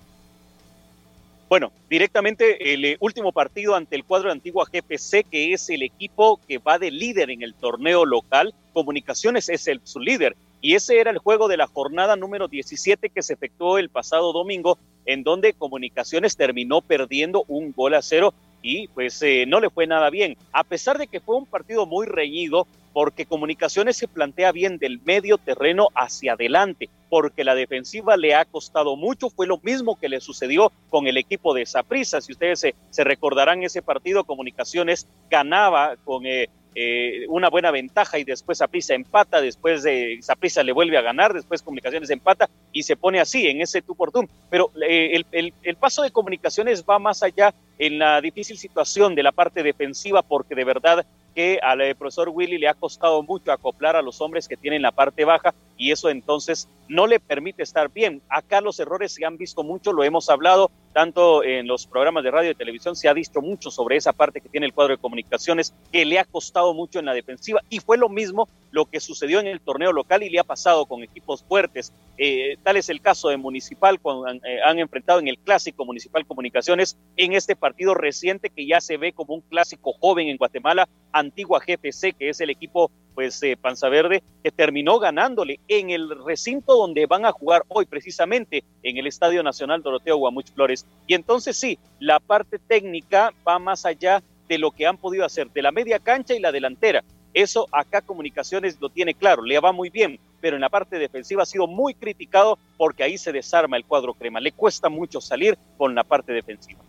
Bueno, 1.48 1.72
directamente 1.90 2.74
el 2.74 2.86
eh, 2.86 2.98
último 3.00 3.32
partido 3.32 3.76
ante 3.76 3.96
el 3.96 4.04
cuadro 4.04 4.30
de 4.30 4.34
Antigua 4.34 4.66
GPC, 4.66 5.30
que 5.30 5.54
es 5.54 5.70
el 5.70 5.84
equipo 5.84 6.40
que 6.48 6.58
va 6.58 6.80
de 6.80 6.90
líder 6.90 7.30
en 7.30 7.44
el 7.44 7.54
torneo 7.54 8.04
local. 8.04 8.54
Comunicaciones 8.74 9.50
es 9.50 9.68
el, 9.68 9.80
su 9.84 10.00
líder. 10.00 10.36
Y 10.62 10.74
ese 10.74 11.00
era 11.00 11.12
el 11.12 11.20
juego 11.20 11.48
de 11.48 11.58
la 11.58 11.68
jornada 11.68 12.16
número 12.16 12.48
17 12.48 13.10
que 13.10 13.22
se 13.22 13.34
efectuó 13.34 13.78
el 13.78 13.90
pasado 13.90 14.34
domingo, 14.34 14.80
en 15.06 15.22
donde 15.22 15.54
Comunicaciones 15.54 16.36
terminó 16.36 16.82
perdiendo 16.82 17.46
un 17.48 17.72
gol 17.72 17.94
a 17.94 18.02
cero 18.02 18.34
y 18.64 18.88
pues 18.88 19.22
eh, 19.22 19.46
no 19.48 19.60
le 19.60 19.70
fue 19.70 19.86
nada 19.86 20.10
bien. 20.10 20.38
A 20.52 20.64
pesar 20.64 20.98
de 20.98 21.06
que 21.06 21.20
fue 21.20 21.36
un 21.36 21.46
partido 21.46 21.86
muy 21.86 22.08
reñido, 22.08 22.66
porque 22.96 23.26
Comunicaciones 23.26 23.98
se 23.98 24.08
plantea 24.08 24.54
bien 24.54 24.78
del 24.78 25.02
medio 25.04 25.38
terreno 25.38 25.90
hacia 25.96 26.32
adelante, 26.32 26.90
porque 27.10 27.44
la 27.44 27.54
defensiva 27.54 28.16
le 28.16 28.34
ha 28.36 28.46
costado 28.46 28.96
mucho, 28.96 29.30
fue 29.30 29.48
lo 29.48 29.58
mismo 29.58 30.00
que 30.00 30.08
le 30.08 30.22
sucedió 30.22 30.72
con 30.90 31.06
el 31.06 31.18
equipo 31.18 31.54
de 31.54 31.66
Saprissa, 31.66 32.22
si 32.22 32.32
ustedes 32.32 32.66
se, 32.90 33.04
recordarán 33.04 33.64
ese 33.64 33.82
partido, 33.82 34.24
Comunicaciones 34.24 35.10
ganaba 35.30 35.98
con... 36.06 36.26
Eh, 36.26 36.48
eh, 36.78 37.26
una 37.30 37.50
buena 37.50 37.72
ventaja 37.72 38.20
y 38.20 38.26
después 38.26 38.58
Saprissa 38.58 38.96
empata, 38.96 39.40
después 39.40 39.84
de 39.84 40.18
Saprissa 40.22 40.62
le 40.62 40.74
vuelve 40.74 40.98
a 40.98 41.02
ganar, 41.02 41.34
después 41.34 41.62
Comunicaciones 41.62 42.10
empata 42.10 42.50
y 42.74 42.84
se 42.84 42.98
pone 42.98 43.22
así 43.22 43.48
en 43.48 43.62
ese 43.62 43.82
tú 43.82 43.96
por 43.96 44.12
tú. 44.12 44.28
Pero 44.50 44.72
eh, 44.86 45.24
el, 45.32 45.76
paso 45.78 46.02
de 46.02 46.12
Comunicaciones 46.12 46.84
va 46.84 47.00
más 47.00 47.24
allá 47.24 47.54
en 47.80 47.98
la 47.98 48.20
difícil 48.20 48.58
situación 48.58 49.16
de 49.16 49.24
la 49.24 49.32
parte 49.32 49.64
defensiva 49.64 50.22
porque 50.22 50.54
de 50.54 50.66
verdad 50.66 51.06
que 51.36 51.60
al 51.62 51.82
eh, 51.82 51.94
profesor 51.94 52.30
Willy 52.30 52.58
le 52.58 52.70
ha 52.70 52.74
costado 52.74 53.22
mucho 53.22 53.52
acoplar 53.52 53.98
a 53.98 54.02
los 54.02 54.22
hombres 54.22 54.48
que 54.48 54.56
tienen 54.56 54.82
la 54.82 54.94
parte 54.94 55.26
baja 55.26 55.54
y 55.78 55.92
eso 55.92 56.10
entonces 56.10 56.70
no 56.88 57.08
le 57.08 57.20
permite 57.20 57.62
estar 57.62 57.92
bien. 57.92 58.22
Acá 58.30 58.62
los 58.62 58.80
errores 58.80 59.14
se 59.14 59.26
han 59.26 59.38
visto 59.38 59.64
mucho, 59.64 59.92
lo 59.92 60.04
hemos 60.04 60.30
hablado 60.30 60.72
tanto 60.94 61.44
en 61.44 61.68
los 61.68 61.88
programas 61.88 62.24
de 62.24 62.32
radio 62.32 62.52
y 62.52 62.56
televisión, 62.56 62.96
se 62.96 63.10
ha 63.10 63.14
dicho 63.14 63.42
mucho 63.42 63.70
sobre 63.70 63.98
esa 63.98 64.14
parte 64.14 64.40
que 64.40 64.48
tiene 64.48 64.66
el 64.66 64.74
cuadro 64.74 64.96
de 64.96 65.02
comunicaciones, 65.02 65.74
que 65.92 66.06
le 66.06 66.20
ha 66.20 66.24
costado 66.24 66.74
mucho 66.74 67.00
en 67.00 67.06
la 67.06 67.14
defensiva 67.14 67.62
y 67.70 67.82
fue 67.82 67.98
lo 67.98 68.08
mismo 68.08 68.48
lo 68.72 68.86
que 68.86 69.02
sucedió 69.02 69.42
en 69.42 69.48
el 69.48 69.60
torneo 69.60 69.92
local 69.92 70.24
y 70.24 70.30
le 70.30 70.40
ha 70.40 70.44
pasado 70.46 70.86
con 70.86 71.04
equipos 71.04 71.44
fuertes. 71.44 71.92
Eh, 72.18 72.58
tal 72.64 72.78
es 72.78 72.90
el 72.90 73.02
caso 73.02 73.28
de 73.28 73.38
Municipal, 73.38 74.00
han, 74.28 74.38
eh, 74.38 74.60
han, 74.66 74.80
enfrentado 74.80 75.20
en 75.20 75.28
el 75.28 75.38
clásico 75.38 75.86
Municipal 75.86 76.26
Comunicaciones, 76.26 76.98
en 77.18 77.34
este 77.34 77.56
partido 77.56 77.94
reciente 77.94 78.50
que 78.50 78.66
ya 78.66 78.80
se 78.80 78.98
ve 78.98 79.12
como 79.12 79.34
un 79.34 79.42
clásico 79.42 79.94
joven 80.00 80.28
en 80.28 80.38
Guatemala, 80.38 80.88
Antigua 81.26 81.60
GPC, 81.60 82.16
que 82.18 82.30
es 82.30 82.40
el 82.40 82.50
equipo 82.50 82.92
pues 83.14 83.42
eh, 83.44 83.58
Panza 83.60 83.90
Verde, 83.90 84.22
que 84.44 84.52
terminó 84.52 85.00
ganándole 85.00 85.60
en 85.68 85.90
el 85.90 86.24
recinto 86.24 86.76
donde 86.76 87.06
van 87.06 87.26
a 87.26 87.32
jugar 87.32 87.64
hoy, 87.70 87.86
precisamente 87.86 88.64
en 88.84 88.98
el 88.98 89.08
Estadio 89.08 89.42
Nacional 89.42 89.82
Doroteo 89.82 90.18
Guamuch 90.18 90.52
Flores. 90.54 90.86
Y 91.08 91.14
entonces 91.14 91.58
sí, 91.58 91.80
la 92.00 92.20
parte 92.20 92.60
técnica 92.60 93.34
va 93.48 93.58
más 93.58 93.86
allá 93.86 94.22
de 94.48 94.58
lo 94.58 94.72
que 94.72 94.86
han 94.86 94.98
podido 94.98 95.26
hacer, 95.26 95.50
de 95.50 95.62
la 95.62 95.72
media 95.72 96.00
cancha 96.00 96.36
y 96.36 96.40
la 96.40 96.52
delantera. 96.52 97.04
Eso 97.34 97.68
acá 97.72 98.02
Comunicaciones 98.02 98.78
lo 98.80 98.90
tiene 98.90 99.14
claro, 99.14 99.44
le 99.44 99.60
va 99.60 99.72
muy 99.72 99.90
bien, 99.90 100.20
pero 100.40 100.56
en 100.56 100.62
la 100.62 100.70
parte 100.70 100.98
defensiva 100.98 101.44
ha 101.44 101.46
sido 101.46 101.68
muy 101.68 101.94
criticado 101.94 102.58
porque 102.78 103.04
ahí 103.04 103.18
se 103.18 103.32
desarma 103.32 103.78
el 103.78 103.86
cuadro 103.86 104.14
crema. 104.14 104.40
Le 104.40 104.52
cuesta 104.52 104.90
mucho 104.90 105.20
salir 105.20 105.58
con 105.78 105.96
la 105.96 106.04
parte 106.04 106.32
defensiva. 106.32 106.80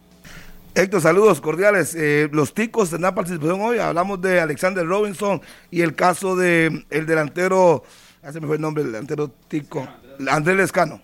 Héctor, 0.76 1.00
saludos 1.00 1.40
cordiales. 1.40 1.94
Eh, 1.94 2.28
los 2.32 2.52
ticos 2.52 2.90
tendrán 2.90 3.14
participación 3.14 3.62
hoy. 3.62 3.78
Hablamos 3.78 4.20
de 4.20 4.40
Alexander 4.40 4.86
Robinson 4.86 5.40
y 5.70 5.80
el 5.80 5.94
caso 5.94 6.36
de 6.36 6.84
el 6.90 7.06
delantero, 7.06 7.82
hace 8.22 8.40
me 8.40 8.46
fue 8.46 8.56
el 8.56 8.62
nombre, 8.62 8.84
el 8.84 8.92
delantero 8.92 9.30
tico, 9.48 9.88
Andrés 10.28 10.54
Lescano. 10.58 11.00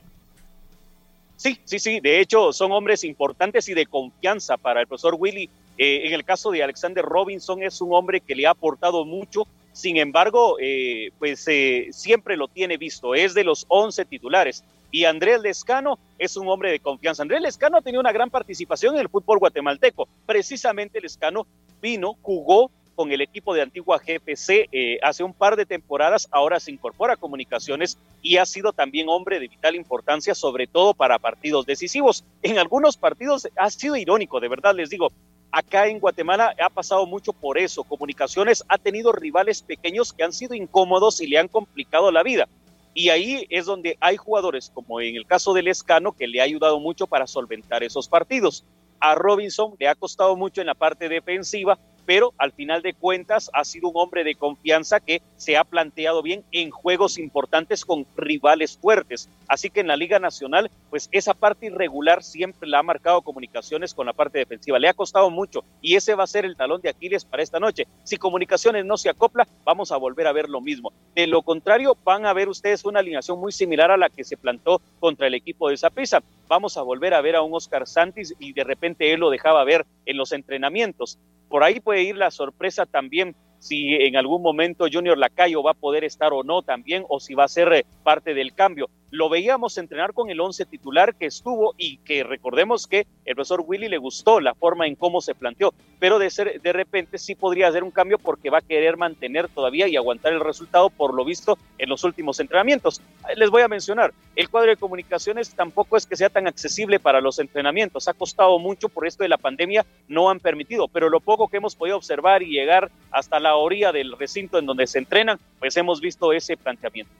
Sí, 1.36 1.58
sí, 1.64 1.78
sí. 1.78 2.00
De 2.00 2.20
hecho, 2.20 2.52
son 2.52 2.70
hombres 2.70 3.02
importantes 3.02 3.66
y 3.70 3.72
de 3.72 3.86
confianza 3.86 4.58
para 4.58 4.82
el 4.82 4.86
profesor 4.86 5.16
Willy. 5.18 5.48
Eh, 5.78 6.02
en 6.04 6.12
el 6.12 6.22
caso 6.22 6.50
de 6.50 6.62
Alexander 6.62 7.02
Robinson, 7.02 7.62
es 7.62 7.80
un 7.80 7.94
hombre 7.94 8.20
que 8.20 8.34
le 8.34 8.46
ha 8.46 8.50
aportado 8.50 9.06
mucho. 9.06 9.46
Sin 9.72 9.96
embargo, 9.96 10.58
eh, 10.60 11.12
pues 11.18 11.48
eh, 11.48 11.88
siempre 11.92 12.36
lo 12.36 12.46
tiene 12.46 12.76
visto. 12.76 13.14
Es 13.14 13.32
de 13.32 13.42
los 13.42 13.64
11 13.68 14.04
titulares. 14.04 14.62
Y 14.92 15.06
Andrés 15.06 15.40
Lescano 15.40 15.98
es 16.18 16.36
un 16.36 16.46
hombre 16.48 16.70
de 16.70 16.78
confianza. 16.78 17.22
Andrés 17.22 17.40
Lescano 17.40 17.78
ha 17.78 17.80
tenido 17.80 18.00
una 18.00 18.12
gran 18.12 18.28
participación 18.28 18.94
en 18.94 19.00
el 19.00 19.08
fútbol 19.08 19.38
guatemalteco. 19.38 20.06
Precisamente 20.26 21.00
Lescano 21.00 21.46
vino, 21.80 22.18
jugó 22.20 22.70
con 22.94 23.10
el 23.10 23.22
equipo 23.22 23.54
de 23.54 23.62
Antigua 23.62 23.98
GPC 23.98 24.68
eh, 24.70 24.98
hace 25.02 25.24
un 25.24 25.32
par 25.32 25.56
de 25.56 25.64
temporadas, 25.64 26.28
ahora 26.30 26.60
se 26.60 26.70
incorpora 26.70 27.14
a 27.14 27.16
comunicaciones 27.16 27.96
y 28.20 28.36
ha 28.36 28.44
sido 28.44 28.74
también 28.74 29.08
hombre 29.08 29.40
de 29.40 29.48
vital 29.48 29.74
importancia, 29.74 30.34
sobre 30.34 30.66
todo 30.66 30.92
para 30.92 31.18
partidos 31.18 31.64
decisivos. 31.64 32.22
En 32.42 32.58
algunos 32.58 32.98
partidos 32.98 33.48
ha 33.56 33.70
sido 33.70 33.96
irónico, 33.96 34.40
de 34.40 34.48
verdad 34.48 34.74
les 34.74 34.90
digo, 34.90 35.10
acá 35.50 35.86
en 35.86 36.00
Guatemala 36.00 36.54
ha 36.62 36.68
pasado 36.68 37.06
mucho 37.06 37.32
por 37.32 37.56
eso. 37.56 37.82
Comunicaciones 37.82 38.62
ha 38.68 38.76
tenido 38.76 39.10
rivales 39.10 39.62
pequeños 39.62 40.12
que 40.12 40.24
han 40.24 40.34
sido 40.34 40.54
incómodos 40.54 41.22
y 41.22 41.28
le 41.28 41.38
han 41.38 41.48
complicado 41.48 42.12
la 42.12 42.22
vida 42.22 42.46
Y 42.94 43.08
ahí 43.08 43.46
es 43.48 43.66
donde 43.66 43.96
hay 44.00 44.16
jugadores, 44.16 44.70
como 44.74 45.00
en 45.00 45.16
el 45.16 45.26
caso 45.26 45.54
del 45.54 45.68
Escano, 45.68 46.12
que 46.12 46.26
le 46.26 46.40
ha 46.40 46.44
ayudado 46.44 46.78
mucho 46.78 47.06
para 47.06 47.26
solventar 47.26 47.82
esos 47.82 48.08
partidos. 48.08 48.64
A 49.00 49.14
Robinson 49.14 49.74
le 49.78 49.88
ha 49.88 49.94
costado 49.94 50.36
mucho 50.36 50.60
en 50.60 50.66
la 50.66 50.74
parte 50.74 51.08
defensiva, 51.08 51.78
pero 52.06 52.32
al 52.38 52.52
final 52.52 52.82
de 52.82 52.94
cuentas 52.94 53.50
ha 53.52 53.64
sido 53.64 53.88
un 53.88 53.96
hombre 53.96 54.24
de 54.24 54.34
confianza 54.34 55.00
que 55.00 55.22
se 55.36 55.56
ha 55.56 55.64
planteado 55.64 56.22
bien 56.22 56.44
en 56.52 56.70
juegos 56.70 57.18
importantes 57.18 57.84
con 57.84 58.06
rivales 58.16 58.76
fuertes. 58.76 59.28
Así 59.48 59.70
que 59.70 59.80
en 59.80 59.88
la 59.88 59.96
Liga 59.96 60.18
Nacional, 60.18 60.70
pues 60.90 61.08
esa 61.12 61.34
parte 61.34 61.66
irregular 61.66 62.22
siempre 62.22 62.68
la 62.68 62.78
ha 62.78 62.82
marcado 62.82 63.22
comunicaciones 63.22 63.94
con 63.94 64.06
la 64.06 64.12
parte 64.12 64.38
defensiva. 64.38 64.78
Le 64.78 64.88
ha 64.88 64.94
costado 64.94 65.30
mucho 65.30 65.64
y 65.80 65.96
ese 65.96 66.14
va 66.14 66.24
a 66.24 66.26
ser 66.26 66.44
el 66.44 66.56
talón 66.56 66.80
de 66.80 66.88
Aquiles 66.88 67.24
para 67.24 67.42
esta 67.42 67.60
noche. 67.60 67.86
Si 68.04 68.16
comunicaciones 68.16 68.84
no 68.84 68.96
se 68.96 69.10
acopla, 69.10 69.46
vamos 69.64 69.92
a 69.92 69.96
volver 69.96 70.26
a 70.26 70.32
ver 70.32 70.48
lo 70.48 70.60
mismo. 70.60 70.92
De 71.14 71.26
lo 71.26 71.42
contrario, 71.42 71.96
van 72.04 72.26
a 72.26 72.32
ver 72.32 72.48
ustedes 72.48 72.84
una 72.84 73.00
alineación 73.00 73.38
muy 73.38 73.52
similar 73.52 73.90
a 73.90 73.96
la 73.96 74.08
que 74.08 74.24
se 74.24 74.36
plantó 74.36 74.80
contra 75.00 75.26
el 75.26 75.34
equipo 75.34 75.68
de 75.68 75.76
Zapisa. 75.76 76.22
Vamos 76.48 76.76
a 76.76 76.82
volver 76.82 77.14
a 77.14 77.20
ver 77.20 77.36
a 77.36 77.42
un 77.42 77.54
Oscar 77.54 77.86
Santis 77.86 78.34
y 78.38 78.52
de 78.52 78.64
repente 78.64 79.12
él 79.12 79.20
lo 79.20 79.30
dejaba 79.30 79.64
ver 79.64 79.86
en 80.06 80.16
los 80.16 80.32
entrenamientos. 80.32 81.18
Por 81.52 81.64
ahí 81.64 81.80
puede 81.80 82.02
ir 82.02 82.16
la 82.16 82.30
sorpresa 82.30 82.86
también 82.86 83.36
si 83.58 83.92
en 83.92 84.16
algún 84.16 84.40
momento 84.40 84.86
Junior 84.90 85.18
Lacayo 85.18 85.62
va 85.62 85.72
a 85.72 85.74
poder 85.74 86.02
estar 86.02 86.32
o 86.32 86.42
no 86.42 86.62
también, 86.62 87.04
o 87.10 87.20
si 87.20 87.34
va 87.34 87.44
a 87.44 87.48
ser 87.48 87.70
eh, 87.74 87.84
parte 88.02 88.32
del 88.32 88.54
cambio. 88.54 88.88
Lo 89.12 89.28
veíamos 89.28 89.76
entrenar 89.76 90.14
con 90.14 90.30
el 90.30 90.40
once 90.40 90.64
titular 90.64 91.14
que 91.14 91.26
estuvo 91.26 91.74
y 91.76 91.98
que 91.98 92.24
recordemos 92.24 92.86
que 92.86 93.06
el 93.26 93.34
profesor 93.34 93.62
Willy 93.62 93.90
le 93.90 93.98
gustó 93.98 94.40
la 94.40 94.54
forma 94.54 94.86
en 94.86 94.94
cómo 94.94 95.20
se 95.20 95.34
planteó, 95.34 95.74
pero 95.98 96.18
de, 96.18 96.30
ser, 96.30 96.62
de 96.62 96.72
repente 96.72 97.18
sí 97.18 97.34
podría 97.34 97.68
hacer 97.68 97.84
un 97.84 97.90
cambio 97.90 98.16
porque 98.16 98.48
va 98.48 98.58
a 98.58 98.62
querer 98.62 98.96
mantener 98.96 99.50
todavía 99.50 99.86
y 99.86 99.96
aguantar 99.96 100.32
el 100.32 100.40
resultado 100.40 100.88
por 100.88 101.12
lo 101.12 101.26
visto 101.26 101.58
en 101.76 101.90
los 101.90 102.04
últimos 102.04 102.40
entrenamientos. 102.40 103.02
Les 103.36 103.50
voy 103.50 103.60
a 103.60 103.68
mencionar, 103.68 104.14
el 104.34 104.48
cuadro 104.48 104.70
de 104.70 104.78
comunicaciones 104.78 105.54
tampoco 105.54 105.98
es 105.98 106.06
que 106.06 106.16
sea 106.16 106.30
tan 106.30 106.46
accesible 106.46 106.98
para 106.98 107.20
los 107.20 107.38
entrenamientos, 107.38 108.08
ha 108.08 108.14
costado 108.14 108.58
mucho 108.58 108.88
por 108.88 109.06
esto 109.06 109.24
de 109.24 109.28
la 109.28 109.36
pandemia, 109.36 109.84
no 110.08 110.30
han 110.30 110.40
permitido, 110.40 110.88
pero 110.88 111.10
lo 111.10 111.20
poco 111.20 111.48
que 111.48 111.58
hemos 111.58 111.76
podido 111.76 111.98
observar 111.98 112.42
y 112.42 112.52
llegar 112.52 112.90
hasta 113.10 113.38
la 113.40 113.56
orilla 113.56 113.92
del 113.92 114.16
recinto 114.16 114.58
en 114.58 114.64
donde 114.64 114.86
se 114.86 115.00
entrenan, 115.00 115.38
pues 115.58 115.76
hemos 115.76 116.00
visto 116.00 116.32
ese 116.32 116.56
planteamiento. 116.56 117.12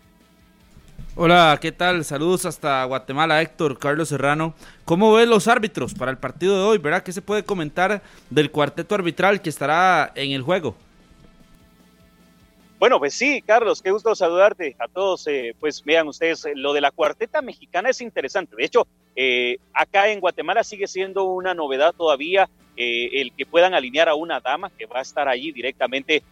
Hola, 1.14 1.58
¿qué 1.60 1.72
tal? 1.72 2.06
Saludos 2.06 2.46
hasta 2.46 2.82
Guatemala, 2.84 3.42
Héctor, 3.42 3.78
Carlos 3.78 4.08
Serrano. 4.08 4.54
¿Cómo 4.86 5.12
ven 5.12 5.28
los 5.28 5.46
árbitros 5.46 5.92
para 5.92 6.10
el 6.10 6.16
partido 6.16 6.56
de 6.56 6.64
hoy? 6.64 6.78
¿Verdad? 6.78 7.02
¿Qué 7.02 7.12
se 7.12 7.20
puede 7.20 7.44
comentar 7.44 8.00
del 8.30 8.50
cuarteto 8.50 8.94
arbitral 8.94 9.42
que 9.42 9.50
estará 9.50 10.10
en 10.14 10.30
el 10.30 10.40
juego? 10.40 10.74
Bueno, 12.78 12.98
pues 12.98 13.12
sí, 13.12 13.42
Carlos, 13.42 13.82
qué 13.82 13.90
gusto 13.90 14.14
saludarte 14.14 14.74
a 14.78 14.88
todos. 14.88 15.26
Eh, 15.26 15.54
pues 15.60 15.84
vean 15.84 16.08
ustedes, 16.08 16.46
eh, 16.46 16.52
lo 16.54 16.72
de 16.72 16.80
la 16.80 16.90
cuarteta 16.90 17.42
mexicana 17.42 17.90
es 17.90 18.00
interesante. 18.00 18.56
De 18.56 18.64
hecho, 18.64 18.86
eh, 19.14 19.58
acá 19.74 20.08
en 20.08 20.18
Guatemala 20.18 20.64
sigue 20.64 20.86
siendo 20.86 21.24
una 21.24 21.52
novedad 21.52 21.92
todavía 21.92 22.48
el 22.74 23.32
que 23.36 23.44
puedan 23.44 23.74
alinear 23.74 24.08
a 24.08 24.14
una 24.14 24.40
dama 24.40 24.70
que 24.70 24.86
va 24.86 25.00
a 25.00 25.02
estar 25.02 25.28
allí 25.28 25.52
directamente 25.52 26.22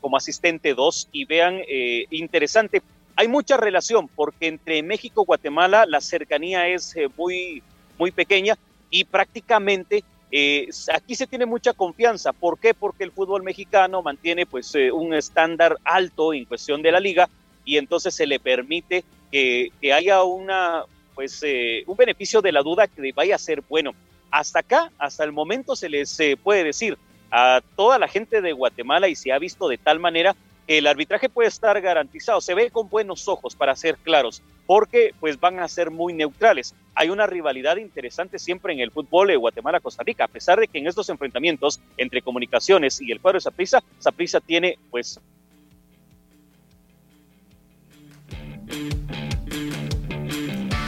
como 0.00 0.16
asistente 0.16 0.74
2 0.74 1.10
y 1.12 1.24
vean, 1.26 1.62
interesante 2.10 2.82
hay 3.16 3.28
mucha 3.28 3.56
relación 3.56 4.08
porque 4.08 4.46
entre 4.46 4.82
México 4.82 5.22
y 5.22 5.26
Guatemala 5.26 5.86
la 5.86 6.00
cercanía 6.00 6.68
es 6.68 6.96
eh, 6.96 7.08
muy, 7.16 7.62
muy 7.98 8.10
pequeña 8.10 8.56
y 8.90 9.04
prácticamente 9.04 10.04
eh, 10.30 10.68
aquí 10.94 11.14
se 11.14 11.26
tiene 11.26 11.46
mucha 11.46 11.72
confianza. 11.72 12.32
¿Por 12.32 12.58
qué? 12.58 12.74
Porque 12.74 13.04
el 13.04 13.12
fútbol 13.12 13.42
mexicano 13.42 14.02
mantiene 14.02 14.46
pues 14.46 14.74
eh, 14.74 14.90
un 14.90 15.14
estándar 15.14 15.76
alto 15.84 16.32
en 16.32 16.46
cuestión 16.46 16.82
de 16.82 16.92
la 16.92 17.00
liga 17.00 17.28
y 17.64 17.76
entonces 17.76 18.14
se 18.14 18.26
le 18.26 18.40
permite 18.40 19.04
que, 19.30 19.70
que 19.80 19.92
haya 19.92 20.22
una 20.22 20.84
pues 21.14 21.42
un 21.86 21.96
beneficio 21.96 22.40
de 22.40 22.52
la 22.52 22.62
duda 22.62 22.86
que 22.86 23.12
vaya 23.12 23.34
a 23.34 23.38
ser 23.38 23.62
bueno. 23.68 23.92
Hasta 24.30 24.60
acá, 24.60 24.90
hasta 24.96 25.24
el 25.24 25.32
momento 25.32 25.76
se 25.76 25.90
les 25.90 26.18
puede 26.42 26.64
decir 26.64 26.96
a 27.30 27.60
toda 27.76 27.98
la 27.98 28.08
gente 28.08 28.40
de 28.40 28.52
Guatemala 28.52 29.08
y 29.08 29.14
se 29.14 29.30
ha 29.30 29.38
visto 29.38 29.68
de 29.68 29.76
tal 29.76 30.00
manera 30.00 30.34
el 30.78 30.86
arbitraje 30.86 31.28
puede 31.28 31.48
estar 31.48 31.78
garantizado, 31.80 32.40
se 32.40 32.54
ve 32.54 32.70
con 32.70 32.88
buenos 32.88 33.28
ojos 33.28 33.54
para 33.54 33.76
ser 33.76 33.96
claros, 33.98 34.42
porque 34.66 35.14
pues 35.20 35.38
van 35.38 35.60
a 35.60 35.68
ser 35.68 35.90
muy 35.90 36.14
neutrales. 36.14 36.74
Hay 36.94 37.10
una 37.10 37.26
rivalidad 37.26 37.76
interesante 37.76 38.38
siempre 38.38 38.72
en 38.72 38.80
el 38.80 38.90
fútbol 38.90 39.28
de 39.28 39.36
Guatemala-Costa 39.36 40.02
Rica, 40.02 40.24
a 40.24 40.28
pesar 40.28 40.58
de 40.58 40.68
que 40.68 40.78
en 40.78 40.86
estos 40.86 41.08
enfrentamientos 41.08 41.80
entre 41.96 42.22
comunicaciones 42.22 43.00
y 43.00 43.12
el 43.12 43.20
cuadro 43.20 43.36
de 43.36 43.42
Saprissa, 43.42 43.82
Saprissa 43.98 44.40
tiene 44.40 44.78
pues 44.90 45.20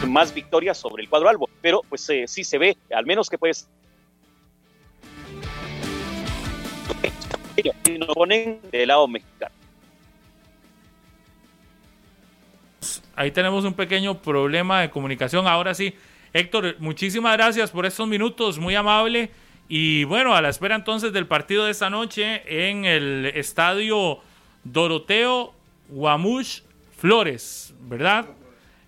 más 0.07 0.33
victorias 0.33 0.79
sobre 0.79 1.03
el 1.03 1.09
cuadro 1.11 1.29
albo, 1.29 1.51
pero 1.61 1.83
pues 1.89 2.09
eh, 2.09 2.25
sí 2.27 2.45
se 2.45 2.57
ve, 2.57 2.77
al 2.91 3.05
menos 3.05 3.29
que 3.29 3.37
pues 3.37 3.69
nos 7.99 8.09
ponen 8.15 8.61
del 8.71 8.89
lado 8.89 9.07
mexicano. 9.09 9.64
Ahí 13.17 13.31
tenemos 13.31 13.65
un 13.65 13.75
pequeño 13.75 14.21
problema 14.21 14.81
de 14.81 14.91
comunicación. 14.91 15.47
Ahora 15.47 15.75
sí, 15.75 15.95
Héctor, 16.33 16.77
muchísimas 16.81 17.37
gracias 17.37 17.71
por 17.71 17.87
estos 17.87 18.09
minutos, 18.09 18.59
muy 18.59 18.75
amable. 18.75 19.31
Y 19.69 20.05
bueno, 20.05 20.35
a 20.35 20.43
la 20.43 20.51
espera 20.51 20.75
entonces 20.75 21.13
del 21.13 21.27
partido 21.27 21.65
de 21.65 21.71
esta 21.71 21.89
noche 21.91 22.43
en 22.47 22.85
el 22.85 23.27
estadio 23.35 24.19
Doroteo 24.65 25.55
Guamush 25.89 26.61
Flores, 26.97 27.75
¿verdad? 27.81 28.27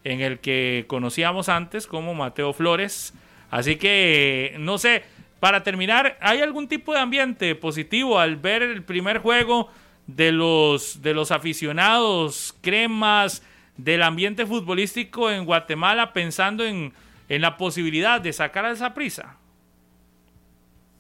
En 0.05 0.20
el 0.20 0.39
que 0.41 0.85
conocíamos 0.87 1.49
antes 1.49 1.87
como 1.87 2.14
Mateo 2.14 2.53
Flores. 2.53 3.14
Así 3.51 3.77
que, 3.77 4.57
no 4.59 4.77
sé, 4.79 5.05
para 5.41 5.62
terminar, 5.62 6.18
¿hay 6.20 6.41
algún 6.41 6.68
tipo 6.68 6.93
de 6.93 7.01
ambiente 7.01 7.55
positivo 7.55 8.18
al 8.18 8.37
ver 8.37 8.62
el 8.62 8.83
primer 8.83 9.18
juego 9.18 9.70
de 10.07 10.33
los, 10.33 11.03
de 11.03 11.14
los 11.14 11.31
aficionados 11.31 12.55
cremas? 12.61 13.43
Del 13.77 14.03
ambiente 14.03 14.47
futbolístico 14.47 15.31
en 15.31 15.45
Guatemala 15.45 16.12
pensando 16.12 16.64
en, 16.64 16.93
la 17.29 17.57
posibilidad 17.57 18.20
de 18.20 18.33
sacar 18.33 18.64
a 18.64 18.70
esa 18.70 18.95
prisa? 18.95 19.37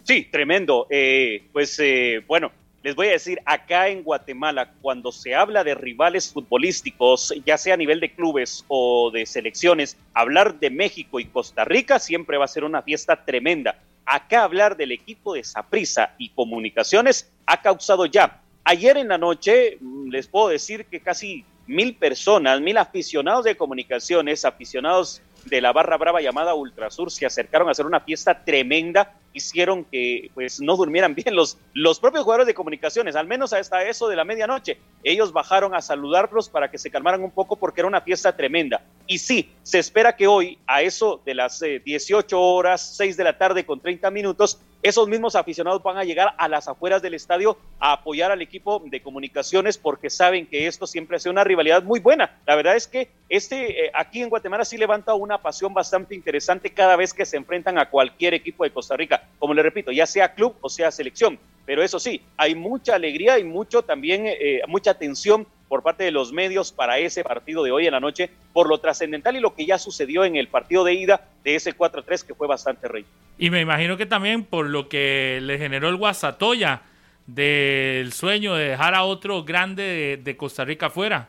Sí, 0.02 0.28
tremendo. 0.30 0.86
Eh, 0.90 1.44
pues 1.52 1.78
eh, 1.78 2.22
bueno, 2.26 2.50
les 2.86 2.94
voy 2.94 3.08
a 3.08 3.12
decir, 3.12 3.40
acá 3.44 3.88
en 3.88 4.04
Guatemala, 4.04 4.72
cuando 4.80 5.10
se 5.10 5.34
habla 5.34 5.64
de 5.64 5.74
rivales 5.74 6.32
futbolísticos, 6.32 7.34
ya 7.44 7.58
sea 7.58 7.74
a 7.74 7.76
nivel 7.76 7.98
de 7.98 8.12
clubes 8.12 8.64
o 8.68 9.10
de 9.10 9.26
selecciones, 9.26 9.96
hablar 10.14 10.60
de 10.60 10.70
México 10.70 11.18
y 11.18 11.24
Costa 11.24 11.64
Rica 11.64 11.98
siempre 11.98 12.38
va 12.38 12.44
a 12.44 12.48
ser 12.48 12.62
una 12.62 12.82
fiesta 12.82 13.24
tremenda. 13.24 13.82
Acá 14.04 14.44
hablar 14.44 14.76
del 14.76 14.92
equipo 14.92 15.34
de 15.34 15.42
Saprisa 15.42 16.14
y 16.16 16.28
Comunicaciones 16.28 17.28
ha 17.46 17.60
causado 17.60 18.06
ya. 18.06 18.40
Ayer 18.62 18.96
en 18.98 19.08
la 19.08 19.18
noche, 19.18 19.78
mm, 19.80 20.10
les 20.10 20.28
puedo 20.28 20.46
decir 20.46 20.86
que 20.86 21.00
casi 21.00 21.44
mil 21.66 21.96
personas, 21.96 22.60
mil 22.60 22.78
aficionados 22.78 23.44
de 23.44 23.56
comunicaciones, 23.56 24.44
aficionados 24.44 25.22
de 25.44 25.60
la 25.60 25.72
barra 25.72 25.96
brava 25.96 26.20
llamada 26.20 26.54
Ultrasur, 26.54 27.10
se 27.10 27.26
acercaron 27.26 27.68
a 27.68 27.72
hacer 27.72 27.86
una 27.86 28.00
fiesta 28.00 28.44
tremenda, 28.44 29.14
hicieron 29.36 29.84
que 29.84 30.30
pues 30.34 30.60
no 30.60 30.76
durmieran 30.76 31.14
bien 31.14 31.34
los, 31.34 31.58
los 31.74 32.00
propios 32.00 32.24
jugadores 32.24 32.46
de 32.46 32.54
comunicaciones, 32.54 33.16
al 33.16 33.26
menos 33.26 33.52
hasta 33.52 33.84
eso 33.84 34.08
de 34.08 34.16
la 34.16 34.24
medianoche. 34.24 34.78
Ellos 35.04 35.32
bajaron 35.32 35.74
a 35.74 35.82
saludarlos 35.82 36.48
para 36.48 36.70
que 36.70 36.78
se 36.78 36.90
calmaran 36.90 37.22
un 37.22 37.30
poco 37.30 37.56
porque 37.56 37.82
era 37.82 37.88
una 37.88 38.00
fiesta 38.00 38.34
tremenda. 38.34 38.82
Y 39.06 39.18
sí, 39.18 39.52
se 39.62 39.78
espera 39.78 40.16
que 40.16 40.26
hoy, 40.26 40.58
a 40.66 40.82
eso 40.82 41.20
de 41.24 41.34
las 41.34 41.60
18 41.60 42.36
eh, 42.36 42.38
horas, 42.40 42.96
6 42.96 43.16
de 43.16 43.24
la 43.24 43.38
tarde 43.38 43.64
con 43.64 43.80
30 43.80 44.10
minutos, 44.10 44.58
esos 44.82 45.08
mismos 45.08 45.34
aficionados 45.34 45.82
van 45.82 45.96
a 45.96 46.04
llegar 46.04 46.34
a 46.38 46.48
las 46.48 46.68
afueras 46.68 47.02
del 47.02 47.14
estadio 47.14 47.58
a 47.80 47.92
apoyar 47.92 48.30
al 48.30 48.42
equipo 48.42 48.82
de 48.84 49.02
comunicaciones 49.02 49.78
porque 49.78 50.10
saben 50.10 50.46
que 50.46 50.66
esto 50.66 50.86
siempre 50.86 51.16
ha 51.16 51.20
sido 51.20 51.32
una 51.32 51.44
rivalidad 51.44 51.82
muy 51.82 51.98
buena. 51.98 52.38
La 52.46 52.54
verdad 52.54 52.76
es 52.76 52.86
que 52.86 53.10
este 53.28 53.86
eh, 53.86 53.90
aquí 53.94 54.22
en 54.22 54.28
Guatemala 54.28 54.64
sí 54.64 54.76
levanta 54.76 55.14
una 55.14 55.38
pasión 55.42 55.74
bastante 55.74 56.14
interesante 56.14 56.70
cada 56.70 56.94
vez 56.94 57.12
que 57.12 57.26
se 57.26 57.36
enfrentan 57.36 57.78
a 57.78 57.90
cualquier 57.90 58.34
equipo 58.34 58.62
de 58.62 58.70
Costa 58.70 58.96
Rica. 58.96 59.25
Como 59.38 59.54
le 59.54 59.62
repito, 59.62 59.92
ya 59.92 60.06
sea 60.06 60.34
club 60.34 60.56
o 60.60 60.68
sea 60.68 60.90
selección. 60.90 61.38
Pero 61.64 61.82
eso 61.82 61.98
sí, 61.98 62.22
hay 62.36 62.54
mucha 62.54 62.94
alegría 62.94 63.38
y 63.38 63.44
mucho 63.44 63.82
también, 63.82 64.24
eh, 64.26 64.60
mucha 64.68 64.92
atención 64.92 65.46
por 65.68 65.82
parte 65.82 66.04
de 66.04 66.12
los 66.12 66.32
medios 66.32 66.70
para 66.70 66.98
ese 66.98 67.24
partido 67.24 67.64
de 67.64 67.72
hoy 67.72 67.86
en 67.86 67.92
la 67.92 68.00
noche, 68.00 68.30
por 68.52 68.68
lo 68.68 68.78
trascendental 68.78 69.36
y 69.36 69.40
lo 69.40 69.54
que 69.54 69.66
ya 69.66 69.78
sucedió 69.78 70.24
en 70.24 70.36
el 70.36 70.48
partido 70.48 70.84
de 70.84 70.94
ida 70.94 71.28
de 71.42 71.56
ese 71.56 71.76
4-3 71.76 72.24
que 72.24 72.34
fue 72.34 72.46
bastante 72.46 72.86
rey. 72.86 73.04
Y 73.38 73.50
me 73.50 73.60
imagino 73.60 73.96
que 73.96 74.06
también 74.06 74.44
por 74.44 74.66
lo 74.66 74.88
que 74.88 75.40
le 75.42 75.58
generó 75.58 75.88
el 75.88 75.96
Guasatoya 75.96 76.82
del 77.26 78.12
sueño 78.12 78.54
de 78.54 78.68
dejar 78.68 78.94
a 78.94 79.02
otro 79.02 79.42
grande 79.44 80.20
de, 80.22 80.36
Costa 80.36 80.64
Rica 80.64 80.90
fuera. 80.90 81.28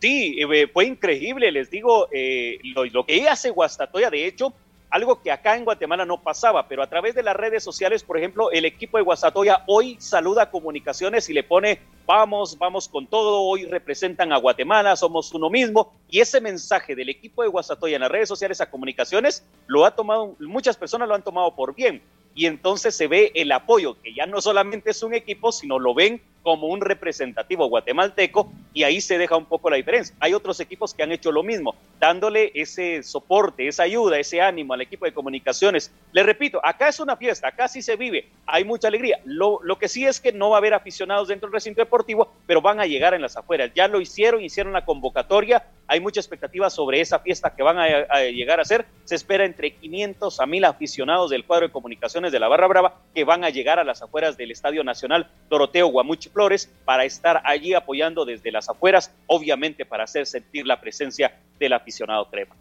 Sí, 0.00 0.38
eh, 0.40 0.68
fue 0.72 0.86
increíble, 0.86 1.50
les 1.50 1.70
digo, 1.70 2.08
eh, 2.12 2.58
lo, 2.92 3.04
que 3.04 3.28
hace 3.28 3.50
Guastatoya, 3.50 4.10
de 4.10 4.26
hecho, 4.26 4.52
algo 4.90 5.20
que 5.22 5.30
acá 5.30 5.56
en 5.56 5.64
Guatemala 5.64 6.04
no 6.04 6.22
pasaba, 6.22 6.68
pero 6.68 6.82
a 6.82 6.88
través 6.88 7.14
de 7.14 7.22
las 7.22 7.36
redes 7.36 7.62
sociales, 7.62 8.02
por 8.02 8.16
ejemplo, 8.16 8.50
el 8.50 8.64
equipo 8.64 8.96
de 8.96 9.04
Guasatoya 9.04 9.64
hoy 9.66 9.96
saluda 10.00 10.44
a 10.44 10.50
comunicaciones 10.50 11.28
y 11.28 11.34
le 11.34 11.42
pone, 11.42 11.80
vamos, 12.06 12.58
vamos 12.58 12.88
con 12.88 13.06
todo, 13.06 13.42
hoy 13.42 13.66
representan 13.66 14.32
a 14.32 14.38
Guatemala, 14.38 14.96
somos 14.96 15.32
uno 15.34 15.50
mismo, 15.50 15.92
y 16.08 16.20
ese 16.20 16.40
mensaje 16.40 16.94
del 16.94 17.10
equipo 17.10 17.42
de 17.42 17.48
Guasatoya 17.48 17.96
en 17.96 18.02
las 18.02 18.10
redes 18.10 18.28
sociales 18.28 18.60
a 18.60 18.70
comunicaciones 18.70 19.44
lo 19.66 19.84
ha 19.84 19.90
tomado, 19.90 20.34
muchas 20.40 20.76
personas 20.76 21.08
lo 21.08 21.14
han 21.14 21.22
tomado 21.22 21.54
por 21.54 21.74
bien, 21.74 22.02
y 22.34 22.46
entonces 22.46 22.94
se 22.94 23.08
ve 23.08 23.32
el 23.34 23.52
apoyo, 23.52 24.00
que 24.00 24.14
ya 24.14 24.24
no 24.26 24.40
solamente 24.40 24.90
es 24.90 25.02
un 25.02 25.12
equipo, 25.12 25.52
sino 25.52 25.78
lo 25.78 25.92
ven 25.92 26.22
como 26.48 26.68
un 26.68 26.80
representativo 26.80 27.68
guatemalteco 27.68 28.50
y 28.72 28.82
ahí 28.82 29.02
se 29.02 29.18
deja 29.18 29.36
un 29.36 29.44
poco 29.44 29.68
la 29.68 29.76
diferencia. 29.76 30.16
Hay 30.18 30.32
otros 30.32 30.60
equipos 30.60 30.94
que 30.94 31.02
han 31.02 31.12
hecho 31.12 31.30
lo 31.30 31.42
mismo, 31.42 31.74
dándole 32.00 32.52
ese 32.54 33.02
soporte, 33.02 33.68
esa 33.68 33.82
ayuda, 33.82 34.18
ese 34.18 34.40
ánimo 34.40 34.72
al 34.72 34.80
equipo 34.80 35.04
de 35.04 35.12
comunicaciones. 35.12 35.92
Le 36.12 36.22
repito, 36.22 36.58
acá 36.64 36.88
es 36.88 37.00
una 37.00 37.18
fiesta, 37.18 37.48
acá 37.48 37.68
sí 37.68 37.82
se 37.82 37.96
vive, 37.96 38.30
hay 38.46 38.64
mucha 38.64 38.88
alegría. 38.88 39.20
Lo, 39.26 39.60
que 39.78 39.88
sí 39.88 40.06
es 40.06 40.22
que 40.22 40.32
no 40.32 40.48
va 40.48 40.56
a 40.56 40.60
haber 40.60 40.72
aficionados 40.72 41.28
dentro 41.28 41.50
del 41.50 41.52
recinto 41.52 41.82
deportivo, 41.82 42.32
pero 42.46 42.62
van 42.62 42.80
a 42.80 42.86
llegar 42.86 43.12
en 43.12 43.20
las 43.20 43.36
afueras. 43.36 43.70
Ya 43.74 43.86
lo 43.86 44.00
hicieron, 44.00 44.42
hicieron 44.42 44.72
la 44.72 44.86
convocatoria, 44.86 45.66
hay 45.86 46.00
mucha 46.00 46.20
expectativa 46.20 46.70
sobre 46.70 47.02
esa 47.02 47.18
fiesta 47.18 47.54
que 47.54 47.62
van 47.62 47.78
a, 47.78 48.20
llegar 48.30 48.58
a 48.58 48.64
ser. 48.64 48.86
Se 49.04 49.16
espera 49.16 49.44
entre 49.44 49.74
500 49.74 50.40
a 50.40 50.46
1000 50.46 50.64
aficionados 50.64 51.30
del 51.30 51.44
cuadro 51.44 51.66
de 51.66 51.72
comunicaciones 51.72 52.32
de 52.32 52.40
la 52.40 52.48
Barra 52.48 52.68
Brava 52.68 52.94
que 53.14 53.24
van 53.24 53.44
a 53.44 53.50
llegar 53.50 53.78
a 53.78 53.84
las 53.84 54.00
afueras 54.00 54.38
del 54.38 54.50
Estadio 54.50 54.82
Nacional 54.82 55.30
Doroteo 55.50 55.88
Guamuchi 55.88 56.30
Flores 56.38 56.72
para 56.84 57.04
estar 57.04 57.42
allí 57.44 57.74
apoyando 57.74 58.24
desde 58.24 58.52
las 58.52 58.68
afueras, 58.68 59.12
obviamente 59.26 59.84
para 59.84 60.04
hacer 60.04 60.24
sentir 60.24 60.64
la 60.68 60.80
presencia 60.80 61.34
del 61.58 61.72
aficionado 61.72 62.30
crema. 62.30 62.54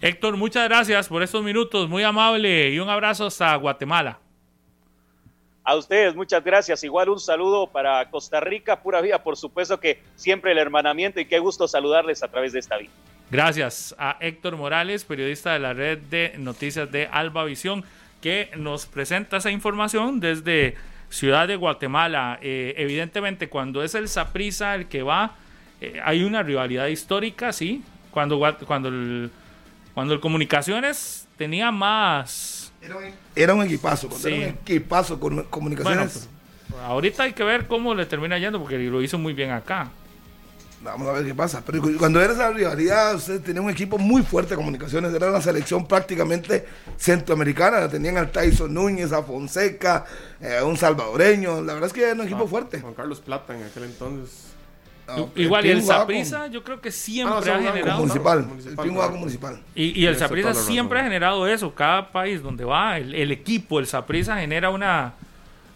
Héctor, 0.00 0.36
muchas 0.36 0.68
gracias 0.68 1.08
por 1.08 1.20
estos 1.20 1.42
minutos, 1.42 1.88
muy 1.88 2.04
amable 2.04 2.70
y 2.70 2.78
un 2.78 2.88
abrazo 2.88 3.26
hasta 3.26 3.56
Guatemala. 3.56 4.20
A 5.64 5.74
ustedes, 5.74 6.14
muchas 6.14 6.44
gracias. 6.44 6.84
Igual 6.84 7.08
un 7.08 7.18
saludo 7.18 7.66
para 7.66 8.08
Costa 8.08 8.38
Rica, 8.38 8.80
pura 8.80 9.00
vida, 9.00 9.20
por 9.20 9.36
supuesto 9.36 9.80
que 9.80 10.00
siempre 10.14 10.52
el 10.52 10.58
hermanamiento 10.58 11.18
y 11.18 11.24
qué 11.24 11.40
gusto 11.40 11.66
saludarles 11.66 12.22
a 12.22 12.28
través 12.28 12.52
de 12.52 12.60
esta 12.60 12.78
vida. 12.78 12.92
Gracias 13.32 13.96
a 13.98 14.16
Héctor 14.20 14.56
Morales, 14.56 15.04
periodista 15.04 15.54
de 15.54 15.58
la 15.58 15.72
red 15.72 15.98
de 15.98 16.34
noticias 16.38 16.92
de 16.92 17.08
Alba 17.10 17.42
Visión, 17.42 17.84
que 18.20 18.52
nos 18.56 18.86
presenta 18.86 19.38
esa 19.38 19.50
información 19.50 20.20
desde 20.20 20.76
Ciudad 21.12 21.46
de 21.46 21.56
Guatemala. 21.56 22.38
Eh, 22.40 22.74
evidentemente, 22.78 23.50
cuando 23.50 23.82
es 23.82 23.94
el 23.94 24.08
Saprisa 24.08 24.74
el 24.74 24.86
que 24.86 25.02
va, 25.02 25.34
eh, 25.80 26.00
hay 26.02 26.24
una 26.24 26.42
rivalidad 26.42 26.86
histórica, 26.86 27.52
sí. 27.52 27.82
Cuando, 28.10 28.40
cuando, 28.66 28.88
el, 28.88 29.30
cuando 29.92 30.14
el 30.14 30.20
Comunicaciones 30.20 31.28
tenía 31.36 31.70
más. 31.70 32.72
Era 32.80 32.96
un, 32.96 33.04
era 33.36 33.54
un 33.54 33.62
equipazo, 33.62 34.10
sí. 34.10 34.28
era 34.28 34.36
un 34.36 34.42
equipazo 34.54 35.20
con 35.20 35.42
Comunicaciones. 35.44 36.28
Bueno, 36.68 36.86
ahorita 36.86 37.24
hay 37.24 37.34
que 37.34 37.44
ver 37.44 37.66
cómo 37.66 37.94
le 37.94 38.06
termina 38.06 38.38
yendo, 38.38 38.58
porque 38.58 38.78
lo 38.78 39.02
hizo 39.02 39.18
muy 39.18 39.34
bien 39.34 39.50
acá. 39.50 39.90
Vamos 40.82 41.06
a 41.06 41.12
ver 41.12 41.24
qué 41.24 41.34
pasa. 41.34 41.62
Pero 41.64 41.82
cuando 41.96 42.20
era 42.20 42.32
esa 42.32 42.50
rivalidad, 42.50 43.14
usted 43.14 43.40
tenía 43.40 43.62
un 43.62 43.70
equipo 43.70 43.98
muy 43.98 44.22
fuerte 44.22 44.50
de 44.50 44.56
comunicaciones. 44.56 45.14
Era 45.14 45.30
una 45.30 45.40
selección 45.40 45.86
prácticamente 45.86 46.66
centroamericana. 46.96 47.88
Tenían 47.88 48.16
al 48.16 48.30
Tyson 48.32 48.74
Núñez, 48.74 49.12
a 49.12 49.22
Fonseca, 49.22 50.04
eh, 50.40 50.60
un 50.62 50.76
salvadoreño. 50.76 51.62
La 51.62 51.74
verdad 51.74 51.86
es 51.86 51.92
que 51.92 52.02
era 52.02 52.14
un 52.14 52.22
equipo 52.22 52.38
Juan, 52.38 52.48
fuerte. 52.48 52.80
Juan 52.80 52.94
Carlos 52.94 53.20
Plata 53.20 53.54
en 53.56 53.62
aquel 53.64 53.84
entonces. 53.84 54.48
No, 55.06 55.30
Igual, 55.34 55.66
y 55.66 55.70
el 55.70 55.82
Saprisa, 55.82 56.46
yo 56.46 56.62
creo 56.62 56.80
que 56.80 56.90
siempre 56.90 57.50
ah, 57.50 57.56
ha 57.56 57.60
generado. 57.60 57.98
Municipal, 57.98 58.46
municipal, 58.46 58.86
el 58.88 58.94
con 58.94 59.18
municipal. 59.18 59.60
Y, 59.74 60.00
y 60.00 60.06
el 60.06 60.16
Saprisa 60.16 60.54
siempre 60.54 61.00
ha 61.00 61.04
generado 61.04 61.46
eso. 61.46 61.74
Cada 61.74 62.10
país 62.10 62.42
donde 62.42 62.64
va, 62.64 62.98
el, 62.98 63.14
el 63.14 63.30
equipo, 63.30 63.78
el 63.78 63.86
Saprisa 63.86 64.36
genera 64.36 64.70
una. 64.70 65.14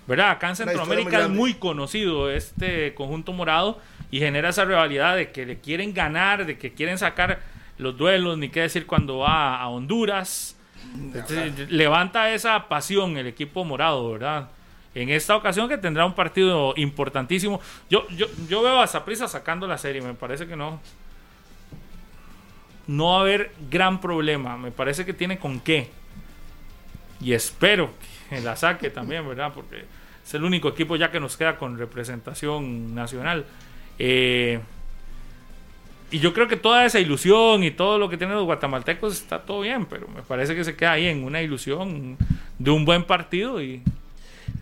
¿Verdad? 0.06 0.30
Acá 0.30 0.50
en 0.50 0.56
Centroamérica 0.56 1.22
es 1.22 1.28
muy 1.28 1.54
conocido 1.54 2.30
este 2.30 2.94
conjunto 2.94 3.32
morado 3.32 3.80
y 4.10 4.20
genera 4.20 4.50
esa 4.50 4.64
rivalidad 4.64 5.16
de 5.16 5.32
que 5.32 5.46
le 5.46 5.58
quieren 5.58 5.92
ganar, 5.92 6.46
de 6.46 6.58
que 6.58 6.72
quieren 6.72 6.98
sacar 6.98 7.40
los 7.78 7.96
duelos, 7.96 8.38
ni 8.38 8.48
qué 8.48 8.62
decir 8.62 8.86
cuando 8.86 9.18
va 9.18 9.60
a 9.60 9.68
Honduras. 9.68 10.56
Entonces, 10.94 11.70
levanta 11.70 12.30
esa 12.30 12.68
pasión 12.68 13.16
el 13.16 13.26
equipo 13.26 13.64
morado, 13.64 14.12
¿verdad? 14.12 14.50
En 14.94 15.10
esta 15.10 15.36
ocasión 15.36 15.68
que 15.68 15.76
tendrá 15.76 16.06
un 16.06 16.14
partido 16.14 16.72
importantísimo. 16.76 17.60
Yo, 17.90 18.08
yo, 18.10 18.26
yo 18.48 18.62
veo 18.62 18.80
a 18.80 18.86
Zaprisa 18.86 19.28
sacando 19.28 19.66
la 19.66 19.76
serie, 19.76 20.00
me 20.00 20.14
parece 20.14 20.46
que 20.46 20.56
no. 20.56 20.80
No 22.86 23.10
va 23.10 23.18
a 23.18 23.20
haber 23.20 23.52
gran 23.68 24.00
problema, 24.00 24.56
me 24.56 24.70
parece 24.70 25.04
que 25.04 25.12
tiene 25.12 25.38
con 25.38 25.60
qué. 25.60 25.90
Y 27.20 27.32
espero 27.32 27.90
que 28.30 28.40
la 28.40 28.56
saque 28.56 28.90
también, 28.90 29.26
¿verdad? 29.28 29.52
Porque 29.54 29.84
es 30.24 30.34
el 30.34 30.44
único 30.44 30.68
equipo 30.68 30.96
ya 30.96 31.10
que 31.10 31.20
nos 31.20 31.36
queda 31.36 31.56
con 31.56 31.78
representación 31.78 32.94
nacional. 32.94 33.44
Eh, 33.98 34.60
y 36.10 36.18
yo 36.20 36.32
creo 36.32 36.46
que 36.46 36.56
toda 36.56 36.84
esa 36.86 37.00
ilusión 37.00 37.64
y 37.64 37.70
todo 37.70 37.98
lo 37.98 38.08
que 38.08 38.16
tienen 38.16 38.36
los 38.36 38.44
guatemaltecos 38.44 39.14
está 39.14 39.42
todo 39.42 39.62
bien, 39.62 39.86
pero 39.86 40.06
me 40.08 40.22
parece 40.22 40.54
que 40.54 40.64
se 40.64 40.76
queda 40.76 40.92
ahí 40.92 41.06
en 41.06 41.24
una 41.24 41.42
ilusión 41.42 42.16
de 42.58 42.70
un 42.70 42.84
buen 42.84 43.04
partido 43.04 43.60
y, 43.60 43.82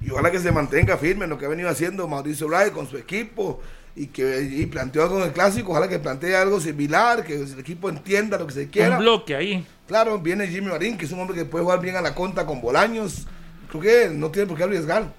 y 0.01 0.11
ojalá 0.11 0.31
que 0.31 0.39
se 0.39 0.51
mantenga 0.51 0.97
firme 0.97 1.24
en 1.24 1.31
lo 1.31 1.39
que 1.39 1.44
ha 1.44 1.48
venido 1.48 1.69
haciendo 1.69 2.09
Mauricio 2.09 2.48
Ray 2.48 2.70
con 2.70 2.89
su 2.89 2.97
equipo 2.97 3.61
y 3.97 4.06
que 4.09 4.43
y 4.43 4.66
planteó 4.66 5.09
con 5.09 5.23
el 5.23 5.32
clásico, 5.32 5.73
ojalá 5.73 5.89
que 5.89 5.98
plantee 5.98 6.35
algo 6.35 6.61
similar, 6.61 7.24
que 7.24 7.35
el 7.35 7.59
equipo 7.59 7.89
entienda 7.89 8.39
lo 8.39 8.47
que 8.47 8.55
se 8.55 8.69
quiera. 8.69 8.97
Un 8.97 9.02
bloque 9.02 9.36
ahí. 9.36 9.66
Claro, 9.86 10.19
viene 10.19 10.48
Jimmy 10.48 10.69
Marín, 10.69 10.97
que 10.97 11.05
es 11.05 11.12
un 11.12 11.20
hombre 11.20 11.36
que 11.36 11.44
puede 11.44 11.65
jugar 11.65 11.81
bien 11.81 11.97
a 11.97 12.01
la 12.01 12.15
conta 12.15 12.47
con 12.47 12.61
Bolaños. 12.61 13.27
Creo 13.69 13.82
que 13.82 14.15
no 14.15 14.31
tiene 14.31 14.48
por 14.48 14.56
qué 14.56 14.65
arriesgar. 14.65 15.12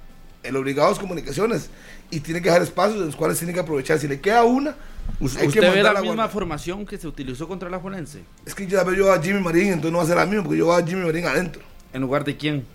El 0.48 0.56
obligado 0.56 0.92
es 0.92 1.00
comunicaciones 1.00 1.70
y 2.12 2.20
tiene 2.20 2.42
que 2.42 2.50
dejar 2.50 2.62
espacios 2.62 3.00
en 3.00 3.08
los 3.08 3.16
cuales 3.16 3.38
tiene 3.38 3.54
que 3.54 3.60
aprovechar. 3.60 4.00
Si 4.00 4.08
le 4.08 4.20
queda 4.20 4.44
una, 4.44 4.76
¿Usted 5.20 5.50
que 5.50 5.60
ve 5.60 5.82
la, 5.82 5.94
la 5.94 6.02
misma 6.02 6.28
formación 6.28 6.86
que 6.86 6.98
se 6.98 7.08
utilizó 7.08 7.48
contra 7.48 7.70
la 7.70 7.80
Juelense? 7.80 8.24
Es 8.46 8.54
que 8.54 8.68
ya 8.68 8.84
veo 8.84 8.96
yo 8.96 9.14
a 9.14 9.22
Jimmy 9.22 9.40
Marín, 9.40 9.68
entonces 9.68 9.92
no 9.92 10.00
va 10.00 10.04
a 10.04 10.08
ser 10.08 10.18
la 10.18 10.26
misma, 10.26 10.44
porque 10.44 10.58
yo 10.58 10.66
voy 10.66 10.82
a 10.82 10.86
Jimmy 10.86 11.06
Marín 11.06 11.26
adentro. 11.26 11.62
¿En 11.94 12.02
lugar 12.02 12.24
de 12.26 12.36
quién? 12.36 12.66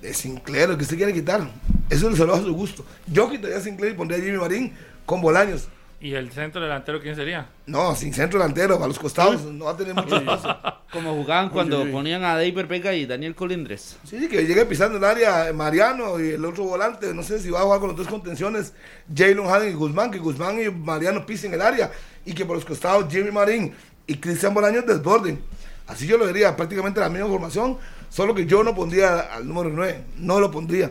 De 0.00 0.12
Sinclair, 0.12 0.70
el 0.70 0.76
que 0.76 0.82
usted 0.82 0.96
quiere 0.96 1.12
quitar. 1.12 1.48
Eso 1.88 2.10
lo 2.10 2.34
a 2.34 2.40
su 2.40 2.52
gusto. 2.52 2.84
Yo 3.06 3.30
quitaría 3.30 3.56
a 3.56 3.60
Sinclair 3.60 3.94
y 3.94 3.96
pondría 3.96 4.20
a 4.20 4.24
Jimmy 4.24 4.38
Marín 4.38 4.72
con 5.06 5.20
Bolaños. 5.20 5.68
¿Y 6.02 6.14
el 6.14 6.32
centro 6.32 6.60
delantero 6.60 7.00
quién 7.00 7.14
sería? 7.14 7.46
No, 7.64 7.94
sin 7.94 8.12
centro 8.12 8.40
delantero, 8.40 8.82
a 8.82 8.88
los 8.88 8.98
costados, 8.98 9.44
no 9.44 9.66
va 9.66 9.70
a 9.70 9.76
tener 9.76 9.94
mucho 9.94 10.16
espacio. 10.16 10.56
Como 10.90 11.14
jugaban 11.14 11.48
cuando 11.48 11.88
ponían 11.92 12.24
a 12.24 12.34
David 12.34 12.66
Vega 12.66 12.92
y 12.92 13.06
Daniel 13.06 13.36
Colindres. 13.36 13.96
Sí, 14.02 14.28
que 14.28 14.44
llegue 14.44 14.66
pisando 14.66 14.98
el 14.98 15.04
área 15.04 15.52
Mariano 15.52 16.18
y 16.18 16.30
el 16.30 16.44
otro 16.44 16.64
volante, 16.64 17.14
no 17.14 17.22
sé 17.22 17.38
si 17.38 17.50
va 17.50 17.60
a 17.60 17.62
jugar 17.62 17.78
con 17.78 17.90
los 17.90 17.96
dos 17.96 18.08
contenciones, 18.08 18.74
Jalen 19.14 19.46
Haden 19.46 19.70
y 19.70 19.74
Guzmán, 19.74 20.10
que 20.10 20.18
Guzmán 20.18 20.60
y 20.60 20.68
Mariano 20.70 21.24
pisen 21.24 21.54
el 21.54 21.62
área 21.62 21.92
y 22.26 22.34
que 22.34 22.44
por 22.44 22.56
los 22.56 22.64
costados 22.64 23.06
Jimmy 23.08 23.30
Marín 23.30 23.72
y 24.04 24.16
Cristian 24.16 24.52
Bolaños 24.52 24.84
desborden. 24.84 25.40
Así 25.86 26.08
yo 26.08 26.18
lo 26.18 26.26
diría, 26.26 26.56
prácticamente 26.56 26.98
la 26.98 27.10
misma 27.10 27.28
formación, 27.28 27.78
solo 28.10 28.34
que 28.34 28.44
yo 28.44 28.64
no 28.64 28.74
pondría 28.74 29.20
al 29.20 29.46
número 29.46 29.70
9, 29.70 30.04
no 30.18 30.40
lo 30.40 30.50
pondría. 30.50 30.90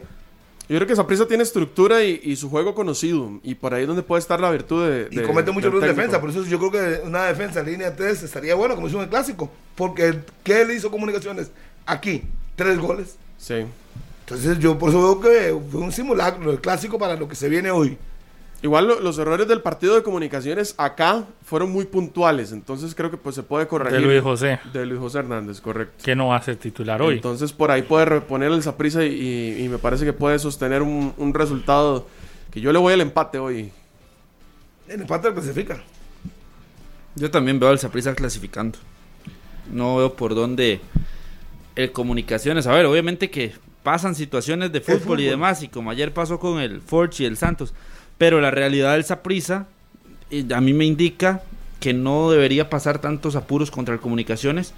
Yo 0.72 0.78
creo 0.78 0.88
que 0.88 0.96
Saprissa 0.96 1.28
tiene 1.28 1.44
estructura 1.44 2.02
y, 2.02 2.22
y, 2.24 2.38
su 2.38 2.50
juego 2.50 2.74
conocido. 2.74 3.42
Y 3.44 3.56
por 3.56 3.74
ahí 3.74 3.82
es 3.82 3.88
donde 3.90 4.04
puede 4.04 4.22
estar 4.22 4.40
la 4.40 4.50
virtud 4.50 4.88
de. 4.88 5.08
Y 5.12 5.20
comete 5.20 5.52
mucho 5.52 5.68
error 5.68 5.82
de 5.82 5.90
defensa. 5.90 6.22
Por 6.22 6.30
eso 6.30 6.46
yo 6.46 6.58
creo 6.60 6.72
que 6.72 7.06
una 7.06 7.26
defensa 7.26 7.60
en 7.60 7.66
línea 7.66 7.94
3 7.94 8.24
estaría 8.24 8.56
bueno, 8.56 8.76
como 8.76 8.88
hizo 8.88 8.96
en 8.96 9.04
el 9.04 9.10
clásico. 9.10 9.52
Porque 9.76 10.20
¿qué 10.46 10.64
le 10.64 10.76
hizo 10.76 10.90
comunicaciones? 10.90 11.52
Aquí, 11.86 12.24
tres 12.56 12.80
goles. 12.80 13.18
Sí. 13.38 13.66
Entonces 14.22 14.60
yo 14.60 14.80
por 14.80 14.92
eso 14.92 15.02
veo 15.02 15.20
que 15.20 15.60
fue 15.70 15.82
un 15.82 15.92
simulacro 15.92 16.50
el 16.50 16.62
clásico 16.62 16.98
para 16.98 17.18
lo 17.18 17.28
que 17.28 17.36
se 17.36 17.50
viene 17.50 17.70
hoy. 17.70 17.98
Igual 18.64 18.88
lo, 18.88 19.00
los 19.00 19.18
errores 19.18 19.48
del 19.48 19.62
partido 19.62 19.96
de 19.96 20.04
comunicaciones 20.04 20.76
acá 20.78 21.26
fueron 21.44 21.72
muy 21.72 21.86
puntuales, 21.86 22.52
entonces 22.52 22.94
creo 22.94 23.10
que 23.10 23.18
pues 23.18 23.34
se 23.34 23.42
puede 23.42 23.68
corregir. 23.68 24.00
De 24.00 24.06
Luis 24.06 24.22
José. 24.22 24.60
De 24.72 24.86
Luis 24.86 25.00
José 25.00 25.20
Hernández, 25.20 25.60
correcto. 25.60 26.04
Que 26.04 26.16
no 26.16 26.28
va 26.28 26.36
a 26.36 26.42
ser 26.44 26.58
titular 26.58 27.02
hoy. 27.02 27.16
Entonces 27.16 27.52
por 27.54 27.72
ahí 27.72 27.82
puede 27.82 28.06
reponer 28.06 28.52
el 28.52 28.62
Saprissa 28.62 29.04
y, 29.04 29.14
y, 29.14 29.64
y, 29.64 29.70
me 29.70 29.80
parece 29.80 30.06
que 30.06 30.14
puede 30.14 30.38
sostener 30.38 30.84
un, 30.84 31.12
un, 31.18 31.34
resultado 31.34 32.08
que 32.52 32.62
yo 32.62 32.72
le 32.72 32.78
voy 32.78 32.94
al 32.94 33.02
empate 33.02 33.40
hoy. 33.40 33.72
El 34.88 35.02
empate 35.02 35.34
clasifica. 35.34 35.82
Yo 37.16 37.32
también 37.32 37.60
veo 37.60 37.70
al 37.70 37.80
Saprissa 37.80 38.14
clasificando. 38.14 38.78
No 39.72 39.98
veo 39.98 40.14
por 40.14 40.36
dónde 40.36 40.82
el 41.76 41.92
comunicaciones. 41.92 42.68
A 42.68 42.74
ver, 42.74 42.86
obviamente 42.86 43.32
que 43.32 43.54
pasan 43.82 44.14
situaciones 44.14 44.72
de 44.72 44.82
fútbol, 44.82 45.00
fútbol. 45.00 45.20
y 45.22 45.26
demás, 45.26 45.64
y 45.64 45.68
como 45.68 45.90
ayer 45.90 46.14
pasó 46.14 46.40
con 46.40 46.60
el 46.60 46.80
Forge 46.80 47.24
y 47.24 47.26
el 47.26 47.38
Santos 47.38 47.74
pero 48.22 48.40
la 48.40 48.52
realidad 48.52 48.94
del 48.94 49.04
Saprisa 49.04 49.66
a 50.54 50.62
mí 50.62 50.74
me 50.74 50.86
indica 50.86 51.42
que 51.80 51.92
no 51.92 52.30
debería 52.30 52.70
pasar 52.70 53.00
tantos 53.00 53.36
apuros 53.36 53.72
contra 53.72 53.96
el 53.96 54.00
Comunicaciones 54.00 54.76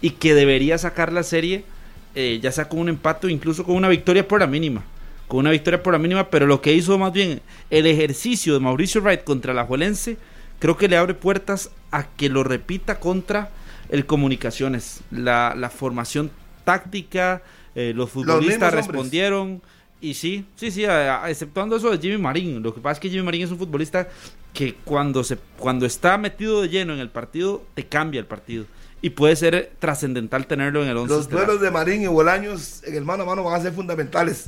y 0.00 0.12
que 0.12 0.32
debería 0.32 0.78
sacar 0.78 1.12
la 1.12 1.22
serie 1.22 1.66
eh, 2.14 2.40
ya 2.42 2.50
sea 2.52 2.70
con 2.70 2.78
un 2.78 2.88
empate 2.88 3.26
o 3.26 3.28
incluso 3.28 3.64
con 3.64 3.76
una 3.76 3.90
victoria 3.90 4.26
por 4.26 4.40
la 4.40 4.46
mínima. 4.46 4.82
Con 5.28 5.40
una 5.40 5.50
victoria 5.50 5.82
por 5.82 5.92
la 5.92 5.98
mínima, 5.98 6.30
pero 6.30 6.46
lo 6.46 6.62
que 6.62 6.72
hizo 6.72 6.96
más 6.96 7.12
bien 7.12 7.42
el 7.68 7.86
ejercicio 7.86 8.54
de 8.54 8.60
Mauricio 8.60 9.02
Wright 9.02 9.24
contra 9.24 9.52
la 9.52 9.66
Juelense, 9.66 10.16
creo 10.58 10.78
que 10.78 10.88
le 10.88 10.96
abre 10.96 11.12
puertas 11.12 11.72
a 11.90 12.04
que 12.04 12.30
lo 12.30 12.44
repita 12.44 12.98
contra 12.98 13.50
el 13.90 14.06
comunicaciones, 14.06 15.02
la, 15.10 15.52
la 15.54 15.68
formación 15.68 16.30
táctica, 16.64 17.42
eh, 17.74 17.92
los 17.94 18.08
futbolistas 18.08 18.72
respondieron. 18.72 19.60
Y 20.00 20.14
sí, 20.14 20.44
sí, 20.56 20.70
sí, 20.70 20.84
exceptuando 21.28 21.76
eso 21.76 21.90
de 21.90 21.98
Jimmy 21.98 22.18
Marín. 22.18 22.62
Lo 22.62 22.74
que 22.74 22.80
pasa 22.80 22.94
es 22.94 23.00
que 23.00 23.08
Jimmy 23.08 23.22
Marín 23.22 23.42
es 23.42 23.50
un 23.50 23.58
futbolista 23.58 24.08
que 24.52 24.74
cuando, 24.84 25.24
se, 25.24 25.38
cuando 25.58 25.86
está 25.86 26.18
metido 26.18 26.62
de 26.62 26.68
lleno 26.68 26.92
en 26.92 27.00
el 27.00 27.08
partido, 27.10 27.64
te 27.74 27.86
cambia 27.86 28.20
el 28.20 28.26
partido. 28.26 28.66
Y 29.02 29.10
puede 29.10 29.36
ser 29.36 29.72
trascendental 29.78 30.46
tenerlo 30.46 30.82
en 30.82 30.88
el 30.88 30.96
11. 30.96 31.12
Los 31.14 31.22
estelar. 31.22 31.46
duelos 31.46 31.62
de 31.62 31.70
Marín 31.70 32.02
y 32.02 32.06
Bolaños 32.06 32.82
en 32.84 32.94
el 32.94 33.04
mano 33.04 33.22
a 33.22 33.26
mano 33.26 33.42
van 33.42 33.58
a 33.60 33.62
ser 33.62 33.72
fundamentales. 33.72 34.46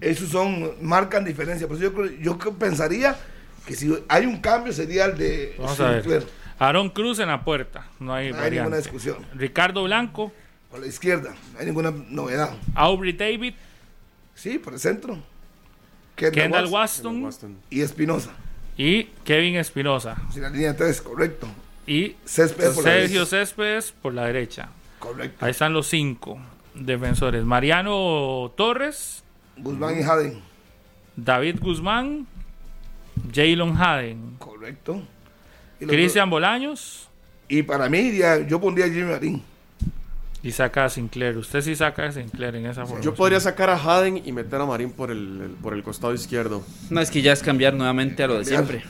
Esos 0.00 0.30
son, 0.30 0.72
marcan 0.80 1.24
diferencia. 1.24 1.68
Por 1.68 1.76
eso 1.76 1.92
yo, 2.20 2.38
yo 2.38 2.54
pensaría 2.54 3.16
que 3.66 3.74
si 3.74 3.96
hay 4.08 4.26
un 4.26 4.40
cambio 4.40 4.72
sería 4.72 5.04
el 5.06 5.16
de 5.16 5.54
Vamos 5.58 5.78
a 5.80 5.90
ver. 5.90 6.26
Aaron 6.58 6.90
Cruz 6.90 7.18
en 7.18 7.28
la 7.28 7.44
puerta. 7.44 7.86
No 8.00 8.12
hay, 8.12 8.32
No 8.32 8.38
hay 8.38 8.50
ninguna 8.52 8.76
discusión. 8.76 9.18
Ricardo 9.34 9.84
Blanco. 9.84 10.32
por 10.70 10.80
la 10.80 10.86
izquierda. 10.86 11.34
No 11.52 11.58
hay 11.58 11.66
ninguna 11.66 11.92
novedad. 12.08 12.50
Aubrey 12.74 13.12
David. 13.12 13.54
Sí, 14.34 14.58
por 14.58 14.72
el 14.74 14.78
centro. 14.80 15.18
Kendall 16.16 16.42
Kendall 16.42 16.66
Watson 16.66 17.22
Waston. 17.22 17.24
Waston. 17.24 17.56
y 17.70 17.80
Espinosa. 17.80 18.32
Y 18.76 19.04
Kevin 19.24 19.56
Espinosa. 19.56 20.16
Si 20.32 20.40
la 20.40 20.48
línea 20.50 20.76
3, 20.76 21.00
correcto. 21.02 21.46
Y 21.86 22.16
Céspedes 22.24 22.74
Sergio. 22.76 23.26
Céspedes 23.26 23.92
por 23.92 24.14
la 24.14 24.26
derecha. 24.26 24.68
Correcto. 24.98 25.44
Ahí 25.44 25.50
están 25.50 25.72
los 25.72 25.88
cinco 25.88 26.38
defensores. 26.74 27.44
Mariano 27.44 28.52
Torres, 28.56 29.22
Guzmán 29.56 29.98
y 29.98 30.02
Haden. 30.02 30.40
David 31.16 31.58
Guzmán, 31.60 32.26
Jalen 33.34 33.76
Haden, 33.76 34.36
Correcto. 34.38 35.02
Cristian 35.80 36.30
Bolaños 36.30 37.08
y 37.48 37.62
para 37.64 37.88
mí, 37.88 38.16
ya- 38.16 38.38
yo 38.46 38.60
pondría 38.60 38.86
a 38.86 38.88
Jimmy 38.88 39.10
Marín. 39.10 39.42
Y 40.42 40.50
saca 40.52 40.84
a 40.84 40.88
Sinclair. 40.88 41.36
Usted 41.36 41.60
sí 41.60 41.76
saca 41.76 42.06
a 42.06 42.12
Sinclair 42.12 42.56
en 42.56 42.66
esa 42.66 42.84
forma. 42.86 43.02
Yo 43.02 43.14
podría 43.14 43.38
sacar 43.40 43.70
a 43.70 43.76
Haden 43.76 44.22
y 44.26 44.32
meter 44.32 44.60
a 44.60 44.66
Marín 44.66 44.90
por 44.90 45.10
el, 45.10 45.40
el- 45.42 45.50
por 45.62 45.72
el 45.74 45.82
costado 45.82 46.12
izquierdo. 46.14 46.62
No, 46.90 47.00
es 47.00 47.10
que 47.10 47.22
ya 47.22 47.32
es 47.32 47.42
cambiar 47.42 47.74
nuevamente 47.74 48.22
a 48.22 48.26
lo 48.26 48.34
de 48.38 48.44
Cambiar. 48.44 48.66
siempre. 48.66 48.84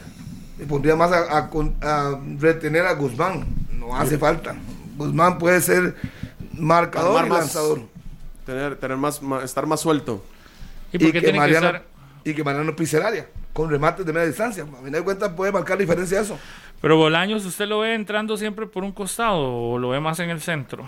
Y 0.59 0.65
pondría 0.67 0.97
más 0.97 1.11
a, 1.13 1.49
a 1.83 2.21
retener 2.39 2.87
a 2.87 2.93
Guzmán. 2.95 3.45
No 3.79 3.97
hace 3.97 4.17
falta. 4.19 4.55
Guzmán 4.97 5.39
puede 5.39 5.61
ser 5.61 5.97
marcador 6.53 7.17
Armar 7.19 7.27
y 7.27 7.31
más. 7.31 7.39
lanzador. 7.41 7.81
Tener, 8.47 8.77
tener 8.77 8.97
más, 8.97 9.21
estar 9.45 9.67
más 9.67 9.81
suelto. 9.81 10.25
¿Y 10.93 10.99
por 10.99 11.13
qué 11.13 11.21
tiene 11.21 11.33
que 11.35 11.39
Mariano, 11.39 11.67
estar? 11.67 11.85
y 12.25 12.35
que 12.35 12.45
Mariano 12.45 12.75
pise 12.77 12.99
el 12.99 13.03
área. 13.05 13.27
Con 13.53 13.69
remates 13.71 14.05
de 14.07 14.13
media 14.13 14.27
distancia. 14.27 14.63
A 14.65 14.77
final 14.77 14.93
de 14.93 15.03
cuentas 15.03 15.31
puede 15.35 15.53
marcar 15.53 15.77
la 15.77 15.83
diferencia 15.83 16.21
eso. 16.21 16.39
Pero 16.81 16.97
Bolaños, 16.97 17.45
¿usted 17.45 17.67
lo 17.67 17.81
ve 17.81 17.95
entrando 17.95 18.37
siempre 18.37 18.67
por 18.67 18.83
un 18.85 18.93
costado 18.93 19.39
o 19.39 19.79
lo 19.79 19.91
ve 19.91 20.01
más 20.01 20.19
en 20.21 20.31
el 20.31 20.41
centro? 20.41 20.85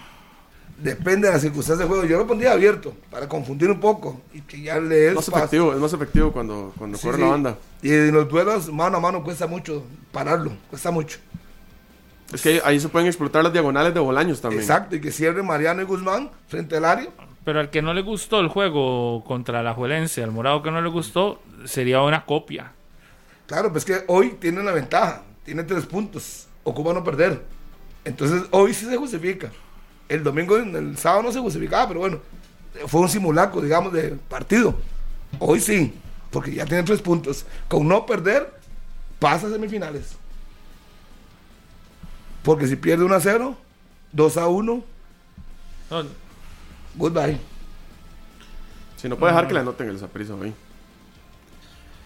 Depende 0.77 1.29
de 1.29 1.33
las 1.35 1.43
circunstancias 1.43 1.79
del 1.79 1.89
juego. 1.89 2.05
Yo 2.05 2.19
lo 2.19 2.27
pondría 2.27 2.53
abierto 2.53 2.95
para 3.11 3.29
confundir 3.29 3.71
un 3.71 3.79
poco 3.79 4.21
y 4.33 4.41
que 4.41 4.61
ya 4.61 4.81
le 4.81 5.09
Es 5.09 5.15
más 5.15 5.29
efectivo, 5.29 5.73
es 5.73 5.79
más 5.79 5.93
efectivo 5.93 6.33
cuando, 6.33 6.73
cuando 6.77 6.99
Sí, 6.99 7.07
corre 7.07 7.19
sí. 7.19 7.23
la 7.23 7.29
banda. 7.29 7.59
Y 7.81 7.93
en 7.93 8.13
los 8.13 8.29
duelos 8.29 8.73
mano 8.73 8.97
a 8.97 9.01
mano 9.01 9.23
cuesta 9.23 9.47
mucho 9.47 9.85
pararlo, 10.11 10.53
cuesta 10.69 10.91
mucho. 10.91 11.19
Es 12.33 12.43
que 12.43 12.61
ahí 12.65 12.81
se 12.81 12.89
pueden 12.89 13.07
explotar 13.07 13.45
las 13.45 13.53
diagonales 13.53 13.95
de 13.95 14.01
Bolaños 14.01 14.41
también. 14.41 14.63
Exacto, 14.63 14.97
y 14.97 15.01
que 15.01 15.13
cierre 15.13 15.43
Mariano 15.43 15.83
y 15.83 15.85
Guzmán 15.85 16.31
frente 16.49 16.77
al 16.77 16.85
área. 16.85 17.09
Pero 17.45 17.61
al 17.61 17.71
que 17.71 17.81
no 17.83 17.95
le 17.95 18.03
gustó 18.03 18.41
el 18.41 18.49
juego 18.49 19.23
contra 19.25 19.63
la 19.63 19.75
Juelense, 19.75 20.23
al 20.25 20.33
morado 20.33 20.63
que 20.63 20.71
no 20.73 20.81
le 20.81 20.89
gustó, 20.89 21.41
sería 21.67 22.03
una 22.03 22.25
copia. 22.25 22.73
Claro, 23.47 23.71
pues 23.71 23.85
que 23.85 24.03
hoy 24.09 24.31
tiene 24.41 24.61
una 24.61 24.73
ventaja, 24.73 25.23
tiene 25.45 25.63
tres 25.63 25.87
puntos, 25.87 26.47
ocupa 26.65 26.93
no 26.95 27.05
perder. 27.05 27.45
Entonces 28.05 28.43
hoy 28.51 28.75
sí 28.75 28.87
se 28.87 28.97
justifica. 28.97 29.51
El 30.15 30.23
domingo, 30.25 30.57
el 30.57 30.97
sábado 30.97 31.23
no 31.25 31.33
se 31.33 31.41
justificaba, 31.41 31.89
pero 31.89 32.01
bueno, 32.01 32.21
fue 32.87 33.01
un 33.01 33.09
simulacro, 33.09 33.61
digamos, 33.61 33.93
de 33.93 34.11
partido. 34.29 34.79
Hoy 35.39 35.61
sí, 35.61 35.93
porque 36.31 36.53
ya 36.55 36.65
tiene 36.67 36.83
tres 36.85 37.01
puntos. 37.03 37.45
Con 37.69 37.89
no 37.89 38.07
perder, 38.07 38.53
pasa 39.19 39.47
a 39.47 39.51
semifinales. 39.51 40.17
Porque 42.43 42.67
si 42.67 42.77
pierde 42.77 43.05
1 43.05 43.15
a 43.15 43.21
0, 43.21 43.57
2 44.13 44.37
a 44.37 44.49
1, 44.49 44.85
No, 45.91 46.03
goodbye. 46.97 47.39
Si 48.97 49.09
no 49.09 49.17
puede 49.17 49.33
dejar 49.33 49.49
que 49.49 49.55
le 49.55 49.61
anoten 49.61 49.89
el 49.89 49.99
zaprizo. 49.99 50.39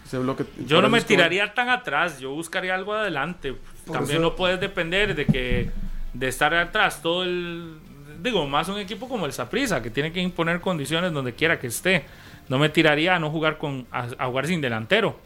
Ese 0.05 0.19
bloque- 0.19 0.47
yo 0.67 0.81
no 0.81 0.89
me 0.89 0.99
como- 0.99 1.07
tiraría 1.07 1.53
tan 1.55 1.69
atrás, 1.69 2.19
yo 2.19 2.31
buscaría 2.31 2.75
algo 2.75 2.95
adelante. 2.95 3.55
Por 3.87 3.95
También 3.99 4.19
eso- 4.19 4.23
no 4.31 4.37
puedes 4.37 4.59
depender 4.61 5.15
de 5.15 5.27
que 5.27 5.71
de 6.15 6.29
estar 6.29 6.53
atrás 6.55 7.03
todo 7.03 7.23
el 7.23 7.79
digo, 8.19 8.47
más 8.47 8.69
un 8.69 8.79
equipo 8.79 9.09
como 9.09 9.27
el 9.27 9.33
Saprissa 9.33 9.83
que 9.83 9.91
tiene 9.91 10.13
que 10.13 10.21
imponer 10.21 10.61
condiciones 10.61 11.13
donde 11.13 11.35
quiera 11.35 11.59
que 11.59 11.69
esté. 11.69 12.05
No 12.49 12.59
me 12.59 12.69
tiraría 12.69 13.17
a 13.17 13.19
no 13.19 13.31
jugar 13.31 13.59
con 13.59 13.87
a, 13.93 14.09
a 14.19 14.27
jugar 14.27 14.47
sin 14.47 14.61
delantero. 14.61 15.19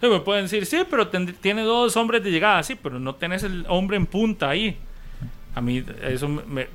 Sí, 0.00 0.06
me 0.08 0.20
pueden 0.20 0.44
decir, 0.44 0.64
sí, 0.66 0.78
pero 0.88 1.08
ten- 1.08 1.34
tiene 1.34 1.62
dos 1.62 1.96
hombres 1.96 2.22
de 2.22 2.30
llegada, 2.30 2.62
sí, 2.62 2.76
pero 2.80 2.98
no 3.00 3.14
tenés 3.16 3.42
el 3.42 3.64
hombre 3.68 3.96
en 3.96 4.06
punta 4.06 4.48
ahí. 4.50 4.76
A 5.54 5.60
mí 5.60 5.84
eso 6.02 6.28
me- 6.28 6.42
me- 6.44 6.68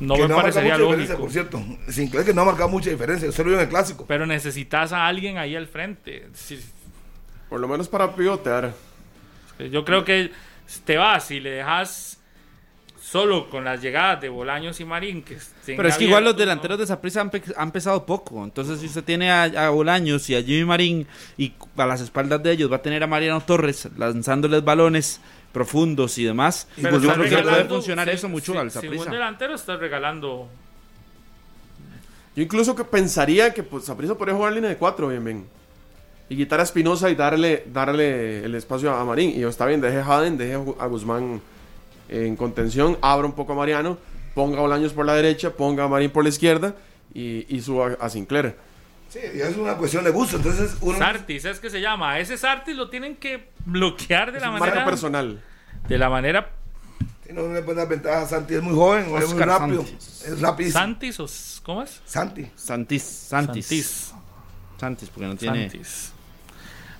no 0.00 0.14
Que 0.14 0.28
me 0.28 0.34
parecería 0.34 0.78
mucha 0.78 0.96
lógico. 0.96 1.18
Por 1.18 1.30
cierto, 1.32 1.60
Sinclair 1.88 2.24
que 2.24 2.32
no 2.34 2.42
ha 2.42 2.44
marcado 2.44 2.68
mucha 2.68 2.88
diferencia, 2.90 3.30
se 3.32 3.42
lo 3.42 3.48
vio 3.50 3.58
en 3.58 3.64
el 3.64 3.68
clásico. 3.68 4.04
Pero 4.06 4.26
necesitas 4.26 4.92
a 4.92 5.06
alguien 5.08 5.38
ahí 5.38 5.56
al 5.56 5.66
frente. 5.66 6.28
Sí, 6.34 6.60
Por 7.48 7.58
lo 7.60 7.66
menos 7.66 7.88
para 7.88 8.14
pivotear. 8.14 8.72
Yo 9.72 9.84
creo 9.84 10.04
que 10.04 10.30
te 10.84 10.96
vas 10.96 11.30
y 11.32 11.40
le 11.40 11.50
dejas 11.50 12.17
solo 13.10 13.48
con 13.48 13.64
las 13.64 13.80
llegadas 13.80 14.20
de 14.20 14.28
Bolaños 14.28 14.78
y 14.80 14.84
Marín. 14.84 15.22
Que 15.22 15.38
Pero 15.64 15.88
es 15.88 15.96
que 15.96 16.04
igual 16.04 16.24
los 16.24 16.36
delanteros 16.36 16.78
de 16.78 16.86
Saprissa 16.86 17.20
han, 17.22 17.30
pe- 17.30 17.42
han 17.56 17.70
pesado 17.72 18.04
poco. 18.04 18.44
Entonces, 18.44 18.80
si 18.80 18.86
usted 18.86 19.02
tiene 19.04 19.30
a, 19.30 19.44
a 19.44 19.70
Bolaños 19.70 20.28
y 20.28 20.34
a 20.34 20.42
Jimmy 20.42 20.64
Marín 20.66 21.06
y 21.38 21.52
a 21.76 21.86
las 21.86 22.00
espaldas 22.02 22.42
de 22.42 22.52
ellos 22.52 22.70
va 22.70 22.76
a 22.76 22.82
tener 22.82 23.02
a 23.02 23.06
Mariano 23.06 23.40
Torres 23.40 23.88
lanzándoles 23.96 24.62
balones 24.62 25.20
profundos 25.52 26.18
y 26.18 26.24
demás, 26.24 26.68
Y 26.76 26.82
¿no? 26.82 26.90
pues 26.90 27.02
yo 27.02 27.12
creo 27.14 27.24
que 27.30 27.42
puede 27.42 27.64
funcionar 27.64 28.08
eso 28.10 28.28
mucho 28.28 28.52
sin- 28.52 28.60
al 28.60 28.70
Saprissa. 28.70 29.04
un 29.06 29.10
delantero 29.10 29.54
estás 29.54 29.80
regalando. 29.80 30.46
Yo 32.36 32.42
incluso 32.42 32.74
que 32.76 32.84
pensaría 32.84 33.52
que 33.52 33.62
pues 33.62 33.84
Saprissa 33.84 34.14
podría 34.16 34.36
jugar 34.36 34.52
línea 34.52 34.70
de 34.70 34.76
cuatro, 34.76 35.08
bien, 35.08 35.24
bien. 35.24 35.46
Y 36.28 36.36
quitar 36.36 36.60
a 36.60 36.62
Espinosa 36.62 37.08
y 37.10 37.14
darle, 37.14 37.64
darle 37.72 38.44
el 38.44 38.54
espacio 38.54 38.92
a 38.94 39.02
Marín. 39.04 39.30
Y 39.30 39.40
yo, 39.40 39.48
está 39.48 39.64
bien, 39.64 39.80
deje 39.80 39.98
a 39.98 40.04
Haden, 40.04 40.36
deje 40.36 40.54
a 40.78 40.86
Guzmán 40.86 41.40
en 42.08 42.36
contención, 42.36 42.98
abra 43.00 43.26
un 43.26 43.32
poco 43.32 43.52
a 43.52 43.56
Mariano, 43.56 43.98
ponga 44.34 44.58
a 44.58 44.60
Bolaños 44.62 44.92
por 44.92 45.06
la 45.06 45.14
derecha, 45.14 45.50
ponga 45.50 45.84
a 45.84 45.88
Marín 45.88 46.10
por 46.10 46.22
la 46.24 46.30
izquierda 46.30 46.74
y, 47.14 47.46
y 47.54 47.60
suba 47.60 47.96
a 48.00 48.08
Sinclair. 48.08 48.56
Sí, 49.08 49.20
ya 49.36 49.48
es 49.48 49.56
una 49.56 49.76
cuestión 49.76 50.04
de 50.04 50.10
gusto. 50.10 50.36
Entonces, 50.36 50.76
uno. 50.82 50.98
Sartis, 50.98 51.44
es 51.46 51.60
que 51.60 51.70
se 51.70 51.80
llama. 51.80 52.18
Ese 52.18 52.36
Sartis 52.36 52.76
lo 52.76 52.90
tienen 52.90 53.16
que 53.16 53.48
bloquear 53.64 54.32
de 54.32 54.38
Es 54.38 54.42
la 54.42 54.50
marca 54.50 54.66
manera. 54.66 54.84
personal. 54.84 55.42
De 55.88 55.96
la 55.96 56.10
manera 56.10 56.50
no 57.32 57.52
le 57.52 57.62
puede 57.62 57.78
dar 57.78 57.88
ventaja. 57.88 58.26
Santi 58.26 58.54
es 58.54 58.62
muy 58.62 58.74
joven, 58.74 59.04
es 59.04 59.10
muy 59.10 59.22
Oscar 59.22 59.48
rápido. 59.48 59.84
Santis. 59.84 60.24
Es 60.26 60.40
rapidísimo. 60.40 60.80
Santis 60.80 61.20
o 61.20 61.26
¿cómo 61.64 61.82
es? 61.82 62.00
Santi. 62.04 62.50
Santis, 62.54 63.02
Santis. 63.02 63.66
Santis. 63.66 64.14
Santis, 64.78 65.10
porque 65.10 65.26
no 65.26 65.36
tiene. 65.36 65.70
Santis. 65.70 66.12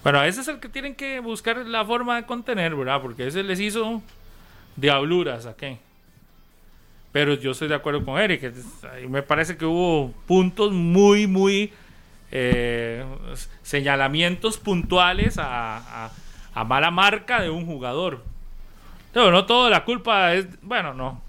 Bueno, 0.02 0.22
ese 0.22 0.40
es 0.40 0.48
el 0.48 0.60
que 0.60 0.68
tienen 0.68 0.94
que 0.94 1.20
buscar 1.20 1.56
la 1.58 1.84
forma 1.84 2.16
de 2.16 2.26
contener, 2.26 2.74
¿verdad? 2.74 3.00
Porque 3.02 3.26
ese 3.26 3.42
les 3.42 3.58
hizo 3.60 4.02
diabluras 4.80 5.46
a 5.46 5.54
qué. 5.56 5.78
Pero 7.12 7.34
yo 7.34 7.52
estoy 7.52 7.68
de 7.68 7.74
acuerdo 7.74 8.04
con 8.04 8.18
Eric. 8.20 8.52
Me 9.08 9.22
parece 9.22 9.56
que 9.56 9.64
hubo 9.64 10.12
puntos 10.26 10.72
muy, 10.72 11.26
muy 11.26 11.72
eh, 12.30 13.04
señalamientos 13.62 14.58
puntuales 14.58 15.38
a, 15.38 15.78
a- 16.06 16.10
a 16.54 16.64
mala 16.64 16.90
marca 16.90 17.40
de 17.40 17.50
un 17.50 17.66
jugador. 17.66 18.22
Pero 19.12 19.30
no 19.30 19.46
toda 19.46 19.70
la 19.70 19.84
culpa 19.84 20.34
es. 20.34 20.46
Bueno, 20.60 20.92
no. 20.92 21.22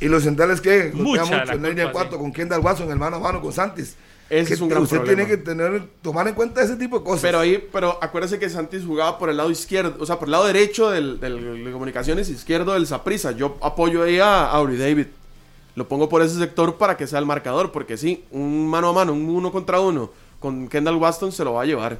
Y 0.00 0.06
los 0.08 0.22
centrales 0.22 0.60
que 0.60 0.90
Mucha 0.94 1.22
mucho 1.24 1.34
en 1.34 1.46
la 1.46 1.54
línea 1.68 1.84
culpa, 1.84 1.92
4 2.08 2.12
sí. 2.12 2.18
con 2.22 2.32
Kendall 2.32 2.60
Watson, 2.60 2.90
el 2.90 2.98
mano 2.98 3.16
a 3.16 3.20
mano 3.20 3.40
con 3.40 3.52
Santis. 3.52 3.96
Ese 4.30 4.48
Que 4.48 4.54
es 4.54 4.60
un 4.60 4.68
gran 4.70 4.82
usted 4.82 4.96
problema. 4.96 5.24
tiene 5.24 5.30
que 5.30 5.44
tener, 5.44 5.82
tomar 6.02 6.26
en 6.28 6.34
cuenta 6.34 6.62
ese 6.62 6.76
tipo 6.76 6.98
de 6.98 7.04
cosas. 7.04 7.20
Pero 7.22 7.40
ahí, 7.40 7.62
pero 7.72 7.98
acuérdese 8.00 8.38
que 8.38 8.48
Santis 8.48 8.84
jugaba 8.84 9.18
por 9.18 9.28
el 9.28 9.36
lado 9.36 9.50
izquierdo, 9.50 9.96
o 10.00 10.06
sea, 10.06 10.18
por 10.18 10.28
el 10.28 10.32
lado 10.32 10.46
derecho 10.46 10.90
del, 10.90 11.20
del- 11.20 11.64
de 11.64 11.70
comunicaciones, 11.72 12.28
izquierdo 12.30 12.72
del 12.72 12.86
Saprissa. 12.86 13.32
Yo 13.32 13.56
apoyo 13.60 14.02
ahí 14.02 14.18
a 14.18 14.50
Aubrey 14.50 14.78
David. 14.78 15.06
Lo 15.76 15.88
pongo 15.88 16.08
por 16.08 16.22
ese 16.22 16.38
sector 16.38 16.76
para 16.76 16.96
que 16.96 17.06
sea 17.06 17.18
el 17.18 17.26
marcador, 17.26 17.70
porque 17.72 17.96
sí, 17.96 18.24
un 18.30 18.68
mano 18.68 18.88
a 18.88 18.92
mano, 18.92 19.12
un 19.12 19.28
uno 19.28 19.50
contra 19.52 19.80
uno 19.80 20.10
con 20.40 20.68
Kendall 20.68 20.96
Waston 20.96 21.32
se 21.32 21.42
lo 21.44 21.54
va 21.54 21.62
a 21.62 21.66
llevar. 21.66 21.98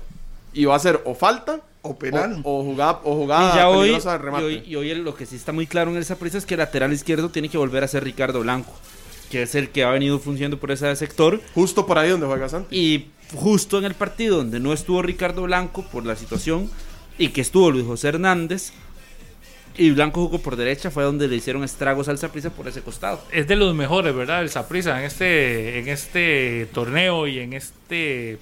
Y 0.52 0.64
va 0.66 0.76
a 0.76 0.78
ser 0.78 1.01
o 1.05 1.14
falta 1.14 1.60
o 1.82 1.96
penal. 1.98 2.40
o, 2.44 2.60
o 2.60 2.62
jugada, 2.64 3.01
o 3.05 3.12
Y 3.12 3.16
jugada 3.22 3.56
ya 3.56 3.68
hoy, 3.68 3.78
peligrosa 3.88 4.12
de 4.12 4.16
y 4.16 4.22
remate. 4.22 4.44
hoy, 4.44 4.62
y 4.66 4.76
hoy 4.76 4.94
lo 4.94 5.14
que 5.14 5.26
sí 5.26 5.36
está 5.36 5.52
muy 5.52 5.66
claro 5.66 5.90
en 5.90 5.96
el 5.96 6.05
Saprissa 6.05 6.38
es 6.38 6.46
que 6.46 6.55
el 6.55 6.59
lateral 6.60 6.92
izquierdo 6.92 7.28
tiene 7.30 7.48
que 7.48 7.59
volver 7.59 7.82
a 7.84 7.88
ser 7.88 8.05
Ricardo 8.05 8.40
Blanco, 8.40 8.72
que 9.35 9.43
es 9.43 9.56
el 9.56 9.70
que 9.70 9.82
ha 9.82 9.90
venido 9.90 10.20
funcionando 10.20 10.61
por 10.61 10.70
ese 10.70 10.94
sector. 10.94 11.40
Justo 11.56 11.86
por 11.86 11.98
ahí 11.98 12.09
donde 12.09 12.24
juega 12.24 12.48
Santis. 12.48 12.78
Y 12.78 13.09
justo 13.35 13.78
en 13.78 13.85
el 13.85 13.94
partido 13.94 14.36
donde 14.36 14.61
no 14.61 14.73
estuvo 14.73 15.02
Ricardo 15.02 15.43
Blanco 15.43 15.85
por 15.90 16.06
la 16.06 16.15
situación 16.15 16.70
y 17.19 17.31
que 17.31 17.40
estuvo 17.40 17.73
Luis 17.73 17.85
José 17.85 18.11
Hernández, 18.11 18.70
Y 19.77 19.90
Blanco 19.90 20.23
jugó 20.23 20.39
por 20.39 20.55
derecha, 20.55 20.93
fue 20.93 21.02
donde 21.02 21.27
le 21.27 21.35
hicieron 21.35 21.65
estragos 21.65 22.06
al 22.06 22.16
Saprissa 22.16 22.51
por 22.51 22.69
ese 22.69 22.82
costado. 22.82 23.20
Es 23.32 23.48
de 23.48 23.56
los 23.56 23.74
mejores, 23.74 24.15
¿verdad? 24.15 24.40
El 24.40 24.51
Saprissa 24.51 25.01
en 25.01 25.05
este, 25.05 25.81
en 25.81 25.89
este 25.89 26.69
torneo 26.73 27.27
y 27.27 27.40
en 27.40 27.55
este 27.55 28.39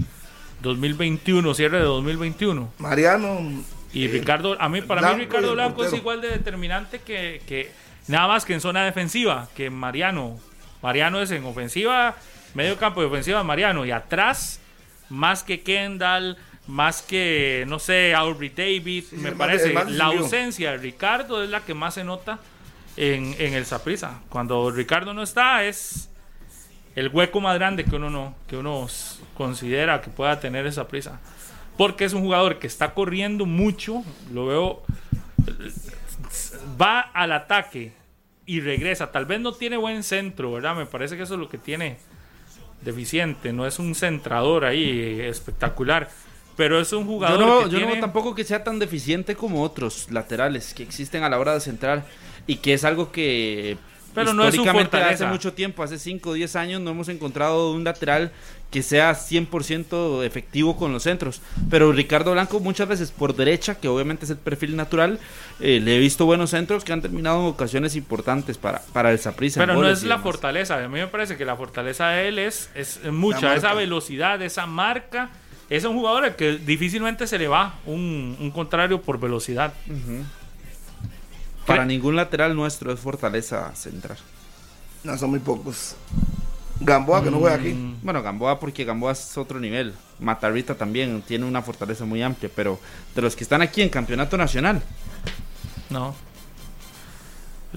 2021, 0.60 1.55
cierre 1.55 1.78
de 1.78 1.85
2021. 1.85 2.70
Mariano. 2.77 3.64
Y 3.94 4.05
eh, 4.05 4.09
Ricardo, 4.09 4.60
a 4.60 4.69
mí, 4.69 4.82
para 4.82 5.01
Blanco 5.01 5.16
mí 5.16 5.24
Ricardo 5.24 5.52
Blanco 5.55 5.85
es 5.86 5.94
igual 5.94 6.20
de 6.20 6.28
determinante 6.28 6.98
que, 6.98 7.40
que 7.47 7.70
nada 8.09 8.28
más 8.28 8.44
que 8.44 8.52
en 8.52 8.60
zona 8.60 8.85
defensiva, 8.85 9.48
que 9.56 9.70
Mariano. 9.70 10.39
Mariano 10.82 11.22
es 11.22 11.30
en 11.30 11.44
ofensiva, 11.44 12.16
medio 12.54 12.76
campo 12.76 13.00
de 13.00 13.06
ofensiva 13.06 13.42
Mariano. 13.42 13.84
Y 13.86 13.90
atrás, 13.90 14.60
más 15.09 15.42
que 15.42 15.62
Kendall, 15.62 16.36
más 16.66 17.02
que, 17.02 17.64
no 17.68 17.78
sé, 17.78 18.14
Aubrey 18.14 18.50
David, 18.50 19.04
sí, 19.10 19.16
me 19.16 19.30
más- 19.30 19.38
parece. 19.38 19.72
la 19.72 20.06
ausencia 20.06 20.72
de 20.72 20.78
Ricardo 20.78 21.42
es 21.42 21.50
la 21.50 21.60
que 21.60 21.74
más 21.74 21.94
se 21.94 22.04
nota 22.04 22.38
en, 22.96 23.34
en 23.38 23.54
el 23.54 23.64
Saprissa. 23.64 24.20
Cuando 24.28 24.70
Ricardo 24.70 25.14
no 25.14 25.22
está, 25.22 25.64
es 25.64 26.09
el 26.94 27.09
hueco 27.09 27.40
más 27.40 27.54
grande 27.54 27.84
que 27.84 27.96
uno 27.96 28.10
no 28.10 28.34
que 28.46 28.54
uno 28.54 28.86
considera 29.34 30.02
que 30.02 30.10
pueda 30.10 30.38
tener 30.40 30.66
esa 30.66 30.86
prisa 30.88 31.20
porque 31.78 32.04
es 32.04 32.12
un 32.12 32.20
jugador 32.20 32.59
que 32.59 32.66
está 32.66 32.92
corriendo 32.92 33.46
mucho 33.46 34.04
lo 34.30 34.44
veo 34.44 34.82
va 36.78 37.00
al 37.00 37.32
ataque 37.32 37.92
y 38.52 38.60
regresa. 38.60 39.10
Tal 39.10 39.24
vez 39.24 39.40
no 39.40 39.52
tiene 39.52 39.78
buen 39.78 40.02
centro 40.02 40.52
verdad 40.52 40.76
me 40.76 40.84
parece 40.84 41.16
que 41.16 41.22
eso 41.22 41.34
es 41.34 41.40
lo 41.40 41.48
que 41.48 41.56
tiene 41.56 41.96
deficiente. 42.82 43.50
No 43.52 43.66
es 43.66 43.78
un 43.78 43.94
centrador 43.94 44.66
ahí 44.66 44.84
eh, 44.90 45.28
espectacular. 45.28 46.10
Pero 46.54 46.78
es 46.78 46.92
un 46.92 47.04
Yo 47.04 47.12
jugador 47.12 47.40
no, 47.40 47.64
que 47.64 47.70
yo 47.70 47.80
no 47.86 47.98
tampoco 47.98 48.34
que 48.34 48.44
sea 48.44 48.62
tan 48.62 48.78
deficiente 48.78 49.34
como 49.34 49.62
otros 49.62 50.08
laterales 50.10 50.74
que 50.74 50.82
existen 50.82 51.22
a 51.22 51.30
la 51.30 51.38
hora 51.38 51.54
de 51.54 51.60
centrar 51.60 52.04
y 52.46 52.56
que 52.56 52.74
es 52.74 52.84
algo 52.84 53.10
que 53.10 53.78
Pero 54.14 54.34
no 54.34 54.42
es 54.42 54.54
su 54.54 54.60
históricamente 54.60 54.90
fortaleza. 54.98 55.24
hace 55.24 55.32
mucho 55.32 55.54
tiempo, 55.54 55.82
hace 55.82 55.98
5 55.98 56.28
o 56.28 56.32
10 56.34 56.56
años 56.56 56.80
no 56.82 56.90
hemos 56.90 57.08
encontrado 57.08 57.72
un 57.72 57.84
lateral 57.84 58.32
que 58.73 58.82
sea 58.82 59.12
100% 59.12 60.24
efectivo 60.24 60.77
con 60.77 60.93
los 60.93 61.03
centros. 61.03 61.43
Pero 61.70 61.93
Ricardo 61.93 62.32
Blanco 62.32 62.59
muchas 62.59 62.89
veces 62.89 63.11
por 63.12 63.36
derecha, 63.36 63.74
que 63.77 63.86
obviamente 63.86 64.24
es 64.24 64.31
el 64.31 64.39
perfil 64.39 64.74
natural, 64.74 65.20
eh, 65.61 65.78
le 65.78 65.97
he 65.97 65.99
visto 66.01 66.24
buenos 66.24 66.51
centros 66.51 66.82
que 66.82 66.93
han 66.93 67.03
terminado 67.03 67.40
en 67.40 67.47
ocasiones 67.49 67.94
importantes 67.94 68.57
para, 68.57 68.81
para 68.94 69.12
el 69.12 69.19
Saprissa. 69.19 69.61
Pero 69.61 69.74
no 69.74 69.86
es 69.86 70.03
la 70.03 70.15
demás. 70.16 70.23
fortaleza. 70.23 70.82
A 70.82 70.89
mí 70.89 70.99
me 70.99 71.07
parece 71.07 71.36
que 71.36 71.44
la 71.44 71.55
fortaleza 71.55 72.09
de 72.09 72.28
él 72.28 72.39
es, 72.39 72.70
es 72.74 73.01
mucha. 73.12 73.55
Esa 73.55 73.74
velocidad, 73.74 74.40
esa 74.43 74.66
marca. 74.66 75.31
Es 75.69 75.85
un 75.85 75.94
jugador 75.94 76.24
al 76.24 76.36
que 76.36 76.57
difícilmente 76.59 77.27
se 77.27 77.39
le 77.39 77.49
va 77.49 77.78
un, 77.86 78.36
un 78.40 78.51
contrario 78.51 79.01
por 79.03 79.20
velocidad. 79.20 79.74
Para 81.66 81.85
ningún 81.85 82.16
lateral 82.16 82.57
nuestro 82.57 82.93
es 82.93 82.99
fortaleza 83.01 83.70
centrar. 83.74 84.16
No, 85.05 85.16
son 85.19 85.31
muy 85.31 85.40
pocos. 85.40 85.97
Gamboa, 86.84 87.22
que 87.22 87.30
no 87.30 87.38
juega 87.38 87.56
aquí. 87.56 87.68
Mm, 87.74 87.96
Bueno, 88.02 88.22
Gamboa 88.22 88.59
porque 88.60 88.84
Gamboa 88.84 89.12
es 89.12 89.36
otro 89.38 89.59
nivel. 89.60 89.94
Matarrita 90.20 90.74
también 90.74 91.22
tiene 91.22 91.44
una 91.44 91.62
fortaleza 91.62 92.04
muy 92.04 92.22
amplia, 92.22 92.50
pero 92.54 92.78
de 93.14 93.22
los 93.22 93.34
que 93.36 93.44
están 93.44 93.62
aquí 93.62 93.82
en 93.82 93.88
campeonato 93.88 94.36
nacional, 94.36 94.82
No. 95.90 96.14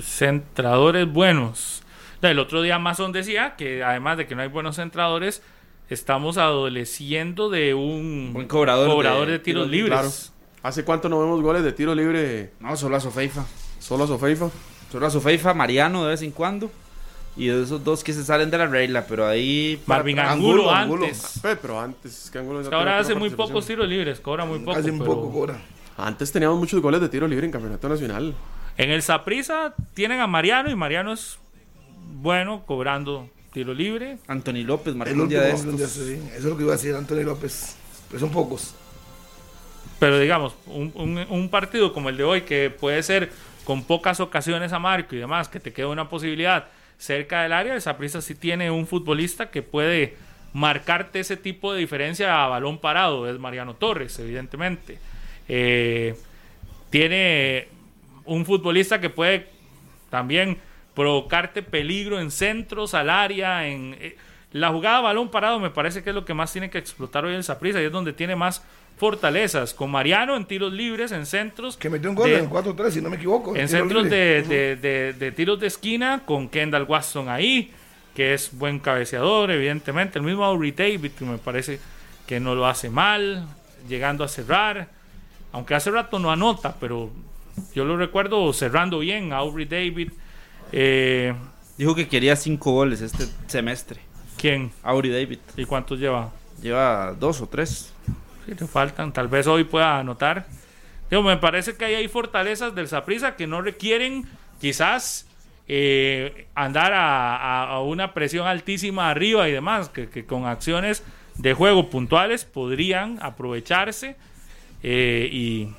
Centradores 0.01 1.11
buenos. 1.11 1.81
El 2.21 2.39
otro 2.39 2.61
día 2.61 2.75
Amazon 2.75 3.11
decía 3.11 3.55
que 3.55 3.83
además 3.83 4.17
de 4.17 4.25
que 4.27 4.35
no 4.35 4.41
hay 4.41 4.47
buenos 4.49 4.77
centradores, 4.77 5.41
estamos 5.89 6.37
adoleciendo 6.37 7.49
de 7.49 7.73
un 7.75 8.31
Buen 8.33 8.47
cobrador 8.47 9.25
de- 9.27 9.31
de, 9.33 9.39
tiros 9.39 9.43
tiros 9.43 9.67
libres. 9.69 9.91
Claro. 9.93 10.11
¿Hace 10.63 10.83
cuánto 10.83 11.07
no 11.07 11.19
vemos 11.19 11.41
goles 11.41 11.63
de 11.63 11.71
tiro 11.71 11.93
libre 11.93 12.51
no, 12.59 12.75
solo 12.75 12.95
a 12.95 12.99
Sofeifa. 12.99 13.45
solo 13.79 14.05
a 14.05 14.07
Sofeifa? 14.07 14.49
Solo 14.91 15.05
a 15.05 15.09
Sofeifa, 15.11 15.53
Mariano 15.53 16.03
de 16.03 16.09
vez 16.09 16.21
en 16.23 16.31
cuando. 16.31 16.71
Y 17.37 17.47
de 17.47 17.63
esos 17.63 17.83
dos 17.83 18.03
que 18.03 18.13
se 18.13 18.23
salen 18.23 18.49
de 18.49 18.57
la 18.57 18.65
regla, 18.67 19.05
pero 19.07 19.27
ahí... 19.27 19.81
Marvin 19.87 20.19
Angulo, 20.19 20.71
Angulo, 20.71 20.71
Angulo. 20.71 21.05
antes. 21.05 21.39
Pe, 21.41 21.55
Pero 21.57 21.79
antes, 21.79 22.29
que 22.31 22.37
Angulo 22.39 22.59
ya 22.59 22.63
Es 22.63 22.69
que 22.69 22.75
ahora 22.75 22.97
hace 22.99 23.13
muy 23.15 23.29
pocos 23.29 23.65
tiros 23.67 23.87
libres, 23.89 24.19
cobra 24.21 24.45
muy 24.45 24.59
poco. 24.59 24.73
Casi 24.77 24.89
un 24.89 24.99
pero- 24.99 25.15
poco 25.15 25.31
cobra. 25.31 25.57
Antes 25.97 26.31
teníamos 26.31 26.57
muchos 26.59 26.81
goles 26.81 27.01
de 27.01 27.09
tiro 27.09 27.27
libre 27.27 27.45
en 27.45 27.51
campeonato 27.51 27.87
nacional. 27.89 28.33
En 28.77 28.89
el 28.89 29.01
Saprisa 29.01 29.73
tienen 29.93 30.19
a 30.21 30.27
Mariano 30.27 30.69
y 30.69 30.75
Mariano 30.75 31.11
es 31.13 31.37
bueno 32.21 32.63
cobrando 32.65 33.29
tiro 33.53 33.73
libre. 33.73 34.17
Anthony 34.27 34.63
López, 34.65 34.95
marcó 34.95 35.13
El 35.13 35.21
un 35.21 35.29
día 35.29 35.41
de 35.41 35.53
último, 35.53 35.73
estos. 35.73 35.91
sí, 35.91 36.13
Eso 36.31 36.37
es 36.37 36.43
lo 36.45 36.57
que 36.57 36.63
iba 36.63 36.73
a 36.73 36.75
decir 36.77 36.93
Antonio 36.95 37.23
López. 37.23 37.75
Pero 38.09 38.19
son 38.21 38.29
pocos. 38.31 38.73
Pero 39.99 40.19
digamos, 40.19 40.55
un, 40.67 40.91
un- 40.95 41.25
un 41.29 41.49
partido 41.49 41.93
como 41.93 42.09
el 42.09 42.17
de 42.17 42.23
hoy, 42.23 42.41
que 42.41 42.69
puede 42.69 43.01
ser 43.03 43.31
con 43.63 43.83
pocas 43.83 44.19
ocasiones 44.19 44.73
a 44.73 44.79
Marco 44.79 45.15
y 45.15 45.19
demás, 45.19 45.47
que 45.47 45.59
te 45.59 45.71
queda 45.73 45.87
una 45.87 46.09
posibilidad 46.09 46.65
cerca 46.97 47.43
del 47.43 47.53
área, 47.53 47.73
el 47.73 47.81
Saprissa 47.81 48.21
sí 48.21 48.35
tiene 48.35 48.71
un 48.71 48.87
futbolista 48.87 49.51
que 49.51 49.61
puede 49.61 50.15
marcarte 50.53 51.19
ese 51.19 51.37
tipo 51.37 51.73
de 51.73 51.79
diferencia 51.79 52.43
a 52.43 52.47
balón 52.47 52.79
parado, 52.79 53.29
es 53.29 53.37
Mariano 53.39 53.75
Torres, 53.75 54.17
evidentemente. 54.19 54.99
Eh, 55.47 56.15
tiene 56.89 57.67
un 58.23 58.45
futbolista 58.45 59.01
que 59.01 59.09
puede 59.09 59.47
también 60.09 60.57
provocarte 60.93 61.61
peligro 61.61 62.19
en 62.19 62.31
centros 62.31 62.93
al 62.93 63.09
área, 63.09 63.67
en 63.67 63.97
eh, 63.99 64.15
la 64.53 64.69
jugada 64.69 65.01
balón 65.01 65.29
parado 65.29 65.59
me 65.59 65.69
parece 65.69 66.01
que 66.01 66.11
es 66.11 66.15
lo 66.15 66.23
que 66.23 66.33
más 66.33 66.53
tiene 66.53 66.69
que 66.69 66.77
explotar 66.77 67.25
hoy 67.25 67.35
el 67.35 67.43
Saprissa 67.43 67.81
y 67.81 67.85
es 67.85 67.91
donde 67.91 68.13
tiene 68.13 68.37
más 68.37 68.63
fortalezas, 68.97 69.73
con 69.73 69.91
Mariano 69.91 70.35
en 70.37 70.45
tiros 70.45 70.71
libres, 70.71 71.11
en 71.11 71.25
centros, 71.25 71.75
Que 71.77 71.89
metió 71.89 72.09
un 72.09 72.15
gol 72.15 72.29
de- 72.29 72.37
en 72.39 72.49
4-3, 72.49 72.91
si 72.93 73.01
no 73.01 73.09
me 73.09 73.17
equivoco. 73.17 73.55
en 73.55 73.67
centros 73.67 74.09
de, 74.09 74.41
de- 74.43 74.75
de- 74.77 75.13
de 75.13 75.31
tiros 75.31 75.59
de 75.59 75.67
esquina, 75.67 76.21
con 76.25 76.47
Kendall 76.49 76.83
Watson 76.83 77.27
ahí, 77.29 77.71
que 78.15 78.33
es 78.33 78.51
buen 78.57 78.79
cabeceador, 78.79 79.51
evidentemente. 79.51 80.17
El 80.19 80.25
mismo 80.25 80.45
Aubrey 80.45 80.71
David, 80.71 81.11
que 81.11 81.25
me 81.25 81.37
parece 81.37 81.79
que 82.25 82.39
no 82.39 82.55
lo 82.55 82.65
hace 82.65 82.89
mal, 82.89 83.45
llegando 83.89 84.23
a 84.23 84.27
cerrar. 84.29 84.87
Aunque 85.51 85.75
hace 85.75 85.91
rato 85.91 86.17
no 86.19 86.31
anota, 86.31 86.75
pero 86.79 87.11
yo 87.73 87.83
lo 87.85 87.97
recuerdo 87.97 88.51
cerrando 88.53 88.99
bien. 88.99 89.33
Aubrey 89.33 89.65
David. 89.65 90.11
Eh, 90.71 91.33
Dijo 91.77 91.93
que 91.93 92.07
quería 92.07 92.37
cinco 92.37 92.71
goles 92.71 93.01
este 93.01 93.25
semestre. 93.47 93.99
¿Quién? 94.37 94.71
Auri 94.83 95.09
David. 95.09 95.39
¿Y 95.57 95.65
cuántos 95.65 95.99
lleva? 95.99 96.31
Lleva 96.61 97.13
dos 97.19 97.41
o 97.41 97.47
tres. 97.47 97.91
Sí, 98.45 98.53
le 98.59 98.67
faltan. 98.67 99.11
Tal 99.11 99.27
vez 99.27 99.47
hoy 99.47 99.63
pueda 99.63 99.99
anotar. 99.99 100.45
Digo, 101.09 101.23
me 101.23 101.37
parece 101.37 101.75
que 101.75 101.85
ahí 101.85 101.95
hay 101.95 102.07
fortalezas 102.07 102.73
del 102.75 102.87
Saprissa 102.87 103.35
que 103.35 103.47
no 103.47 103.61
requieren 103.61 104.25
quizás 104.59 105.27
eh, 105.67 106.47
andar 106.55 106.91
a, 106.95 107.79
una 107.81 108.13
presión 108.13 108.47
altísima 108.47 109.09
arriba 109.09 109.47
y 109.49 109.51
demás, 109.51 109.89
que, 109.89 110.09
que 110.09 110.25
con 110.25 110.45
acciones 110.45 111.03
de 111.37 111.53
juego 111.53 111.89
puntuales 111.89 112.45
podrían 112.45 113.19
aprovecharse 113.21 114.15
eh, 114.83 115.29
y 115.31 115.69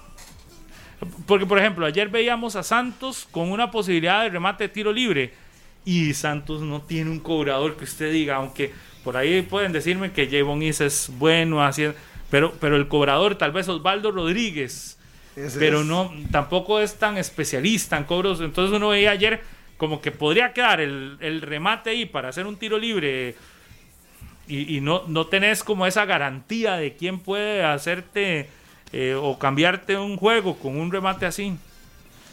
porque 1.26 1.46
por 1.46 1.58
ejemplo 1.58 1.86
ayer 1.86 2.08
veíamos 2.08 2.56
a 2.56 2.62
Santos 2.62 3.28
con 3.30 3.50
una 3.52 3.70
posibilidad 3.70 4.22
de 4.22 4.30
remate 4.30 4.64
de 4.64 4.68
tiro 4.68 4.92
libre 4.92 5.32
y 5.84 6.12
Santos 6.14 6.62
no 6.62 6.80
tiene 6.82 7.10
un 7.10 7.20
cobrador 7.20 7.76
que 7.76 7.84
usted 7.84 8.12
diga, 8.12 8.36
aunque 8.36 8.72
por 9.04 9.16
ahí 9.16 9.42
pueden 9.42 9.72
decirme 9.72 10.10
que 10.10 10.28
Javon 10.28 10.62
Is 10.62 10.80
es 10.80 11.10
bueno 11.18 11.64
haciendo, 11.64 11.96
pero, 12.30 12.54
pero 12.60 12.76
el 12.76 12.88
cobrador 12.88 13.36
tal 13.36 13.52
vez 13.52 13.68
Osvaldo 13.68 14.10
Rodríguez, 14.10 14.98
Ese 15.36 15.58
pero 15.58 15.80
es. 15.80 15.86
no 15.86 16.12
tampoco 16.30 16.80
es 16.80 16.96
tan 16.96 17.18
especialista 17.18 17.96
en 17.96 18.04
cobros, 18.04 18.40
entonces 18.40 18.76
uno 18.76 18.88
veía 18.88 19.10
ayer 19.12 19.42
como 19.76 20.00
que 20.00 20.10
podría 20.12 20.52
quedar 20.52 20.80
el, 20.80 21.18
el 21.20 21.42
remate 21.42 21.90
ahí 21.90 22.06
para 22.06 22.30
hacer 22.30 22.46
un 22.46 22.56
tiro 22.56 22.78
libre 22.78 23.34
y, 24.48 24.76
y 24.76 24.80
no, 24.80 25.02
no 25.08 25.26
tenés 25.26 25.64
como 25.64 25.86
esa 25.86 26.04
garantía 26.04 26.76
de 26.76 26.94
quién 26.96 27.18
puede 27.18 27.64
hacerte 27.64 28.48
eh, 28.92 29.14
o 29.20 29.38
cambiarte 29.38 29.96
un 29.98 30.16
juego 30.16 30.56
con 30.58 30.78
un 30.78 30.90
remate 30.92 31.26
así. 31.26 31.56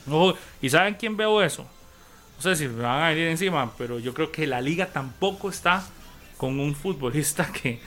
Ojo, 0.08 0.38
¿Y 0.62 0.70
saben 0.70 0.96
quién 0.96 1.18
veo 1.18 1.42
eso? 1.42 1.64
No 2.38 2.42
sé 2.42 2.56
si 2.56 2.68
me 2.68 2.84
van 2.84 3.04
a 3.04 3.10
venir 3.10 3.28
encima, 3.28 3.72
pero 3.78 4.00
yo 4.00 4.14
creo 4.14 4.32
que 4.32 4.46
la 4.48 4.62
liga 4.62 4.88
tampoco 4.88 5.50
está 5.50 5.84
con 6.38 6.60
un 6.60 6.76
futbolista 6.76 7.52
que- 7.52 7.80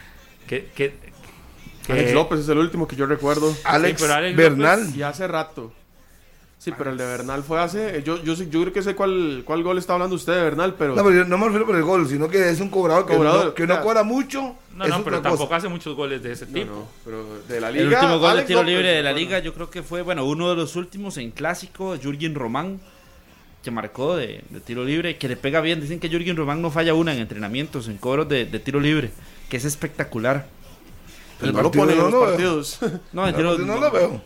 que- 0.48 1.05
Alex 1.92 2.12
López 2.14 2.40
es 2.40 2.48
el 2.48 2.58
último 2.58 2.86
que 2.88 2.96
yo 2.96 3.06
recuerdo. 3.06 3.54
Alex, 3.64 3.98
Sí, 4.00 4.04
pero 4.06 4.14
Alex 4.18 4.36
Bernal. 4.36 4.80
López- 4.86 4.96
Y 4.96 5.02
hace 5.02 5.26
rato. 5.28 5.72
Sí, 6.58 6.72
pero 6.76 6.90
el 6.90 6.96
de 6.96 7.04
Bernal 7.06 7.44
fue 7.44 7.60
hace. 7.60 8.02
Yo, 8.02 8.20
yo, 8.24 8.32
yo 8.34 8.60
creo 8.62 8.72
que 8.72 8.82
sé 8.82 8.96
cuál, 8.96 9.42
cuál 9.44 9.62
gol 9.62 9.78
está 9.78 9.92
hablando 9.92 10.16
usted 10.16 10.32
de 10.34 10.42
Bernal, 10.42 10.74
pero. 10.76 10.96
No, 10.96 11.04
pero 11.04 11.14
yo 11.16 11.24
no 11.24 11.38
me 11.38 11.44
refiero 11.44 11.66
por 11.66 11.76
el 11.76 11.82
gol, 11.82 12.08
sino 12.08 12.28
que 12.28 12.48
es 12.50 12.58
un 12.60 12.70
cobrador 12.70 13.06
que, 13.06 13.14
Cobrador, 13.14 13.44
no, 13.46 13.54
que 13.54 13.66
no 13.66 13.80
cobra 13.82 14.02
mucho. 14.02 14.56
No, 14.74 14.88
no, 14.88 15.04
pero 15.04 15.18
cosa. 15.18 15.22
tampoco 15.28 15.54
hace 15.54 15.68
muchos 15.68 15.94
goles 15.94 16.22
de 16.22 16.32
ese 16.32 16.46
tipo. 16.46 16.72
no, 16.72 16.88
pero 17.04 17.24
de 17.46 17.60
la 17.60 17.70
liga. 17.70 17.84
El 17.84 17.92
último 17.94 18.18
gol 18.18 18.36
de 18.38 18.42
tiro 18.44 18.60
López, 18.60 18.74
libre 18.74 18.88
de 18.88 19.02
la 19.02 19.12
bueno. 19.12 19.26
liga, 19.26 19.38
yo 19.40 19.54
creo 19.54 19.70
que 19.70 19.82
fue, 19.82 20.02
bueno, 20.02 20.24
uno 20.24 20.48
de 20.50 20.56
los 20.56 20.74
últimos 20.76 21.18
en 21.18 21.30
clásico, 21.30 21.96
Jürgen 22.02 22.34
Román, 22.34 22.80
que 23.62 23.70
marcó 23.70 24.16
de, 24.16 24.42
de 24.48 24.60
tiro 24.60 24.82
libre, 24.82 25.18
que 25.18 25.28
le 25.28 25.36
pega 25.36 25.60
bien. 25.60 25.80
Dicen 25.80 26.00
que 26.00 26.08
Jürgen 26.08 26.36
Román 26.36 26.62
no 26.62 26.70
falla 26.70 26.94
una 26.94 27.12
en 27.14 27.20
entrenamientos, 27.20 27.86
en 27.86 27.98
cobros 27.98 28.28
de, 28.28 28.44
de 28.46 28.58
tiro 28.58 28.80
libre, 28.80 29.10
que 29.50 29.58
es 29.58 29.64
espectacular. 29.66 30.46
Pero 31.38 31.50
El 31.50 31.56
no 31.56 31.62
lo 31.62 31.70
partido 31.70 31.84
pone 31.84 31.92
en 31.92 31.98
no 31.98 32.10
los 32.10 32.28
partidos. 32.30 32.78
No, 33.12 33.26
en 33.26 33.32
No, 33.32 33.36
tiro- 33.38 33.58
no 33.58 33.76
lo 33.80 33.90
veo. 33.90 34.22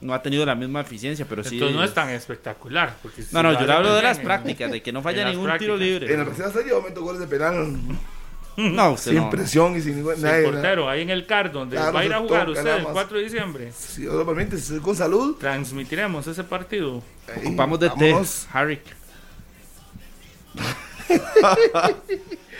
no 0.00 0.12
ha 0.14 0.22
tenido 0.22 0.44
la 0.44 0.54
misma 0.54 0.80
eficiencia, 0.80 1.24
pero 1.28 1.42
sí. 1.44 1.54
Entonces 1.54 1.76
no 1.76 1.84
es 1.84 1.94
tan 1.94 2.10
espectacular. 2.10 2.96
porque 3.02 3.22
si 3.22 3.34
No, 3.34 3.42
no, 3.42 3.52
lo 3.52 3.60
yo 3.60 3.66
le 3.66 3.72
hablo 3.72 3.94
de 3.94 4.02
las 4.02 4.18
en- 4.18 4.24
prácticas, 4.24 4.70
de 4.70 4.82
que 4.82 4.92
no 4.92 5.02
falla 5.02 5.24
ningún 5.24 5.44
tiro 5.58 5.76
prácticas. 5.76 5.78
libre. 5.80 6.12
En 6.12 6.18
la 6.20 6.24
tercera 6.26 6.50
serie 6.50 6.72
aumento 6.72 7.02
goles 7.02 7.20
de 7.20 7.26
penal 7.26 7.76
No, 8.56 8.92
usted 8.92 9.10
sin 9.10 9.20
no. 9.20 9.28
presión 9.28 9.76
y 9.76 9.82
sin 9.82 9.96
ningún. 9.96 10.16
Sí, 10.16 10.22
nadie- 10.22 10.44
portero, 10.50 10.88
ahí 10.88 11.02
en 11.02 11.10
el 11.10 11.26
CAR, 11.26 11.52
donde 11.52 11.76
Claro, 11.76 11.92
va 11.92 12.00
a 12.00 12.04
ir 12.06 12.14
a 12.14 12.20
jugar 12.20 12.46
toca 12.46 12.58
usted 12.60 12.76
el 12.78 12.82
más. 12.84 12.92
4 12.94 13.18
de 13.18 13.24
diciembre. 13.24 13.72
Si 13.76 14.00
Dios 14.00 14.14
lo 14.14 14.24
permite, 14.24 14.56
si 14.56 14.62
estoy 14.62 14.80
con 14.80 14.96
salud. 14.96 15.36
Transmitiremos 15.38 16.26
ese 16.26 16.42
partido. 16.42 17.02
ahí, 17.28 17.48
Ocupamos 17.48 17.78
de 17.80 17.90
té. 17.90 18.16
Harry. 18.54 18.80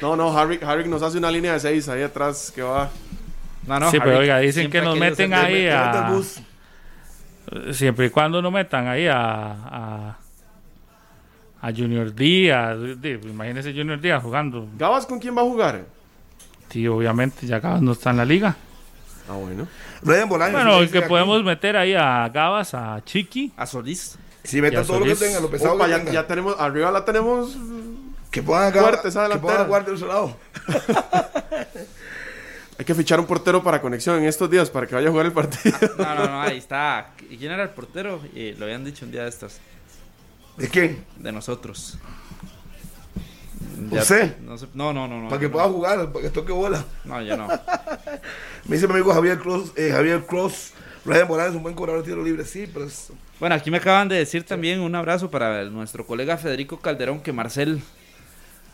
No, 0.03 0.15
no, 0.17 0.37
Harry, 0.39 0.61
Harry 0.63 0.87
nos 0.89 1.03
hace 1.03 1.17
una 1.19 1.31
línea 1.31 1.55
de 1.55 1.61
seis 1.61 1.89
ahí 1.89 2.03
atrás 2.03 2.53
que 2.55 2.63
va. 2.63 2.91
No, 3.67 3.81
no, 3.81 3.91
Sí, 3.91 3.99
pero 4.03 4.19
oiga, 4.19 4.39
dicen 4.39 4.63
siempre 4.63 4.81
que 4.81 4.87
nos 4.87 4.99
meten 4.99 5.31
ser- 5.31 5.39
ahí 5.39 5.69
a... 5.69 6.11
bus. 6.11 6.41
Siempre 7.73 8.07
y 8.07 8.11
cuando 8.11 8.41
no 8.43 8.51
metan 8.51 8.87
ahí 8.89 9.07
a... 9.07 9.17
a 9.21 10.19
a 11.63 11.73
Junior 11.73 12.15
Díaz, 12.15 12.77
de- 13.01 13.19
imagínese 13.25 13.73
Junior 13.73 14.01
Díaz 14.01 14.23
jugando. 14.23 14.69
¿Gabas 14.79 15.05
con 15.07 15.19
quién 15.19 15.37
va 15.37 15.41
a 15.41 15.45
jugar? 15.45 15.85
Sí, 16.71 16.87
obviamente, 16.87 17.47
ya 17.47 17.59
Gabas 17.59 17.81
no 17.83 17.93
está 17.93 18.11
en 18.11 18.19
la 18.19 18.25
liga. 18.25 18.55
Ah, 19.29 19.33
bueno. 19.33 19.67
Brian 20.03 20.29
Bolaños, 20.29 20.63
Bueno, 20.63 20.91
que 20.93 20.99
aquí. 20.99 21.09
podemos 21.09 21.43
meter 21.43 21.77
ahí 21.77 21.95
a 21.95 22.29
Gabas, 22.29 22.75
a 22.75 23.01
Chiqui. 23.05 23.53
A 23.57 23.67
Solís. 23.67 24.17
Si 24.45 24.61
metan 24.61 24.87
todo 24.87 25.01
lo 25.01 25.07
que 25.07 25.17
Solís. 25.17 25.27
tengan, 25.29 25.43
lo 25.43 25.51
pesado 25.51 25.75
Opa, 25.75 25.87
que 25.87 25.91
ya, 25.91 26.05
ya 26.13 26.27
tenemos, 26.29 26.55
arriba 26.61 26.91
la 26.93 27.05
tenemos. 27.05 27.57
Que 28.31 28.43
puedan 28.43 28.73
Fuerte 28.73 29.09
esa 29.09 29.29
que 29.29 29.39
puedan 29.39 29.67
jugar 29.67 29.85
del 29.87 29.95
otro 29.97 30.07
lado. 30.09 30.37
Hay 32.79 32.85
que 32.85 32.95
fichar 32.95 33.19
un 33.19 33.27
portero 33.27 33.63
para 33.63 33.81
conexión 33.81 34.19
en 34.19 34.25
estos 34.27 34.51
días 34.51 34.69
para 34.71 34.87
que 34.87 34.95
vaya 34.95 35.09
a 35.09 35.11
jugar 35.11 35.27
el 35.27 35.33
partido. 35.33 35.77
No, 35.99 36.15
no, 36.15 36.27
no, 36.27 36.43
ahí 36.43 36.59
está. 36.59 37.13
¿Y 37.31 37.37
quién 37.39 37.53
era 37.53 37.63
el 37.63 37.71
portero? 37.71 38.21
Eh, 38.35 38.55
lo 38.59 38.67
habían 38.67 38.85
dicho 38.85 39.05
un 39.07 39.11
día 39.13 39.23
de 39.23 39.29
estos. 39.31 39.59
¿De 40.59 40.69
quién? 40.69 41.05
De 41.17 41.33
nosotros. 41.33 41.99
¿Usted? 43.91 44.39
No, 44.41 44.57
sé- 44.59 44.69
no, 44.75 44.93
no, 44.93 45.07
no. 45.09 45.23
no 45.23 45.29
Para 45.29 45.41
que 45.41 45.47
no. 45.47 45.53
pueda 45.53 45.67
jugar, 45.69 46.13
para 46.13 46.23
que 46.25 46.31
toque 46.31 46.53
bola. 46.53 46.85
No, 47.05 47.23
yo 47.23 47.37
no. 47.37 47.47
Me 48.67 48.77
dice 48.77 48.87
mi 48.87 48.95
amigo 48.95 49.13
Javier 49.13 49.39
Cross, 49.39 49.73
eh, 49.77 49.91
Javier 49.93 50.25
Cross, 50.27 50.73
Brian 51.05 51.29
Bolaños 51.29 51.51
es 51.53 51.57
un 51.57 51.63
buen 51.63 51.75
cobrador 51.75 52.03
de 52.03 52.11
tiro 52.11 52.23
libre, 52.25 52.45
sí, 52.45 52.69
pero 52.73 52.87
es- 52.87 53.13
Bueno, 53.39 53.55
aquí 53.55 53.71
me 53.71 53.77
acaban 53.79 54.09
de 54.09 54.17
decir 54.17 54.45
también 54.45 54.81
un 54.81 54.95
abrazo 54.95 55.31
para 55.31 55.65
nuestro 55.65 56.07
colega 56.07 56.37
Federico 56.37 56.79
Calderón 56.81 57.21
que 57.21 57.33
Marcel, 57.33 57.81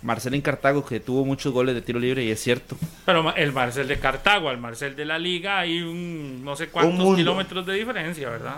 Marcel 0.03 0.35
en 0.35 0.41
Cartago 0.41 0.85
que 0.85 1.01
tuvo 1.01 1.24
muchos 1.24 1.53
goles 1.53 1.74
de 1.74 1.83
tiro 1.83 1.99
libre 1.99 2.24
y 2.24 2.31
es 2.31 2.41
cierto. 2.41 2.77
Pero 3.07 3.35
el 3.35 3.53
Marcel 3.53 3.89
de 3.89 3.99
Cartago, 3.99 4.49
al 4.49 4.59
Marcel 4.59 4.97
de 4.97 5.05
la 5.05 5.19
Liga, 5.19 5.59
hay 5.61 5.81
un 5.81 6.45
no 6.45 6.57
sé 6.57 6.69
cuántos 6.69 7.16
kilómetros 7.16 7.65
de 7.66 7.74
diferencia, 7.74 8.29
¿verdad? 8.29 8.57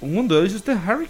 Un 0.00 0.12
mundo, 0.12 0.42
¿dice 0.42 0.56
usted, 0.56 0.76
Harry? 0.86 1.08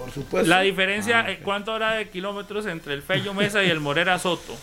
por 0.00 0.10
supuesto. 0.10 0.48
La 0.48 0.60
diferencia, 0.60 1.30
eh, 1.30 1.40
¿cuánto 1.44 1.72
habrá 1.72 1.92
de 1.92 2.08
kilómetros 2.08 2.64
entre 2.66 2.94
el 2.94 3.02
Fello 3.02 3.34
Mesa 3.34 3.62
y 3.62 3.68
el 3.68 3.80
Morera 3.80 4.18
Soto? 4.18 4.56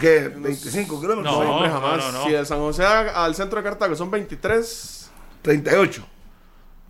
¿Qué? 0.00 0.28
25 0.34 1.00
kilómetros. 1.00 1.34
No, 1.34 1.44
no, 1.44 1.70
jamás. 1.70 1.98
no, 1.98 2.12
no. 2.12 2.24
Si 2.24 2.32
de 2.32 2.44
San 2.44 2.58
José 2.58 2.84
al 2.84 3.34
centro 3.34 3.58
de 3.58 3.64
Cartago 3.64 3.94
son 3.94 4.10
23. 4.10 5.10
38. 5.42 6.06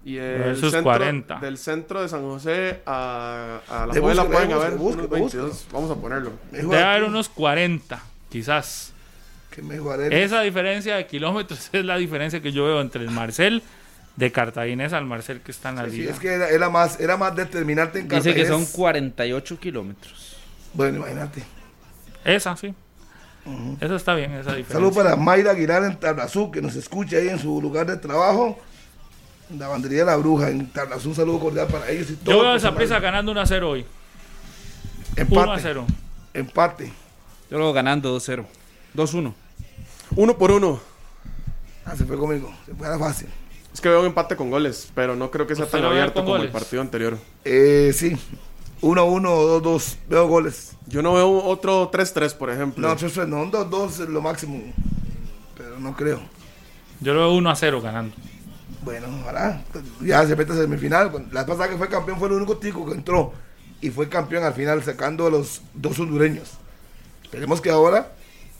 Y 0.04 0.16
el 0.16 0.42
es 0.52 0.60
centro, 0.60 0.82
40. 0.82 1.38
del 1.38 1.58
centro 1.58 2.02
de 2.02 2.08
San 2.08 2.22
José 2.22 2.80
a, 2.86 3.60
a 3.68 3.86
la 3.86 3.92
busco, 4.00 4.26
pueden 4.28 4.52
haber 4.52 4.74
unos 4.74 4.96
le 4.96 5.02
busco. 5.02 5.08
22. 5.14 5.66
Vamos 5.72 5.90
a 5.90 5.94
ponerlo. 5.94 6.32
Debe 6.50 6.82
haber 6.82 7.04
unos 7.04 7.28
40, 7.28 8.02
quizás. 8.28 8.92
Que. 9.50 9.62
Esa 10.24 10.40
diferencia 10.40 10.96
de 10.96 11.06
kilómetros 11.06 11.68
es 11.72 11.84
la 11.84 11.96
diferencia 11.98 12.40
que 12.40 12.52
yo 12.52 12.64
veo 12.64 12.80
entre 12.80 13.02
el 13.04 13.10
Marcel 13.10 13.62
de 14.16 14.32
Cartaginés 14.32 14.92
al 14.92 15.04
Marcel 15.06 15.40
que 15.40 15.52
está 15.52 15.68
en 15.70 15.76
la 15.76 15.88
Sí, 15.88 15.98
liga. 15.98 16.12
es 16.12 16.18
que 16.18 16.28
era, 16.32 16.48
era 16.48 16.68
más, 16.68 16.98
era 17.00 17.16
más 17.16 17.34
determinante 17.36 18.00
en 18.00 18.08
Dice 18.08 18.34
que 18.34 18.40
son 18.46 18.60
Cartaginés. 18.64 18.72
48 18.72 19.60
kilómetros. 19.60 20.36
Bueno, 20.74 20.98
imagínate. 20.98 21.44
Esa, 22.24 22.56
sí. 22.56 22.74
Esa 23.80 23.96
está 23.96 24.14
bien, 24.14 24.32
esa 24.32 24.50
diferencia. 24.54 24.74
Saludos 24.74 24.96
para 24.96 25.16
Mayra 25.16 25.50
Aguilar 25.52 25.84
en 25.84 25.96
Tarrazú, 25.98 26.50
que 26.50 26.62
nos 26.62 26.74
escucha 26.76 27.16
ahí 27.16 27.28
en 27.28 27.38
su 27.38 27.60
lugar 27.60 27.86
de 27.86 27.96
trabajo. 27.96 28.58
La 29.58 29.68
bandería 29.68 30.00
de 30.00 30.06
la 30.06 30.16
bruja 30.16 30.50
en 30.50 30.66
Tarrazú. 30.70 31.10
Un 31.10 31.14
saludo 31.14 31.38
cordial 31.40 31.66
para 31.68 31.88
ellos. 31.90 32.10
Y 32.10 32.14
todo 32.16 32.34
Yo 32.34 32.40
veo 32.40 32.50
el 32.50 32.54
a 32.54 32.56
esa 32.56 32.68
personal. 32.70 32.76
prisa 32.76 33.00
ganando 33.00 33.32
1 33.32 33.40
a 33.40 33.46
0 33.46 33.70
hoy. 33.70 33.80
1 33.80 33.86
Empate. 35.16 35.50
a 35.50 35.58
0. 35.58 35.86
Empate. 36.34 36.92
Yo 37.50 37.58
lo 37.58 37.72
ganando 37.72 38.16
2-0. 38.16 38.44
2-1. 38.96 39.34
Uno 40.16 40.38
por 40.38 40.50
uno. 40.52 40.80
Ah, 41.84 41.94
se 41.96 42.04
fue 42.04 42.16
conmigo. 42.16 42.52
Se 42.66 42.74
fue 42.74 42.86
a 42.86 42.90
la 42.90 42.98
fácil. 42.98 43.28
Es 43.74 43.80
que 43.80 43.88
veo 43.88 44.00
un 44.00 44.06
empate 44.06 44.36
con 44.36 44.50
goles, 44.50 44.90
pero 44.94 45.16
no 45.16 45.30
creo 45.30 45.46
que 45.46 45.54
sea 45.54 45.64
¿Usted 45.64 45.78
tan 45.80 45.86
abierto 45.90 46.20
como 46.20 46.36
el 46.36 46.42
goles? 46.42 46.52
partido 46.52 46.80
anterior. 46.82 47.18
Eh, 47.44 47.92
sí. 47.94 48.16
1-1 48.80 49.26
o 49.28 49.62
2-2. 49.62 49.96
Veo 50.08 50.26
goles. 50.28 50.76
Yo 50.86 51.02
no 51.02 51.14
veo 51.14 51.30
otro 51.44 51.90
3-3, 51.90 52.34
por 52.36 52.50
ejemplo. 52.50 52.86
No, 52.86 52.96
tres, 52.96 53.12
tres, 53.12 53.28
no, 53.28 53.42
un 53.42 53.52
2-2 53.52 53.88
es 53.90 54.08
lo 54.08 54.20
máximo. 54.20 54.60
Pero 55.56 55.78
no 55.78 55.94
creo. 55.94 56.20
Yo 57.00 57.14
lo 57.14 57.20
veo 57.20 57.32
1 57.34 57.50
a 57.50 57.56
0 57.56 57.80
ganando. 57.82 58.14
Bueno, 58.82 59.09
ojalá. 59.22 59.62
Ya 60.00 60.26
se 60.26 60.36
mete 60.36 60.52
a 60.52 60.56
semifinal. 60.56 61.10
La 61.32 61.46
pasada 61.46 61.68
que 61.68 61.76
fue 61.76 61.88
campeón 61.88 62.18
fue 62.18 62.28
el 62.28 62.34
único 62.34 62.56
tico 62.56 62.84
que 62.86 62.92
entró. 62.92 63.32
Y 63.80 63.90
fue 63.90 64.09
campeón 64.09 64.44
al 64.44 64.54
final, 64.54 64.82
sacando 64.82 65.26
a 65.26 65.30
los 65.30 65.62
dos 65.74 65.98
hondureños. 65.98 66.52
Esperemos 67.24 67.60
que 67.60 67.70
ahora 67.70 68.12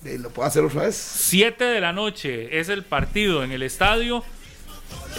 eh, 0.05 0.19
lo 0.19 0.31
pueda 0.31 0.49
hacer 0.49 0.65
otra 0.65 0.83
vez. 0.83 0.97
7 0.97 1.65
de 1.65 1.81
la 1.81 1.93
noche 1.93 2.59
es 2.59 2.69
el 2.69 2.83
partido 2.83 3.45
en 3.45 3.53
el 3.53 3.63
estadio 3.63 4.25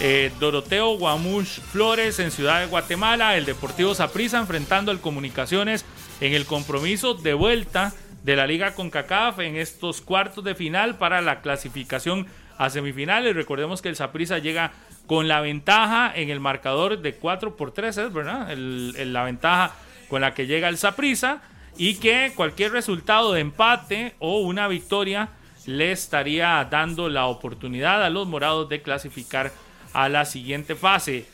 eh, 0.00 0.32
Doroteo 0.40 0.98
Guamuch 0.98 1.60
Flores 1.60 2.18
en 2.18 2.30
Ciudad 2.30 2.60
de 2.60 2.66
Guatemala. 2.66 3.36
El 3.36 3.44
Deportivo 3.44 3.94
Saprissa 3.94 4.38
enfrentando 4.38 4.90
al 4.90 5.00
Comunicaciones 5.00 5.84
en 6.20 6.32
el 6.32 6.46
compromiso 6.46 7.14
de 7.14 7.34
vuelta 7.34 7.92
de 8.22 8.36
la 8.36 8.46
Liga 8.46 8.74
CONCACAF 8.74 9.40
en 9.40 9.56
estos 9.56 10.00
cuartos 10.00 10.44
de 10.44 10.54
final 10.54 10.96
para 10.96 11.20
la 11.20 11.40
clasificación 11.40 12.26
a 12.58 12.70
semifinales. 12.70 13.36
Recordemos 13.36 13.82
que 13.82 13.88
el 13.88 13.96
Saprissa 13.96 14.38
llega 14.38 14.72
con 15.06 15.28
la 15.28 15.40
ventaja 15.40 16.12
en 16.14 16.30
el 16.30 16.40
marcador 16.40 16.98
de 17.00 17.14
4 17.14 17.56
por 17.56 17.72
3, 17.72 17.96
¿es 17.98 18.12
verdad? 18.12 18.50
El- 18.50 18.94
el- 18.96 19.12
la 19.12 19.24
ventaja 19.24 19.72
con 20.08 20.20
la 20.20 20.34
que 20.34 20.46
llega 20.46 20.68
el 20.68 20.78
Saprissa 20.78 21.42
y 21.76 21.96
que 21.96 22.32
cualquier 22.34 22.72
resultado 22.72 23.32
de 23.32 23.40
empate 23.40 24.14
o 24.18 24.38
una 24.40 24.68
victoria 24.68 25.28
le 25.66 25.92
estaría 25.92 26.66
dando 26.70 27.08
la 27.08 27.26
oportunidad 27.26 28.02
a 28.04 28.10
los 28.10 28.26
morados 28.26 28.68
de 28.68 28.82
clasificar 28.82 29.52
a 29.92 30.08
la 30.08 30.24
siguiente 30.24 30.74
fase. 30.74 31.26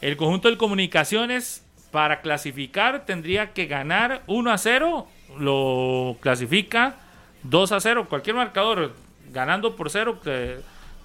El 0.00 0.16
conjunto 0.16 0.48
de 0.48 0.56
comunicaciones 0.56 1.64
para 1.90 2.20
clasificar 2.20 3.04
tendría 3.06 3.52
que 3.52 3.66
ganar 3.66 4.22
1 4.26 4.50
a 4.52 4.58
0, 4.58 5.08
lo 5.38 6.16
clasifica 6.20 6.96
2 7.42 7.72
a 7.72 7.80
0, 7.80 8.06
cualquier 8.08 8.36
marcador 8.36 8.94
ganando 9.32 9.74
por 9.76 9.90
0, 9.90 10.20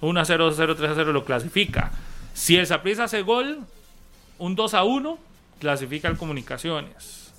1 0.04 0.20
a 0.20 0.24
0, 0.24 0.44
2 0.46 0.54
a 0.54 0.56
0, 0.56 0.76
3 0.76 0.90
a 0.90 0.94
0 0.94 1.12
lo 1.12 1.24
clasifica. 1.24 1.90
Si 2.34 2.56
el 2.56 2.66
Saprissa 2.66 3.04
hace 3.04 3.22
gol, 3.22 3.60
un 4.38 4.54
2 4.54 4.74
a 4.74 4.84
1 4.84 5.18
clasifica 5.60 6.08
al 6.08 6.16
comunicaciones. 6.18 7.32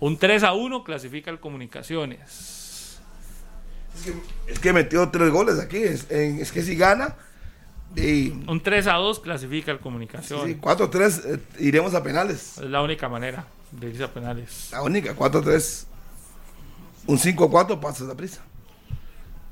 Un 0.00 0.16
3 0.18 0.42
a 0.44 0.52
1 0.52 0.84
clasifica 0.84 1.30
al 1.30 1.40
comunicaciones. 1.40 2.98
Es 3.96 4.02
que, 4.04 4.52
es 4.52 4.58
que 4.58 4.72
metió 4.72 5.08
tres 5.10 5.30
goles 5.30 5.58
aquí. 5.58 5.76
Es, 5.78 6.10
en- 6.10 6.40
es 6.40 6.50
que 6.52 6.62
si 6.62 6.76
gana, 6.76 7.14
y, 7.94 8.30
Un 8.48 8.60
3 8.62 8.86
a 8.86 8.94
2 8.94 9.20
clasifica 9.20 9.70
al 9.70 9.78
comunicaciones. 9.80 10.46
sí, 10.54 10.60
4-3 10.60 11.22
eh, 11.36 11.38
iremos 11.58 11.94
a 11.94 12.02
penales. 12.02 12.58
Es 12.58 12.70
la 12.70 12.80
única 12.82 13.08
manera 13.08 13.44
de 13.70 13.90
irse 13.90 14.04
a 14.04 14.08
penales. 14.12 14.68
La 14.72 14.82
única, 14.82 15.14
4-3. 15.14 15.84
Un 17.06 17.18
5-4 17.18 17.80
pasas 17.80 18.08
a 18.08 18.14
prisa. 18.16 18.40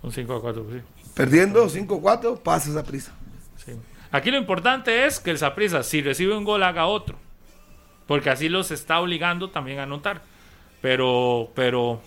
Un 0.02 0.10
5 0.12 0.34
a 0.36 0.40
4, 0.40 0.66
sí. 0.70 0.80
Perdiendo 1.14 1.68
5-4 1.68 2.40
pasas 2.40 2.76
a 2.76 2.84
prisa. 2.84 3.12
sí. 3.56 3.72
Aquí 4.12 4.30
lo 4.30 4.38
importante 4.38 5.06
es 5.06 5.20
que 5.20 5.30
el 5.30 5.38
Saprissa, 5.38 5.84
si 5.84 6.02
recibe 6.02 6.36
un 6.36 6.42
gol, 6.42 6.64
haga 6.64 6.86
otro. 6.86 7.16
Porque 8.06 8.28
así 8.30 8.48
los 8.48 8.72
está 8.72 8.98
obligando 9.00 9.50
también 9.50 9.78
a 9.78 9.84
anotar. 9.84 10.22
Pero, 10.82 11.52
pero 11.54 12.02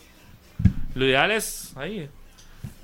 lo 0.95 1.05
ideal 1.05 1.31
es 1.31 1.71
ahí 1.77 2.09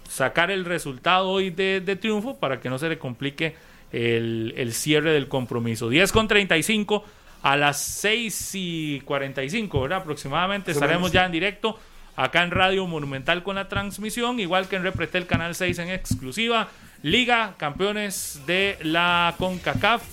sacar 0.10 0.52
el 0.52 0.66
resultado 0.66 1.30
hoy 1.30 1.50
de, 1.50 1.82
de 1.82 1.96
triunfo 1.96 2.38
para 2.38 2.60
que 2.60 2.70
no 2.70 2.80
se 2.80 2.90
le 2.90 2.98
complique 2.98 3.56
el, 3.92 4.54
el 4.58 4.74
cierre 4.74 5.12
del 5.12 5.28
compromiso. 5.28 5.90
10 5.90 6.12
con 6.12 6.28
35 6.28 7.04
a 7.44 7.56
las 7.56 7.82
6 7.82 8.52
y 8.56 9.02
45, 9.02 9.82
¿verdad? 9.82 10.00
Aproximadamente 10.00 10.72
estaremos 10.72 11.12
ya 11.12 11.26
en 11.26 11.32
directo 11.32 11.80
acá 12.20 12.44
en 12.44 12.52
Radio 12.52 12.86
Monumental 12.86 13.44
con 13.44 13.56
la 13.56 13.70
transmisión, 13.70 14.42
igual 14.42 14.68
que 14.68 14.76
en 14.76 14.84
Repretel 14.84 15.26
Canal 15.26 15.56
6 15.56 15.80
en 15.80 15.90
exclusiva. 15.90 16.68
Liga 17.02 17.54
Campeones 17.58 18.42
de 18.46 18.78
la 18.82 19.36
CONCACAF. 19.38 20.04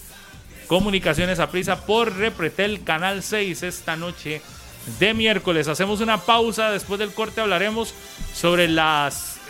Comunicaciones 0.69 1.41
a 1.41 1.51
prisa 1.51 1.85
por 1.85 2.17
Repretel 2.17 2.85
Canal 2.85 3.25
6 3.25 3.65
esta 3.65 3.97
noche 3.97 4.41
de 5.01 5.15
miércoles. 5.15 5.67
Hacemos 5.67 6.01
una 6.01 6.19
pausa, 6.19 6.71
después 6.71 7.01
del 7.01 7.13
corte 7.13 7.41
hablaremos 7.41 7.93
sobre 8.33 8.69
las 8.69 9.41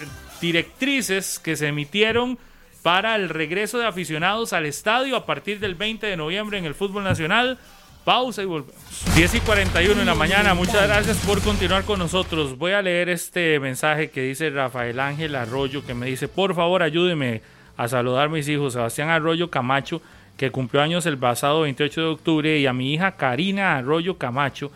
directrices 0.41 1.39
que 1.39 1.57
se 1.57 1.69
emitieron 1.69 2.39
para 2.83 3.17
el 3.17 3.29
regreso 3.29 3.79
de 3.79 3.87
aficionados 3.87 4.55
al 4.55 4.65
estadio 4.65 5.17
a 5.17 5.27
partir 5.27 5.61
del 5.61 5.75
20 5.75 6.07
de 6.07 6.17
noviembre 6.17 6.57
en 6.57 6.65
el 6.65 6.75
fútbol 6.75 7.05
nacional. 7.05 7.59
Pausa 8.07 8.41
y 8.41 8.47
volvemos. 8.47 8.73
10 9.17 9.35
y 9.35 9.41
41 9.41 10.01
en 10.01 10.07
la 10.07 10.15
mañana. 10.15 10.55
Muchas 10.55 10.87
gracias 10.87 11.17
por 11.27 11.43
continuar 11.43 11.83
con 11.83 11.99
nosotros. 11.99 12.57
Voy 12.57 12.71
a 12.71 12.81
leer 12.81 13.09
este 13.09 13.59
mensaje 13.59 14.11
que 14.11 14.23
dice 14.23 14.49
Rafael 14.49 15.01
Ángel 15.01 15.35
Arroyo, 15.35 15.85
que 15.85 15.93
me 15.93 16.07
dice, 16.07 16.29
por 16.29 16.55
favor 16.55 16.85
ayúdeme 16.85 17.43
a 17.77 17.89
saludar 17.89 18.27
a 18.27 18.29
mis 18.29 18.49
hijos, 18.49 18.75
Sebastián 18.75 19.09
Arroyo 19.09 19.51
Camacho, 19.51 20.01
que 20.37 20.53
cumplió 20.53 20.83
años 20.83 21.05
el 21.07 21.19
pasado 21.19 21.63
28 21.63 22.01
de 22.01 22.07
octubre, 22.07 22.59
y 22.61 22.67
a 22.67 22.73
mi 22.73 22.95
hija 22.95 23.17
Karina 23.17 23.77
Arroyo 23.77 24.17
Camacho, 24.17 24.71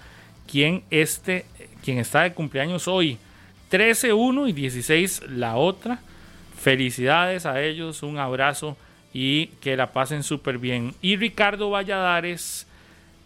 quien, 0.51 0.82
este, 0.90 1.47
quien 1.85 1.98
está 1.98 2.23
de 2.23 2.32
cumpleaños 2.32 2.89
hoy. 2.89 3.16
13 3.69 4.12
uno 4.12 4.48
y 4.48 4.52
16 4.52 5.23
la 5.28 5.55
otra. 5.55 6.01
Felicidades 6.61 7.47
a 7.47 7.62
ellos, 7.62 8.02
un 8.02 8.19
abrazo 8.19 8.77
y 9.15 9.47
que 9.61 9.77
la 9.77 9.93
pasen 9.93 10.24
súper 10.24 10.59
bien. 10.59 10.97
Y 11.01 11.15
Ricardo 11.15 11.70
Valladares 11.70 12.66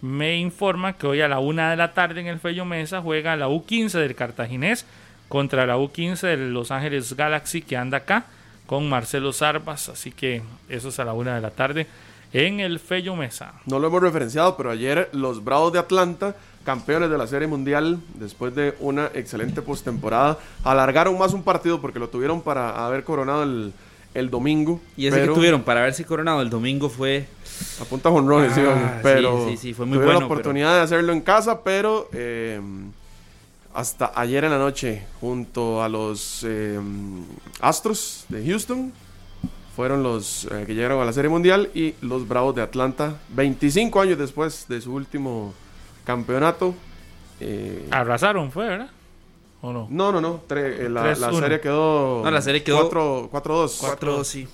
me 0.05 0.37
informa 0.37 0.93
que 0.93 1.07
hoy 1.07 1.23
a 1.23 1.29
la 1.29 1.39
una 1.39 1.71
de 1.71 1.77
la 1.77 1.95
tarde 1.95 2.21
en 2.21 2.27
el 2.27 2.39
Fello 2.39 2.67
Mesa 2.67 3.01
juega 3.01 3.37
la 3.37 3.49
U15 3.49 3.93
del 3.93 4.15
Cartaginés 4.15 4.85
contra 5.31 5.65
la 5.65 5.79
U15 5.79 6.21
de 6.21 6.37
Los 6.37 6.71
Ángeles 6.71 7.17
Galaxy 7.17 7.63
que 7.63 7.79
anda 7.79 7.99
acá 7.99 8.27
con 8.67 8.87
Marcelo 8.87 9.33
Zarbas. 9.33 9.89
Así 9.89 10.13
que 10.13 10.43
eso 10.69 10.91
es 10.91 10.99
a 10.99 11.07
la 11.07 11.15
una 11.15 11.35
de 11.35 11.41
la 11.41 11.53
tarde 11.53 11.87
en 12.35 12.61
el 12.61 12.81
Fello 12.81 13.17
Mesa. 13.17 13.55
No 13.65 13.79
lo 13.79 13.87
hemos 13.87 14.03
referenciado, 14.03 14.59
pero 14.59 14.71
ayer 14.71 15.09
los 15.13 15.43
Bravos 15.43 15.73
de 15.73 15.79
Atlanta, 15.79 16.37
campeones 16.67 17.09
de 17.09 17.17
la 17.17 17.27
Serie 17.27 17.49
Mundial, 17.49 17.99
después 18.13 18.55
de 18.55 18.75
una 18.81 19.07
excelente 19.15 19.63
postemporada, 19.63 20.39
alargaron 20.65 21.17
más 21.17 21.33
un 21.33 21.43
partido 21.43 21.81
porque 21.81 21.99
lo 21.99 22.11
tuvieron 22.11 22.43
para 22.43 22.85
haber 22.85 23.05
coronado 23.05 23.43
el, 23.45 23.73
el 24.13 24.29
domingo. 24.29 24.83
Y 24.99 25.07
ese 25.07 25.23
que 25.23 25.29
tuvieron 25.29 25.63
para 25.63 25.81
ver 25.81 25.95
si 25.95 26.05
coronado 26.05 26.43
el 26.43 26.51
domingo 26.51 26.91
fue 26.91 27.27
a 27.81 27.85
punta 27.85 28.11
jonrones, 28.11 28.53
Ah, 28.57 29.01
pero 29.03 29.47
sí, 29.47 29.53
sí, 29.53 29.57
sí, 29.69 29.75
fue 29.75 29.87
muy 29.87 29.95
tuvieron 29.97 30.15
bueno, 30.15 30.21
la 30.21 30.27
oportunidad 30.27 30.75
de 30.75 30.81
hacerlo 30.81 31.13
en 31.13 31.21
casa, 31.21 31.63
pero 31.63 32.09
eh, 32.13 32.61
hasta 33.75 34.13
ayer 34.15 34.45
en 34.45 34.51
la 34.51 34.59
noche, 34.59 35.05
junto 35.21 35.83
a 35.83 35.89
los 35.89 36.45
eh, 36.47 36.79
Astros 37.61 38.25
de 38.29 38.47
Houston, 38.47 38.93
fueron 39.75 40.03
los 40.05 40.45
eh, 40.53 40.65
que 40.67 40.75
llegaron 40.75 41.01
a 41.03 41.05
la 41.05 41.13
Serie 41.13 41.29
Mundial 41.29 41.71
y 41.75 41.95
los 42.01 42.29
Bravos 42.29 42.55
de 42.55 42.63
Atlanta, 42.63 43.17
25 43.31 44.01
años 44.01 44.19
después 44.19 44.67
de 44.69 44.81
su 44.81 44.93
último 44.95 45.53
campeonato. 46.05 46.75
eh, 47.41 47.89
Arrasaron, 47.91 48.53
fue, 48.53 48.69
¿verdad? 48.69 48.91
¿O 49.63 49.73
no? 49.73 49.89
no, 49.91 50.13
no, 50.13 50.21
no, 50.21 50.43
tre- 50.47 50.79
eh, 50.83 50.89
la, 50.91 51.15
la 51.17 51.31
3-1. 51.31 51.41
serie 51.41 51.61
quedó 51.61 52.21
No, 52.23 52.31
la 52.31 52.43
serie 52.43 52.63
quedó 52.63 52.83
4 52.91 53.31
4-2. 53.33 53.77
4 53.81 54.23
sí. 54.25 54.47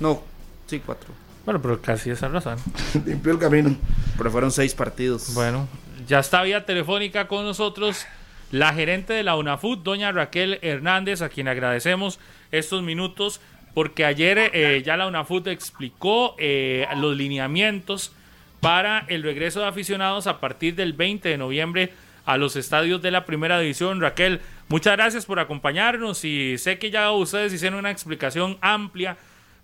No, 0.00 0.22
sí, 0.68 0.80
4. 0.84 1.08
Bueno, 1.48 1.62
pero 1.62 1.80
casi 1.80 2.10
es 2.10 2.22
arrasar. 2.22 2.58
Limpió 3.06 3.32
el 3.32 3.38
camino. 3.38 3.74
Pero 4.18 4.30
fueron 4.30 4.52
6 4.52 4.74
partidos. 4.74 5.32
Bueno, 5.32 5.66
ya 6.06 6.18
está 6.18 6.42
vía 6.42 6.66
telefónica 6.66 7.26
con 7.26 7.42
nosotros 7.42 8.04
la 8.50 8.74
gerente 8.74 9.14
de 9.14 9.22
la 9.22 9.34
UNAFUT, 9.34 9.82
doña 9.82 10.12
Raquel 10.12 10.58
Hernández, 10.60 11.22
a 11.22 11.30
quien 11.30 11.48
agradecemos 11.48 12.20
estos 12.52 12.82
minutos, 12.82 13.40
porque 13.72 14.04
ayer 14.04 14.50
eh, 14.52 14.82
ya 14.84 14.98
la 14.98 15.06
UNAFUT 15.06 15.46
explicó 15.46 16.36
eh, 16.38 16.86
los 16.98 17.16
lineamientos 17.16 18.12
para 18.60 19.06
el 19.08 19.22
regreso 19.22 19.60
de 19.60 19.68
aficionados 19.68 20.26
a 20.26 20.40
partir 20.40 20.74
del 20.74 20.92
20 20.92 21.30
de 21.30 21.38
noviembre 21.38 21.94
a 22.26 22.36
los 22.36 22.56
estadios 22.56 23.00
de 23.00 23.10
la 23.10 23.24
primera 23.24 23.58
división. 23.58 24.02
Raquel, 24.02 24.42
muchas 24.68 24.98
gracias 24.98 25.24
por 25.24 25.40
acompañarnos 25.40 26.26
y 26.26 26.58
sé 26.58 26.78
que 26.78 26.90
ya 26.90 27.10
ustedes 27.10 27.54
hicieron 27.54 27.78
una 27.78 27.90
explicación 27.90 28.58
amplia, 28.60 29.16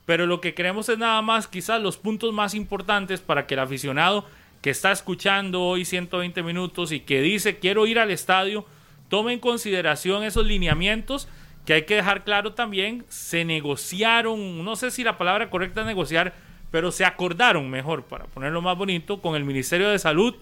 pero 0.07 0.27
lo 0.27 0.41
que 0.41 0.55
queremos 0.55 0.89
es 0.89 0.99
nada 0.99 1.21
más 1.23 1.49
quizás 1.49 1.81
los 1.81 1.97
puntos 1.97 2.33
más 2.33 2.55
importantes 2.55 3.21
para 3.21 3.47
que 3.47 3.55
el 3.55 3.61
aficionado 3.61 4.27
que 4.61 4.71
está 4.71 4.93
escuchando 4.93 5.63
hoy 5.63 5.85
120 5.85 6.43
minutos 6.43 6.93
y 6.93 7.01
que 7.01 7.21
dice 7.21 7.59
quiero 7.59 7.87
ir 7.87 7.99
al 7.99 8.11
estadio, 8.11 8.67
tome 9.09 9.33
en 9.33 9.39
consideración 9.39 10.25
esos 10.25 10.47
lineamientos 10.47 11.29
que 11.65 11.75
hay 11.75 11.83
que 11.83 11.97
dejar 11.97 12.25
claro 12.25 12.53
también, 12.53 13.05
se 13.09 13.45
negociaron, 13.45 14.65
no 14.65 14.77
sé 14.77 14.91
si 14.91 15.03
la 15.03 15.17
palabra 15.17 15.49
correcta 15.49 15.81
es 15.81 15.87
negociar, 15.87 16.35
pero 16.71 16.93
se 16.93 17.05
acordaron 17.05 17.71
mejor, 17.71 18.05
para 18.05 18.25
ponerlo 18.25 18.61
más 18.61 18.77
bonito, 18.77 19.23
con 19.23 19.35
el 19.35 19.45
Ministerio 19.45 19.89
de 19.89 19.99
Salud, 19.99 20.35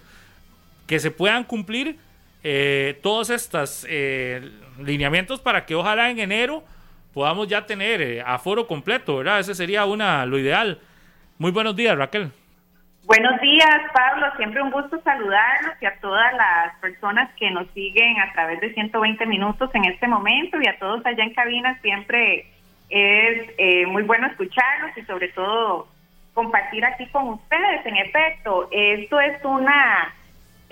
que 0.87 0.99
se 0.99 1.11
puedan 1.11 1.45
cumplir 1.45 1.99
eh, 2.43 2.99
todos 3.03 3.31
estos 3.31 3.87
eh, 3.89 4.51
lineamientos 4.83 5.41
para 5.41 5.65
que 5.65 5.77
ojalá 5.77 6.11
en 6.11 6.19
enero 6.19 6.65
podamos 7.13 7.49
ya 7.49 7.67
tener 7.67 8.01
eh, 8.01 8.23
aforo 8.25 8.67
completo, 8.67 9.19
¿verdad? 9.19 9.41
Ese 9.41 9.55
sería 9.55 9.85
una 9.85 10.25
lo 10.27 10.39
ideal. 10.39 10.81
Muy 11.39 11.51
buenos 11.51 11.77
días, 11.77 11.97
Raquel. 11.97 12.31
Buenos 13.05 13.41
días, 13.41 13.81
Pablo. 13.93 14.27
Siempre 14.37 14.63
un 14.63 14.71
gusto 14.71 15.01
saludarlos 15.03 15.75
y 15.81 15.87
a 15.87 15.99
todas 16.01 16.33
las 16.35 16.77
personas 16.81 17.31
que 17.35 17.51
nos 17.51 17.69
siguen 17.73 18.21
a 18.21 18.33
través 18.33 18.61
de 18.61 18.73
120 18.73 19.27
minutos 19.27 19.71
en 19.75 19.85
este 19.87 20.07
momento 20.07 20.59
y 20.61 20.69
a 20.69 20.79
todos 20.79 21.05
allá 21.05 21.25
en 21.25 21.35
cabina. 21.35 21.79
Siempre 21.83 22.47
es 22.89 23.51
eh, 23.59 23.87
muy 23.87 24.05
bueno 24.05 24.29
escucharlos 24.29 24.97
y 24.97 25.03
sobre 25.03 25.29
todo 25.29 25.89
compartir 26.33 26.85
aquí 26.85 27.07
con 27.09 27.29
ustedes. 27.29 27.85
En 27.85 27.97
efecto, 27.97 28.69
esto 28.71 29.21
es 29.21 29.45
una 29.45 30.15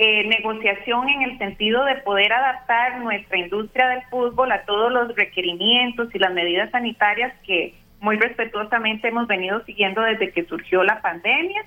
eh, 0.02 0.26
negociación 0.26 1.10
en 1.10 1.20
el 1.20 1.36
sentido 1.36 1.84
de 1.84 1.96
poder 1.96 2.32
adaptar 2.32 3.00
nuestra 3.00 3.36
industria 3.36 3.86
del 3.88 4.02
fútbol 4.04 4.50
a 4.50 4.62
todos 4.62 4.90
los 4.90 5.14
requerimientos 5.14 6.08
y 6.14 6.18
las 6.18 6.32
medidas 6.32 6.70
sanitarias 6.70 7.34
que 7.44 7.74
muy 8.00 8.16
respetuosamente 8.16 9.08
hemos 9.08 9.26
venido 9.26 9.62
siguiendo 9.66 10.00
desde 10.00 10.32
que 10.32 10.46
surgió 10.46 10.82
la 10.84 11.02
pandemia. 11.02 11.66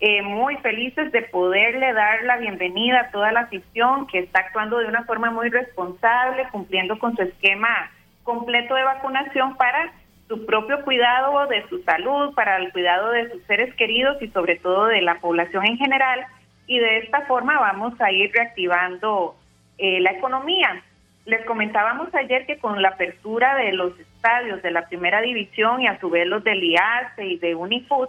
Eh, 0.00 0.22
muy 0.22 0.56
felices 0.56 1.12
de 1.12 1.20
poderle 1.20 1.92
dar 1.92 2.22
la 2.22 2.38
bienvenida 2.38 3.00
a 3.00 3.10
toda 3.10 3.30
la 3.30 3.40
afición 3.40 4.06
que 4.06 4.20
está 4.20 4.40
actuando 4.40 4.78
de 4.78 4.86
una 4.86 5.04
forma 5.04 5.30
muy 5.30 5.50
responsable, 5.50 6.48
cumpliendo 6.50 6.98
con 6.98 7.14
su 7.14 7.24
esquema 7.24 7.90
completo 8.22 8.74
de 8.74 8.84
vacunación 8.84 9.54
para 9.58 9.92
su 10.28 10.46
propio 10.46 10.82
cuidado 10.82 11.46
de 11.48 11.68
su 11.68 11.82
salud, 11.82 12.32
para 12.34 12.56
el 12.56 12.72
cuidado 12.72 13.10
de 13.10 13.30
sus 13.32 13.42
seres 13.42 13.74
queridos 13.74 14.16
y 14.22 14.28
sobre 14.28 14.56
todo 14.56 14.86
de 14.86 15.02
la 15.02 15.16
población 15.16 15.66
en 15.66 15.76
general. 15.76 16.26
Y 16.66 16.78
de 16.78 16.98
esta 16.98 17.22
forma 17.22 17.58
vamos 17.58 18.00
a 18.00 18.10
ir 18.10 18.32
reactivando 18.32 19.36
eh, 19.78 20.00
la 20.00 20.12
economía. 20.12 20.82
Les 21.24 21.44
comentábamos 21.44 22.14
ayer 22.14 22.46
que 22.46 22.58
con 22.58 22.80
la 22.82 22.90
apertura 22.90 23.56
de 23.56 23.72
los 23.72 23.98
estadios 23.98 24.62
de 24.62 24.70
la 24.70 24.86
primera 24.88 25.20
división 25.20 25.82
y 25.82 25.86
a 25.86 25.98
su 26.00 26.08
vez 26.08 26.26
los 26.26 26.42
del 26.44 26.62
IACE 26.62 27.26
y 27.26 27.38
de 27.38 27.54
Unifood, 27.54 28.08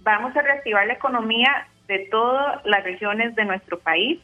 vamos 0.00 0.36
a 0.36 0.42
reactivar 0.42 0.86
la 0.86 0.94
economía 0.94 1.66
de 1.86 2.00
todas 2.10 2.64
las 2.64 2.84
regiones 2.84 3.34
de 3.34 3.44
nuestro 3.44 3.78
país. 3.78 4.20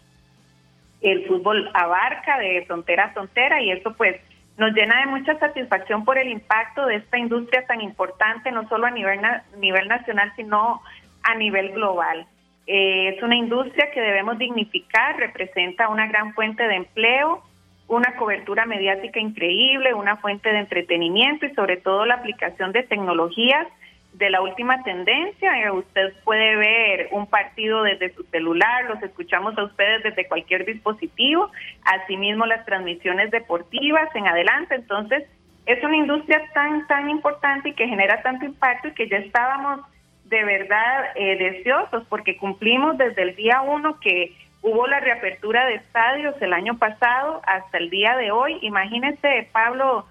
El 1.01 1.27
fútbol 1.27 1.71
abarca 1.75 2.39
de 2.39 2.65
frontera 2.67 3.05
a 3.05 3.13
frontera 3.13 3.61
y 3.61 3.71
eso 3.71 3.95
pues 3.95 4.21
nos 4.57 4.73
llena 4.73 5.01
de 5.01 5.07
mucha 5.07 5.39
satisfacción 5.39 6.05
por 6.05 6.17
el 6.17 6.29
impacto 6.29 6.87
de 6.87 6.97
esta 6.97 7.19
industria 7.19 7.67
tan 7.67 7.81
importante, 7.81 8.53
no 8.53 8.69
solo 8.69 8.87
a 8.87 8.91
nivel, 8.91 9.21
nivel 9.59 9.89
nacional, 9.89 10.33
sino 10.37 10.83
a 11.23 11.35
nivel 11.35 11.73
global. 11.73 12.27
Eh, 12.67 13.09
es 13.09 13.23
una 13.23 13.37
industria 13.37 13.91
que 13.91 14.01
debemos 14.01 14.39
dignificar, 14.39 15.17
representa 15.17 15.89
una 15.89 16.07
gran 16.07 16.33
fuente 16.35 16.67
de 16.67 16.77
empleo, 16.77 17.43
una 17.89 18.17
cobertura 18.17 18.65
mediática 18.65 19.21
increíble, 19.21 19.93
una 19.93 20.17
fuente 20.17 20.51
de 20.51 20.61
entretenimiento 20.61 21.45
y 21.47 21.55
sobre 21.55 21.77
todo 21.77 22.07
la 22.07 22.15
aplicación 22.15 22.73
de 22.73 22.83
tecnologías 22.85 23.67
de 24.15 24.31
la 24.31 24.41
última 24.41 24.83
tendencia. 24.83 25.63
Eh, 25.63 25.71
usted 25.71 26.15
puede 26.25 26.57
ver 26.57 27.09
un 27.13 27.27
partido 27.27 27.83
desde 27.83 28.15
su 28.15 28.23
celular, 28.25 28.85
los 28.89 29.03
escuchamos 29.03 29.57
a 29.59 29.65
ustedes 29.65 30.03
desde 30.03 30.27
cualquier 30.27 30.65
dispositivo, 30.65 31.51
asimismo 31.85 32.47
las 32.47 32.65
transmisiones 32.65 33.31
deportivas 33.31 34.09
en 34.15 34.27
adelante. 34.27 34.77
Entonces, 34.77 35.25
es 35.67 35.83
una 35.83 35.97
industria 35.97 36.43
tan, 36.55 36.87
tan 36.87 37.11
importante 37.11 37.71
y 37.71 37.75
que 37.75 37.89
genera 37.89 38.23
tanto 38.23 38.45
impacto 38.47 38.89
y 38.89 38.95
que 38.95 39.09
ya 39.09 39.19
estábamos 39.19 39.81
de 40.25 40.45
verdad 40.45 41.11
eh, 41.15 41.37
deseosos 41.37 42.05
porque 42.09 42.37
cumplimos 42.37 42.97
desde 42.99 43.23
el 43.23 43.37
día 43.37 43.61
uno 43.63 44.01
que 44.01 44.33
hubo 44.63 44.87
la 44.87 45.01
reapertura 45.01 45.67
de 45.67 45.75
estadios 45.75 46.35
el 46.41 46.53
año 46.53 46.79
pasado 46.79 47.43
hasta 47.47 47.79
el 47.79 47.91
día 47.91 48.17
de 48.17 48.31
hoy. 48.31 48.59
Imagínese, 48.63 49.49
Pablo, 49.53 50.07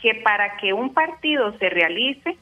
que 0.00 0.14
para 0.14 0.56
que 0.56 0.72
un 0.72 0.94
partido 0.94 1.56
se 1.58 1.68
realice, 1.68 2.36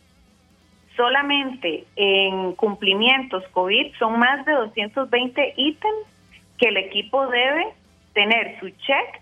solamente 0.96 1.84
en 1.96 2.54
cumplimientos 2.54 3.44
COVID 3.48 3.94
son 3.98 4.18
más 4.18 4.44
de 4.46 4.52
220 4.52 5.54
ítems 5.56 6.06
que 6.58 6.68
el 6.68 6.76
equipo 6.76 7.26
debe 7.26 7.66
tener 8.14 8.58
su 8.60 8.70
check 8.70 9.20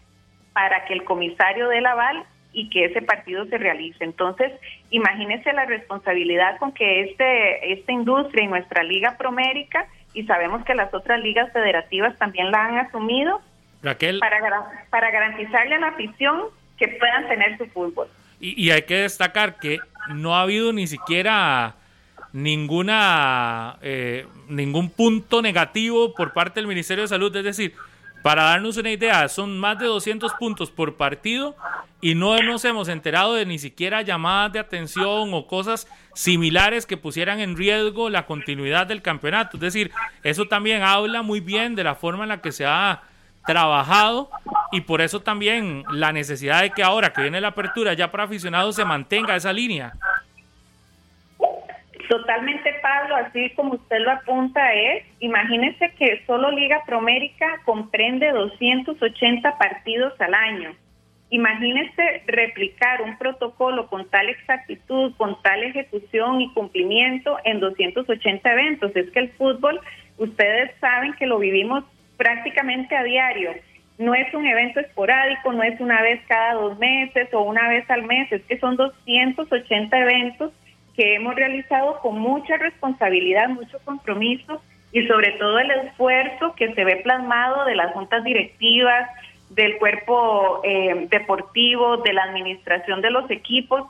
para 0.53 0.85
que 0.85 0.95
el 0.95 1.05
comisario 1.05 1.69
dé 1.69 1.79
el 1.79 1.87
aval 1.87 2.25
y 2.55 2.71
que 2.71 2.87
ese 2.87 3.03
partido 3.03 3.45
se 3.47 3.59
realice. 3.59 4.05
Entonces, 4.05 4.53
imagínese 4.91 5.53
la 5.53 5.67
responsabilidad 5.67 6.57
con 6.59 6.73
que 6.73 7.03
este 7.03 7.73
esta 7.73 7.93
industria 7.93 8.45
y 8.45 8.49
nuestra 8.49 8.83
Liga 8.83 9.17
Promérica, 9.19 9.87
y 10.15 10.25
sabemos 10.25 10.65
que 10.65 10.75
las 10.75 10.95
otras 10.95 11.21
ligas 11.21 11.53
federativas 11.53 12.17
también 12.19 12.51
la 12.51 12.65
han 12.65 12.79
asumido, 12.79 13.43
Raquel. 13.83 14.21
para, 14.21 14.39
para 14.89 15.11
garantizarle 15.11 15.75
a 15.75 15.81
la 15.81 15.89
afición 15.89 16.43
que 16.79 16.89
puedan 16.89 17.29
tener 17.29 17.59
su 17.59 17.67
fútbol. 17.67 18.07
Y, 18.41 18.63
y, 18.63 18.71
hay 18.71 18.83
que 18.83 18.97
destacar 18.97 19.59
que 19.59 19.79
no 20.15 20.37
ha 20.37 20.43
habido 20.43 20.73
ni 20.73 20.87
siquiera 20.87 21.75
ninguna 22.35 23.79
eh, 23.81 24.27
ningún 24.49 24.91
punto 24.91 25.41
negativo 25.41 26.15
por 26.15 26.33
parte 26.33 26.61
del 26.61 26.67
Ministerio 26.67 27.03
de 27.03 27.09
Salud. 27.09 27.35
Es 27.37 27.45
decir, 27.45 27.75
para 28.25 28.45
darnos 28.45 28.79
una 28.79 28.91
idea, 28.91 29.29
son 29.29 29.61
más 29.61 29.79
de 29.79 29.85
200 29.85 30.33
puntos 30.39 30.71
por 30.71 30.97
partido 30.97 31.55
y 32.01 32.15
no 32.15 32.35
nos 32.39 32.65
hemos 32.65 32.89
enterado 32.89 33.35
de 33.35 33.45
ni 33.45 33.59
siquiera 33.59 34.01
llamadas 34.01 34.55
de 34.55 34.61
atención 34.61 35.35
o 35.35 35.47
cosas 35.47 35.87
similares 36.15 36.87
que 36.87 36.97
pusieran 36.97 37.41
en 37.41 37.55
riesgo 37.55 38.09
la 38.09 38.25
continuidad 38.25 38.87
del 38.87 39.03
campeonato. 39.03 39.59
Es 39.59 39.61
decir, 39.61 39.93
eso 40.23 40.47
también 40.47 40.83
habla 40.83 41.21
muy 41.21 41.41
bien 41.41 41.75
de 41.75 41.85
la 41.85 41.97
forma 41.97 42.23
en 42.23 42.31
la 42.31 42.41
que 42.41 42.51
se 42.51 42.65
ha 42.65 43.03
trabajado 43.47 44.31
y 44.73 44.81
por 44.81 45.03
eso 45.03 45.21
también 45.21 45.85
la 45.91 46.11
necesidad 46.11 46.63
de 46.63 46.71
que 46.71 46.83
ahora 46.83 47.13
que 47.13 47.21
viene 47.21 47.43
la 47.43 47.49
apertura 47.49 47.93
ya 47.93 48.11
para 48.11 48.25
aficionados 48.25 48.77
se 48.77 48.87
mantenga 48.87 49.37
esa 49.37 49.53
línea. 49.53 49.93
Totalmente, 52.09 52.75
Pablo, 52.83 53.17
así 53.17 53.51
como 53.51 53.75
usted 53.75 53.99
lo 54.01 54.11
apunta 54.11 54.75
es, 54.75 55.05
imagínese 55.21 55.93
que 55.99 56.23
solo 56.27 56.51
Liga 56.51 56.83
Promérica 56.87 57.61
comprende 57.65 58.31
280 58.31 59.57
partidos 59.57 60.13
al 60.21 60.35
año. 60.35 60.75
Imagínese 61.31 62.23
replicar 62.27 63.01
un 63.03 63.17
protocolo 63.17 63.87
con 63.87 64.09
tal 64.11 64.29
exactitud, 64.29 65.15
con 65.17 65.41
tal 65.43 65.63
ejecución 65.63 66.43
y 66.43 66.53
cumplimiento 66.53 67.39
en 67.45 67.61
280 67.61 68.53
eventos. 68.53 68.95
Es 68.95 69.11
que 69.11 69.21
el 69.21 69.31
fútbol, 69.33 69.81
ustedes 70.19 70.73
saben 70.81 71.15
que 71.15 71.27
lo 71.27 71.39
vivimos 71.39 71.85
prácticamente 72.19 72.95
a 72.97 73.03
diario. 73.03 73.53
No 73.97 74.15
es 74.15 74.33
un 74.35 74.47
evento 74.47 74.81
esporádico, 74.81 75.53
no 75.53 75.63
es 75.63 75.81
una 75.81 76.03
vez 76.03 76.21
cada 76.29 76.55
dos 76.55 76.79
meses 76.79 77.33
o 77.33 77.41
una 77.41 77.69
vez 77.69 77.89
al 77.89 78.03
mes, 78.03 78.31
es 78.31 78.43
que 78.43 78.59
son 78.59 78.77
280 78.77 79.99
eventos 79.99 80.53
que 80.97 81.15
hemos 81.15 81.35
realizado 81.35 81.99
con 82.01 82.19
mucha 82.19 82.57
responsabilidad, 82.57 83.49
mucho 83.49 83.79
compromiso 83.85 84.63
y 84.93 85.07
sobre 85.07 85.33
todo 85.33 85.59
el 85.59 85.71
esfuerzo 85.71 86.55
que 86.55 86.73
se 86.73 86.85
ve 86.85 86.97
plasmado 86.97 87.65
de 87.65 87.75
las 87.75 87.93
juntas 87.93 88.23
directivas, 88.23 89.11
del 89.51 89.77
cuerpo 89.79 90.61
eh, 90.65 91.07
deportivo, 91.11 91.99
de 91.99 92.13
la 92.13 92.25
administración 92.25 93.01
de 93.01 93.11
los 93.11 93.31
equipos, 93.31 93.89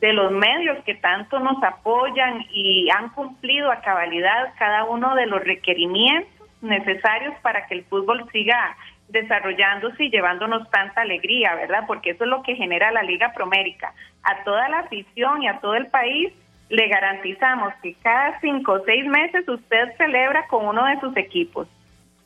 de 0.00 0.12
los 0.12 0.32
medios 0.32 0.82
que 0.84 0.94
tanto 0.94 1.38
nos 1.40 1.62
apoyan 1.62 2.46
y 2.52 2.88
han 2.90 3.10
cumplido 3.10 3.70
a 3.70 3.80
cabalidad 3.80 4.54
cada 4.58 4.84
uno 4.84 5.14
de 5.14 5.26
los 5.26 5.42
requerimientos 5.42 6.30
necesarios 6.62 7.34
para 7.42 7.66
que 7.66 7.74
el 7.74 7.84
fútbol 7.84 8.28
siga 8.32 8.76
desarrollándose 9.10 10.04
y 10.04 10.10
llevándonos 10.10 10.68
tanta 10.70 11.02
alegría, 11.02 11.54
¿verdad? 11.54 11.84
Porque 11.86 12.10
eso 12.10 12.24
es 12.24 12.30
lo 12.30 12.42
que 12.42 12.56
genera 12.56 12.90
la 12.90 13.02
Liga 13.02 13.32
Promérica. 13.34 13.92
A 14.22 14.44
toda 14.44 14.68
la 14.68 14.80
afición 14.80 15.42
y 15.42 15.48
a 15.48 15.60
todo 15.60 15.74
el 15.74 15.86
país 15.88 16.32
le 16.68 16.88
garantizamos 16.88 17.74
que 17.82 17.94
cada 17.94 18.40
cinco 18.40 18.72
o 18.72 18.84
seis 18.84 19.04
meses 19.06 19.48
usted 19.48 19.96
celebra 19.96 20.46
con 20.46 20.66
uno 20.66 20.86
de 20.86 21.00
sus 21.00 21.16
equipos. 21.16 21.68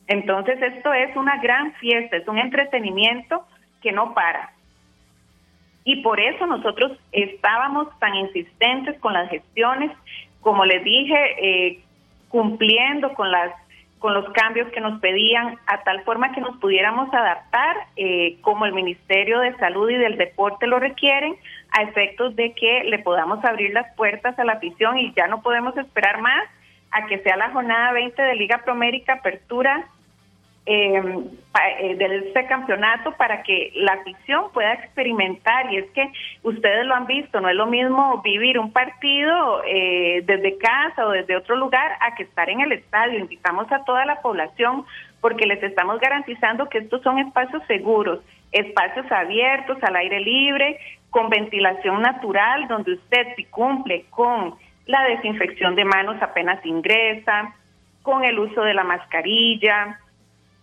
Entonces 0.07 0.61
esto 0.61 0.93
es 0.93 1.15
una 1.15 1.37
gran 1.41 1.73
fiesta, 1.73 2.17
es 2.17 2.27
un 2.27 2.37
entretenimiento 2.37 3.45
que 3.81 3.91
no 3.91 4.13
para. 4.13 4.51
Y 5.83 6.01
por 6.01 6.19
eso 6.19 6.45
nosotros 6.45 6.97
estábamos 7.11 7.87
tan 7.99 8.15
insistentes 8.15 8.99
con 8.99 9.13
las 9.13 9.29
gestiones, 9.29 9.91
como 10.41 10.65
les 10.65 10.83
dije, 10.83 11.15
eh, 11.39 11.79
cumpliendo 12.29 13.13
con 13.13 13.31
las 13.31 13.51
con 13.99 14.13
los 14.13 14.29
cambios 14.33 14.67
que 14.71 14.81
nos 14.81 14.99
pedían, 14.99 15.57
a 15.67 15.83
tal 15.83 16.03
forma 16.03 16.31
que 16.33 16.41
nos 16.41 16.57
pudiéramos 16.57 17.11
adaptar, 17.13 17.75
eh, 17.95 18.37
como 18.41 18.65
el 18.65 18.73
Ministerio 18.73 19.39
de 19.39 19.55
Salud 19.57 19.89
y 19.89 19.95
del 19.95 20.17
Deporte 20.17 20.67
lo 20.67 20.79
requieren, 20.79 21.35
a 21.71 21.83
efectos 21.83 22.35
de 22.35 22.53
que 22.53 22.83
le 22.83 22.99
podamos 22.99 23.43
abrir 23.43 23.73
las 23.73 23.93
puertas 23.95 24.37
a 24.37 24.43
la 24.43 24.53
afición 24.53 24.97
y 24.97 25.13
ya 25.13 25.27
no 25.27 25.41
podemos 25.41 25.75
esperar 25.77 26.21
más 26.21 26.47
a 26.91 27.07
que 27.07 27.19
sea 27.19 27.35
la 27.35 27.51
jornada 27.51 27.91
20 27.93 28.21
de 28.21 28.35
Liga 28.35 28.61
Promérica 28.63 29.13
Apertura 29.13 29.87
eh, 30.67 31.95
de 31.95 32.17
este 32.27 32.47
campeonato 32.47 33.11
para 33.13 33.43
que 33.43 33.71
la 33.75 33.93
afición 33.93 34.51
pueda 34.51 34.73
experimentar. 34.73 35.71
Y 35.71 35.77
es 35.77 35.85
que 35.91 36.11
ustedes 36.43 36.85
lo 36.85 36.95
han 36.95 37.05
visto, 37.05 37.39
no 37.39 37.49
es 37.49 37.55
lo 37.55 37.67
mismo 37.67 38.21
vivir 38.23 38.57
un 38.57 38.71
partido 38.71 39.61
eh, 39.67 40.23
desde 40.25 40.57
casa 40.57 41.05
o 41.05 41.11
desde 41.11 41.37
otro 41.37 41.55
lugar 41.55 41.91
a 42.01 42.15
que 42.15 42.23
estar 42.23 42.49
en 42.49 42.61
el 42.61 42.71
estadio. 42.71 43.19
Invitamos 43.19 43.71
a 43.71 43.85
toda 43.85 44.05
la 44.05 44.21
población 44.21 44.85
porque 45.21 45.45
les 45.45 45.61
estamos 45.61 45.99
garantizando 45.99 46.67
que 46.67 46.79
estos 46.79 47.01
son 47.03 47.19
espacios 47.19 47.61
seguros, 47.67 48.19
espacios 48.51 49.11
abiertos, 49.11 49.77
al 49.83 49.95
aire 49.95 50.19
libre, 50.19 50.79
con 51.09 51.29
ventilación 51.29 52.01
natural, 52.01 52.67
donde 52.67 52.93
usted 52.93 53.27
si 53.35 53.45
cumple 53.45 54.05
con 54.09 54.55
la 54.87 55.03
desinfección 55.03 55.75
de 55.75 55.85
manos 55.85 56.21
apenas 56.21 56.63
ingresa, 56.65 57.55
con 58.01 58.23
el 58.23 58.37
uso 58.37 58.61
de 58.61 58.73
la 58.73 58.83
mascarilla, 58.83 59.99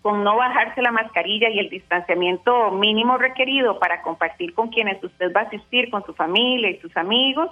con 0.02 0.24
no 0.24 0.36
bajarse 0.36 0.82
la 0.82 0.90
mascarilla 0.90 1.48
y 1.48 1.60
el 1.60 1.70
distanciamiento 1.70 2.72
mínimo 2.72 3.18
requerido 3.18 3.78
para 3.78 4.02
compartir 4.02 4.52
con 4.52 4.68
quienes 4.68 5.02
usted 5.02 5.32
va 5.34 5.42
a 5.42 5.44
asistir, 5.44 5.90
con 5.90 6.04
su 6.04 6.12
familia 6.12 6.70
y 6.70 6.78
sus 6.78 6.94
amigos, 6.96 7.50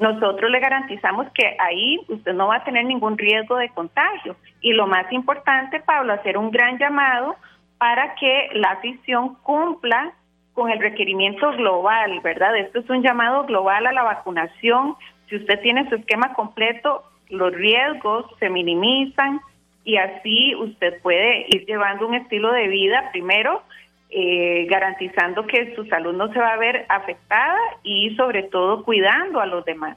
nosotros 0.00 0.50
le 0.50 0.58
garantizamos 0.58 1.28
que 1.32 1.56
ahí 1.60 2.00
usted 2.08 2.34
no 2.34 2.48
va 2.48 2.56
a 2.56 2.64
tener 2.64 2.84
ningún 2.84 3.16
riesgo 3.16 3.56
de 3.56 3.68
contagio. 3.68 4.34
Y 4.60 4.72
lo 4.72 4.88
más 4.88 5.10
importante, 5.12 5.80
Pablo, 5.80 6.12
hacer 6.12 6.36
un 6.36 6.50
gran 6.50 6.78
llamado 6.78 7.36
para 7.78 8.16
que 8.16 8.48
la 8.54 8.70
afición 8.70 9.36
cumpla 9.42 10.12
con 10.52 10.70
el 10.70 10.80
requerimiento 10.80 11.50
global, 11.52 12.20
¿verdad? 12.22 12.56
Esto 12.56 12.80
es 12.80 12.90
un 12.90 13.02
llamado 13.02 13.44
global 13.44 13.86
a 13.86 13.92
la 13.92 14.02
vacunación. 14.02 14.96
Si 15.28 15.36
usted 15.36 15.60
tiene 15.60 15.88
su 15.88 15.96
esquema 15.96 16.32
completo, 16.34 17.04
los 17.28 17.52
riesgos 17.52 18.26
se 18.38 18.48
minimizan, 18.48 19.40
y 19.84 19.96
así 19.96 20.54
usted 20.54 21.00
puede 21.02 21.46
ir 21.48 21.66
llevando 21.66 22.08
un 22.08 22.14
estilo 22.14 22.52
de 22.52 22.68
vida 22.68 23.10
primero 23.12 23.62
eh, 24.10 24.66
garantizando 24.70 25.46
que 25.46 25.74
su 25.74 25.84
salud 25.86 26.14
no 26.14 26.32
se 26.32 26.38
va 26.38 26.52
a 26.52 26.56
ver 26.56 26.86
afectada 26.88 27.58
y 27.82 28.14
sobre 28.16 28.44
todo 28.44 28.84
cuidando 28.84 29.40
a 29.40 29.46
los 29.46 29.64
demás. 29.64 29.96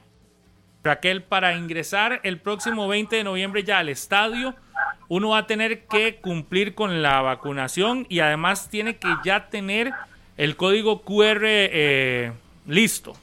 Raquel, 0.82 1.22
para 1.22 1.54
ingresar 1.54 2.20
el 2.22 2.38
próximo 2.38 2.88
20 2.88 3.16
de 3.16 3.24
noviembre 3.24 3.62
ya 3.62 3.78
al 3.78 3.88
estadio, 3.88 4.54
uno 5.08 5.30
va 5.30 5.38
a 5.38 5.46
tener 5.46 5.86
que 5.86 6.16
cumplir 6.16 6.74
con 6.74 7.02
la 7.02 7.20
vacunación 7.22 8.06
y 8.08 8.20
además 8.20 8.68
tiene 8.70 8.96
que 8.96 9.08
ya 9.24 9.48
tener 9.48 9.92
el 10.36 10.56
código 10.56 11.02
QR 11.02 11.42
eh, 11.44 12.32
listo. 12.66 13.14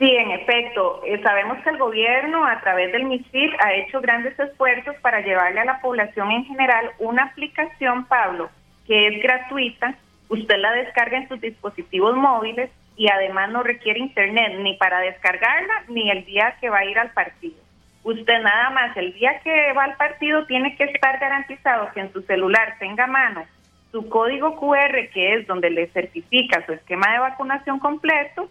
Sí, 0.00 0.16
en 0.16 0.30
efecto, 0.30 1.02
eh, 1.04 1.20
sabemos 1.22 1.58
que 1.62 1.68
el 1.68 1.76
gobierno 1.76 2.46
a 2.46 2.58
través 2.60 2.90
del 2.90 3.04
MISIL 3.04 3.54
ha 3.62 3.74
hecho 3.74 4.00
grandes 4.00 4.36
esfuerzos 4.38 4.96
para 5.02 5.20
llevarle 5.20 5.60
a 5.60 5.66
la 5.66 5.82
población 5.82 6.30
en 6.30 6.46
general 6.46 6.90
una 6.98 7.24
aplicación, 7.24 8.06
Pablo, 8.06 8.48
que 8.86 9.08
es 9.08 9.22
gratuita, 9.22 9.94
usted 10.30 10.56
la 10.56 10.72
descarga 10.72 11.18
en 11.18 11.28
sus 11.28 11.38
dispositivos 11.42 12.16
móviles 12.16 12.70
y 12.96 13.10
además 13.10 13.50
no 13.50 13.62
requiere 13.62 14.00
internet 14.00 14.54
ni 14.60 14.74
para 14.78 15.00
descargarla 15.00 15.84
ni 15.88 16.10
el 16.10 16.24
día 16.24 16.56
que 16.62 16.70
va 16.70 16.78
a 16.78 16.86
ir 16.86 16.98
al 16.98 17.10
partido. 17.10 17.58
Usted 18.02 18.40
nada 18.40 18.70
más 18.70 18.96
el 18.96 19.12
día 19.12 19.38
que 19.44 19.74
va 19.74 19.84
al 19.84 19.98
partido 19.98 20.46
tiene 20.46 20.76
que 20.76 20.84
estar 20.84 21.18
garantizado 21.18 21.92
que 21.92 22.00
en 22.00 22.12
su 22.14 22.22
celular 22.22 22.76
tenga 22.78 23.04
a 23.04 23.06
mano 23.06 23.44
su 23.92 24.08
código 24.08 24.56
QR, 24.56 25.10
que 25.12 25.34
es 25.34 25.46
donde 25.46 25.68
le 25.68 25.88
certifica 25.88 26.64
su 26.64 26.72
esquema 26.72 27.12
de 27.12 27.18
vacunación 27.18 27.78
completo, 27.80 28.48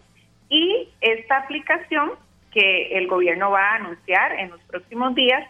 y 0.50 0.88
esta 1.00 1.38
aplicación 1.38 2.12
que 2.52 2.98
el 2.98 3.06
gobierno 3.06 3.50
va 3.50 3.70
a 3.70 3.76
anunciar 3.76 4.32
en 4.38 4.50
los 4.50 4.60
próximos 4.62 5.14
días, 5.14 5.48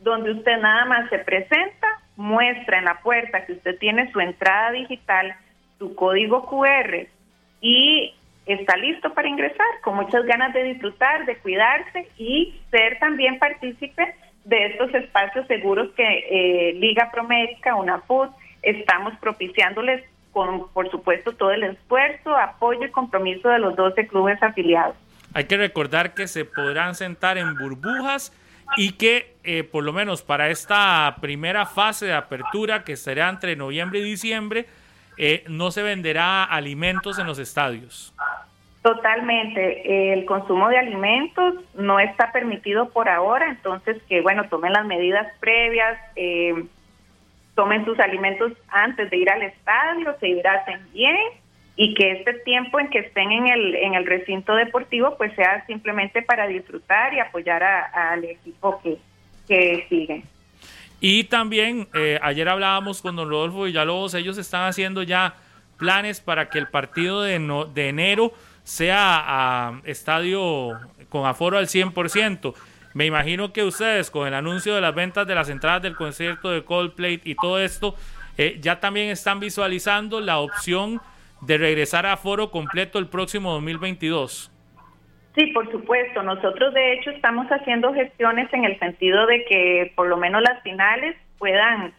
donde 0.00 0.32
usted 0.32 0.58
nada 0.58 0.84
más 0.84 1.08
se 1.08 1.18
presenta, 1.18 1.88
muestra 2.16 2.78
en 2.78 2.84
la 2.84 3.00
puerta 3.00 3.46
que 3.46 3.54
usted 3.54 3.78
tiene 3.78 4.12
su 4.12 4.20
entrada 4.20 4.70
digital, 4.72 5.34
su 5.78 5.94
código 5.94 6.46
QR 6.46 7.06
y 7.60 8.14
está 8.46 8.76
listo 8.76 9.14
para 9.14 9.28
ingresar, 9.28 9.66
con 9.82 9.96
muchas 9.96 10.24
ganas 10.24 10.52
de 10.52 10.64
disfrutar, 10.64 11.24
de 11.24 11.36
cuidarse 11.38 12.08
y 12.18 12.60
ser 12.70 12.98
también 12.98 13.38
partícipe 13.38 14.14
de 14.44 14.66
estos 14.66 14.92
espacios 14.94 15.46
seguros 15.46 15.90
que 15.96 16.02
eh, 16.02 16.74
Liga 16.74 17.10
Promérica, 17.10 17.76
UNAFUT, 17.76 18.30
estamos 18.62 19.14
propiciándoles 19.20 20.04
con, 20.32 20.68
por 20.70 20.90
supuesto, 20.90 21.32
todo 21.32 21.52
el 21.52 21.62
esfuerzo, 21.62 22.36
apoyo 22.36 22.84
y 22.84 22.90
compromiso 22.90 23.48
de 23.48 23.58
los 23.58 23.76
12 23.76 24.06
clubes 24.06 24.42
afiliados. 24.42 24.96
Hay 25.34 25.44
que 25.44 25.56
recordar 25.56 26.14
que 26.14 26.26
se 26.26 26.44
podrán 26.44 26.94
sentar 26.94 27.38
en 27.38 27.54
burbujas 27.56 28.32
y 28.76 28.92
que 28.92 29.36
eh, 29.44 29.64
por 29.64 29.84
lo 29.84 29.92
menos 29.92 30.22
para 30.22 30.48
esta 30.48 31.16
primera 31.20 31.66
fase 31.66 32.06
de 32.06 32.14
apertura, 32.14 32.84
que 32.84 32.96
será 32.96 33.28
entre 33.28 33.56
noviembre 33.56 34.00
y 34.00 34.02
diciembre, 34.02 34.66
eh, 35.18 35.44
no 35.48 35.70
se 35.70 35.82
venderá 35.82 36.44
alimentos 36.44 37.18
en 37.18 37.26
los 37.26 37.38
estadios. 37.38 38.14
Totalmente. 38.82 40.12
El 40.12 40.24
consumo 40.24 40.68
de 40.68 40.78
alimentos 40.78 41.54
no 41.74 42.00
está 42.00 42.32
permitido 42.32 42.88
por 42.88 43.08
ahora, 43.08 43.48
entonces 43.48 44.02
que 44.08 44.20
bueno, 44.20 44.48
tomen 44.48 44.72
las 44.72 44.86
medidas 44.86 45.26
previas. 45.38 45.98
Eh, 46.16 46.64
tomen 47.54 47.84
sus 47.84 47.98
alimentos 48.00 48.52
antes 48.68 49.10
de 49.10 49.16
ir 49.16 49.30
al 49.30 49.42
estadio, 49.42 50.16
se 50.20 50.28
hidraten 50.28 50.80
bien 50.92 51.16
y 51.76 51.94
que 51.94 52.12
este 52.12 52.34
tiempo 52.40 52.78
en 52.80 52.88
que 52.88 53.00
estén 53.00 53.32
en 53.32 53.46
el, 53.48 53.74
en 53.74 53.94
el 53.94 54.06
recinto 54.06 54.54
deportivo 54.54 55.16
pues 55.16 55.34
sea 55.34 55.64
simplemente 55.66 56.22
para 56.22 56.46
disfrutar 56.46 57.14
y 57.14 57.20
apoyar 57.20 57.62
al 57.62 58.24
equipo 58.24 58.80
que, 58.82 58.98
que 59.48 59.86
sigue. 59.88 60.24
Y 61.00 61.24
también 61.24 61.88
eh, 61.94 62.18
ayer 62.22 62.48
hablábamos 62.48 63.02
con 63.02 63.16
don 63.16 63.28
Rodolfo 63.28 63.64
Villalobos, 63.64 64.14
ellos 64.14 64.38
están 64.38 64.68
haciendo 64.68 65.02
ya 65.02 65.34
planes 65.76 66.20
para 66.20 66.48
que 66.48 66.58
el 66.58 66.68
partido 66.68 67.22
de, 67.22 67.40
de 67.74 67.88
enero 67.88 68.32
sea 68.62 69.80
estadio 69.84 70.78
con 71.08 71.26
aforo 71.26 71.58
al 71.58 71.66
100%. 71.66 72.54
Me 72.94 73.06
imagino 73.06 73.52
que 73.52 73.62
ustedes 73.62 74.10
con 74.10 74.28
el 74.28 74.34
anuncio 74.34 74.74
de 74.74 74.80
las 74.80 74.94
ventas 74.94 75.26
de 75.26 75.34
las 75.34 75.48
entradas 75.48 75.82
del 75.82 75.96
concierto 75.96 76.50
de 76.50 76.64
Coldplay 76.64 77.20
y 77.24 77.34
todo 77.34 77.58
esto, 77.58 77.94
eh, 78.36 78.58
ya 78.60 78.80
también 78.80 79.10
están 79.10 79.40
visualizando 79.40 80.20
la 80.20 80.38
opción 80.38 81.00
de 81.40 81.58
regresar 81.58 82.06
a 82.06 82.12
aforo 82.12 82.50
completo 82.50 82.98
el 82.98 83.08
próximo 83.08 83.52
2022. 83.52 84.50
Sí, 85.34 85.46
por 85.48 85.70
supuesto. 85.70 86.22
Nosotros 86.22 86.74
de 86.74 86.92
hecho 86.92 87.10
estamos 87.10 87.46
haciendo 87.48 87.92
gestiones 87.94 88.52
en 88.52 88.64
el 88.64 88.78
sentido 88.78 89.26
de 89.26 89.44
que 89.46 89.92
por 89.96 90.06
lo 90.08 90.16
menos 90.16 90.42
las 90.42 90.62
finales 90.62 91.16
puedan 91.38 91.92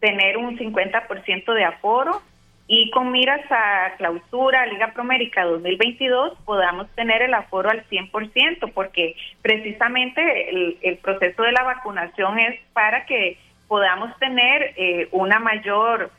tener 0.00 0.36
un 0.36 0.58
50% 0.58 1.54
de 1.54 1.64
aforo 1.64 2.22
y 2.68 2.90
con 2.90 3.12
miras 3.12 3.40
a 3.50 3.94
clausura 3.96 4.66
Liga 4.66 4.92
Promérica 4.92 5.44
2022 5.44 6.36
podamos 6.44 6.88
tener 6.96 7.22
el 7.22 7.34
aforo 7.34 7.70
al 7.70 7.86
100%, 7.88 8.72
porque 8.72 9.14
precisamente 9.40 10.78
el, 10.82 10.98
proceso 10.98 11.42
de 11.44 11.52
la 11.52 11.62
vacunación 11.62 12.38
es 12.40 12.58
para 12.72 13.06
que 13.06 13.38
podamos 13.68 14.16
tener 14.18 14.74
eh, 14.76 15.08
una 15.12 15.38
mayor 15.38 16.10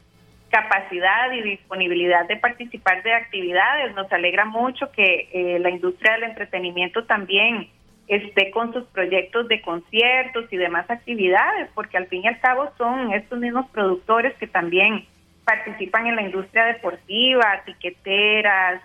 capacidad 0.49 1.31
y 1.33 1.41
disponibilidad 1.41 2.25
de 2.27 2.37
participar 2.37 3.03
de 3.03 3.13
actividades. 3.13 3.93
Nos 3.95 4.09
alegra 4.13 4.45
mucho 4.45 4.89
que 4.93 5.29
eh, 5.33 5.59
la 5.59 5.69
industria 5.69 6.13
del 6.13 6.23
entretenimiento 6.23 7.03
también 7.03 7.69
esté 8.07 8.51
con 8.51 8.71
sus 8.71 8.85
proyectos 8.85 9.49
de 9.49 9.61
conciertos 9.61 10.45
y 10.51 10.55
demás 10.55 10.89
actividades, 10.89 11.69
porque 11.75 11.97
al 11.97 12.07
fin 12.07 12.23
y 12.23 12.27
al 12.27 12.39
cabo 12.39 12.71
son 12.77 13.11
estos 13.11 13.37
mismos 13.37 13.69
productores 13.71 14.33
que 14.35 14.47
también 14.47 15.05
participan 15.47 16.07
en 16.07 16.17
la 16.17 16.23
industria 16.23 16.65
deportiva, 16.65 17.61
tiqueteras, 17.65 18.81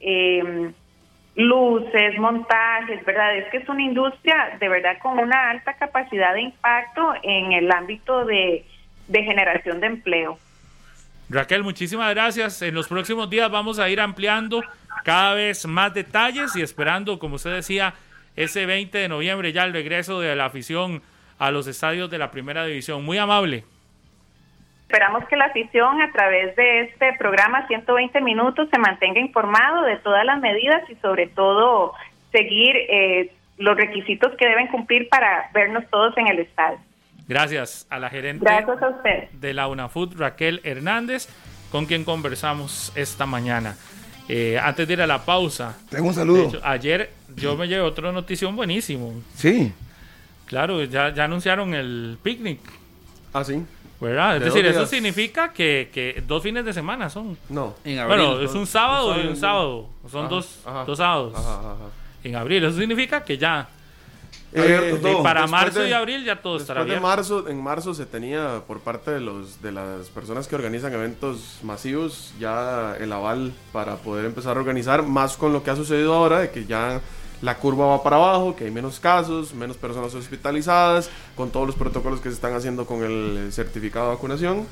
em, 0.00 0.72
luces, 1.34 2.18
montajes, 2.18 3.04
¿verdad? 3.04 3.36
Es 3.36 3.50
que 3.50 3.58
es 3.58 3.68
una 3.68 3.82
industria 3.82 4.56
de 4.58 4.66
verdad 4.66 4.96
con 5.02 5.18
una 5.18 5.50
alta 5.50 5.74
capacidad 5.74 6.32
de 6.32 6.40
impacto 6.40 7.12
en 7.22 7.52
el 7.52 7.70
ámbito 7.70 8.24
de, 8.24 8.64
de 9.08 9.22
generación 9.24 9.78
de 9.80 9.88
empleo. 9.88 10.38
Raquel, 11.28 11.62
muchísimas 11.62 12.14
gracias. 12.14 12.62
En 12.62 12.74
los 12.74 12.88
próximos 12.88 13.28
días 13.28 13.50
vamos 13.50 13.78
a 13.78 13.90
ir 13.90 14.00
ampliando 14.00 14.62
cada 15.04 15.34
vez 15.34 15.66
más 15.66 15.92
detalles 15.92 16.56
y 16.56 16.62
esperando, 16.62 17.18
como 17.18 17.34
usted 17.34 17.52
decía, 17.52 17.92
ese 18.36 18.64
20 18.64 18.96
de 18.96 19.08
noviembre 19.08 19.52
ya 19.52 19.64
el 19.64 19.74
regreso 19.74 20.20
de 20.20 20.34
la 20.34 20.46
afición 20.46 21.02
a 21.38 21.50
los 21.50 21.66
estadios 21.66 22.08
de 22.08 22.16
la 22.16 22.30
primera 22.30 22.64
división. 22.64 23.04
Muy 23.04 23.18
amable. 23.18 23.64
Esperamos 24.88 25.24
que 25.28 25.34
la 25.36 25.46
afición 25.46 26.00
a 26.00 26.12
través 26.12 26.54
de 26.54 26.82
este 26.82 27.12
programa 27.18 27.66
120 27.66 28.20
minutos 28.20 28.68
se 28.70 28.78
mantenga 28.78 29.18
informado 29.18 29.82
de 29.82 29.96
todas 29.96 30.24
las 30.24 30.40
medidas 30.40 30.88
y 30.88 30.94
sobre 30.96 31.26
todo 31.26 31.92
seguir 32.30 32.76
eh, 32.76 33.32
los 33.58 33.76
requisitos 33.76 34.32
que 34.38 34.46
deben 34.46 34.68
cumplir 34.68 35.08
para 35.08 35.50
vernos 35.52 35.84
todos 35.90 36.16
en 36.16 36.28
el 36.28 36.38
estadio. 36.38 36.78
Gracias 37.26 37.88
a 37.90 37.98
la 37.98 38.08
gerente 38.10 38.48
de 39.32 39.54
la 39.54 39.66
UNAFUT, 39.66 40.14
Raquel 40.14 40.60
Hernández, 40.62 41.28
con 41.72 41.86
quien 41.86 42.04
conversamos 42.04 42.92
esta 42.94 43.26
mañana. 43.26 43.74
Eh, 44.28 44.56
antes 44.62 44.86
de 44.86 44.94
ir 44.94 45.02
a 45.02 45.06
la 45.08 45.24
pausa. 45.24 45.76
Tengo 45.90 46.06
un 46.06 46.14
saludo. 46.14 46.60
ayer 46.62 47.10
yo 47.34 47.56
me 47.56 47.66
llevé 47.66 47.82
otra 47.82 48.12
notición 48.12 48.54
buenísimo. 48.54 49.14
Sí. 49.34 49.72
Claro, 50.46 50.84
ya, 50.84 51.12
ya 51.12 51.24
anunciaron 51.24 51.74
el 51.74 52.18
picnic. 52.22 52.60
Ah, 53.32 53.42
sí. 53.42 53.64
¿Verdad? 54.00 54.36
Es 54.36 54.44
decir, 54.44 54.66
eso 54.66 54.86
significa 54.86 55.52
que, 55.52 55.90
que, 55.92 56.22
dos 56.26 56.42
fines 56.42 56.64
de 56.64 56.72
semana 56.72 57.08
son. 57.08 57.36
No. 57.48 57.74
En 57.84 57.98
abril. 57.98 58.18
Bueno, 58.18 58.40
es 58.40 58.52
un 58.52 58.66
sábado 58.66 59.18
y 59.20 59.26
un 59.26 59.36
sábado. 59.36 59.88
Son 60.10 60.28
dos, 60.28 60.60
dos 60.86 60.98
sábados. 60.98 61.34
en 62.22 62.36
abril. 62.36 62.64
Eso 62.64 62.78
significa 62.78 63.24
que 63.24 63.38
ya. 63.38 63.68
Eh, 64.52 64.98
para 65.22 65.46
marzo 65.46 65.84
y 65.86 65.92
abril 65.92 66.24
ya 66.24 66.40
todo 66.40 66.56
estará 66.56 66.82
bien. 66.82 67.02
Marzo, 67.02 67.48
en 67.48 67.62
marzo 67.62 67.92
se 67.92 68.06
tenía 68.06 68.62
por 68.66 68.80
parte 68.80 69.10
de 69.10 69.20
los 69.20 69.60
de 69.60 69.72
las 69.72 70.08
personas 70.08 70.46
que 70.46 70.54
organizan 70.54 70.94
eventos 70.94 71.58
masivos 71.62 72.32
ya 72.38 72.96
el 72.98 73.12
aval 73.12 73.52
para 73.72 73.96
poder 73.96 74.24
empezar 74.24 74.56
a 74.56 74.60
organizar, 74.60 75.02
más 75.02 75.36
con 75.36 75.52
lo 75.52 75.62
que 75.62 75.70
ha 75.70 75.76
sucedido 75.76 76.14
ahora, 76.14 76.38
de 76.38 76.50
que 76.50 76.64
ya 76.64 77.02
la 77.42 77.56
curva 77.58 77.86
va 77.86 78.02
para 78.02 78.16
abajo, 78.16 78.56
que 78.56 78.64
hay 78.64 78.70
menos 78.70 79.00
casos, 79.00 79.54
menos 79.54 79.76
personas 79.76 80.14
hospitalizadas, 80.14 81.10
con 81.36 81.50
todos 81.50 81.66
los 81.66 81.76
protocolos 81.76 82.20
que 82.20 82.28
se 82.28 82.34
están 82.34 82.54
haciendo 82.54 82.86
con 82.86 83.02
el 83.02 83.52
certificado 83.52 84.06
de 84.06 84.14
vacunación. 84.14 84.66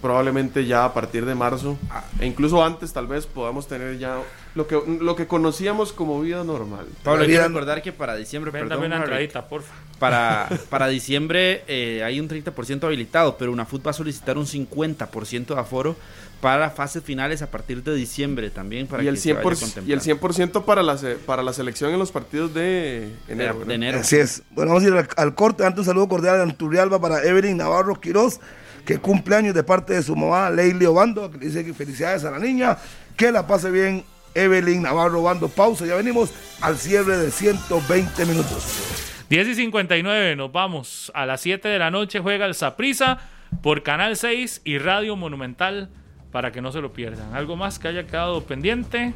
Probablemente 0.00 0.64
ya 0.64 0.84
a 0.84 0.94
partir 0.94 1.26
de 1.26 1.34
marzo, 1.34 1.76
e 2.20 2.26
incluso 2.26 2.64
antes 2.64 2.92
tal 2.92 3.08
vez 3.08 3.26
podamos 3.26 3.66
tener 3.66 3.98
ya 3.98 4.20
lo 4.54 4.68
que, 4.68 4.80
lo 5.00 5.16
que 5.16 5.26
conocíamos 5.26 5.92
como 5.92 6.20
vida 6.20 6.44
normal. 6.44 6.86
Pablo, 7.02 7.24
quiero 7.24 7.48
recordar 7.48 7.82
que 7.82 7.92
para 7.92 8.14
diciembre... 8.14 8.52
Perdón, 8.52 8.84
una 8.84 8.98
entradita, 8.98 9.48
porfa. 9.48 9.74
Para, 9.98 10.48
para 10.70 10.86
diciembre 10.86 11.64
eh, 11.66 12.04
hay 12.04 12.20
un 12.20 12.28
30% 12.28 12.84
habilitado, 12.84 13.36
pero 13.36 13.50
una 13.50 13.64
FUT 13.64 13.84
va 13.84 13.90
a 13.90 13.94
solicitar 13.94 14.38
un 14.38 14.46
50% 14.46 15.46
de 15.46 15.60
aforo 15.60 15.96
para 16.40 16.70
fases 16.70 17.02
finales 17.02 17.42
a 17.42 17.50
partir 17.50 17.82
de 17.82 17.94
diciembre 17.94 18.50
también. 18.50 18.86
Para 18.86 19.02
y, 19.02 19.08
el 19.08 19.16
100%, 19.16 19.82
y 19.86 19.92
el 19.92 20.00
100% 20.00 20.64
para 20.64 20.82
la, 20.82 20.96
para 21.26 21.42
la 21.42 21.52
selección 21.52 21.92
en 21.92 21.98
los 21.98 22.12
partidos 22.12 22.54
de 22.54 23.12
enero. 23.26 23.64
De, 23.64 23.74
enero. 23.74 23.98
Así 24.00 24.16
es. 24.16 24.42
Bueno, 24.50 24.72
vamos 24.72 24.84
a 24.84 24.88
ir 24.88 25.08
al, 25.16 25.34
corte. 25.34 25.64
Antes 25.64 25.80
un 25.80 25.84
saludo 25.86 26.08
cordial 26.08 26.36
de 26.36 26.42
Anturialba 26.44 27.00
para 27.00 27.22
Evelyn 27.24 27.56
Navarro 27.56 28.00
Quiroz, 28.00 28.40
que 28.84 28.98
cumple 28.98 29.36
años 29.36 29.54
de 29.54 29.64
parte 29.64 29.94
de 29.94 30.02
su 30.02 30.14
mamá, 30.14 30.50
Leili 30.50 30.86
Obando, 30.86 31.30
que 31.30 31.38
dice 31.38 31.64
que 31.64 31.74
felicidades 31.74 32.24
a 32.24 32.30
la 32.30 32.38
niña, 32.38 32.78
que 33.16 33.32
la 33.32 33.46
pase 33.46 33.70
bien. 33.70 34.04
Evelyn 34.34 34.82
Navarro 34.82 35.20
Obando, 35.20 35.48
pausa. 35.48 35.84
Ya 35.84 35.96
venimos 35.96 36.30
al 36.60 36.78
cierre 36.78 37.16
de 37.16 37.30
120 37.32 38.26
minutos. 38.26 38.98
10 39.30 39.48
y 39.48 39.54
59, 39.56 40.36
nos 40.36 40.52
vamos. 40.52 41.10
A 41.14 41.26
las 41.26 41.40
7 41.40 41.66
de 41.66 41.78
la 41.78 41.90
noche 41.90 42.20
juega 42.20 42.46
el 42.46 42.54
Saprisa 42.54 43.18
por 43.62 43.82
Canal 43.82 44.16
6 44.16 44.62
y 44.64 44.78
Radio 44.78 45.16
Monumental 45.16 45.90
para 46.32 46.52
que 46.52 46.60
no 46.60 46.72
se 46.72 46.80
lo 46.80 46.92
pierdan. 46.92 47.34
¿Algo 47.34 47.56
más 47.56 47.78
que 47.78 47.88
haya 47.88 48.06
quedado 48.06 48.42
pendiente? 48.44 49.14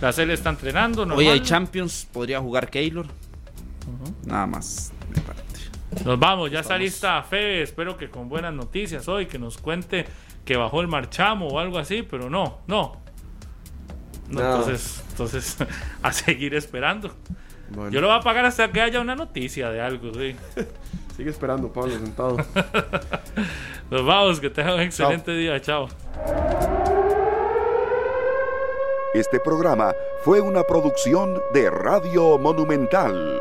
La 0.00 0.12
serie 0.12 0.34
está 0.34 0.50
entrenando. 0.50 1.02
Hoy 1.14 1.28
hay 1.28 1.40
Champions, 1.40 2.06
podría 2.12 2.40
jugar 2.40 2.68
Keylor. 2.68 3.06
Nada 4.24 4.46
más. 4.46 4.92
Nos 6.04 6.18
vamos, 6.18 6.50
ya 6.50 6.60
está 6.60 6.76
lista 6.76 7.22
Febe. 7.22 7.62
Espero 7.62 7.96
que 7.96 8.10
con 8.10 8.28
buenas 8.28 8.52
noticias 8.52 9.08
hoy, 9.08 9.26
que 9.26 9.38
nos 9.38 9.58
cuente 9.58 10.06
que 10.44 10.56
bajó 10.56 10.80
el 10.80 10.88
marchamo 10.88 11.48
o 11.48 11.58
algo 11.58 11.78
así, 11.78 12.02
pero 12.02 12.28
no, 12.28 12.58
no. 12.66 12.96
Entonces, 14.28 15.02
entonces 15.10 15.56
a 16.02 16.12
seguir 16.12 16.54
esperando. 16.54 17.14
Yo 17.90 18.00
lo 18.00 18.08
voy 18.08 18.16
a 18.16 18.20
pagar 18.20 18.44
hasta 18.44 18.70
que 18.70 18.80
haya 18.80 19.00
una 19.00 19.16
noticia 19.16 19.70
de 19.70 19.80
algo, 19.80 20.12
sí. 20.14 20.36
Sigue 21.16 21.30
esperando, 21.30 21.72
Pablo, 21.72 21.92
sentado. 21.92 22.36
Nos 23.90 24.04
vamos, 24.04 24.38
que 24.38 24.50
tengan 24.50 24.74
un 24.74 24.80
excelente 24.80 25.32
día. 25.32 25.58
Chao. 25.60 25.88
Este 29.14 29.40
programa 29.40 29.94
fue 30.24 30.42
una 30.42 30.62
producción 30.64 31.40
de 31.54 31.70
Radio 31.70 32.36
Monumental. 32.36 33.40